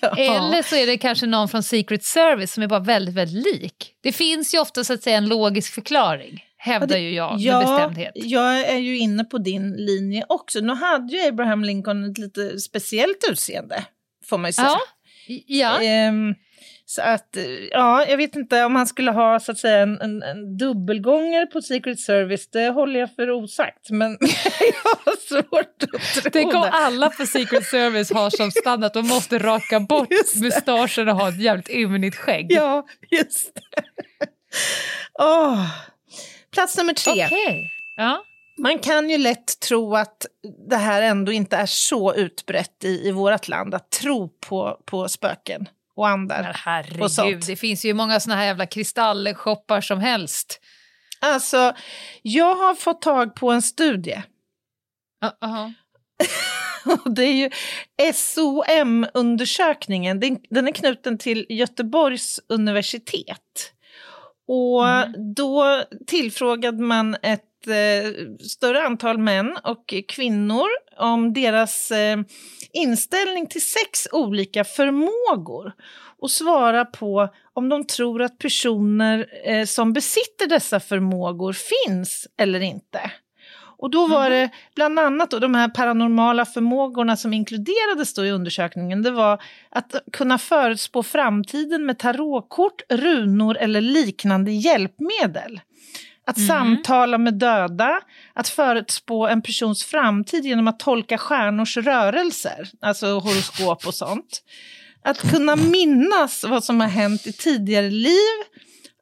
ja. 0.00 0.16
Eller 0.16 0.62
så 0.62 0.76
är 0.76 0.86
det 0.86 0.98
kanske 0.98 1.26
någon 1.26 1.48
från 1.48 1.62
Secret 1.62 2.04
Service 2.04 2.52
som 2.52 2.62
är 2.62 2.66
bara 2.66 2.80
väldigt, 2.80 3.14
väldigt 3.14 3.44
lik. 3.44 3.94
Det 4.00 4.12
finns 4.12 4.54
ju 4.54 4.58
ofta 4.58 4.84
så 4.84 4.92
att 4.92 5.02
säga 5.02 5.16
en 5.16 5.28
logisk 5.28 5.74
förklaring, 5.74 6.44
hävdar 6.56 6.96
ju 6.96 7.14
jag 7.14 7.40
med 7.40 7.58
bestämdhet. 7.60 8.12
Jag 8.14 8.60
är 8.60 8.78
ju 8.78 8.98
inne 8.98 9.24
på 9.24 9.38
din 9.38 9.72
linje 9.76 10.24
också. 10.28 10.60
Nu 10.60 10.74
hade 10.74 11.16
ju 11.16 11.28
Abraham 11.28 11.64
Lincoln 11.64 12.10
ett 12.10 12.18
lite 12.18 12.58
speciellt 12.60 13.24
utseende, 13.30 13.84
får 14.24 14.38
man 14.38 14.48
ju 14.48 14.52
säga. 14.52 14.68
Ja, 15.26 15.42
ja. 15.46 15.82
Ehm, 15.82 16.34
så 16.94 17.02
att, 17.02 17.36
eh, 17.36 17.44
ja, 17.70 18.06
jag 18.06 18.16
vet 18.16 18.36
inte 18.36 18.64
om 18.64 18.76
han 18.76 18.86
skulle 18.86 19.10
ha 19.10 19.40
så 19.40 19.52
att 19.52 19.58
säga 19.58 19.78
en, 19.78 20.00
en, 20.00 20.22
en 20.22 20.56
dubbelgångare 20.56 21.46
på 21.46 21.62
Secret 21.62 22.00
Service, 22.00 22.50
det 22.50 22.68
håller 22.68 23.00
jag 23.00 23.14
för 23.14 23.30
osagt. 23.30 23.90
Men 23.90 24.18
jag 24.60 24.90
har 25.04 25.16
svårt 25.28 25.82
att 25.82 26.22
tro 26.22 26.30
Tänk 26.32 26.54
om 26.54 26.60
det. 26.60 26.70
alla 26.70 27.10
på 27.10 27.26
Secret 27.26 27.64
Service 27.64 28.12
har 28.12 28.30
som 28.30 28.50
standard 28.50 28.86
att 28.86 28.94
de 28.94 29.08
måste 29.08 29.38
raka 29.38 29.80
bort 29.80 30.08
mustaschen 30.36 31.08
och 31.08 31.16
ha 31.16 31.28
ett 31.28 31.40
jävligt 31.40 31.70
ymnigt 31.70 32.16
skägg. 32.16 32.46
Ja, 32.48 32.86
just 33.10 33.54
det. 33.54 33.60
Åh. 35.18 35.66
Plats 36.52 36.78
nummer 36.78 36.92
tre. 36.94 37.26
Okej. 37.26 37.70
Ja. 37.96 38.24
Man 38.58 38.78
kan 38.78 39.10
ju 39.10 39.18
lätt 39.18 39.60
tro 39.60 39.96
att 39.96 40.26
det 40.68 40.76
här 40.76 41.02
ändå 41.02 41.32
inte 41.32 41.56
är 41.56 41.66
så 41.66 42.14
utbrett 42.14 42.84
i, 42.84 43.08
i 43.08 43.10
vårt 43.10 43.48
land, 43.48 43.74
att 43.74 43.90
tro 43.90 44.28
på, 44.28 44.80
på 44.84 45.08
spöken 45.08 45.68
och 46.02 46.18
Men 46.18 47.00
och 47.00 47.06
herregud, 47.10 47.10
sånt. 47.10 47.46
det 47.46 47.56
finns 47.56 47.84
ju 47.84 47.94
många 47.94 48.20
såna 48.20 48.36
här 48.36 48.44
jävla 48.44 48.66
kristallshoppar 48.66 49.80
som 49.80 50.00
helst. 50.00 50.60
Alltså, 51.20 51.74
jag 52.22 52.54
har 52.54 52.74
fått 52.74 53.02
tag 53.02 53.34
på 53.34 53.50
en 53.50 53.62
studie. 53.62 54.22
Aha. 55.40 55.72
Och 57.04 57.14
det 57.14 57.24
är 57.24 57.32
ju 57.32 57.50
SOM-undersökningen. 58.12 60.20
Den, 60.20 60.38
den 60.50 60.68
är 60.68 60.72
knuten 60.72 61.18
till 61.18 61.46
Göteborgs 61.48 62.40
universitet. 62.48 63.72
Och 64.48 64.84
då 65.34 65.84
tillfrågade 66.06 66.82
man 66.82 67.16
ett 67.22 67.44
eh, 67.68 68.12
större 68.40 68.82
antal 68.82 69.18
män 69.18 69.58
och 69.64 69.94
kvinnor 70.08 70.66
om 70.98 71.32
deras 71.32 71.90
eh, 71.90 72.18
inställning 72.72 73.46
till 73.46 73.66
sex 73.66 74.08
olika 74.12 74.64
förmågor 74.64 75.72
och 76.18 76.30
svara 76.30 76.84
på 76.84 77.28
om 77.52 77.68
de 77.68 77.86
tror 77.86 78.22
att 78.22 78.38
personer 78.38 79.26
eh, 79.44 79.64
som 79.64 79.92
besitter 79.92 80.46
dessa 80.46 80.80
förmågor 80.80 81.52
finns 81.52 82.26
eller 82.36 82.60
inte. 82.60 83.10
Och 83.82 83.90
då 83.90 84.06
var 84.06 84.30
det 84.30 84.50
bland 84.74 84.98
annat 84.98 85.30
då, 85.30 85.38
de 85.38 85.54
här 85.54 85.68
paranormala 85.68 86.44
förmågorna 86.44 87.16
som 87.16 87.32
inkluderades 87.32 88.14
då 88.14 88.24
i 88.24 88.30
undersökningen. 88.30 89.02
Det 89.02 89.10
var 89.10 89.42
att 89.70 89.94
kunna 90.12 90.38
förutspå 90.38 91.02
framtiden 91.02 91.86
med 91.86 91.98
tarotkort, 91.98 92.82
runor 92.88 93.56
eller 93.56 93.80
liknande 93.80 94.52
hjälpmedel. 94.52 95.60
Att 96.26 96.46
samtala 96.46 97.18
med 97.18 97.34
döda, 97.34 98.00
att 98.34 98.48
förutspå 98.48 99.26
en 99.26 99.42
persons 99.42 99.84
framtid 99.84 100.44
genom 100.44 100.68
att 100.68 100.78
tolka 100.78 101.18
stjärnors 101.18 101.76
rörelser, 101.76 102.70
alltså 102.80 103.06
horoskop 103.06 103.86
och 103.86 103.94
sånt. 103.94 104.42
Att 105.04 105.30
kunna 105.30 105.56
minnas 105.56 106.44
vad 106.44 106.64
som 106.64 106.80
har 106.80 106.88
hänt 106.88 107.26
i 107.26 107.32
tidigare 107.32 107.90
liv, 107.90 108.38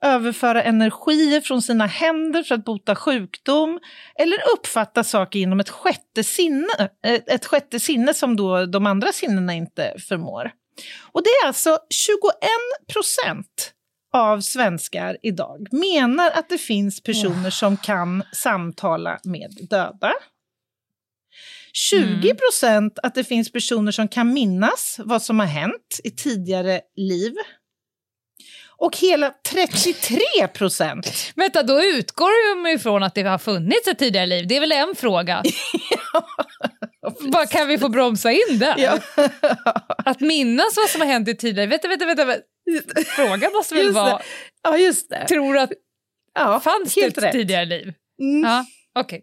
överföra 0.02 0.62
energier 0.62 1.40
från 1.40 1.62
sina 1.62 1.86
händer 1.86 2.42
för 2.42 2.54
att 2.54 2.64
bota 2.64 2.96
sjukdom 2.96 3.80
eller 4.18 4.38
uppfatta 4.56 5.04
saker 5.04 5.38
genom 5.38 5.60
ett 5.60 5.70
sjätte 5.70 6.24
sinne, 6.24 6.88
eh, 7.04 7.20
ett 7.26 7.46
sjätte 7.46 7.80
sinne 7.80 8.14
som 8.14 8.36
då 8.36 8.66
de 8.66 8.86
andra 8.86 9.12
sinnena 9.12 9.54
inte 9.54 9.94
förmår. 10.08 10.50
Och 11.12 11.22
det 11.22 11.30
är 11.30 11.46
alltså 11.46 11.78
21 11.90 12.12
procent 12.92 13.72
av 14.12 14.40
svenskar 14.40 15.16
idag 15.22 15.68
menar 15.72 16.30
att 16.30 16.48
det 16.48 16.58
finns 16.58 17.02
personer 17.02 17.50
som 17.50 17.76
kan 17.76 18.22
samtala 18.32 19.18
med 19.24 19.58
döda. 19.70 20.12
20 21.72 22.34
procent 22.34 22.98
att 23.02 23.14
det 23.14 23.24
finns 23.24 23.52
personer 23.52 23.92
som 23.92 24.08
kan 24.08 24.32
minnas 24.32 25.00
vad 25.04 25.22
som 25.22 25.38
har 25.38 25.46
hänt 25.46 26.00
i 26.04 26.10
tidigare 26.10 26.80
liv. 26.96 27.34
Och 28.76 28.96
hela 28.96 29.34
33 29.50 30.18
procent 30.54 31.32
Vänta, 31.36 31.62
då 31.62 31.82
utgår 31.82 32.64
de 32.64 32.70
ifrån 32.70 33.02
att 33.02 33.14
det 33.14 33.22
har 33.22 33.38
funnits 33.38 33.88
ett 33.88 33.98
tidigare 33.98 34.26
liv. 34.26 34.46
Det 34.48 34.56
är 34.56 34.60
väl 34.60 34.72
en 34.72 34.94
fråga? 34.96 35.42
Bara, 37.32 37.46
kan 37.46 37.68
vi 37.68 37.78
få 37.78 37.88
bromsa 37.88 38.32
in 38.32 38.58
där? 38.58 38.74
Ja. 38.78 38.98
Att 40.04 40.20
minnas 40.20 40.76
vad 40.76 40.90
som 40.90 41.00
har 41.00 41.08
hänt 41.08 41.28
i 41.28 41.36
tidigare... 41.36 41.66
Vänta, 41.66 41.88
vänta, 41.88 42.06
vänta. 42.06 42.24
vänta. 42.24 42.42
Frågan 43.16 43.52
måste 43.52 43.74
väl 43.74 43.92
vara... 43.92 44.20
Ja, 44.62 44.76
just 44.76 45.10
det. 45.10 45.26
Tror 45.28 45.54
du 45.54 45.60
att 45.60 45.72
Ja, 46.34 46.60
fanns 46.60 46.94
det 46.94 47.00
ett 47.04 47.18
rätt. 47.22 47.32
tidigare 47.32 47.64
liv? 47.64 47.92
Mm. 48.20 48.42
Ja, 48.50 48.64
okej. 48.98 49.22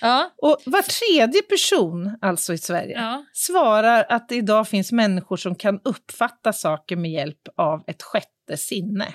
Ja, 0.00 0.30
Och 0.42 0.60
var 0.66 0.82
tredje 0.82 1.42
person, 1.42 2.18
alltså 2.22 2.52
i 2.52 2.58
Sverige, 2.58 2.94
ja. 2.96 3.24
svarar 3.32 4.06
att 4.08 4.28
det 4.28 4.34
idag 4.36 4.68
finns 4.68 4.92
människor 4.92 5.36
som 5.36 5.54
kan 5.54 5.80
uppfatta 5.84 6.52
saker 6.52 6.96
med 6.96 7.10
hjälp 7.10 7.40
av 7.56 7.84
ett 7.86 8.02
sjätte 8.02 8.56
sinne. 8.56 9.14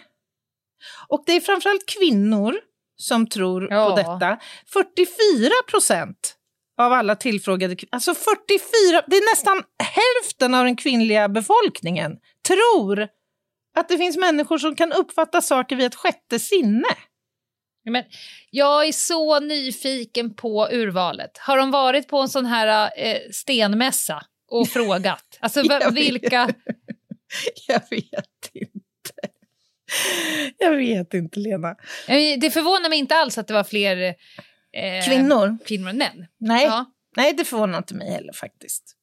Och 1.07 1.23
det 1.25 1.31
är 1.35 1.39
framförallt 1.41 1.85
kvinnor 1.85 2.55
som 2.97 3.27
tror 3.27 3.67
Ja. 3.71 3.89
på 3.89 3.95
detta. 3.95 4.37
44 4.73 5.49
procent 5.67 6.35
av 6.79 6.93
alla 6.93 7.15
tillfrågade, 7.15 7.75
alltså 7.91 8.13
44, 8.13 9.03
det 9.07 9.15
är 9.17 9.31
nästan 9.35 9.63
hälften 9.83 10.53
av 10.55 10.65
den 10.65 10.75
kvinnliga 10.75 11.29
befolkningen, 11.29 12.17
tror 12.47 13.07
att 13.79 13.89
det 13.89 13.97
finns 13.97 14.17
människor 14.17 14.57
som 14.57 14.75
kan 14.75 14.91
uppfatta 14.91 15.41
saker 15.41 15.75
via 15.75 15.85
ett 15.87 15.95
sjätte 15.95 16.39
sinne. 16.39 16.87
Men 17.89 18.03
jag 18.49 18.87
är 18.87 18.91
så 18.91 19.39
nyfiken 19.39 20.33
på 20.35 20.67
urvalet. 20.71 21.37
Har 21.37 21.57
de 21.57 21.71
varit 21.71 22.07
på 22.07 22.19
en 22.19 22.29
sån 22.29 22.45
här 22.45 22.91
eh, 22.97 23.17
stenmässa 23.31 24.23
och 24.51 24.67
frågat? 24.69 25.37
Alltså 25.39 25.61
Jag 25.61 25.79
vet. 25.79 25.93
vilka... 25.93 26.49
Jag 27.67 27.81
vet 27.89 28.51
inte. 28.53 29.29
Jag 30.57 30.75
vet 30.75 31.13
inte, 31.13 31.39
Lena. 31.39 31.69
Eh, 32.07 32.39
Det 32.39 32.51
förvånar 32.51 32.89
mig 32.89 32.99
inte 32.99 33.15
alls 33.15 33.37
att 33.37 33.47
det 33.47 33.53
var 33.53 33.63
fler 33.63 33.97
eh, 34.73 35.05
Kvinnor? 35.07 35.57
kvinnor 35.65 35.89
än 35.89 35.97
män. 35.97 36.25
Nej. 36.39 36.65
Ja. 36.65 36.85
Nej, 37.17 37.33
det 37.33 37.45
förvånar 37.45 37.77
inte 37.77 37.95
mig 37.95 38.11
heller 38.11 38.33
faktiskt. 38.33 38.95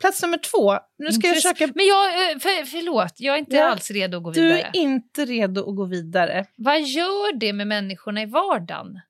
Plats 0.00 0.22
nummer 0.22 0.38
två. 0.38 0.78
Nu 0.98 1.12
ska 1.12 1.26
jag 1.26 1.36
Intress- 1.36 1.42
försöka... 1.42 1.72
Men 1.74 1.86
jag, 1.86 2.30
eh, 2.30 2.38
för, 2.38 2.64
förlåt, 2.64 3.12
jag 3.16 3.34
är 3.34 3.38
inte 3.38 3.56
Ja. 3.56 3.70
alls 3.70 3.90
redo 3.90 4.16
att 4.16 4.22
gå 4.22 4.30
Du 4.30 4.40
vidare. 4.40 4.60
är 4.72 4.76
inte 4.80 5.24
redo 5.24 5.70
att 5.70 5.76
gå 5.76 5.84
vidare. 5.84 6.46
Vad 6.56 6.82
gör 6.82 7.36
det 7.38 7.52
med 7.52 7.66
människorna 7.66 8.22
i 8.22 8.26
vardagen? 8.26 9.00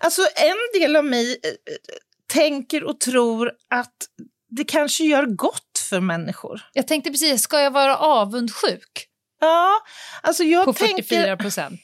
Alltså 0.00 0.22
en 0.22 0.80
del 0.80 0.96
av 0.96 1.04
mig 1.04 1.30
eh, 1.42 1.48
eh, 1.48 1.54
tänker 2.34 2.84
och 2.84 3.00
tror 3.00 3.52
att 3.70 3.94
det 4.50 4.64
kanske 4.64 5.04
gör 5.04 5.26
gott 5.26 5.78
för 5.90 6.00
människor. 6.00 6.60
Jag 6.72 6.86
tänkte 6.88 7.10
precis, 7.10 7.42
ska 7.42 7.60
jag 7.60 7.70
vara 7.70 7.96
avundsjuk 7.96 9.04
Ja, 9.40 9.72
alltså 10.22 10.44
jag 10.44 10.64
på 10.64 10.72
tänker... 10.72 11.02
44 11.02 11.36
procent? 11.36 11.80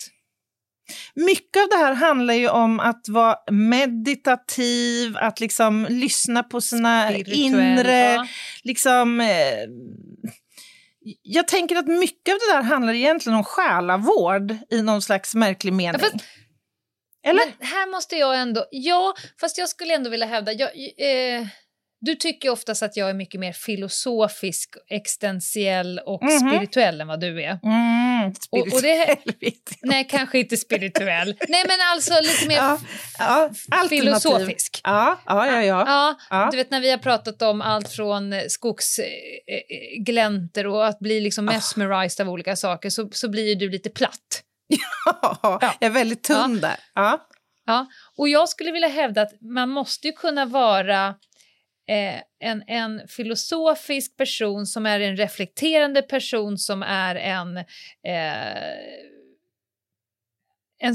Mycket 1.15 1.63
av 1.63 1.69
det 1.69 1.77
här 1.77 1.95
handlar 1.95 2.35
ju 2.35 2.49
om 2.49 2.81
att 2.81 3.09
vara 3.09 3.37
meditativ, 3.51 5.17
att 5.17 5.41
liksom 5.41 5.87
lyssna 5.91 6.43
på 6.43 6.61
sina 6.61 7.09
Spirituell, 7.11 7.39
inre... 7.41 7.99
ja. 7.99 8.27
Liksom, 8.63 9.21
eh, 9.21 9.59
jag 11.23 11.49
tänker 11.49 11.77
att 11.77 11.87
mycket 11.87 12.33
av 12.33 12.39
det 12.39 12.53
där 12.55 12.63
handlar 12.63 12.95
egentligen 12.95 13.39
om 13.39 13.45
själavård 13.45 14.57
i 14.71 14.83
någon 14.83 15.03
slags 15.03 15.35
märklig 15.35 15.73
mening. 15.73 16.01
Ja, 16.03 16.09
fast- 16.11 16.25
Eller? 17.27 17.43
Men 17.59 17.69
här 17.69 17.91
måste 17.91 18.17
jag 18.17 18.39
ändå... 18.41 18.67
Ja, 18.71 19.15
fast 19.41 19.59
jag 19.59 19.69
skulle 19.69 19.95
ändå 19.95 20.11
vilja 20.11 20.27
hävda... 20.27 20.53
Jag, 20.53 20.71
eh, 20.99 21.47
du 22.05 22.15
tycker 22.15 22.51
oftast 22.51 22.83
att 22.83 22.97
jag 22.97 23.11
är 23.11 23.15
mycket 23.15 23.41
mer 23.41 23.53
filosofisk, 23.53 24.71
existentiell 24.91 25.99
och 26.07 26.23
Mhm. 26.23 26.39
spirituell 26.51 27.01
än 27.01 27.07
vad 27.07 27.21
du 27.21 27.43
är. 27.43 27.59
Mm, 27.63 28.33
Och, 28.51 28.59
och 28.59 28.83
det, 28.83 29.19
spirituell, 29.29 29.79
nej, 29.83 30.07
kanske 30.11 30.39
inte 30.39 30.57
spirituell. 30.57 31.37
Nej, 31.49 31.65
men 31.69 31.77
alltså 31.93 32.15
lite 32.23 32.49
mer 32.49 32.57
Ja, 32.57 32.79
ja, 33.71 33.87
filosofisk. 33.89 34.81
Ja, 34.85 35.21
ja, 35.27 35.47
ja. 35.47 35.63
ja. 35.63 35.85
Ja, 35.87 36.15
Ja. 36.31 36.49
du 36.51 36.57
vet 36.57 36.71
när 36.71 36.81
vi 36.81 36.91
har 36.91 36.99
pratat 36.99 37.43
om 37.43 37.63
allt 37.63 37.89
från 37.89 38.33
eh, 38.33 38.43
skogsgläntor 38.49 40.67
och 40.67 40.87
att 40.87 40.99
bli 40.99 41.21
liksom 41.21 41.45
mesmerized 41.45 42.27
av 42.27 42.33
olika 42.33 42.57
saker 42.57 42.91
så, 42.91 43.09
så 43.13 43.29
blir 43.29 43.49
ju 43.49 43.55
du 43.55 43.71
lite 43.71 43.91
platt. 43.91 44.43
Jag 45.43 45.77
är 45.81 45.91
väldigt 45.91 46.23
tunn 46.23 46.61
där. 46.61 46.77
Ja. 46.95 47.29
Ja, 47.67 47.87
och 48.17 48.29
jag 48.29 48.49
skulle 48.49 48.73
vilja 48.73 48.89
hävda 48.89 49.23
att 49.23 49.33
man 49.41 49.69
måste 49.71 50.07
ju 50.07 50.13
kunna 50.13 50.47
vara 50.47 51.15
eh, 51.89 52.21
en, 52.41 52.63
en 52.67 53.09
filosofisk 53.09 54.17
person 54.17 54.67
som 54.67 54.87
är 54.87 55.01
en 55.01 55.17
reflekterande 55.17 56.03
person 56.03 56.59
som 56.59 56.83
är 56.83 57.15
en... 57.15 57.57
Eh, 57.57 58.75
en 60.79 60.95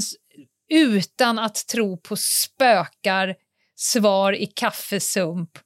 utan 0.72 1.38
att 1.38 1.66
tro 1.66 1.96
på 1.96 2.16
spökar, 2.16 3.34
svar 3.76 4.32
i 4.32 4.46
kaffesump 4.46 5.58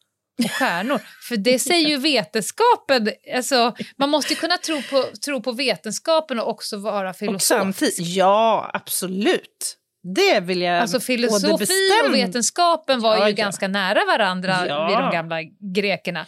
och 0.44 0.50
stjärnor. 0.50 1.00
För 1.28 1.36
det 1.36 1.58
säger 1.58 1.88
ju 1.88 1.96
vetenskapen. 1.96 3.12
Alltså, 3.34 3.74
man 3.96 4.10
måste 4.10 4.34
kunna 4.34 4.58
tro 4.58 4.82
på, 4.82 5.04
tro 5.24 5.42
på 5.42 5.52
vetenskapen 5.52 6.40
och 6.40 6.48
också 6.48 6.76
vara 6.76 7.10
Och 7.10 7.16
filosof. 7.16 7.42
samtidigt, 7.42 7.98
ja, 7.98 8.70
absolut. 8.74 9.78
Det 10.14 10.40
vill 10.40 10.62
jag 10.62 10.78
Alltså 10.78 11.00
filosofi 11.00 11.90
och 12.08 12.14
vetenskapen 12.14 13.00
var 13.00 13.16
Ja, 13.16 13.24
ju 13.28 13.30
ja. 13.30 13.36
ganska 13.44 13.68
nära 13.68 14.00
varandra 14.04 14.66
Ja. 14.68 14.86
vid 14.88 14.96
de 14.96 15.10
gamla 15.12 15.36
grekerna. 15.74 16.26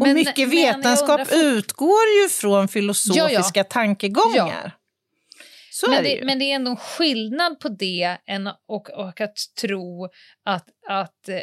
Och 0.00 0.08
mycket 0.08 0.38
men 0.38 0.50
vetenskap 0.50 1.20
fort- 1.28 1.32
utgår 1.36 2.00
ju 2.22 2.28
från 2.28 2.68
filosofiska 2.68 3.64
tankegångar. 3.64 4.72
Så 5.72 5.90
men, 5.90 5.98
är 5.98 6.02
det, 6.02 6.20
men 6.24 6.38
det 6.38 6.44
är 6.44 6.54
ändå 6.54 6.70
en 6.70 6.76
skillnad 6.76 7.60
på 7.60 7.68
det 7.68 8.16
än, 8.26 8.46
och, 8.68 8.90
och 8.90 9.20
att 9.20 9.36
tro 9.60 10.04
att, 10.44 10.66
att 10.88 11.28
eh, 11.28 11.36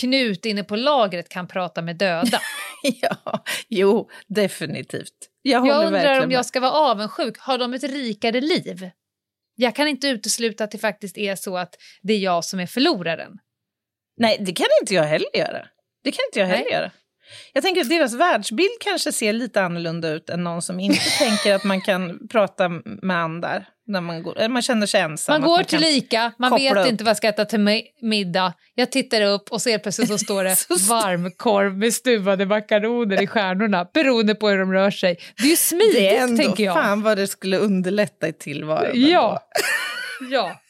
Knut 0.00 0.44
inne 0.46 0.64
på 0.64 0.76
lagret 0.76 1.28
kan 1.28 1.48
prata 1.48 1.82
med 1.82 1.96
döda. 1.96 2.40
ja, 2.82 3.44
jo, 3.68 4.10
definitivt. 4.26 5.12
Jag 5.42 5.66
Jag, 5.66 5.84
undrar 5.86 6.20
om 6.22 6.28
med. 6.28 6.36
jag 6.36 6.46
ska 6.46 6.60
vara 6.60 6.70
avundsjuk. 6.72 7.38
Har 7.38 7.58
de 7.58 7.74
ett 7.74 7.82
rikare 7.84 8.40
liv? 8.40 8.90
Jag 9.54 9.76
kan 9.76 9.88
inte 9.88 10.08
utesluta 10.08 10.64
att 10.64 10.70
det 10.70 10.78
faktiskt 10.78 11.18
är 11.18 11.36
så 11.36 11.56
att 11.56 11.74
det 12.02 12.12
är 12.12 12.18
jag 12.18 12.44
som 12.44 12.60
är 12.60 12.66
förloraren. 12.66 13.32
Nej, 14.16 14.36
det 14.40 14.52
kan 14.52 14.66
inte 14.80 14.94
jag 14.94 15.04
heller 15.04 15.36
göra. 15.36 15.66
Det 16.04 16.12
kan 16.12 16.24
inte 16.28 16.38
jag 16.38 16.46
heller 16.46 16.64
Nej. 16.64 16.72
göra. 16.72 16.90
Jag 17.52 17.62
tänker 17.62 17.80
att 17.80 17.88
deras 17.88 18.14
världsbild 18.14 18.80
kanske 18.80 19.12
ser 19.12 19.32
lite 19.32 19.62
annorlunda 19.62 20.08
ut 20.08 20.30
än 20.30 20.44
någon 20.44 20.62
som 20.62 20.80
inte 20.80 21.10
tänker 21.18 21.54
att 21.54 21.64
man 21.64 21.80
kan 21.80 22.28
prata 22.28 22.68
med 22.84 23.16
andar 23.16 23.68
när 23.86 24.00
man 24.00 24.22
går, 24.22 24.38
eller 24.38 24.48
man 24.48 24.62
känner 24.62 24.86
sig 24.86 25.00
ensam. 25.00 25.40
Man 25.40 25.48
går 25.50 25.62
till 25.62 25.78
kan 25.78 25.88
Ica, 25.88 26.32
man 26.38 26.54
vet 26.54 26.76
upp. 26.76 26.86
inte 26.86 27.04
vad 27.04 27.10
jag 27.10 27.16
ska 27.16 27.28
äta 27.28 27.44
till 27.44 27.58
mi- 27.58 27.82
middag. 28.02 28.52
Jag 28.74 28.92
tittar 28.92 29.22
upp 29.22 29.52
och 29.52 29.62
ser 29.62 29.78
plötsligt 29.78 30.08
så 30.08 30.18
står 30.18 30.44
det 30.44 30.56
varmkorv 30.88 31.78
med 31.78 31.94
stuvade 31.94 32.46
makaroner 32.46 33.22
i 33.22 33.26
stjärnorna 33.26 33.86
beroende 33.94 34.34
på 34.34 34.48
hur 34.48 34.58
de 34.58 34.72
rör 34.72 34.90
sig. 34.90 35.18
Det 35.36 35.42
är 35.44 35.48
ju 35.48 35.56
smidigt, 35.56 35.94
Det 35.94 36.16
är 36.16 36.22
ändå 36.22 36.42
tänker 36.42 36.64
jag. 36.64 36.74
fan 36.74 37.02
vad 37.02 37.16
det 37.18 37.26
skulle 37.26 37.56
underlätta 37.58 38.28
i 38.28 38.32
tillvaron. 38.32 38.90
Ja. 38.94 39.42
ja. 40.30 40.60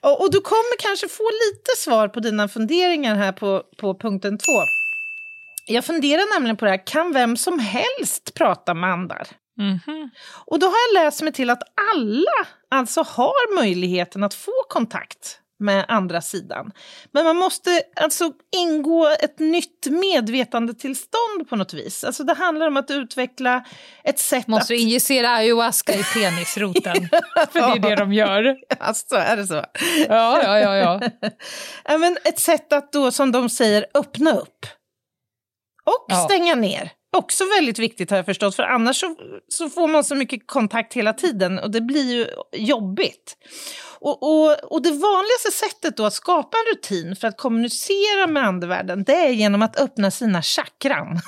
Och, 0.00 0.22
och 0.22 0.32
du 0.32 0.40
kommer 0.40 0.78
kanske 0.82 1.08
få 1.08 1.22
lite 1.22 1.70
svar 1.76 2.08
på 2.08 2.20
dina 2.20 2.48
funderingar 2.48 3.14
här 3.16 3.32
på, 3.32 3.62
på 3.76 3.94
punkten 3.98 4.38
två. 4.38 4.62
Jag 5.66 5.84
funderar 5.84 6.34
nämligen 6.34 6.56
på 6.56 6.64
det 6.64 6.70
här, 6.70 6.86
kan 6.86 7.12
vem 7.12 7.36
som 7.36 7.58
helst 7.58 8.34
prata 8.34 8.74
med 8.74 8.90
andar? 8.90 9.26
Mhm. 9.60 10.10
Och 10.46 10.58
då 10.58 10.66
har 10.66 10.76
jag 10.94 11.04
läst 11.04 11.22
mig 11.22 11.32
till 11.32 11.50
att 11.50 11.62
alla 11.94 12.46
alltså 12.70 13.02
har 13.02 13.54
möjligheten 13.54 14.24
att 14.24 14.34
få 14.34 14.52
kontakt 14.68 15.36
med 15.62 15.84
andra 15.88 16.20
sidan. 16.20 16.72
Men 17.12 17.24
man 17.24 17.36
måste 17.36 17.82
alltså 17.96 18.32
ingå 18.56 19.08
ett 19.20 19.38
nytt 19.38 19.86
medvetandetillstånd 19.90 21.48
på 21.48 21.56
något 21.56 21.74
vis. 21.74 22.04
Alltså 22.04 22.24
det 22.24 22.34
handlar 22.34 22.66
om 22.66 22.76
att 22.76 22.90
utveckla 22.90 23.64
ett 24.04 24.18
sätt 24.18 24.46
Måste 24.46 24.74
att... 24.74 24.80
injicera 24.80 25.28
ayahuasca 25.30 25.92
i 25.94 26.02
penisroten? 26.14 27.08
För 27.52 27.60
det 27.60 27.86
är 27.86 27.90
det 27.90 27.96
de 27.96 28.12
gör. 28.12 28.56
Alltså, 28.80 29.16
är 29.16 29.36
det 29.36 29.46
så? 29.46 29.64
Ja, 30.08 30.42
ja, 30.42 30.58
ja. 30.58 30.76
ja. 30.76 31.00
ja 31.84 31.98
men 31.98 32.16
ett 32.24 32.38
sätt 32.38 32.72
att 32.72 32.92
då, 32.92 33.10
som 33.10 33.32
de 33.32 33.48
säger, 33.48 33.86
öppna 33.94 34.32
upp. 34.32 34.66
Och 35.84 36.06
Ja. 36.08 36.16
stänga 36.16 36.54
ner. 36.54 36.90
Också 37.12 37.44
väldigt 37.44 37.78
viktigt 37.78 38.10
har 38.10 38.16
jag 38.16 38.26
förstått, 38.26 38.56
för 38.56 38.62
annars 38.62 39.00
så, 39.00 39.16
så 39.48 39.70
får 39.70 39.88
man 39.88 40.04
så 40.04 40.14
mycket 40.14 40.46
kontakt 40.46 40.94
hela 40.94 41.12
tiden 41.12 41.58
och 41.58 41.70
det 41.70 41.80
blir 41.80 42.12
ju 42.12 42.26
jobbigt. 42.52 43.36
Och, 43.98 44.22
och, 44.22 44.72
och 44.72 44.82
det 44.82 44.90
vanligaste 44.90 45.50
sättet 45.52 45.96
då 45.96 46.04
att 46.04 46.12
skapa 46.12 46.56
en 46.56 46.76
rutin 46.76 47.16
för 47.16 47.28
att 47.28 47.36
kommunicera 47.36 48.26
med 48.26 48.44
andevärlden, 48.44 49.04
det 49.04 49.14
är 49.14 49.28
genom 49.30 49.62
att 49.62 49.80
öppna 49.80 50.10
sina 50.10 50.42
chakran. 50.42 51.20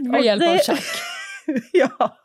Med 0.00 0.24
hjälp 0.24 0.42
av 0.42 0.58
chack. 0.58 0.84
ja, 1.72 2.16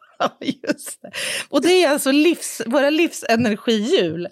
just 0.63 1.01
det. 1.01 1.11
Och 1.49 1.61
det 1.61 1.83
är 1.83 1.89
alltså 1.89 2.11
livs, 2.11 2.61
våra 2.65 2.89
livsenergihjul. 2.89 4.27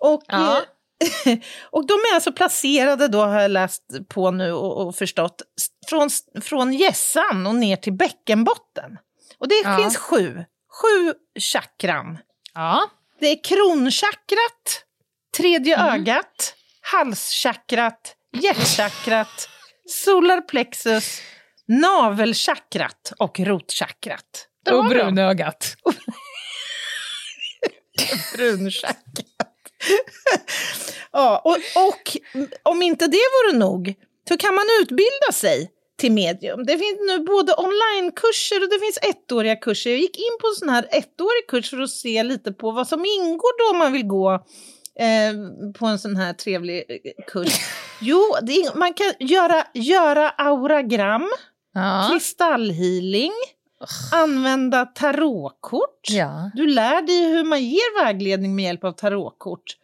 Och, 0.00 0.22
Ja. 0.26 0.62
och 1.70 1.86
de 1.86 1.94
är 1.94 2.14
alltså 2.14 2.32
placerade, 2.32 3.08
då 3.08 3.24
har 3.24 3.40
jag 3.40 3.50
läst 3.50 3.82
på 4.08 4.30
nu 4.30 4.52
och, 4.52 4.86
och 4.86 4.96
förstått, 4.96 5.42
från, 5.88 6.10
från 6.42 6.72
hjässan 6.72 7.46
och 7.46 7.54
ner 7.54 7.76
till 7.76 7.92
bäckenbotten. 7.92 8.98
Och 9.38 9.48
det 9.48 9.54
Ja. 9.64 9.76
finns 9.76 9.96
sju, 9.96 10.44
sju 10.82 11.14
chakran. 11.40 12.18
Ja. 12.54 12.90
Det 13.20 13.26
är 13.26 13.44
kronchakrat, 13.44 14.84
tredje 15.36 15.74
Mm. 15.76 15.94
ögat, 15.94 16.54
halschakrat, 16.80 18.16
hjärtchakrat, 18.32 19.48
solarplexus, 19.88 21.20
navelchakrat 21.68 23.12
och 23.18 23.40
rotchakrat. 23.40 24.48
Och 24.70 24.84
brunögat. 24.84 25.76
brunchakrat. 28.36 28.96
ja, 31.12 31.42
och, 31.44 31.56
och 31.88 32.16
om 32.62 32.82
inte 32.82 33.06
det 33.06 33.16
vore 33.34 33.58
nog 33.58 33.94
så 34.28 34.36
kan 34.36 34.54
man 34.54 34.64
utbilda 34.82 35.32
sig 35.32 35.70
till 35.98 36.12
medium. 36.12 36.66
Det 36.66 36.78
finns 36.78 36.98
nu 37.08 37.18
både 37.18 37.52
onlinekurser 37.54 38.62
och 38.62 38.68
det 38.70 38.78
finns 38.78 38.98
ettåriga 39.02 39.56
kurser. 39.56 39.90
Jag 39.90 39.98
gick 40.00 40.18
in 40.18 40.38
på 40.40 40.46
en 40.46 40.54
sån 40.54 40.68
här 40.68 40.82
ettårig 40.90 41.46
kurs 41.48 41.70
för 41.70 41.80
att 41.80 41.90
se 41.90 42.22
lite 42.22 42.52
på 42.52 42.70
vad 42.70 42.88
som 42.88 43.04
ingår 43.04 43.72
då 43.72 43.78
man 43.78 43.92
vill 43.92 44.06
gå 44.06 44.32
eh, 45.00 45.32
på 45.78 45.86
en 45.86 45.98
sån 45.98 46.16
här 46.16 46.32
trevlig 46.32 46.84
eh, 46.88 47.24
kurs. 47.26 47.48
Jo, 48.00 48.18
är, 48.36 48.78
man 48.78 48.94
kan 48.94 49.12
göra, 49.18 49.66
göra 49.74 50.28
auragram, 50.30 51.28
Ja. 51.74 52.08
kristallhealing, 52.12 53.32
använda 54.12 54.86
tarotkort. 54.86 56.00
Ja. 56.10 56.50
Du 56.54 56.66
lär 56.66 57.02
dig 57.02 57.24
hur 57.32 57.44
man 57.44 57.64
ger 57.64 58.04
vägledning 58.04 58.54
med 58.56 58.64
hjälp 58.64 58.84
av 58.84 58.92
tarotkort. 58.92 59.76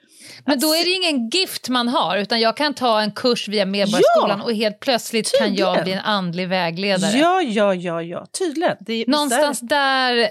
Men 0.45 0.59
då 0.59 0.75
är 0.75 0.85
det 0.85 0.91
ingen 0.91 1.29
gift 1.29 1.69
man 1.69 1.89
har, 1.89 2.17
utan 2.17 2.41
jag 2.41 2.57
kan 2.57 2.75
ta 2.75 3.01
en 3.01 3.11
kurs 3.13 3.49
via 3.49 3.67
Medborgarskolan 3.67 4.39
Ja, 4.39 4.45
och 4.45 4.53
helt 4.55 4.81
plötsligt 4.81 5.39
kan 5.39 5.55
jag 5.55 5.75
tydligen. 5.77 5.85
bli 5.85 5.93
en 5.93 6.01
andlig 6.01 6.49
vägledare. 6.49 7.19
Ja, 7.19 7.43
ja, 7.43 7.75
ja, 7.75 8.03
ja, 8.03 8.27
tydligen. 8.39 8.77
Det, 8.81 9.05
Någonstans 9.07 9.61
där 9.61 10.29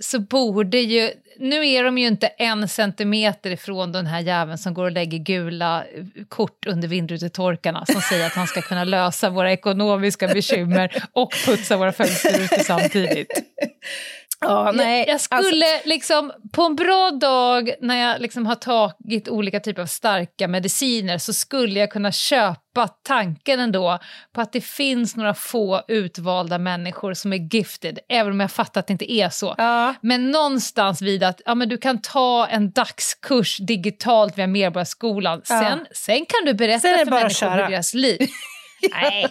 så 0.00 0.18
borde 0.18 0.78
ju... 0.78 1.10
Nu 1.38 1.68
är 1.68 1.84
de 1.84 1.98
ju 1.98 2.06
inte 2.06 2.26
en 2.26 2.68
centimeter 2.68 3.50
ifrån 3.50 3.92
den 3.92 4.06
här 4.06 4.20
jäveln 4.20 4.58
som 4.58 4.74
går 4.74 4.84
och 4.84 4.92
lägger 4.92 5.18
gula 5.18 5.84
eh, 5.84 6.04
kort 6.28 6.66
under 6.66 6.88
vindrutetorkarna 6.88 7.86
som 7.86 8.00
säger 8.10 8.26
att 8.26 8.32
han 8.32 8.46
ska 8.46 8.62
kunna 8.62 8.84
lösa 8.84 9.30
våra 9.30 9.52
ekonomiska 9.52 10.28
bekymmer 10.28 11.04
och 11.12 11.32
putsa 11.46 11.76
våra 11.76 11.92
fönsterrutor 11.92 12.58
samtidigt. 12.64 13.30
Ja, 14.48 14.72
nej, 14.74 14.98
jag, 15.08 15.08
jag 15.08 15.20
skulle 15.20 15.66
liksom, 15.84 16.32
på 16.52 16.62
en 16.62 16.76
bra 16.76 17.10
dag 17.10 17.74
när 17.80 17.96
jag 17.96 18.20
liksom 18.20 18.46
har 18.46 18.54
tagit 18.54 19.28
olika 19.28 19.60
typer 19.60 19.82
av 19.82 19.86
starka 19.86 20.48
mediciner 20.48 21.18
så 21.18 21.32
skulle 21.32 21.80
jag 21.80 21.90
kunna 21.90 22.12
köpa 22.12 22.88
tanken 23.02 23.60
ändå 23.60 23.98
på 24.34 24.40
att 24.40 24.52
det 24.52 24.60
finns 24.60 25.16
några 25.16 25.34
få 25.34 25.82
utvalda 25.88 26.58
människor 26.58 27.14
som 27.14 27.32
är 27.32 27.54
gifted, 27.54 27.98
även 28.08 28.32
om 28.32 28.40
jag 28.40 28.50
fattar 28.50 28.80
att 28.80 28.86
det 28.86 28.92
inte 28.92 29.12
är 29.12 29.28
så. 29.28 29.54
Men 30.00 30.30
någonstans 30.30 31.02
vid 31.02 31.22
att 31.22 31.40
ja, 31.44 31.54
men 31.54 31.68
du 31.68 31.76
kan 31.78 32.00
ta 32.00 32.46
en 32.46 32.70
dagskurs 32.70 33.58
digitalt 33.58 34.38
via 34.38 34.46
Medborgarskolan, 34.46 35.42
Ja. 35.48 35.60
sen, 35.60 35.86
sen 35.92 36.26
kan 36.26 36.44
du 36.46 36.54
berätta 36.54 36.80
för 36.80 37.10
människor 37.10 37.50
hur 37.50 37.70
deras 37.70 37.94
liv... 37.94 38.18
Nej, 38.92 39.26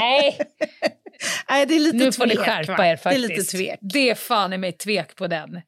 nej. 0.00 0.38
Nej, 1.50 1.66
det 1.66 1.74
är 1.74 1.80
lite 1.80 1.96
Nu 1.96 2.12
får 2.12 2.26
ni 2.26 2.36
skärpa 2.36 2.76
va? 2.76 2.86
er 2.86 2.96
faktiskt. 2.96 3.28
Det 3.28 3.34
är 3.34 3.36
lite 3.38 3.50
tvek. 3.50 3.78
Det 3.82 4.10
är 4.10 4.14
fan 4.14 4.52
i 4.52 4.58
mig 4.58 4.72
tvek 4.72 5.16
på 5.16 5.26
den. 5.26 5.60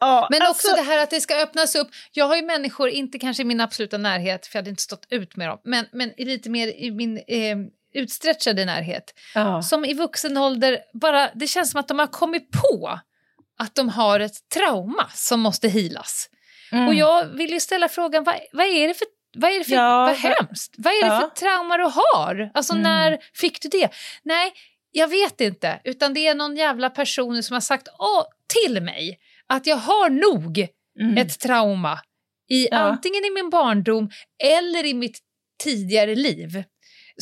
Ja, 0.00 0.28
Men 0.30 0.42
alltså- 0.42 0.68
också 0.68 0.82
det 0.82 0.88
här 0.88 1.02
att 1.02 1.10
det 1.10 1.20
ska 1.20 1.42
öppnas 1.42 1.74
upp. 1.74 1.88
Jag 2.12 2.24
har 2.24 2.36
ju 2.36 2.42
människor, 2.42 2.88
inte 2.88 3.18
kanske 3.18 3.42
i 3.42 3.46
min 3.46 3.60
absoluta 3.60 3.98
närhet, 3.98 4.46
för 4.46 4.56
jag 4.56 4.62
hade 4.62 4.70
inte 4.70 4.82
stått 4.82 5.06
ut 5.10 5.36
med 5.36 5.48
dem, 5.48 5.60
men, 5.64 5.86
men 5.92 6.12
lite 6.16 6.50
mer 6.50 6.68
i 6.68 6.90
min 6.90 7.16
eh, 7.16 7.56
utstretchade 7.94 8.64
närhet, 8.64 9.14
Ja. 9.34 9.62
som 9.62 9.84
i 9.84 9.94
vuxen 9.94 10.36
ålder 10.36 10.78
bara, 11.00 11.30
det 11.34 11.46
känns 11.46 11.70
som 11.70 11.80
att 11.80 11.88
de 11.88 11.98
har 11.98 12.06
kommit 12.06 12.50
på 12.50 12.98
att 13.58 13.74
de 13.74 13.88
har 13.88 14.20
ett 14.20 14.48
trauma 14.54 15.10
som 15.14 15.40
måste 15.40 15.68
healas. 15.68 16.28
Mm. 16.72 16.88
Och 16.88 16.94
jag 16.94 17.24
vill 17.24 17.50
ju 17.50 17.60
ställa 17.60 17.88
frågan, 17.88 18.24
vad, 18.24 18.34
vad 18.52 18.66
är 18.66 18.88
det 18.88 18.94
för 18.94 19.06
vad 19.40 19.50
är 19.50 19.58
det 19.58 19.64
för, 19.64 19.74
Ja, 19.74 20.06
vad 20.06 20.16
hemskt? 20.16 20.74
Vad 20.78 20.92
är 20.92 21.00
det 21.00 21.06
Ja. 21.06 21.20
för 21.20 21.40
trauma 21.40 21.76
du 21.76 21.84
har? 21.84 22.50
Alltså 22.54 22.72
Mm. 22.72 22.82
när 22.82 23.18
fick 23.34 23.62
du 23.62 23.68
det? 23.68 23.90
Nej, 24.22 24.52
jag 24.92 25.08
vet 25.08 25.40
inte. 25.40 25.80
Utan 25.84 26.14
det 26.14 26.26
är 26.26 26.34
någon 26.34 26.56
jävla 26.56 26.90
person 26.90 27.42
som 27.42 27.54
har 27.54 27.60
sagt 27.60 27.88
åh, 27.98 28.24
till 28.64 28.82
mig 28.82 29.18
att 29.46 29.66
jag 29.66 29.76
har 29.76 30.10
nog 30.10 30.68
ett 31.18 31.38
trauma. 31.40 31.98
I, 32.50 32.68
Mm. 32.68 32.80
Ja. 32.84 32.88
Antingen 32.90 33.24
i 33.24 33.30
min 33.30 33.50
barndom 33.50 34.10
eller 34.44 34.84
i 34.86 34.94
mitt 34.94 35.18
tidigare 35.64 36.14
liv. 36.14 36.64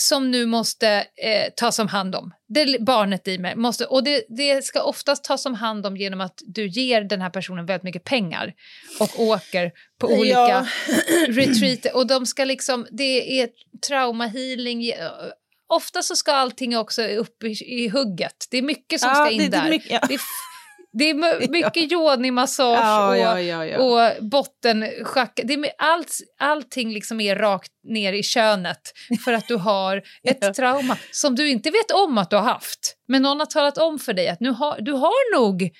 Som 0.00 0.30
nu 0.30 0.46
måste 0.46 0.88
eh, 1.22 1.52
tas 1.56 1.78
om 1.78 1.88
hand 1.88 2.14
om. 2.14 2.32
Det 2.48 2.80
barnet 2.80 3.28
i 3.28 3.38
mig 3.38 3.56
måste, 3.56 3.84
och 3.84 4.04
det, 4.04 4.24
det 4.28 4.64
ska 4.64 4.82
oftast 4.82 5.24
tas 5.24 5.46
om 5.46 5.54
hand 5.54 5.86
om 5.86 5.96
genom 5.96 6.20
att 6.20 6.40
du 6.46 6.66
ger 6.68 7.00
den 7.00 7.20
här 7.20 7.30
personen 7.30 7.66
väldigt 7.66 7.82
mycket 7.84 8.04
pengar 8.04 8.54
och 9.00 9.20
åker 9.20 9.72
på 10.00 10.10
Ja. 10.10 10.16
olika 10.18 10.66
retreater. 11.28 11.96
Och 11.96 12.06
de 12.06 12.26
ska 12.26 12.44
liksom, 12.44 12.86
det 12.90 13.40
är 13.40 13.48
traumahealing. 13.88 14.92
Ofta 15.68 16.02
så 16.02 16.16
ska 16.16 16.32
allting 16.32 16.76
också 16.78 17.02
upp 17.02 17.42
i, 17.44 17.48
i 17.84 17.88
hugget. 17.88 18.46
Det 18.50 18.58
är 18.58 18.62
mycket 18.62 19.00
som 19.00 19.08
Ja, 19.08 19.14
ska 19.14 19.30
in 19.30 19.38
det- 19.38 19.48
det 19.48 19.56
är 19.56 19.62
där. 19.62 19.70
mycket- 19.70 19.90
ja. 19.90 20.00
Det 20.08 20.14
är 20.14 20.20
det 20.98 21.10
är 21.10 21.48
mycket 21.50 21.92
yoni-massage 21.92 22.80
Ja, 22.82 23.08
och, 23.08 23.16
ja, 23.18 23.40
ja, 23.40 23.66
ja. 23.66 23.78
och 23.78 24.24
bottenschack. 24.24 25.40
Det 25.44 25.54
är 25.54 25.70
allt, 25.78 26.16
allting 26.40 26.92
liksom 26.92 27.20
är 27.20 27.36
rakt 27.36 27.72
ner 27.88 28.12
i 28.12 28.22
könet 28.22 28.80
för 29.24 29.32
att 29.32 29.48
du 29.48 29.56
har 29.56 30.02
ett 30.28 30.54
trauma 30.54 30.96
som 31.12 31.34
du 31.34 31.48
inte 31.50 31.70
vet 31.70 31.90
om 31.90 32.18
att 32.18 32.30
du 32.30 32.36
har 32.36 32.42
haft. 32.42 32.96
Men 33.08 33.22
någon 33.22 33.38
har 33.38 33.46
talat 33.46 33.78
om 33.78 33.98
för 33.98 34.12
dig 34.12 34.28
att 34.28 34.40
nu 34.40 34.50
har, 34.50 34.80
du 34.80 34.92
har 34.92 35.36
nog 35.40 35.62
ett 35.62 35.72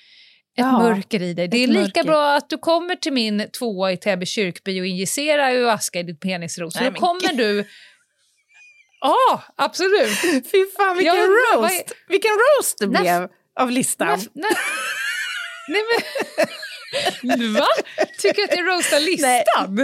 Ja, 0.59 0.71
mörker 0.79 1.21
i 1.21 1.33
dig. 1.33 1.47
Det 1.47 1.57
är 1.63 1.67
lika 1.67 1.79
mörker. 1.79 2.03
bra 2.03 2.35
att 2.35 2.49
du 2.49 2.57
kommer 2.57 2.95
till 2.95 3.13
min 3.13 3.49
tvåa 3.59 3.91
i 3.91 3.97
Täby 3.97 4.25
kyrkby 4.25 4.81
och 4.81 4.85
injicerar 4.85 5.43
ayahuasca 5.43 5.99
i 5.99 6.03
ditt 6.03 6.19
penisros. 6.21 6.75
Nej, 6.75 6.91
då 6.91 6.99
kommer 6.99 7.33
du... 7.33 7.65
Ja, 9.01 9.43
absolut. 9.57 10.19
Fy 10.51 10.65
fan 10.77 10.97
vilken 10.97 11.15
Jag 11.15 11.29
roast! 11.29 11.95
Vilken 12.09 12.31
roast 12.31 12.77
det 12.79 12.87
När- 12.87 13.01
blev 13.01 13.27
av 13.59 13.71
listan. 13.71 14.07
Nej, 14.07 14.27
nej, 14.33 14.51
nej 15.67 15.81
men... 15.91 17.53
Va? 17.53 17.65
Tycker 18.21 18.35
du 18.37 18.43
att 18.43 18.57
jag 18.57 18.67
roastar 18.67 18.99
listan? 18.99 19.75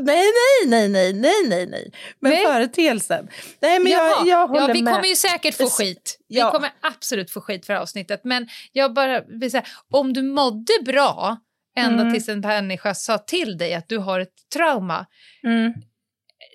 Nej, 0.00 0.24
nej, 0.32 0.66
nej, 0.66 0.88
nej, 0.88 1.12
nej, 1.12 1.46
nej, 1.48 1.66
nej. 1.66 1.92
Men 2.20 2.32
Nej. 2.32 2.44
företeelsen. 2.46 3.28
Nej, 3.60 3.78
men 3.78 3.92
jag, 3.92 4.10
Jaha. 4.10 4.24
jag 4.26 4.48
håller 4.48 4.68
ja, 4.68 4.74
vi 4.74 4.82
med. 4.82 4.94
kommer 4.94 5.08
ju 5.08 5.16
säkert 5.16 5.54
få 5.56 5.70
skit. 5.70 6.18
Vi 6.28 6.38
Ja. 6.38 6.50
kommer 6.50 6.70
absolut 6.80 7.30
få 7.30 7.40
skit 7.40 7.66
för 7.66 7.74
avsnittet. 7.74 8.20
Men 8.24 8.48
jag 8.72 8.94
bara 8.94 9.20
vill 9.40 9.50
säga, 9.50 9.64
om 9.92 10.12
du 10.12 10.22
mådde 10.22 10.72
bra 10.84 11.36
ända 11.76 12.00
Mm. 12.02 12.14
tills 12.14 12.28
en 12.28 12.40
människa 12.40 12.94
sa 12.94 13.18
till 13.18 13.58
dig 13.58 13.74
att 13.74 13.88
du 13.88 13.98
har 13.98 14.20
ett 14.20 14.34
trauma. 14.54 15.06
Mm. 15.46 15.72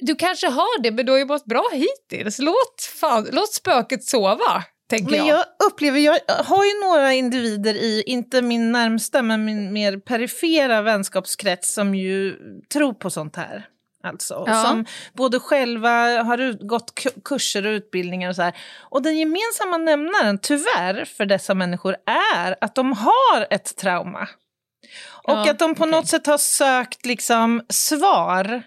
Du 0.02 0.16
kanske 0.16 0.48
har 0.48 0.82
det, 0.82 0.92
men 0.92 1.06
du 1.06 1.12
har 1.12 1.20
ju 1.20 1.26
mått 1.26 1.46
bra 1.46 1.70
hittills. 1.74 2.40
Låt, 2.40 2.82
fan, 3.00 3.28
låt 3.32 3.54
spöket 3.54 4.04
sova, 4.04 4.64
tänker 4.90 5.12
Men 5.12 5.26
jag. 5.26 5.38
jag 5.38 5.46
upplever, 5.68 6.00
jag 6.00 6.20
har 6.28 6.66
ju 6.66 6.72
några 6.90 7.14
individer 7.14 7.74
i, 7.76 8.04
inte 8.06 8.42
min 8.42 8.72
närmsta, 8.72 9.22
men 9.22 9.46
min 9.46 9.74
mer 9.74 9.98
perifera 9.98 10.82
vänskapskrets 10.82 11.74
som 11.74 11.96
ju 11.96 12.36
tror 12.74 12.94
på 12.94 13.10
sånt 13.10 13.36
här. 13.36 13.66
Alltså, 14.04 14.44
Ja. 14.48 14.64
Som 14.64 14.86
både 15.14 15.40
själva 15.40 16.24
har 16.24 16.38
ut, 16.38 16.62
gått 16.62 16.94
ku- 17.00 17.22
kurser 17.26 17.66
och 17.66 17.72
utbildningar 17.72 18.30
och 18.30 18.36
så 18.36 18.42
här. 18.42 18.56
Och 18.80 19.02
den 19.02 19.18
gemensamma 19.18 19.78
nämnaren, 19.78 20.38
tyvärr, 20.42 21.06
för 21.06 21.26
dessa 21.26 21.54
människor 21.54 21.96
är 22.36 22.56
att 22.62 22.76
de 22.76 22.94
har 22.94 23.48
ett 23.50 23.76
trauma. 23.76 24.28
Och 25.10 25.32
Ja, 25.34 25.52
att 25.52 25.60
de 25.60 25.76
på 25.76 25.86
något 25.86 26.08
sätt 26.08 26.26
har 26.28 26.38
sökt 26.38 27.06
liksom 27.06 27.62
svar 27.70 28.64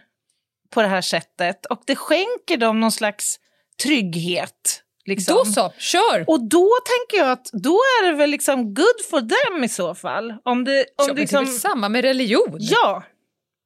på 0.70 0.82
det 0.82 0.88
här 0.88 1.00
sättet. 1.00 1.66
Och 1.66 1.82
det 1.86 1.96
skänker 1.96 2.56
dem 2.56 2.80
någon 2.80 2.92
slags 2.92 3.36
trygghet. 3.82 4.82
Liksom. 5.06 5.34
Då 5.36 5.44
så, 5.44 5.72
kör! 5.78 6.24
Och 6.26 6.48
då 6.48 6.68
tänker 6.84 7.24
jag 7.24 7.32
att 7.32 7.50
då 7.52 7.70
är 7.74 8.06
det 8.06 8.12
väl 8.16 8.30
liksom 8.30 8.74
good 8.74 9.00
for 9.10 9.20
them 9.20 9.64
i 9.64 9.68
så 9.68 9.94
fall. 9.94 10.34
Om 10.44 10.64
det, 10.64 10.78
om 10.80 10.84
Ja, 11.08 11.14
det 11.14 11.20
liksom, 11.20 11.44
Det 11.44 11.48
är 11.50 11.52
väl 11.52 11.60
samma 11.60 11.88
med 11.88 12.02
religion? 12.04 12.56
ja, 12.60 13.04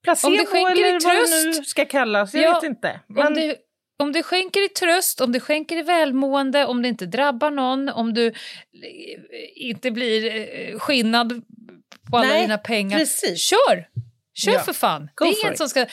placebo 0.05 0.31
Om 0.33 0.37
det 0.39 0.47
skänker 0.47 0.71
eller 0.85 0.93
vad 0.93 1.15
det 1.17 1.21
tröst. 1.21 1.59
nu 1.59 1.65
ska 1.65 1.85
kallas. 1.85 2.35
Jag 2.35 2.43
Ja, 2.45 2.55
vet 2.55 2.63
inte. 2.63 3.01
Om 3.09 3.15
Men, 3.15 3.35
det, 3.35 3.57
om 3.99 4.13
det 4.13 4.23
skänker 4.23 4.65
i 4.65 4.69
tröst, 4.69 5.21
om 5.21 5.33
det 5.33 5.41
skänker 5.41 5.77
i 5.77 5.83
välmående, 5.83 6.67
om 6.67 6.83
det 6.83 6.89
inte 6.89 7.07
drabbar 7.07 7.51
någon, 7.51 7.89
om 7.89 8.15
du 8.15 8.27
eh, 8.27 8.33
inte 9.57 9.91
blir 9.91 10.37
eh, 10.37 10.79
skinnad 10.79 11.43
på 12.11 12.17
alla 12.17 12.29
Nej, 12.29 12.43
dina 12.43 12.59
pengar. 12.59 12.99
precis. 12.99 13.41
Kör! 13.41 13.87
Kör 14.35 14.53
Ja, 14.53 14.61
för 14.61 14.73
fan! 14.73 15.09
go 15.15 15.25
det 15.25 15.31
är 15.31 15.47
inget 15.47 15.59
som 15.59 15.69
ska... 15.69 15.87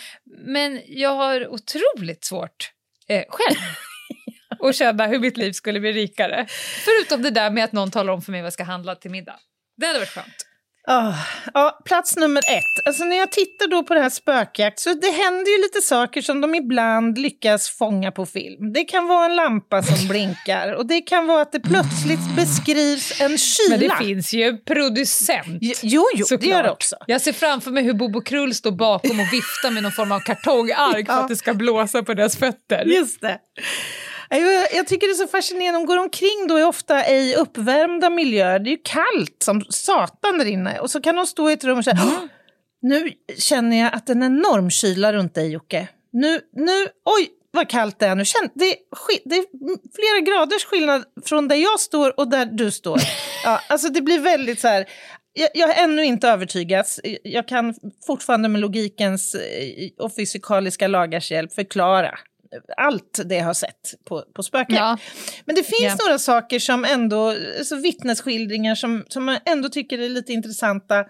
Men 0.45 0.81
jag 0.87 1.09
har 1.15 1.47
otroligt 1.47 2.23
svårt 2.25 2.71
eh, 3.07 3.23
själv 3.29 3.57
att 4.63 4.75
känna 4.75 5.07
hur 5.07 5.19
mitt 5.19 5.37
liv 5.37 5.51
skulle 5.51 5.79
bli 5.79 5.91
rikare. 5.91 6.45
Förutom 6.85 7.21
det 7.21 7.29
där 7.29 7.49
med 7.51 7.63
att 7.63 7.71
någon 7.71 7.91
talar 7.91 8.13
om 8.13 8.21
för 8.21 8.31
mig 8.31 8.41
vad 8.41 8.45
jag 8.45 8.53
ska 8.53 8.63
handla 8.63 8.95
till 8.95 9.11
middag. 9.11 9.35
Det 9.77 9.85
hade 9.85 9.99
varit 9.99 10.09
skönt. 10.09 10.47
Ah, 10.87 11.13
ja, 11.53 11.79
plats 11.85 12.15
nummer 12.17 12.39
ett. 12.39 12.85
Alltså 12.87 13.03
när 13.03 13.17
jag 13.17 13.31
tittar 13.31 13.67
då 13.67 13.83
på 13.83 13.93
det 13.93 13.99
här 14.01 14.09
spökjakt 14.09 14.79
så 14.79 14.93
det 14.93 15.09
händer 15.11 15.51
ju 15.57 15.61
lite 15.61 15.81
saker 15.81 16.21
som 16.21 16.41
de 16.41 16.55
ibland 16.55 17.17
lyckas 17.17 17.69
fånga 17.69 18.11
på 18.11 18.25
film. 18.25 18.73
Det 18.73 18.83
kan 18.83 19.07
vara 19.07 19.25
en 19.25 19.35
lampa 19.35 19.83
som 19.83 20.07
blinkar 20.07 20.73
och 20.73 20.85
det 20.85 21.01
kan 21.01 21.27
vara 21.27 21.41
att 21.41 21.51
det 21.51 21.59
plötsligt 21.59 22.35
beskrivs 22.35 23.21
en 23.21 23.37
kyla. 23.37 23.77
Men 23.77 23.79
det 23.79 23.95
finns 24.05 24.33
ju 24.33 24.43
en 24.43 24.63
producent. 24.63 25.57
Jo, 25.81 26.05
jo, 26.15 26.25
det 26.39 26.45
gör 26.45 26.63
det 26.63 26.71
också. 26.71 26.95
Jag 27.07 27.21
ser 27.21 27.33
framför 27.33 27.71
mig 27.71 27.83
hur 27.83 27.93
Bobo 27.93 28.21
Krull 28.21 28.55
står 28.55 28.71
bakom 28.71 29.19
och 29.19 29.33
viftar 29.33 29.71
med 29.71 29.83
någon 29.83 29.91
form 29.91 30.11
av 30.11 30.19
kartongark 30.19 31.05
för 31.07 31.13
Ja. 31.13 31.19
att 31.21 31.27
det 31.27 31.35
ska 31.35 31.53
blåsa 31.53 32.03
på 32.03 32.13
deras 32.13 32.37
fötter. 32.37 32.83
Just 32.85 33.21
det. 33.21 33.39
Jag, 34.39 34.67
jag 34.73 34.87
tycker 34.87 35.07
det 35.07 35.13
är 35.13 35.15
så 35.15 35.27
fascinerande, 35.27 35.79
de 35.79 35.85
går 35.85 35.97
omkring 35.97 36.47
då 36.47 36.59
i 36.59 36.63
ofta 36.63 37.09
i 37.09 37.35
uppvärmda 37.35 38.09
miljöer. 38.09 38.59
Det 38.59 38.69
är 38.69 38.71
ju 38.71 38.81
kallt 38.83 39.43
som 39.43 39.61
satan 39.69 40.37
där 40.37 40.45
inne. 40.45 40.79
Och 40.79 40.91
så 40.91 41.01
kan 41.01 41.15
de 41.15 41.25
stå 41.25 41.49
i 41.49 41.53
ett 41.53 41.63
rum 41.63 41.77
och 41.77 41.83
säga 41.83 41.99
"Åh, 42.05 42.25
nu 42.81 43.11
känner 43.37 43.79
jag 43.79 43.93
att 43.93 44.09
en 44.09 44.23
enorm 44.23 44.69
kyla 44.69 45.13
runt 45.13 45.35
dig 45.35 45.51
Jocke. 45.51 45.87
Nu, 46.13 46.39
nu, 46.53 46.87
oj 47.05 47.29
vad 47.51 47.69
kallt 47.69 47.99
det 47.99 48.05
är 48.05 48.15
nu. 48.15 48.25
Känn, 48.25 48.49
det, 48.53 48.65
är, 48.65 48.77
det 49.29 49.35
är 49.35 49.45
flera 49.95 50.19
graders 50.25 50.65
skillnad 50.65 51.03
från 51.25 51.47
där 51.47 51.55
jag 51.55 51.79
står 51.79 52.19
och 52.19 52.29
där 52.29 52.45
du 52.45 52.71
står. 52.71 52.99
Ja, 53.43 53.59
alltså 53.69 53.89
det 53.89 54.01
blir 54.01 54.19
väldigt 54.19 54.59
så 54.59 54.67
här, 54.67 54.85
jag, 55.33 55.49
jag 55.53 55.67
har 55.67 55.83
ännu 55.83 56.03
inte 56.05 56.29
övertygats. 56.29 56.99
Jag 57.23 57.47
kan 57.47 57.75
fortfarande 58.07 58.49
med 58.49 58.61
logikens 58.61 59.35
eh, 59.35 59.89
och 59.99 60.15
fysikaliska 60.15 60.87
lagars 60.87 61.31
hjälp 61.31 61.53
förklara 61.53 62.19
allt 62.77 63.19
det 63.25 63.35
jag 63.35 63.45
har 63.45 63.53
sett 63.53 63.93
på, 64.05 64.23
på 64.33 64.43
spöken. 64.43 64.75
Ja. 64.75 64.97
Men 65.45 65.55
det 65.55 65.63
finns 65.63 65.95
Ja. 65.99 66.05
några 66.05 66.19
saker 66.19 66.59
som 66.59 66.85
ändå, 66.85 67.35
alltså 67.57 67.75
vittnesskildringar 67.75 68.75
som, 68.75 69.05
som 69.07 69.25
man 69.25 69.37
ändå 69.45 69.69
tycker 69.69 69.99
är 69.99 70.09
lite 70.09 70.33
intressanta. 70.33 71.05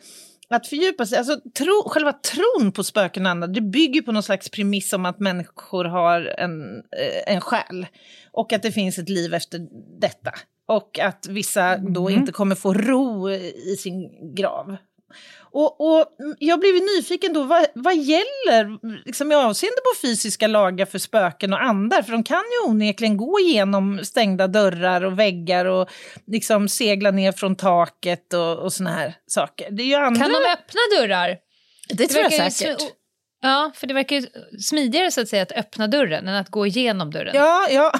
att 0.49 0.67
fördjupa 0.67 1.05
sig, 1.05 1.17
alltså 1.17 1.39
tro, 1.57 1.83
själva 1.89 2.13
tron 2.13 2.71
på 2.71 2.83
spöken 2.83 3.25
och 3.25 3.31
andra, 3.31 3.47
det 3.47 3.61
bygger 3.61 4.01
på 4.01 4.11
någon 4.11 4.23
slags 4.23 4.49
premiss 4.49 4.93
om 4.93 5.05
att 5.05 5.19
människor 5.19 5.85
har 5.85 6.21
en, 6.37 6.75
eh, 6.77 7.33
en 7.35 7.41
själ 7.41 7.87
och 8.31 8.53
att 8.53 8.61
det 8.63 8.71
finns 8.71 8.97
ett 8.97 9.09
liv 9.09 9.33
efter 9.33 9.59
detta. 9.99 10.31
Och 10.65 10.99
att 10.99 11.27
vissa 11.29 11.77
då 11.77 12.07
Mm. 12.09 12.19
inte 12.19 12.31
kommer 12.31 12.55
få 12.55 12.73
ro 12.73 13.29
i 13.31 13.75
sin 13.79 14.09
grav. 14.35 14.77
Och, 15.53 15.81
och 15.81 16.05
jag 16.39 16.59
blev 16.59 16.75
ju 16.75 16.81
nyfiken 16.81 17.33
då, 17.33 17.43
vad, 17.43 17.65
vad 17.75 17.95
gäller 17.95 18.79
liksom, 19.05 19.31
i 19.31 19.35
avseende 19.35 19.77
på 19.81 20.01
fysiska 20.07 20.47
lagar 20.47 20.85
för 20.85 20.99
spöken 20.99 21.53
och 21.53 21.61
andar? 21.63 22.01
För 22.01 22.11
de 22.11 22.23
kan 22.23 22.37
ju 22.37 22.69
onekligen 22.69 23.17
gå 23.17 23.39
igenom 23.39 23.99
stängda 24.03 24.47
dörrar 24.47 25.01
och 25.01 25.19
väggar 25.19 25.65
och 25.65 25.89
liksom 26.27 26.69
segla 26.69 27.11
ner 27.11 27.31
från 27.31 27.55
taket 27.55 28.33
och, 28.33 28.59
och 28.59 28.73
såna 28.73 28.91
här 28.93 29.15
saker. 29.27 29.71
Det 29.71 29.83
är 29.83 29.87
ju 29.87 29.95
andra... 29.95 30.21
Kan 30.25 30.33
de 30.33 30.51
öppna 30.51 30.81
dörrar? 30.99 31.37
Det 31.89 32.07
tror 32.07 32.23
jag 32.23 32.31
ju 32.31 32.37
säkert. 32.51 32.79
sm- 32.79 32.89
Ja, 33.43 33.71
för 33.75 33.87
det 33.87 33.93
verkar 33.93 34.15
ju 34.15 34.27
smidigare 34.59 35.11
så 35.11 35.21
att 35.21 35.27
säga 35.27 35.43
att 35.43 35.51
öppna 35.51 35.87
dörren 35.87 36.27
än 36.27 36.35
att 36.35 36.49
gå 36.49 36.67
igenom 36.67 37.11
dörren. 37.11 37.35
Ja, 37.35 37.67
ja. 37.71 37.91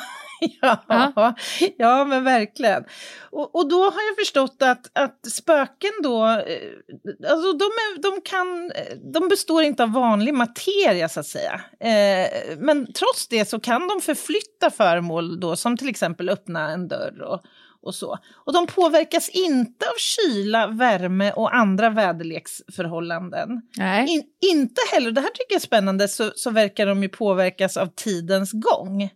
Ja, 0.62 1.36
ja, 1.78 2.06
men 2.06 2.24
verkligen. 2.24 2.84
Och, 3.32 3.56
och 3.56 3.70
då 3.70 3.84
har 3.84 4.02
jag 4.10 4.18
förstått 4.20 4.58
att, 4.60 4.92
att 4.94 5.32
spöken 5.32 5.92
då, 6.04 6.28
eh, 6.28 7.32
alltså 7.32 7.54
de, 7.54 7.66
är, 7.66 8.02
de, 8.02 8.22
kan, 8.22 8.72
eh, 8.76 8.98
de 9.14 9.30
består 9.30 9.64
inte 9.64 9.84
av 9.84 9.92
vanlig 9.92 10.34
materia 10.34 11.10
så 11.10 11.20
att 11.20 11.26
säga. 11.26 11.62
Eh, 11.80 12.58
men 12.58 12.94
trots 12.94 13.28
det 13.28 13.46
så 13.46 13.60
kan 13.60 13.88
de 13.88 14.02
förflytta 14.02 14.70
föremål 14.70 15.40
då, 15.40 15.56
som 15.56 15.78
till 15.78 15.90
exempel 15.90 16.30
öppna 16.30 16.72
en 16.72 16.88
dörr 16.88 17.22
och, 17.22 17.42
och 17.82 17.96
så. 17.96 18.18
Och 18.46 18.54
de 18.54 18.68
påverkas 18.68 19.30
inte 19.30 19.86
av 19.86 19.98
kyla, 19.98 20.68
värme 20.68 21.32
och 21.32 21.56
andra 21.56 21.90
väderleksförhållanden. 21.90 23.62
In, 24.08 24.24
inte 24.52 24.82
heller, 24.94 25.12
det 25.12 25.22
här 25.22 25.30
tycker 25.30 25.54
jag 25.54 25.62
är 25.62 25.66
spännande, 25.66 26.08
så, 26.08 26.32
så 26.36 26.50
verkar 26.50 26.86
de 26.86 27.04
ju 27.04 27.10
påverkas 27.10 27.78
av 27.78 27.88
tidens 27.96 28.52
gång. 28.52 29.10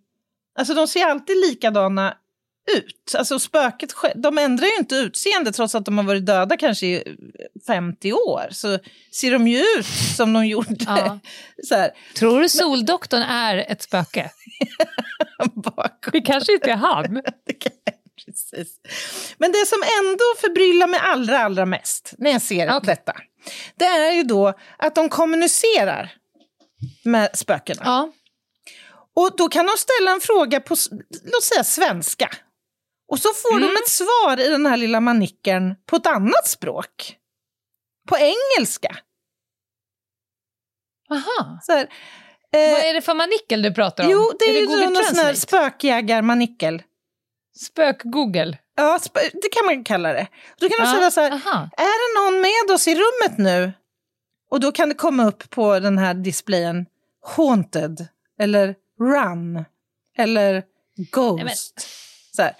Alltså 0.56 0.74
de 0.74 0.88
ser 0.88 1.06
alltid 1.06 1.38
likadana 1.38 2.18
ut. 2.78 3.16
Alltså 3.18 3.40
spöket, 3.40 3.94
de 4.16 4.38
ändrar 4.38 4.66
ju 4.68 4.76
inte 4.76 4.96
utseende 4.96 5.52
trots 5.52 5.76
att 5.76 5.86
de 5.86 5.98
har 5.98 6.06
varit 6.06 6.26
döda 6.26 6.58
kanske 6.58 6.86
i 6.88 7.18
50 7.68 8.14
år. 8.14 8.48
Så 8.52 8.80
ser 9.12 9.32
de 9.32 9.48
ju 9.48 9.60
ut 9.60 9.86
som 10.18 10.34
de 10.34 10.48
gjorde. 10.48 10.76
Ja. 10.80 11.20
Så 11.64 11.76
här. 11.76 11.92
Tror 12.16 12.42
du 12.42 12.50
Soldoktorn 12.50 13.22
är 13.22 13.58
ett 13.72 13.82
spöke? 13.82 14.32
Det 16.12 16.22
kanske 16.22 16.54
inte 16.54 16.72
är 16.72 16.76
han. 16.76 17.06
Precis. 18.26 18.80
Men 19.38 19.52
det 19.52 19.66
som 19.68 19.84
ändå 20.02 20.24
förbryllar 20.42 20.88
mig 20.88 21.00
allra, 21.04 21.40
allra 21.40 21.66
mest 21.66 22.14
när 22.18 22.32
jag 22.32 22.42
ser 22.42 22.80
detta, 22.86 23.14
det 23.76 23.86
är 23.86 24.12
ju 24.12 24.24
då 24.24 24.54
att 24.78 24.96
de 24.96 25.10
kommunicerar 25.10 26.12
med 27.04 27.38
spökena. 27.38 27.82
Ja. 27.86 28.12
Och 29.16 29.36
då 29.38 29.50
kan 29.50 29.66
de 29.66 29.72
ställa 29.78 30.12
en 30.12 30.20
fråga 30.22 30.60
på, 30.60 30.76
låt 31.24 31.44
säga 31.44 31.64
svenska. 31.64 32.30
Och 33.12 33.20
så 33.20 33.30
får 33.34 33.58
Mm. 33.58 33.62
de 33.62 33.68
ett 33.80 33.90
svar 33.90 34.40
i 34.40 34.48
den 34.50 34.66
här 34.66 34.78
lilla 34.78 35.00
manickern 35.00 35.76
på 35.86 35.96
ett 35.96 36.08
annat 36.08 36.48
språk. 36.48 37.18
På 38.10 38.18
engelska. 38.18 38.98
Aha. 41.12 41.60
Så 41.62 41.72
här, 41.72 41.88
Vad 42.52 42.62
är 42.62 42.94
det 42.94 43.02
för 43.02 43.14
manickel 43.14 43.62
du 43.62 43.74
pratar 43.74 44.04
om? 44.04 44.10
Jo, 44.12 44.32
det 44.40 44.46
är, 44.46 44.60
ju 44.62 44.66
Google 44.68 44.86
någon 44.86 44.96
sån 45.04 45.16
här 45.16 45.24
Translate? 45.24 45.36
spökjägarmanickel. 45.72 46.84
Spök-Google? 47.60 48.58
Ja, 48.76 49.00
spö- 49.02 49.30
det 49.42 49.50
kan 49.52 49.66
man 49.66 49.84
kalla 49.84 50.14
det. 50.14 50.28
Då 50.60 50.70
kan 50.70 50.86
de 50.86 50.92
Ja, 50.92 50.96
säga 50.98 51.12
så 51.12 51.22
här, 51.22 51.32
aha. 51.32 51.70
är 51.78 51.84
det 51.84 52.22
någon 52.32 52.42
med 52.42 52.76
oss 52.76 52.88
i 52.88 52.96
rummet 52.96 53.38
nu? 53.38 53.74
Och 54.50 54.60
då 54.60 54.72
kan 54.72 54.90
det 54.90 54.96
komma 54.96 55.26
upp 55.28 55.50
på 55.50 55.80
den 55.80 55.98
här 55.98 56.14
displayen 56.14 56.86
Haunted, 57.36 58.08
eller 58.40 58.76
Run, 59.00 59.66
eller 60.18 60.64
Ghost. 61.12 61.88
Så 62.36 62.42
här. 62.42 62.56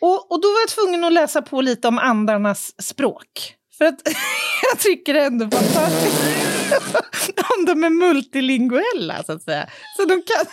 Och, 0.00 0.32
och 0.32 0.40
då 0.40 0.48
var 0.48 0.60
jag 0.60 0.68
tvungen 0.68 1.04
att 1.04 1.12
läsa 1.12 1.42
på 1.42 1.60
lite 1.60 1.88
om 1.88 1.98
andarnas 1.98 2.82
språk. 2.82 3.56
För 3.78 3.84
att 3.84 4.00
jag 4.70 4.78
tycker 4.78 5.14
det 5.14 5.20
är 5.20 5.26
ändå 5.26 5.50
fantastiskt 5.50 6.42
om 7.58 7.64
de 7.64 7.84
är 7.84 7.90
multilinguella, 7.90 9.22
så 9.22 9.32
att 9.32 9.42
säga. 9.42 9.68
Så 9.96 10.04
de 10.04 10.22
kan 10.22 10.46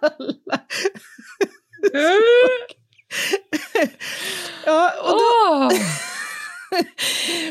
alla 0.00 0.60
Ja, 4.66 4.92
och 5.02 5.18
då, 5.18 5.70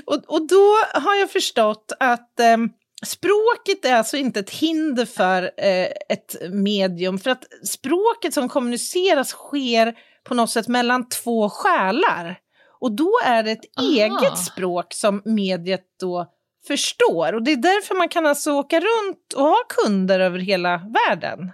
och, 0.13 0.35
och 0.35 0.47
då 0.47 0.77
har 0.93 1.15
jag 1.15 1.31
förstått 1.31 1.91
att 1.99 2.39
ehm, 2.39 2.69
språket 3.05 3.85
är 3.85 3.95
alltså 3.95 4.17
inte 4.17 4.39
ett 4.39 4.49
hinder 4.49 5.05
för 5.05 5.43
eh, 5.43 5.87
ett 6.09 6.35
medium, 6.51 7.19
för 7.19 7.29
att 7.29 7.43
språket 7.67 8.33
som 8.33 8.49
kommuniceras 8.49 9.29
sker 9.29 9.95
på 10.23 10.33
något 10.33 10.49
sätt 10.49 10.67
mellan 10.67 11.09
två 11.09 11.49
själar. 11.49 12.39
Och 12.79 12.91
då 12.91 13.11
är 13.25 13.43
det 13.43 13.51
ett 13.51 13.65
Aha. 13.77 13.87
eget 13.87 14.37
språk 14.37 14.93
som 14.93 15.21
mediet 15.25 15.85
då 15.99 16.31
förstår. 16.67 17.33
Och 17.33 17.43
det 17.43 17.51
är 17.51 17.57
därför 17.57 17.95
man 17.95 18.09
kan 18.09 18.25
alltså 18.25 18.51
åka 18.51 18.79
runt 18.79 19.33
och 19.35 19.43
ha 19.43 19.57
kunder 19.67 20.19
över 20.19 20.39
hela 20.39 20.77
världen. 20.77 21.51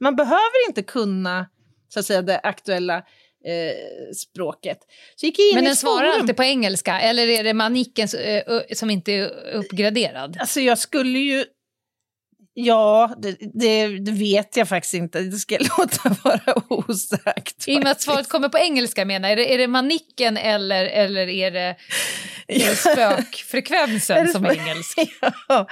Man 0.00 0.16
behöver 0.16 0.68
inte 0.68 0.82
kunna 0.82 1.46
så 1.88 2.00
att 2.00 2.06
säga, 2.06 2.22
det 2.22 2.40
aktuella 2.42 3.02
eh, 3.44 4.14
språket. 4.14 4.78
Så 5.16 5.26
gick 5.26 5.38
jag 5.38 5.48
in 5.48 5.54
Men 5.54 5.64
i 5.64 5.66
den 5.66 5.72
ett 5.72 5.78
svarar 5.78 6.06
forum. 6.06 6.20
alltid 6.20 6.36
på 6.36 6.44
engelska, 6.44 7.00
eller 7.00 7.26
är 7.28 7.44
det 7.44 7.54
ö- 8.48 8.74
som 8.74 8.90
inte 8.90 9.12
är 9.12 9.54
uppgraderad? 9.54 10.36
Alltså 10.40 10.60
jag 10.60 10.78
skulle 10.78 11.18
ju... 11.18 11.44
Ja, 12.54 13.14
det, 13.18 13.36
det, 13.54 13.86
det 13.98 14.12
vet 14.12 14.56
jag 14.56 14.68
faktiskt 14.68 14.94
inte. 14.94 15.20
Det 15.20 15.36
ska 15.38 15.54
jag 15.54 15.62
låta 15.78 16.16
vara 16.24 16.54
osagt. 16.68 17.68
I 17.68 17.76
och 17.76 17.82
med 17.82 17.92
att 17.92 18.00
svaret 18.00 18.28
kommer 18.28 18.48
på 18.48 18.58
engelska 18.58 19.04
menar 19.04 19.28
jag. 19.28 19.32
Är 19.32 19.36
det, 19.36 19.54
är 19.54 19.58
det 19.58 19.66
manicken 19.66 20.36
eller, 20.36 20.84
eller 20.84 21.28
är 21.28 21.50
det, 21.50 21.76
är 22.48 22.58
det 22.58 22.76
spökfrekvensen 22.76 24.28
som 24.28 24.44
är 24.44 24.52
engelsk? 24.60 24.98
ja. 25.48 25.66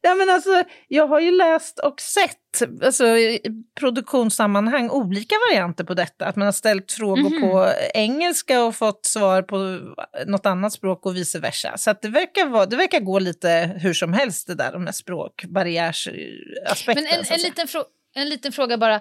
ja, 0.00 0.14
men 0.14 0.30
alltså, 0.30 0.64
jag 0.88 1.06
har 1.06 1.20
ju 1.20 1.30
läst 1.30 1.78
och 1.78 2.00
sett 2.00 2.36
alltså, 2.84 3.06
i 3.06 3.40
produktionssammanhang 3.80 4.90
olika 4.90 5.34
varianter 5.50 5.84
på 5.84 5.94
detta. 5.94 6.26
Att 6.26 6.36
man 6.36 6.44
har 6.46 6.52
ställt 6.52 6.92
frågor 6.92 7.30
Mhm. 7.30 7.40
på 7.40 7.72
engelska 7.94 8.64
och 8.64 8.76
fått 8.76 9.06
svar 9.06 9.42
på 9.42 9.78
något 10.26 10.46
annat 10.46 10.72
språk 10.72 11.06
och 11.06 11.16
vice 11.16 11.38
versa. 11.38 11.78
Så 11.78 11.94
det, 12.02 12.08
verkar 12.08 12.46
vara, 12.46 12.66
det 12.66 12.76
verkar 12.76 13.00
gå 13.00 13.18
lite 13.18 13.76
hur 13.80 13.94
som 13.94 14.12
helst 14.12 14.46
det 14.46 14.54
där, 14.54 14.72
de 14.72 14.84
här 14.86 14.92
språkbarriärsaspekten. 14.92 17.04
Men 17.04 17.06
en, 17.06 17.24
en, 17.32 17.40
liten 17.40 17.66
en 18.14 18.28
liten 18.28 18.52
fråga 18.52 18.78
bara. 18.78 19.00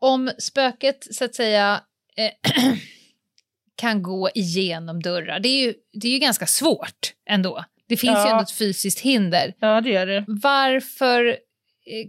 Om 0.00 0.30
spöket 0.38 1.06
så 1.14 1.24
att 1.24 1.34
säga 1.34 1.80
eh, 2.16 2.30
kan 3.76 4.02
gå 4.02 4.30
igenom 4.34 5.02
dörrar, 5.02 5.40
det 5.40 5.48
är 5.48 5.64
ju, 5.66 5.74
det 5.92 6.08
är 6.08 6.12
ju 6.12 6.18
ganska 6.18 6.46
svårt 6.46 7.12
ändå. 7.30 7.64
Det 7.88 7.96
finns 7.96 8.16
ju 8.18 8.20
Ja. 8.20 8.30
ändå 8.30 8.42
ett 8.42 8.50
fysiskt 8.58 9.00
hinder. 9.00 9.54
Ja, 9.60 9.80
det 9.80 9.90
gör 9.90 10.06
det. 10.06 10.24
Varför 10.28 11.36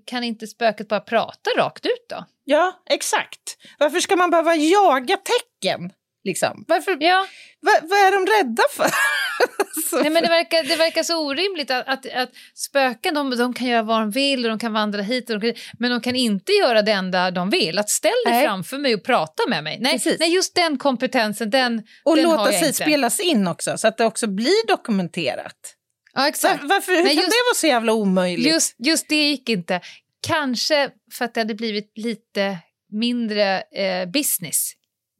kan 0.05 0.23
inte 0.23 0.47
spöket 0.47 0.87
bara 0.87 0.99
prata 0.99 1.49
rakt 1.57 1.85
ut 1.85 2.05
då? 2.09 2.25
Ja, 2.43 2.83
exakt. 2.89 3.57
Varför 3.79 3.99
ska 3.99 4.15
man 4.15 4.29
behöva 4.29 4.55
jaga 4.55 5.17
tecken? 5.17 5.91
Liksom? 6.23 6.65
Varför, 6.67 6.97
Ja. 6.99 7.25
vad, 7.59 7.89
vad 7.89 7.99
är 7.99 8.11
de 8.11 8.25
rädda 8.31 8.63
för? 8.71 8.89
Nej, 10.01 10.09
men 10.09 10.23
det, 10.23 10.29
verkar, 10.29 10.63
det 10.63 10.75
verkar 10.75 11.03
så 11.03 11.25
orimligt 11.27 11.71
att, 11.71 11.87
att, 11.87 12.13
att 12.13 12.29
spöken 12.55 13.13
de, 13.13 13.37
de 13.37 13.53
kan 13.53 13.67
göra 13.67 13.81
vad 13.83 13.99
de 14.01 14.11
vill 14.11 14.45
och 14.45 14.49
de 14.49 14.59
kan 14.59 14.73
vandra 14.73 15.01
hit, 15.01 15.29
och 15.29 15.39
de 15.39 15.53
kan, 15.53 15.61
men 15.79 15.91
de 15.91 16.01
kan 16.01 16.15
inte 16.15 16.51
göra 16.51 16.81
det 16.81 16.91
enda 16.91 17.31
de 17.31 17.49
vill. 17.49 17.79
Att 17.79 17.89
ställ 17.89 18.11
dig 18.25 18.33
Nej. 18.33 18.45
framför 18.45 18.77
mig 18.77 18.95
och 18.95 19.03
prata 19.03 19.43
med 19.49 19.63
mig. 19.63 19.77
Nej, 19.81 19.91
Precis. 19.93 20.19
nej 20.19 20.33
just 20.33 20.55
den 20.55 20.77
kompetensen, 20.77 21.49
den, 21.49 21.83
och 22.03 22.15
den 22.15 22.25
har 22.25 22.37
låta 22.37 22.51
jag 22.51 22.59
sig 22.59 22.67
inte. 22.67 22.83
spelas 22.83 23.19
in 23.19 23.47
också, 23.47 23.77
så 23.77 23.87
att 23.87 23.97
det 23.97 24.05
också 24.05 24.27
blir 24.27 24.67
dokumenterat. 24.67 25.73
Ja, 26.17 26.27
exakt. 26.27 26.61
Var, 26.61 26.69
varför, 26.69 26.91
hur 26.91 27.03
Men 27.03 27.07
kan 27.07 27.15
just- 27.15 27.27
det 27.29 27.43
vara 27.49 27.55
så 27.55 27.67
jävla 27.67 27.93
omöjligt? 27.93 28.47
Just, 28.53 28.75
just 28.79 29.09
det 29.09 29.15
gick 29.29 29.49
inte. 29.49 29.81
Kanske 30.27 30.89
för 31.13 31.25
att 31.25 31.33
det 31.33 31.39
hade 31.39 31.55
blivit 31.55 31.91
lite 31.95 32.57
mindre 32.91 33.61
eh, 33.61 34.05
business. 34.09 34.71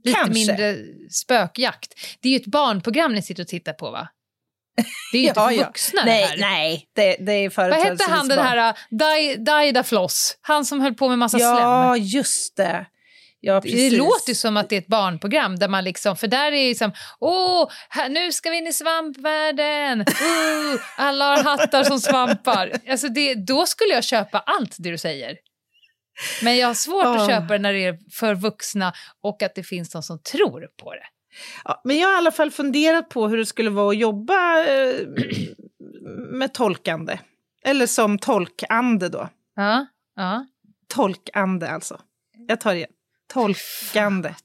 Lite 0.03 0.15
Kanske. 0.19 0.33
mindre 0.33 0.77
spökjakt. 1.11 1.93
Det 2.21 2.29
är 2.29 2.33
ju 2.33 2.37
ett 2.39 2.45
barnprogram 2.45 3.13
ni 3.13 3.21
sitter 3.21 3.43
och 3.43 3.47
tittar 3.47 3.73
på 3.73 3.91
va? 3.91 4.07
Det 5.11 5.17
är 5.17 5.21
ju 5.21 5.27
inte 5.27 5.39
för 5.41 5.57
vuxna 5.65 6.01
nej, 6.05 6.21
det 6.21 6.27
här. 6.27 6.37
Nej, 6.37 6.85
det, 6.95 7.15
det 7.19 7.31
är 7.33 7.43
Vad 7.43 7.53
företrädesvis 7.53 8.01
hette 8.01 8.11
han 8.11 8.27
den 8.27 8.39
här 8.39 8.73
Dai- 8.91 9.35
Daida 9.43 9.83
Floss? 9.83 10.37
Han 10.41 10.65
som 10.65 10.81
höll 10.81 10.93
på 10.93 11.09
med 11.09 11.17
massa 11.19 11.39
Ja, 11.39 11.93
slem. 11.95 12.05
just 12.07 12.55
det. 12.57 12.85
Ja, 13.47 13.59
Det 13.59 13.89
låter 13.89 14.33
som 14.33 14.57
att 14.57 14.69
det 14.69 14.75
är 14.75 14.81
ett 14.81 14.87
barnprogram 14.87 15.55
där 15.55 15.67
man 15.67 15.83
liksom, 15.83 16.15
för 16.15 16.27
där 16.27 16.47
är 16.47 16.51
det 16.51 16.67
liksom, 16.67 16.91
åh, 17.19 17.69
här, 17.89 18.09
nu 18.09 18.31
ska 18.31 18.49
vi 18.49 18.57
in 18.57 18.67
i 18.67 18.73
svampvärlden, 18.73 20.01
oh, 20.01 20.81
alla 20.97 21.25
har 21.25 21.43
hattar 21.43 21.83
som 21.83 21.99
svampar. 21.99 22.71
Alltså 22.89 23.07
det, 23.09 23.33
då 23.35 23.65
skulle 23.65 23.93
jag 23.93 24.03
köpa 24.03 24.39
allt 24.39 24.75
det 24.79 24.91
du 24.91 24.97
säger. 24.97 25.37
Men 26.43 26.57
jag 26.57 26.67
har 26.67 26.73
svårt 26.73 27.05
att 27.05 27.19
Åh. 27.19 27.27
köpa 27.29 27.53
det 27.53 27.59
när 27.59 27.73
det 27.73 27.85
är 27.85 27.97
för 28.11 28.35
vuxna 28.35 28.93
och 29.23 29.43
att 29.43 29.55
det 29.55 29.63
finns 29.63 29.89
de 29.89 30.03
som 30.03 30.19
tror 30.19 30.67
på 30.83 30.93
det. 30.93 31.05
Ja, 31.63 31.81
men 31.83 31.97
jag 31.97 32.07
har 32.07 32.15
i 32.15 32.17
alla 32.17 32.31
fall 32.31 32.51
funderat 32.51 33.09
på 33.09 33.27
hur 33.27 33.37
det 33.37 33.45
skulle 33.45 33.69
vara 33.69 33.89
att 33.89 33.97
jobba 33.97 34.63
eh, 34.63 34.95
med 36.31 36.53
tolkande. 36.53 37.19
Eller 37.65 37.87
som 37.87 38.19
tolkande 38.19 39.09
då. 39.09 39.29
Ja, 39.55 39.85
ja. 40.15 40.45
Tolkande 40.87 41.67
alltså. 41.67 42.01
Jag 42.47 42.61
tar 42.61 42.71
det 42.71 42.77
igen. 42.77 42.89
Tolkande. 43.27 44.35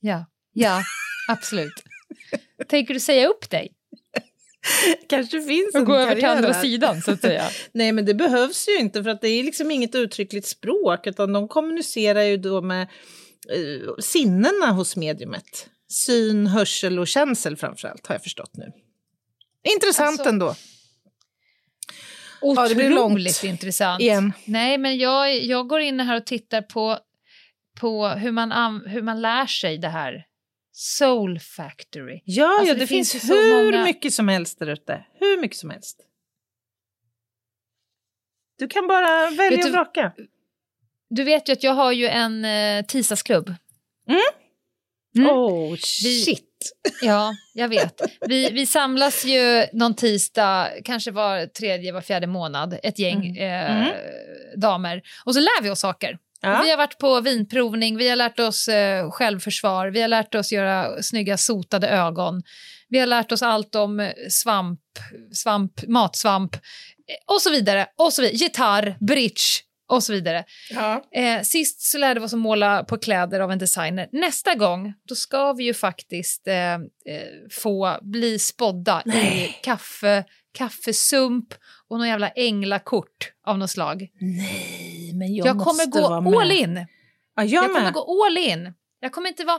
Ja, 0.00 0.26
ja 0.52 0.82
absolut. 1.28 1.72
Tänker 2.68 2.94
du 2.94 3.00
säga 3.00 3.28
upp 3.28 3.50
dig? 3.50 3.72
kanske 5.08 5.42
finns 5.42 5.74
Och 5.74 5.80
en 5.80 5.84
gå 5.84 5.94
över 5.94 6.14
till 6.14 6.22
karriär 6.22 6.36
andra 6.36 6.54
sidan, 6.54 7.02
så 7.02 7.10
att 7.10 7.20
säga. 7.20 7.44
Nej, 7.72 7.92
men 7.92 8.04
det 8.04 8.14
behövs 8.14 8.68
ju 8.68 8.78
inte 8.78 9.02
för 9.02 9.10
att 9.10 9.20
det 9.20 9.28
är 9.28 9.42
liksom 9.42 9.70
inget 9.70 9.94
uttryckligt 9.94 10.46
språk 10.46 11.06
utan 11.06 11.32
de 11.32 11.48
kommunicerar 11.48 12.22
ju 12.22 12.36
då 12.36 12.62
med 12.62 12.82
eh, 12.82 13.94
sinnena 13.98 14.66
hos 14.66 14.96
mediumet. 14.96 15.68
Syn, 15.88 16.46
hörsel 16.46 16.98
och 16.98 17.06
känsel 17.06 17.56
framförallt 17.56 18.06
har 18.06 18.14
jag 18.14 18.22
förstått 18.22 18.50
nu. 18.56 18.72
Intressant 19.74 20.20
Alltså, 20.20 20.28
ändå. 20.28 20.54
Ja, 22.40 22.68
det 22.68 22.74
blir 22.74 22.92
Otroligt 22.92 23.42
långt 23.42 23.44
intressant. 23.44 24.00
igen. 24.00 24.32
Nej, 24.44 24.78
men 24.78 24.98
jag, 24.98 25.44
jag 25.44 25.68
går 25.68 25.80
in 25.80 26.00
här 26.00 26.16
och 26.16 26.26
tittar 26.26 26.62
på, 26.62 26.98
på 27.80 28.08
hur, 28.08 28.32
man 28.32 28.52
an, 28.52 28.82
hur 28.86 29.02
man 29.02 29.20
lär 29.20 29.46
sig 29.46 29.78
det 29.78 29.88
här. 29.88 30.26
Soul 30.72 31.38
Factory. 31.40 32.20
Ja, 32.24 32.46
Alltså, 32.48 32.66
ja 32.68 32.74
det 32.74 32.80
det, 32.80 32.86
finns 32.86 33.12
finns, 33.12 33.30
hur 33.30 33.64
många- 33.72 33.84
mycket 33.84 34.12
som 34.14 34.28
helst 34.28 34.58
där 34.58 34.66
ute. 34.66 35.04
Hur 35.20 35.40
mycket 35.40 35.56
som 35.56 35.70
helst. 35.70 36.00
Du 38.58 38.68
kan 38.68 38.86
bara 38.86 39.30
välja 39.30 39.50
Vet 39.50 39.58
och 39.58 39.64
du- 39.70 39.72
vraka. 39.72 40.12
Du 41.10 41.24
vet 41.24 41.48
ju 41.48 41.52
att 41.52 41.62
jag 41.62 41.72
har 41.74 41.92
ju 41.92 42.06
en 42.06 42.44
eh, 42.44 42.84
tisdagsklubb. 42.86 43.54
Mm. 44.08 44.20
Mm. 45.16 45.30
Oh, 45.30 45.70
Vi- 45.72 45.76
shit. 46.24 46.42
Ja, 47.02 47.34
jag 47.54 47.68
vet. 47.68 48.00
Vi, 48.28 48.50
vi 48.50 48.66
samlas 48.66 49.24
ju 49.24 49.64
någon 49.72 49.94
tisdag, 49.94 50.70
kanske 50.84 51.10
var 51.10 51.46
tredje, 51.46 51.92
var 51.92 52.00
fjärde 52.00 52.26
månad, 52.26 52.78
ett 52.82 52.98
gäng 52.98 53.36
Eh, 53.36 53.76
Mm. 53.82 53.92
damer. 54.60 55.02
Och 55.24 55.34
så 55.34 55.40
lär 55.40 55.62
vi 55.62 55.70
oss 55.70 55.80
saker. 55.80 56.18
Ja. 56.40 56.60
Vi 56.64 56.70
har 56.70 56.76
varit 56.76 56.98
på 56.98 57.20
vinprovning, 57.20 57.96
vi 57.96 58.08
har 58.08 58.16
lärt 58.16 58.40
oss 58.40 58.68
eh, 58.68 59.10
självförsvar, 59.10 59.88
vi 59.88 60.00
har 60.00 60.08
lärt 60.08 60.34
oss 60.34 60.52
göra 60.52 61.02
snygga 61.02 61.36
sotade 61.36 61.88
ögon. 61.88 62.42
Vi 62.88 62.98
har 62.98 63.06
lärt 63.06 63.32
oss 63.32 63.42
allt 63.42 63.74
om 63.74 64.00
eh, 64.00 64.12
svamp, 64.30 64.80
svamp 65.32 65.86
matsvamp 65.88 66.54
eh, 66.54 67.34
och 67.34 67.42
så 67.42 67.50
vidare. 67.50 67.86
Och 67.98 68.12
så 68.12 68.22
vidare. 68.22 68.36
Gitarr, 68.36 68.96
bridge 69.00 69.66
och 69.88 70.02
så 70.02 70.12
vidare. 70.12 70.44
Ja. 70.70 71.02
Eh, 71.12 71.42
sist 71.42 71.80
så 71.80 71.98
lärde 71.98 72.20
vi 72.20 72.26
oss 72.26 72.32
att 72.32 72.38
måla 72.38 72.84
på 72.84 72.98
kläder 72.98 73.40
av 73.40 73.52
en 73.52 73.58
designer. 73.58 74.08
Nästa 74.12 74.54
gång 74.54 74.94
då 75.08 75.14
ska 75.14 75.52
vi 75.52 75.64
ju 75.64 75.74
faktiskt 75.74 76.48
eh, 76.48 76.74
eh, 76.74 76.78
få 77.50 77.98
bli 78.02 78.38
spådda 78.38 79.02
i 79.06 79.54
kaffe, 79.62 80.24
kaffesump 80.58 81.54
och 81.88 81.98
någon 81.98 82.08
jävla 82.08 82.28
änglakort 82.28 83.32
av 83.46 83.58
något 83.58 83.70
slag. 83.70 84.08
Nej, 84.20 84.95
men 85.18 85.34
jag, 85.34 85.46
Jag, 85.46 85.58
kommer 85.58 85.86
gå 85.86 86.00
vara 86.08 86.20
med. 86.20 86.34
all 86.34 86.52
in. 86.52 86.86
Ja, 87.36 87.44
jag, 87.44 87.64
Jag 87.64 87.72
kommer 87.74 87.90
gå 87.90 88.24
all 88.26 88.38
in. 88.38 88.72
Jag 89.00 89.12
kommer 89.12 89.28
inte 89.28 89.44
vara... 89.44 89.58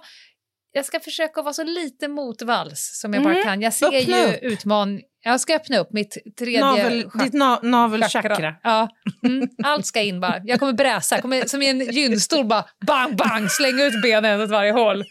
Jag 0.72 0.86
ska 0.86 1.00
försöka 1.00 1.42
vara 1.42 1.54
så 1.54 1.64
lite 1.64 2.08
motvalls 2.08 3.00
som 3.02 3.14
jag 3.14 3.24
bara 3.24 3.34
Mm, 3.34 3.44
kan. 3.46 3.62
Jag 3.62 3.74
ser 3.74 3.86
öppna 3.88 4.18
ju 4.20 4.26
upp. 4.28 4.38
utmaning. 4.42 5.02
Jag 5.24 5.40
ska 5.42 5.56
öppna 5.56 5.78
upp 5.78 5.94
mitt 5.94 6.18
tredje 6.40 6.60
Navel, 6.62 7.10
ditt 7.24 7.34
na, 7.34 7.60
navelchakra. 7.64 8.30
chakra. 8.36 8.56
Ja. 8.64 8.90
Mm, 9.24 9.48
allt 9.64 9.86
ska 9.86 10.02
in 10.02 10.20
bara. 10.20 10.42
Jag 10.44 10.60
kommer 10.60 10.74
bräsa, 10.74 11.16
jag 11.16 11.22
kommer 11.22 11.46
som 11.46 11.62
i 11.62 11.70
en 11.70 11.80
gynstol 11.80 12.46
bara 12.46 12.66
bang, 12.88 13.16
bang, 13.16 13.52
slänga 13.52 13.84
ut 13.86 14.02
benen 14.02 14.42
åt 14.42 14.50
varje 14.50 14.72
håll. 14.72 15.04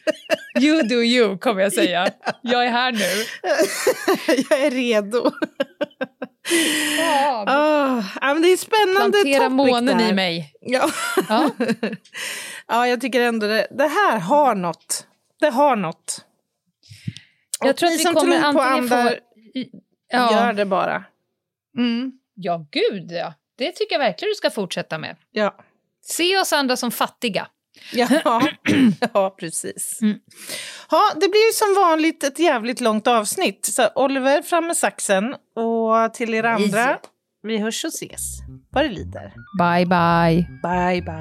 You 0.61 0.83
do 0.83 0.95
you, 1.03 1.39
kommer 1.39 1.63
jag 1.63 1.73
säga. 1.73 2.09
Jag 2.43 2.67
är 2.67 2.71
här 2.71 2.93
nu. 2.93 2.99
jag 4.51 4.61
är 4.67 4.71
redo. 4.71 5.33
Ja, 6.99 7.45
Oh, 7.47 8.05
ja, 8.21 8.35
men 8.35 8.43
det 8.43 8.49
är 8.49 8.57
spännande 8.57 9.19
plantera 9.23 9.49
månen 9.49 10.01
i 10.01 10.13
mig. 10.13 10.53
Ja. 10.61 10.91
Ja. 11.29 11.51
ja, 12.67 12.89
jag 12.89 13.01
tycker 13.01 13.21
ändå 13.21 13.47
det, 13.47 13.67
det 13.71 13.87
här 13.87 14.19
har 14.19 14.55
något. 14.55 15.07
Det 15.41 15.51
har 15.51 15.77
något. 15.77 16.25
Jag 17.61 17.71
Och 17.71 17.77
tror 17.77 17.89
att 17.89 17.95
vi 17.95 17.99
som 17.99 18.15
kommer 18.15 18.41
tror 18.41 18.53
på 18.53 18.61
antingen 18.61 18.89
få... 18.89 19.15
Ja. 20.09 20.33
gör 20.33 20.53
det 20.53 20.65
bara. 20.65 21.05
Mm. 21.79 22.13
ja, 22.35 22.67
gud 22.71 23.13
ja. 23.13 23.35
Det 23.59 23.73
tycker 23.73 23.95
jag 23.95 24.01
verkligen 24.01 24.31
du 24.31 24.35
ska 24.35 24.51
fortsätta 24.51 24.99
med. 24.99 25.17
Ja. 25.31 25.57
Se 26.03 26.39
oss 26.39 26.53
andra 26.53 26.77
som 26.77 26.91
fattiga. 26.91 27.49
Ja, 27.93 28.41
ja 29.15 29.37
precis. 29.41 29.99
Mm. 30.03 30.19
Ja, 30.91 31.13
det 31.15 31.29
blir 31.29 31.47
ju 31.47 31.53
som 31.53 31.75
vanligt 31.75 32.25
ett 32.25 32.39
jävligt 32.39 32.81
långt 32.81 33.07
avsnitt. 33.07 33.65
Så 33.65 33.89
Oliver, 33.95 34.43
fram 34.43 34.67
med 34.67 34.77
saxen. 34.77 35.35
Och 35.57 36.15
till 36.15 36.35
er 36.35 36.45
andra, 36.45 36.99
vi 37.43 37.59
hörs 37.59 37.85
och 37.85 37.89
ses. 37.95 38.39
Vad 38.71 38.85
det 38.85 38.89
lider. 38.89 39.33
Bye, 39.59 39.87
bye. 39.87 40.47
Bye, 40.63 41.03
bye. 41.03 41.21